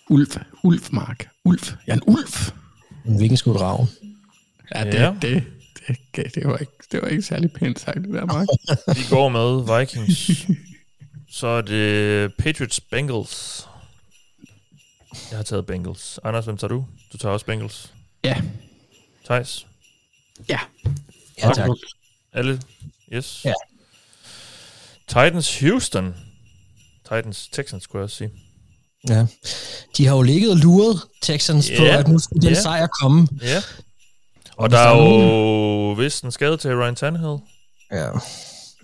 Ulf. 0.10 0.38
Ulf, 0.64 0.92
Mark. 0.92 1.30
Ulf. 1.46 1.74
Jeg 1.88 1.94
er 1.94 1.98
en 1.98 2.04
ulf. 2.08 2.52
En 3.06 3.18
hvilken 3.18 3.38
skulle 3.38 3.60
drage. 3.60 3.88
Ja, 4.76 4.84
det, 4.84 4.94
Ja. 4.94 5.04
ja. 5.04 5.14
det, 5.22 5.44
det, 5.88 5.98
det, 6.16 6.36
det, 6.36 6.48
var 6.48 6.58
ikke, 6.58 6.72
det 6.92 7.02
var 7.02 7.08
ikke 7.08 7.22
særlig 7.24 7.52
pænt 7.52 7.80
sagt, 7.80 7.98
det 7.98 8.14
der, 8.14 8.26
Mark. 8.26 8.48
Vi 8.98 9.02
går 9.10 9.30
med 9.30 9.80
Vikings. 9.80 10.48
Så 11.32 11.48
er 11.48 11.62
det 11.62 12.34
Patriots 12.38 12.80
Bengals. 12.80 13.68
Jeg 15.32 15.38
har 15.38 15.44
taget 15.44 15.66
Bengals. 15.66 16.20
Anders, 16.24 16.46
hvem 16.46 16.58
tager 16.58 16.70
du? 16.70 16.86
Du 17.14 17.18
tager 17.18 17.34
også 17.34 17.46
Bengals. 17.46 17.94
ja. 18.24 18.42
Thijs. 19.26 19.68
Ja. 20.50 20.60
Ja, 21.38 21.52
tak. 21.54 21.70
Alle? 22.34 22.62
Yes. 23.14 23.46
Ja. 23.46 23.54
Titans 25.08 25.60
Houston. 25.60 26.16
Titans 27.04 27.48
Texans, 27.48 27.84
skulle 27.84 28.00
jeg 28.00 28.04
også 28.04 28.16
sige. 28.18 28.32
Ja. 29.10 29.26
De 29.98 30.06
har 30.06 30.16
jo 30.16 30.22
ligget 30.22 30.52
og 30.52 30.58
luret 30.58 31.02
Texans 31.22 31.72
på, 31.78 31.84
Ja. 31.84 31.98
at 32.00 32.08
nu 32.08 32.20
skulle 32.20 32.42
den 32.42 32.50
Ja. 32.54 32.62
sejr 32.62 32.88
komme. 33.02 33.28
Ja. 33.42 33.62
Og 34.58 34.70
der 34.70 34.78
er 34.78 34.98
jo 34.98 35.92
vist 35.92 36.24
en 36.24 36.32
skade 36.32 36.58
til 36.58 36.76
Ryan 36.76 36.96
Tannehill. 36.96 37.38
Ja. 37.92 37.98
Ja, 37.98 38.12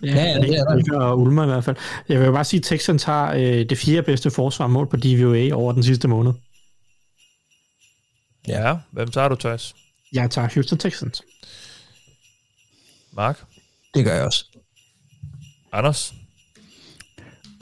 Ja, 0.04 0.24
ja, 0.24 0.40
det 0.40 0.56
er 0.60 0.64
der. 0.66 1.00
og 1.00 1.20
Ulmer 1.20 1.44
i 1.44 1.48
hvert 1.48 1.64
fald. 1.64 1.76
Jeg 2.10 2.20
vil 2.20 2.26
jo 2.26 2.32
bare 2.32 2.44
sige, 2.46 2.58
at 2.58 2.64
Texans 2.64 3.04
har 3.04 3.34
øh, 3.34 3.70
det 3.70 3.78
fjerde 3.78 4.04
bedste 4.04 4.32
forsvar 4.32 4.68
mål 4.68 4.88
på 4.90 4.98
DVOA 4.98 5.54
over 5.54 5.72
den 5.74 5.84
sidste 5.84 6.08
måned. 6.08 6.34
Ja. 8.48 8.76
Hvem 8.92 9.12
tager 9.12 9.28
du, 9.28 9.36
Thijs? 9.36 9.76
Jeg 10.14 10.32
tager 10.32 10.48
Houston 10.54 10.78
Texans. 10.78 11.22
Mark? 13.14 13.44
Det 13.94 14.06
gør 14.06 14.14
jeg 14.16 14.24
også. 14.26 14.46
Anders? 15.72 16.14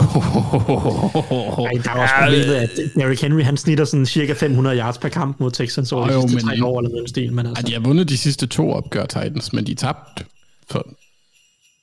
Ej, 0.02 1.82
der 1.84 1.92
er 1.92 2.02
også 2.02 2.14
problemet, 2.22 2.56
at 2.56 2.70
Derrick 2.96 3.22
Henry, 3.22 3.42
han 3.44 3.58
snitter 3.58 3.86
sådan 3.86 4.06
cirka 4.06 4.34
500 4.34 4.78
yards 4.78 4.98
per 4.98 5.10
kamp 5.10 5.40
mod 5.40 5.52
Texans 5.52 5.92
over 5.92 6.04
Åh, 6.18 6.24
de 6.24 6.30
sidste 6.30 6.46
men- 6.48 6.58
tre 6.60 6.66
år 6.66 6.80
eller 6.80 6.90
noget 6.92 7.10
stil, 7.10 7.34
men 7.34 7.46
altså, 7.46 7.64
de 7.68 7.74
har 7.74 7.80
vundet 7.80 8.10
de 8.10 8.18
sidste 8.18 8.48
to 8.48 8.72
opgør, 8.74 9.06
Titans, 9.06 9.54
men 9.54 9.68
de 9.68 9.74
tabte 9.74 10.26
for 10.70 10.88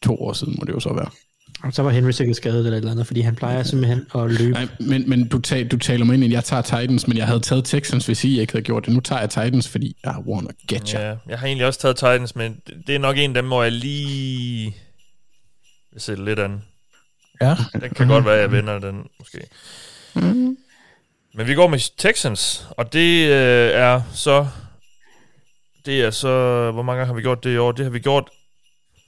to 0.02 0.14
år 0.22 0.32
siden, 0.32 0.54
må 0.58 0.64
det 0.64 0.72
jo 0.72 0.80
så 0.80 0.92
være. 0.94 1.72
så 1.72 1.82
var 1.82 1.90
Henry 1.90 2.10
sikkert 2.10 2.36
skadet 2.36 2.58
eller 2.58 2.72
et 2.72 2.76
eller 2.76 2.90
andet, 2.90 3.06
fordi 3.06 3.20
han 3.20 3.34
plejer 3.34 3.62
simpelthen 3.62 4.06
at 4.14 4.30
løbe. 4.30 4.52
Nej, 4.52 4.68
men, 4.80 5.10
men 5.10 5.28
du, 5.28 5.38
tal, 5.38 5.68
du 5.68 5.76
taler 5.76 6.04
mig 6.04 6.14
ind 6.14 6.22
i, 6.24 6.26
at 6.26 6.32
jeg 6.32 6.44
tager 6.44 6.62
Titans, 6.62 7.08
men 7.08 7.16
jeg 7.16 7.26
havde 7.26 7.40
taget 7.40 7.64
Texans, 7.64 8.06
hvis 8.06 8.24
I 8.24 8.40
ikke 8.40 8.52
havde 8.52 8.64
gjort 8.64 8.86
det. 8.86 8.94
Nu 8.94 9.00
tager 9.00 9.20
jeg 9.20 9.30
Titans, 9.30 9.68
fordi 9.68 9.86
I 9.86 10.08
wanna 10.26 10.48
get 10.68 10.90
you. 10.90 11.00
Ja, 11.00 11.14
jeg 11.28 11.38
har 11.38 11.46
egentlig 11.46 11.66
også 11.66 11.80
taget 11.80 11.96
Titans, 11.96 12.36
men 12.36 12.56
det 12.86 12.94
er 12.94 12.98
nok 12.98 13.16
en 13.18 13.30
af 13.30 13.34
dem, 13.42 13.46
hvor 13.46 13.62
jeg 13.62 13.72
lige 13.72 14.74
vil 15.92 16.00
sætte 16.02 16.24
lidt 16.24 16.38
an. 16.38 16.62
Ja. 17.40 17.56
Det 17.80 17.96
kan 17.96 18.08
godt 18.08 18.24
være, 18.24 18.34
at 18.34 18.40
jeg 18.40 18.52
vinder 18.52 18.78
den, 18.78 19.04
måske. 19.18 19.38
Men 21.34 21.46
vi 21.46 21.54
går 21.54 21.66
med 21.68 21.96
Texans, 21.98 22.68
og 22.70 22.92
det 22.92 23.26
øh, 23.28 23.70
er 23.74 24.00
så... 24.12 24.46
Det 25.86 26.00
er 26.04 26.10
så... 26.10 26.28
Hvor 26.72 26.82
mange 26.82 26.98
gange 26.98 27.06
har 27.06 27.14
vi 27.14 27.22
gjort 27.22 27.44
det 27.44 27.54
i 27.54 27.56
år? 27.56 27.72
Det 27.72 27.84
har 27.84 27.90
vi 27.90 27.98
gjort 27.98 28.30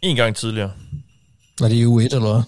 en 0.02 0.16
gang 0.16 0.36
tidligere. 0.36 0.73
Var 1.61 1.69
det 1.69 1.74
i 1.74 1.85
U1 1.85 2.15
eller 2.15 2.32
hvad? 2.32 2.43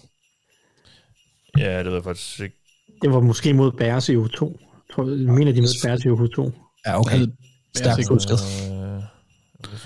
Ja, 1.65 1.79
det 1.79 1.87
ved 1.87 1.95
jeg 1.95 2.05
faktisk 2.05 2.41
ikke. 2.41 2.57
Det 3.03 3.13
var 3.13 3.21
måske 3.21 3.55
mod 3.55 3.73
Bears 3.73 4.09
i 4.09 4.17
U2. 4.17 4.45
Jeg 4.45 4.95
tror, 4.95 5.05
jeg 5.09 5.35
mener, 5.35 5.53
de 5.53 5.61
mødte 5.61 5.79
Bears 5.85 6.05
i 6.05 6.09
U2. 6.09 6.51
Ja, 6.87 7.01
okay. 7.01 7.11
Havde 7.17 7.33
Stærkt 7.77 8.09
husket. 8.09 8.39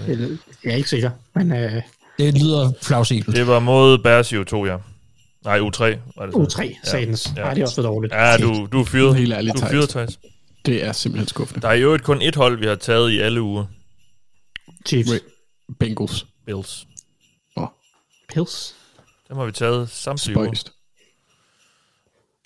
Øh, 0.09 0.31
jeg 0.65 0.73
er 0.73 0.77
ikke 0.77 0.89
sikker, 0.89 1.11
men 1.35 1.53
øh, 1.53 1.83
Det 2.19 2.35
lyder 2.43 2.73
plausibelt. 2.83 3.37
det 3.37 3.47
var 3.47 3.59
mod 3.59 3.99
Bears 3.99 4.33
i 4.33 4.37
U2, 4.37 4.57
ja. 4.57 4.77
Nej, 5.47 5.59
U3 5.61 5.83
var 6.17 6.27
det 6.27 6.53
så. 6.53 6.59
U3, 6.61 6.77
satans. 6.85 7.33
Ja. 7.37 7.41
Ja. 7.41 7.45
Nej, 7.45 7.55
det 7.55 7.61
er 7.61 7.65
også 7.65 7.75
for 7.75 7.83
dårligt. 7.83 8.13
Ja, 8.13 8.37
du, 8.37 8.69
du 8.73 8.81
er 8.81 8.85
fyret. 8.85 9.17
Helt 9.17 9.33
ærligt, 9.33 9.57
du 9.59 9.65
er 9.65 9.71
fyret, 9.71 9.89
Thijs. 9.89 10.19
Det 10.67 10.85
er 10.85 10.93
simpelthen 10.93 11.29
skuffende. 11.29 11.61
Der 11.61 11.69
er 11.69 11.75
jo 11.75 11.99
kun 12.03 12.23
et 12.23 12.37
hold, 12.37 12.59
vi 12.59 12.67
har 12.67 12.75
taget 12.75 13.11
i 13.11 13.19
alle 13.21 13.43
uger. 13.43 13.65
Chiefs. 14.87 15.11
Ra- 15.11 15.75
Bengals. 15.81 16.27
Bills. 16.47 16.87
Åh, 17.57 17.67
Pills. 18.29 18.75
Dem 19.29 19.37
har 19.37 19.45
vi 19.45 19.53
taget 19.53 19.91
samtlige 19.91 20.37
uger. 20.39 20.47
spøjst. 20.47 20.73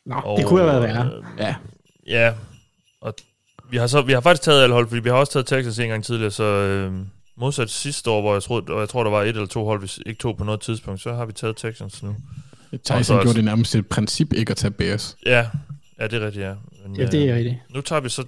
Nå, 0.06 0.34
det 0.38 0.46
kunne 0.46 0.60
have 0.60 0.72
været 0.72 0.82
værre. 0.82 1.10
øh, 1.16 1.22
Ja, 1.38 1.54
Ja, 2.06 2.34
og 3.00 3.14
vi 3.70 3.76
har, 3.76 3.86
så, 3.86 4.02
vi 4.02 4.12
har 4.12 4.20
faktisk 4.20 4.42
taget 4.42 4.62
alle 4.62 4.72
hold, 4.74 4.88
fordi 4.88 5.00
vi 5.02 5.08
har 5.08 5.16
også 5.16 5.32
taget 5.32 5.46
Texas 5.46 5.78
en 5.78 5.88
gang 5.88 6.04
tidligere, 6.04 6.30
så 6.30 6.44
øh, 6.44 6.92
modsat 7.36 7.70
sidste 7.70 8.10
år, 8.10 8.20
hvor 8.20 8.32
jeg, 8.32 8.42
troede, 8.42 8.72
og 8.72 8.80
jeg 8.80 8.88
tror, 8.88 9.04
der 9.04 9.10
var 9.10 9.22
et 9.22 9.28
eller 9.28 9.46
to 9.46 9.64
hold, 9.64 9.78
hvis 9.80 10.00
ikke 10.06 10.18
to 10.18 10.32
på 10.32 10.44
noget 10.44 10.60
tidspunkt, 10.60 11.00
så 11.00 11.12
har 11.14 11.24
vi 11.24 11.32
taget 11.32 11.56
Texans 11.56 12.02
nu. 12.02 12.16
Tyson 12.78 12.96
også- 12.98 13.14
gjorde 13.14 13.34
det 13.36 13.44
nærmest 13.44 13.74
et 13.74 13.86
princip 13.88 14.32
ikke 14.32 14.50
at 14.50 14.56
tage 14.56 14.70
Bears. 14.70 15.16
Ja, 15.26 15.46
ja 15.98 16.06
det 16.06 16.22
er 16.22 16.26
rigtigt, 16.26 16.44
ja. 16.44 16.54
Men, 16.86 16.96
Ja, 16.96 17.06
det 17.06 17.22
er 17.22 17.30
øh, 17.30 17.36
rigtigt. 17.36 17.56
Nu 17.70 17.80
tager 17.80 18.00
vi 18.00 18.08
så 18.08 18.24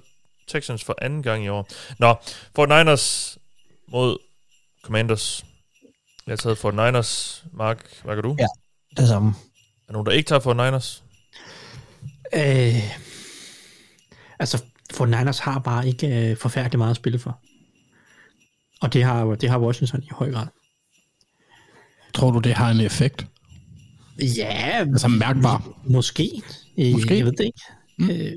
Texans 0.47 0.83
for 0.83 0.95
anden 1.01 1.23
gang 1.23 1.45
i 1.45 1.47
år. 1.47 1.67
Nå, 1.99 2.15
Fort 2.55 2.69
Niners 2.69 3.37
mod 3.87 4.17
Commanders. 4.83 5.45
Jeg 6.27 6.31
har 6.31 6.35
taget 6.37 6.57
Fort 6.57 6.73
Niners. 6.73 7.43
Mark, 7.53 7.85
hvad 8.03 8.15
gør 8.15 8.21
du? 8.21 8.35
Ja. 8.39 8.47
Det 8.97 9.07
samme. 9.07 9.29
Er 9.29 9.33
der 9.87 9.93
nogen, 9.93 10.05
der 10.05 10.11
ikke 10.11 10.27
tager 10.27 10.39
Fort 10.39 10.55
Niners? 10.57 11.03
Øh, 12.35 12.83
altså, 14.39 14.63
for 14.93 15.05
Niners 15.05 15.39
har 15.39 15.59
bare 15.59 15.87
ikke 15.87 16.29
øh, 16.31 16.37
forfærdeligt 16.37 16.77
meget 16.77 16.89
at 16.91 16.95
spille 16.95 17.19
for. 17.19 17.39
Og 18.81 18.93
det 18.93 19.03
har, 19.03 19.25
det 19.25 19.49
har 19.49 19.59
Washington 19.59 20.03
i 20.03 20.07
høj 20.11 20.31
grad. 20.31 20.47
Tror 22.13 22.31
du, 22.31 22.39
det 22.39 22.53
har 22.53 22.69
en 22.71 22.79
effekt? 22.81 23.25
Ja, 24.37 24.79
Altså 24.79 25.07
mærkbar. 25.07 25.67
måske. 25.85 26.41
Øh, 26.77 26.91
Måske. 26.91 27.17
Jeg 27.17 27.25
ved 27.25 27.31
det 27.31 27.45
ikke. 27.45 28.23
Øh, 28.23 28.31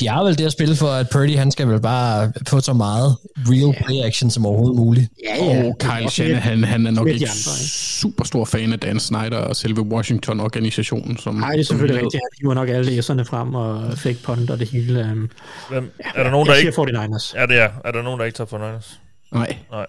De 0.00 0.08
har 0.08 0.24
vel 0.24 0.38
det 0.38 0.44
at 0.44 0.52
spille 0.52 0.76
for, 0.76 0.88
at 0.88 1.06
Purdy 1.12 1.36
han 1.36 1.50
skal 1.50 1.68
vel 1.68 1.80
bare 1.80 2.32
få 2.48 2.60
så 2.60 2.72
meget 2.72 3.16
real 3.36 3.84
play 3.84 4.06
action 4.06 4.30
som 4.30 4.46
overhovedet 4.46 4.76
muligt. 4.76 5.08
Ja, 5.24 5.64
Og 5.68 5.78
Kyle 5.78 6.10
Shanahan, 6.10 6.64
han 6.64 6.86
er 6.86 6.90
nok 6.90 7.06
ikke 7.08 7.18
de 7.18 7.24
andre, 7.24 7.30
ikke? 7.60 7.70
super 8.00 8.24
stor 8.24 8.44
fan 8.44 8.72
af 8.72 8.78
Dan 8.80 9.00
Snyder 9.00 9.36
og 9.36 9.56
selve 9.56 9.80
Washington-organisationen. 9.82 11.18
Som, 11.18 11.34
Nej, 11.34 11.52
det 11.52 11.60
er 11.60 11.64
selvfølgelig 11.64 12.00
som 12.00 12.04
rigtigt. 12.06 12.22
Han 12.24 12.38
hiver 12.42 12.54
nok 12.54 12.68
alle 12.68 12.82
læserne 12.90 13.24
frem 13.24 13.54
og 13.54 13.98
fake 13.98 14.18
punt 14.22 14.50
og 14.50 14.58
det 14.58 14.68
hele. 14.68 15.00
Um, 15.12 15.30
Hvem, 15.70 15.92
er 16.14 16.22
der 16.22 16.30
nogen, 16.30 16.46
der 16.48 16.54
jeg 16.54 16.60
ikke... 16.62 16.72
siger 16.74 16.86
49ers. 17.06 17.40
Ja, 17.40 17.46
det 17.46 17.58
er. 17.58 17.70
Er 17.84 17.92
der 17.92 18.02
nogen, 18.02 18.20
der 18.20 18.26
ikke 18.26 18.36
tager 18.36 18.48
for 18.48 18.58
Niners? 18.58 19.00
Nej, 19.32 19.56
Nej. 19.70 19.86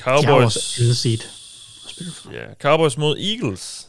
Har 0.00 0.22
Cowboys... 0.22 0.44
også 0.56 0.84
Ja, 2.32 2.54
Cowboys 2.60 2.96
mod 2.98 3.18
Eagles. 3.18 3.88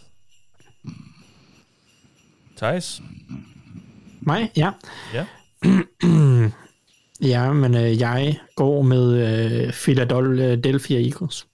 Thijs? 2.58 3.02
Mig? 4.22 4.52
Ja. 4.58 4.72
Ja. 5.14 5.26
Ja, 7.24 7.54
men 7.54 7.76
øh, 7.76 8.00
jeg 8.00 8.40
går 8.56 8.82
med 8.82 9.14
øh, 9.68 9.74
Philadelphia 9.74 11.00
Eagles. 11.02 11.46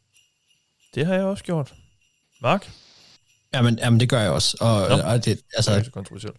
Det 0.95 1.05
har 1.05 1.13
jeg 1.13 1.23
også 1.23 1.43
gjort. 1.43 1.73
Mark? 2.41 2.69
Jamen, 3.53 3.79
jamen 3.79 3.99
det 3.99 4.09
gør 4.09 4.19
jeg 4.19 4.31
også. 4.31 4.57
Og, 4.61 4.89
Nå. 4.97 5.03
og 5.03 5.25
det, 5.25 5.39
Altså, 5.55 5.75
det 5.75 5.87
er 5.87 5.91
kontroversielt. 5.91 6.35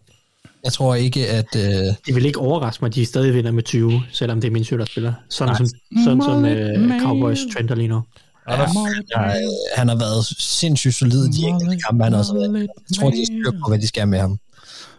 jeg 0.63 0.73
tror 0.73 0.95
ikke, 0.95 1.27
at... 1.27 1.55
Øh, 1.55 1.61
Det 2.05 2.15
vil 2.15 2.25
ikke 2.25 2.39
overraske 2.39 2.81
mig, 2.81 2.89
at 2.89 2.95
de 2.95 3.05
stadig 3.05 3.33
vinder 3.33 3.51
med 3.51 3.63
20, 3.63 4.01
selvom 4.11 4.41
det 4.41 4.47
er 4.47 4.51
min 4.51 4.63
der 4.63 4.85
spiller. 4.85 5.13
Sådan 5.29 5.55
som, 5.55 5.67
sådan 6.03 6.21
som 6.21 6.45
øh, 6.45 7.01
Cowboys 7.01 7.39
trender 7.53 7.75
lige 7.75 7.87
nu. 7.87 8.03
Anders? 8.49 8.69
jeg, 9.15 9.49
han 9.75 9.87
har 9.87 9.95
været 9.95 10.25
sindssygt 10.39 10.95
solid 10.95 11.25
i 11.25 11.31
de 11.31 11.47
enkelte 11.47 11.77
kampe. 11.87 12.03
Han 12.03 12.13
også 12.13 12.33
været, 12.33 12.59
jeg 12.59 12.97
tror, 12.99 13.09
de 13.09 13.25
styr 13.25 13.51
på, 13.51 13.69
hvad 13.69 13.79
de 13.79 13.87
skal 13.87 14.07
med 14.07 14.19
ham. 14.19 14.39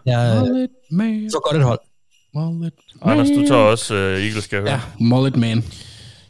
Jeg 0.06 0.43
øh, 0.93 1.31
så 1.31 1.40
godt 1.44 1.56
et 1.56 1.62
hold. 1.62 1.81
Anders, 3.02 3.28
du 3.28 3.47
tager 3.47 3.60
også 3.60 3.94
uh, 3.94 4.01
Eagles, 4.01 4.44
skal 4.44 4.56
jeg 4.56 4.62
høre. 4.62 4.72
Ja, 4.72 4.81
Mullet 4.98 5.36
Man. 5.36 5.64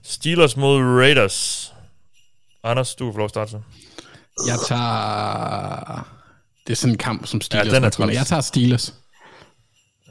Steelers 0.02 0.56
mod 0.56 0.78
Raiders. 0.78 1.72
Anders, 2.64 2.94
du 2.94 3.04
kan 3.04 3.12
få 3.14 3.18
lov 3.18 3.24
at 3.24 3.30
starte 3.30 3.50
så. 3.50 3.60
Jeg 4.46 4.58
tager... 4.68 6.08
Det 6.66 6.72
er 6.72 6.76
sådan 6.76 6.94
en 6.94 6.98
kamp, 6.98 7.26
som 7.26 7.40
Steelers 7.40 7.72
Ja, 7.72 7.76
den 7.76 7.84
er 7.84 7.90
træls. 7.90 8.14
Jeg 8.14 8.26
tager 8.26 8.40
Steelers. 8.40 8.94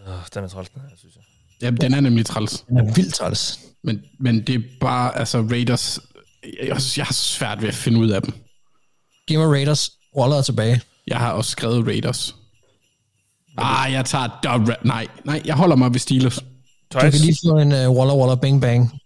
Uh, 0.07 0.13
den 0.33 0.43
er 0.43 0.47
træls, 0.47 0.69
den 0.69 0.81
her, 0.81 0.97
synes 0.97 1.15
jeg. 1.15 1.23
Ja, 1.61 1.71
den 1.71 1.93
er 1.93 1.99
nemlig 1.99 2.25
træls. 2.25 2.65
Han 2.67 2.77
er 2.77 2.93
vildt 2.93 3.13
træls. 3.13 3.59
Men, 3.83 4.01
men 4.19 4.41
det 4.41 4.55
er 4.55 4.59
bare, 4.81 5.17
altså 5.17 5.41
Raiders... 5.41 5.99
Jeg, 6.43 6.77
jeg 6.97 7.05
har 7.05 7.13
svært 7.13 7.61
ved 7.61 7.67
at 7.67 7.75
finde 7.75 7.99
ud 7.99 8.09
af 8.09 8.21
dem. 8.21 8.33
Giv 9.27 9.39
mig 9.39 9.47
Raiders. 9.49 9.91
Waller 10.17 10.37
er 10.37 10.41
tilbage. 10.41 10.81
Jeg 11.07 11.17
har 11.17 11.31
også 11.31 11.51
skrevet 11.51 11.87
Raiders. 11.87 12.35
Ah, 13.57 13.93
jeg 13.93 14.05
tager... 14.05 14.27
Dub- 14.45 14.87
nej, 14.87 15.07
nej, 15.25 15.41
jeg 15.45 15.55
holder 15.55 15.75
mig 15.75 15.93
ved 15.93 15.99
Steelers. 15.99 16.37
Du 16.93 16.99
Thijs? 16.99 17.13
kan 17.13 17.21
lige 17.25 17.37
få 17.47 17.57
en 17.57 17.71
uh, 17.71 17.97
Waller 17.97 18.15
Waller 18.15 18.35
Bang 18.35 18.61
Bang. 18.61 19.01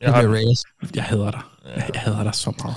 Jeg 0.00 0.06
Det 0.08 0.14
har, 0.16 0.22
Raiders. 0.28 0.62
Jeg 0.94 1.04
hader 1.04 1.30
dig. 1.30 1.40
Jeg, 1.76 1.90
jeg 1.94 2.00
hader 2.00 2.22
dig 2.22 2.34
så 2.34 2.52
meget. 2.62 2.76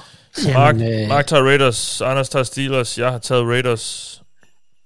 Mark, 0.53 0.75
Jamen, 0.75 1.01
øh, 1.03 1.07
Mark 1.09 1.27
tager 1.27 1.43
Raiders, 1.43 2.01
Anders 2.01 2.29
tager 2.29 2.43
Steelers, 2.43 2.97
jeg 2.97 3.11
har 3.11 3.17
taget 3.17 3.45
Raiders. 3.45 4.21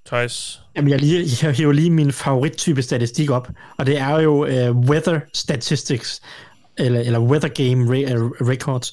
Thijs? 0.07 0.61
Jamen, 0.75 0.91
jeg, 0.91 0.99
lige, 0.99 1.27
jeg 1.47 1.53
hiver 1.53 1.71
lige 1.71 1.89
min 1.89 2.11
favorittype 2.13 2.81
statistik 2.81 3.29
op, 3.29 3.49
og 3.77 3.85
det 3.85 3.97
er 3.97 4.19
jo 4.19 4.45
uh, 4.69 4.77
weather 4.77 5.19
statistics, 5.33 6.21
eller, 6.79 6.99
eller 6.99 7.19
weather 7.19 7.47
game 7.49 7.85
re- 7.85 8.15
uh, 8.15 8.47
records. 8.49 8.91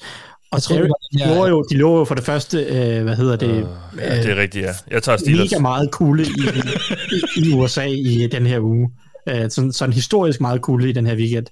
Og 0.51 0.63
tror, 0.63 0.77
var 0.77 0.85
de, 0.85 1.33
lover 1.35 1.47
jo, 1.47 1.65
de 1.71 1.77
lover 1.77 1.99
jo 1.99 2.05
for 2.05 2.15
det 2.15 2.23
første, 2.23 2.57
uh, 2.69 3.03
hvad 3.03 3.15
hedder 3.15 3.35
det, 3.35 3.63
uh, 3.63 3.69
Ja, 3.97 4.21
det 4.23 4.31
er 4.31 4.35
rigtigt, 4.35 4.65
ja. 4.65 4.73
Jeg 4.91 5.03
tager 5.03 5.17
Steelers. 5.17 5.51
mega 5.51 5.61
meget 5.61 5.91
kulde 5.91 6.23
i, 6.23 6.35
i, 7.11 7.41
i 7.45 7.53
USA 7.53 7.85
i 7.85 8.27
den 8.31 8.45
her 8.45 8.59
uge. 8.59 8.89
Uh, 9.31 9.49
sådan, 9.49 9.73
sådan 9.73 9.93
historisk 9.93 10.41
meget 10.41 10.61
kulde 10.61 10.89
i 10.89 10.91
den 10.91 11.05
her 11.05 11.15
weekend. 11.15 11.45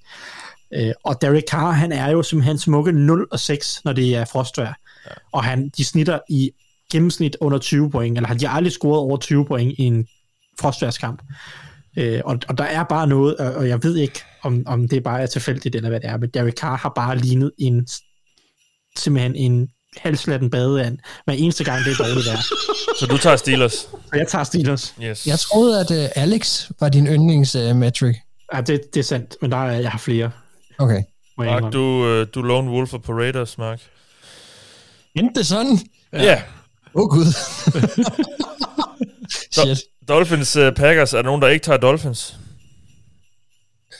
Uh, 0.78 0.91
og 1.03 1.22
Derek 1.22 1.44
Carr, 1.52 1.72
han 1.72 1.91
er 1.91 2.12
jo 2.12 2.24
simpelthen 2.24 2.57
smukke 2.57 2.91
0 2.91 3.28
og 3.32 3.40
6, 3.40 3.82
når 3.86 3.94
det 3.94 4.16
er 4.16 4.26
frostvejr. 4.26 4.74
Ja. 5.06 5.12
Og 5.34 5.44
han, 5.44 5.72
de 5.78 5.86
snitter 5.86 6.20
i 6.30 6.52
gennemsnit 6.91 7.38
under 7.41 7.57
20 7.57 7.91
point, 7.91 8.18
eller 8.18 8.28
har 8.28 8.36
de 8.36 8.49
aldrig 8.49 8.72
scoret 8.74 8.99
over 8.99 9.18
20 9.18 9.45
point 9.45 9.74
i 9.78 9.82
en 9.82 10.07
frostværskamp. 10.62 11.22
Øh, 11.98 12.22
og, 12.26 12.38
og 12.48 12.57
der 12.57 12.64
er 12.64 12.84
bare 12.84 13.07
noget, 13.07 13.36
og, 13.36 13.53
og 13.53 13.68
jeg 13.68 13.84
ved 13.84 13.95
ikke, 13.98 14.24
om, 14.46 14.64
om 14.66 14.88
det 14.88 15.04
bare 15.04 15.22
er 15.22 15.26
tilfældigt, 15.26 15.76
eller 15.76 15.90
hvad 15.90 16.00
det 16.00 16.10
er, 16.10 16.18
men 16.18 16.30
Derek 16.30 16.54
Carr 16.54 16.78
har 16.78 16.92
bare 16.96 17.18
lignet 17.18 17.52
en 17.58 17.88
simpelthen 18.98 19.36
en 19.36 19.70
halslatten 19.98 20.50
badeand, 20.50 20.98
hver 21.26 21.34
eneste 21.34 21.64
gang 21.64 21.86
det 21.86 21.92
er 21.92 22.04
dårligt 22.04 22.28
vejr. 22.28 22.42
Så 23.00 23.06
du 23.06 23.18
tager 23.18 23.36
Steelers. 23.36 23.74
Så 23.74 23.90
jeg 24.14 24.28
tager 24.28 24.44
Steelers. 24.44 24.96
Yes. 25.04 25.28
Jeg 25.28 25.40
troede, 25.40 25.80
at 25.80 25.92
uh, 25.92 26.24
Alex 26.24 26.72
var 26.80 26.90
din 26.90 27.08
yndlingsmetric. 27.08 28.16
Ja, 28.54 28.62
det, 28.62 28.82
det 28.94 29.00
er 29.00 29.04
sandt, 29.04 29.36
men 29.42 29.52
der 29.52 29.58
er, 29.58 29.80
jeg 29.80 29.92
har 29.92 30.00
flere. 30.00 30.32
Okay. 30.78 31.04
Mark, 31.38 31.48
indrømme. 31.48 31.72
du, 31.72 32.08
øh, 32.08 32.28
du 32.36 32.42
lone 32.42 32.72
wolfer 32.72 32.98
på 32.98 33.14
Raiders, 33.14 33.58
Mark. 33.58 33.82
Endte 35.16 35.40
det 35.40 35.48
sådan? 35.48 35.80
Ja. 36.14 36.24
Yeah. 36.24 36.42
Åh, 36.94 37.04
oh, 37.04 37.10
Gud. 37.10 37.26
Shit. 39.52 39.84
Dolphins 40.08 40.58
uh, 40.58 40.74
Packers. 40.74 41.14
Er 41.14 41.18
der 41.18 41.24
nogen, 41.24 41.42
der 41.42 41.48
ikke 41.48 41.64
tager 41.64 41.78
Dolphins? 41.78 42.38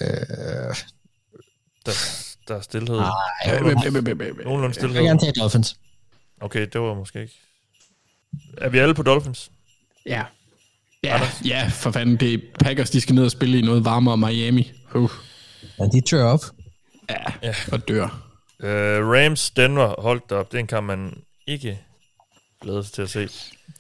Øh, 0.02 0.08
Der, 1.86 1.92
der 2.48 2.56
er 2.56 2.62
stillhed. 2.62 2.96
nej, 2.98 3.10
Nogenlunde 3.60 4.66
jeg 4.66 4.74
stillhed. 4.74 4.98
vil 4.98 5.04
gerne 5.06 5.20
tage 5.20 5.32
Dolphins. 5.40 5.76
Okay, 6.42 6.68
det 6.74 6.82
var 6.82 6.94
måske 6.94 7.22
ikke. 7.22 7.34
Er 8.58 8.70
vi 8.70 8.78
alle 8.78 8.94
på 8.94 9.04
Dolphins? 9.04 9.52
Ja. 10.06 10.24
Ja, 11.04 11.22
ja, 11.46 11.68
for 11.74 11.92
fanden. 11.92 12.18
Det 12.18 12.34
er 12.34 12.38
Packers, 12.60 12.90
de 12.90 13.02
skal 13.02 13.16
ned 13.16 13.26
og 13.26 13.32
spille 13.32 13.60
i 13.60 13.62
noget 13.62 13.86
varmere 13.86 14.18
Miami. 14.18 14.72
Uh. 14.96 15.12
Ja, 15.80 15.84
de 15.84 16.02
tør 16.02 16.24
op. 16.24 16.40
Ja, 17.10 17.24
ja, 17.44 17.56
og 17.72 17.88
dør. 17.88 18.04
Uh, 18.60 18.70
Rams 19.12 19.50
Denver, 19.52 20.02
holdt 20.02 20.32
op. 20.32 20.52
Det 20.52 20.58
er 20.58 20.60
en 20.60 20.68
kamp, 20.68 20.88
man 20.88 21.14
ikke 21.48 21.80
glæder 22.62 22.82
sig 22.82 22.94
til 22.94 23.02
at 23.02 23.10
se. 23.10 23.30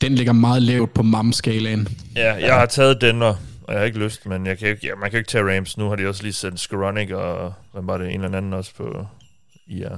Den 0.01 0.15
ligger 0.15 0.33
meget 0.33 0.61
lavt 0.61 0.93
på 0.93 1.03
mam-skalaen. 1.03 1.87
Ja, 2.15 2.33
jeg 2.33 2.55
har 2.55 2.65
taget 2.65 3.01
Denver, 3.01 3.35
og 3.67 3.73
jeg 3.73 3.79
har 3.79 3.85
ikke 3.85 3.99
lyst, 3.99 4.25
men 4.25 4.45
jeg 4.45 4.57
kan 4.57 4.69
ikke, 4.69 4.87
ja, 4.87 4.95
man 4.95 5.11
kan 5.11 5.17
ikke 5.17 5.29
tage 5.29 5.57
Rams. 5.57 5.77
Nu 5.77 5.89
har 5.89 5.95
de 5.95 6.07
også 6.07 6.23
lige 6.23 6.33
sendt 6.33 6.59
Skoranek 6.59 7.11
og 7.11 7.53
hvem 7.71 7.87
var 7.87 7.97
det, 7.97 8.11
en 8.13 8.23
eller 8.23 8.37
anden 8.37 8.53
også 8.53 8.75
på 8.75 9.05
IR. 9.67 9.79
Ja. 9.79 9.87
Er 9.89 9.97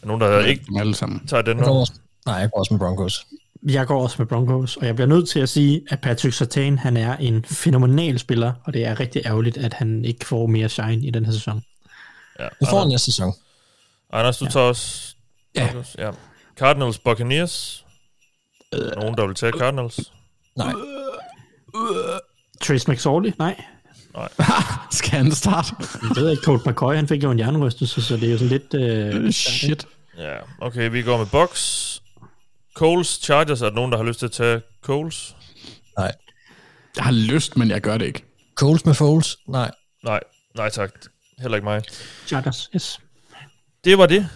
der 0.00 0.06
nogen, 0.06 0.20
der 0.20 0.44
ikke 0.44 0.64
Dem 0.64 0.76
alle 0.76 0.94
sammen. 0.94 1.26
tager 1.26 1.42
Denver? 1.42 1.68
også, 1.68 1.92
nej, 2.26 2.34
jeg 2.34 2.50
går 2.50 2.58
også 2.58 2.74
med 2.74 2.78
Broncos. 2.78 3.26
Jeg 3.62 3.86
går 3.86 4.02
også 4.02 4.16
med 4.18 4.26
Broncos, 4.26 4.76
og 4.76 4.86
jeg 4.86 4.94
bliver 4.94 5.08
nødt 5.08 5.28
til 5.28 5.40
at 5.40 5.48
sige, 5.48 5.82
at 5.90 6.00
Patrick 6.00 6.34
Sertan, 6.34 6.78
han 6.78 6.96
er 6.96 7.16
en 7.16 7.44
fænomenal 7.44 8.18
spiller, 8.18 8.52
og 8.64 8.72
det 8.72 8.84
er 8.86 9.00
rigtig 9.00 9.22
ærgerligt, 9.26 9.56
at 9.56 9.74
han 9.74 10.04
ikke 10.04 10.26
får 10.26 10.46
mere 10.46 10.68
shine 10.68 11.06
i 11.06 11.10
den 11.10 11.24
her 11.24 11.32
sæson. 11.32 11.62
Ja. 12.38 12.48
Vi 12.60 12.66
får 12.70 12.80
Anders, 12.80 12.90
næste 12.90 13.04
sæson. 13.04 13.32
Anders, 14.12 14.38
du 14.38 14.46
tager 14.46 14.66
også... 14.66 15.14
Ja. 15.54 15.66
Broncos? 15.72 15.96
ja. 15.98 16.10
Cardinals 16.56 16.98
Buccaneers. 16.98 17.86
Nogen, 18.72 19.16
der 19.16 19.26
vil 19.26 19.34
tage 19.34 19.52
Cardinals? 19.52 20.12
Nej. 20.56 20.72
Trace 22.62 22.90
McSorley? 22.90 23.32
Nej. 23.38 23.64
Skal 24.90 25.18
han 25.18 25.32
starte? 25.32 25.74
Jeg 26.02 26.16
ved 26.16 26.30
ikke, 26.30 26.42
Colt 26.42 26.66
McCoy, 26.66 26.94
han 26.94 27.08
fik 27.08 27.22
jo 27.22 27.30
en 27.30 27.38
jernrystelse, 27.38 28.02
så 28.02 28.16
det 28.16 28.24
er 28.24 28.32
jo 28.32 28.38
sådan 28.38 28.48
lidt... 28.48 28.74
Øh, 28.74 29.30
Shit. 29.32 29.86
Ja, 30.18 30.36
okay, 30.60 30.90
vi 30.90 31.02
går 31.02 31.18
med 31.18 31.26
Bucks. 31.26 32.02
Coles, 32.74 33.08
Chargers, 33.22 33.62
er 33.62 33.68
der 33.68 33.74
nogen, 33.74 33.92
der 33.92 33.98
har 33.98 34.04
lyst 34.04 34.18
til 34.18 34.26
at 34.26 34.32
tage 34.32 34.62
Coles? 34.82 35.36
Nej. 35.98 36.12
Jeg 36.96 37.04
har 37.04 37.12
lyst, 37.12 37.56
men 37.56 37.70
jeg 37.70 37.80
gør 37.80 37.98
det 37.98 38.06
ikke. 38.06 38.24
Coles 38.54 38.84
med 38.84 38.94
Foles? 38.94 39.36
Nej. 39.48 39.70
Nej, 40.04 40.20
nej 40.54 40.68
tak. 40.68 40.90
Heller 41.38 41.56
ikke 41.56 41.64
mig. 41.64 41.82
Chargers, 42.26 42.70
yes. 42.74 43.00
Det 43.84 43.98
var 43.98 44.06
det 44.06 44.28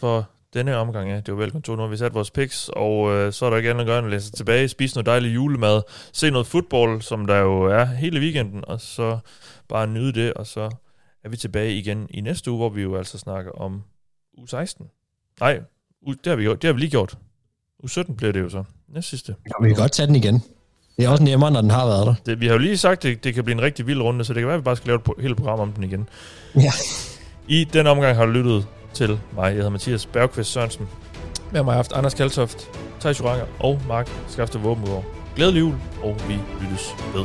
for 0.00 0.30
denne 0.54 0.76
omgang 0.76 1.10
af 1.10 1.24
Det 1.24 1.34
var 1.34 1.40
velkommen. 1.40 1.76
Nu 1.76 1.82
har 1.82 1.90
vi 1.90 1.96
sat 1.96 2.14
vores 2.14 2.30
picks, 2.30 2.70
og 2.76 3.12
øh, 3.12 3.32
så 3.32 3.46
er 3.46 3.50
der 3.50 3.56
ikke 3.56 3.70
andet 3.70 3.80
at 3.80 3.86
gøre 3.86 3.98
end 3.98 4.06
at 4.06 4.10
læse 4.12 4.32
tilbage, 4.32 4.68
spise 4.68 4.94
noget 4.96 5.06
dejlig 5.06 5.34
julemad, 5.34 5.82
se 6.12 6.30
noget 6.30 6.46
fodbold, 6.46 7.00
som 7.02 7.26
der 7.26 7.36
jo 7.36 7.62
er 7.62 7.84
hele 7.84 8.20
weekenden, 8.20 8.64
og 8.66 8.80
så 8.80 9.18
bare 9.68 9.86
nyde 9.86 10.12
det, 10.12 10.34
og 10.34 10.46
så 10.46 10.70
er 11.24 11.28
vi 11.28 11.36
tilbage 11.36 11.72
igen 11.78 12.06
i 12.10 12.20
næste 12.20 12.50
uge, 12.50 12.58
hvor 12.58 12.68
vi 12.68 12.82
jo 12.82 12.96
altså 12.96 13.18
snakker 13.18 13.50
om 13.52 13.82
u 14.38 14.46
16. 14.46 14.86
Nej, 15.40 15.60
u- 16.08 16.14
det 16.24 16.26
har 16.26 16.36
vi, 16.36 16.42
gjort. 16.42 16.62
det 16.62 16.68
har 16.68 16.72
vi 16.72 16.80
lige 16.80 16.90
gjort. 16.90 17.18
U 17.84 17.88
17 17.88 18.16
bliver 18.16 18.32
det 18.32 18.40
jo 18.40 18.48
så. 18.48 18.64
Næste 18.94 19.10
sidste. 19.10 19.34
Vi 19.62 19.68
kan 19.68 19.76
godt 19.76 19.92
tage 19.92 20.06
den 20.06 20.16
igen. 20.16 20.42
Det 20.96 21.04
er 21.04 21.08
også 21.08 21.24
nemmere, 21.24 21.50
når 21.50 21.60
den 21.60 21.70
har 21.70 21.86
været 21.86 22.06
der. 22.06 22.14
Det, 22.26 22.40
vi 22.40 22.46
har 22.46 22.52
jo 22.52 22.58
lige 22.58 22.76
sagt, 22.78 22.98
at 22.98 23.02
det, 23.02 23.24
det 23.24 23.34
kan 23.34 23.44
blive 23.44 23.54
en 23.54 23.62
rigtig 23.62 23.86
vild 23.86 24.00
runde, 24.02 24.24
så 24.24 24.34
det 24.34 24.40
kan 24.40 24.46
være, 24.46 24.54
at 24.54 24.60
vi 24.60 24.64
bare 24.64 24.76
skal 24.76 24.86
lave 24.86 24.96
et 24.96 25.08
pro- 25.08 25.22
helt 25.22 25.36
program 25.36 25.60
om 25.60 25.72
den 25.72 25.84
igen. 25.84 26.08
Ja. 26.54 26.72
I 27.48 27.64
den 27.64 27.86
omgang 27.86 28.16
har 28.16 28.26
du 28.26 28.32
lyttet 28.32 28.66
til 28.94 29.20
mig. 29.36 29.44
Jeg 29.44 29.52
hedder 29.52 29.70
Mathias 29.70 30.06
Bergqvist 30.06 30.52
Sørensen. 30.52 30.88
Med 31.52 31.62
mig 31.62 31.64
har 31.64 31.72
jeg 31.72 31.78
haft 31.78 31.92
Anders 31.92 32.14
Kaltoft, 32.14 32.70
Thijs 33.00 33.20
Joranger 33.20 33.46
og 33.60 33.80
Mark 33.88 34.10
Skafte 34.28 34.58
Våbengaard. 34.58 35.04
Glædelig 35.36 35.60
jul, 35.60 35.74
og 36.02 36.16
vi 36.28 36.38
lyttes 36.60 36.94
ved. 37.14 37.24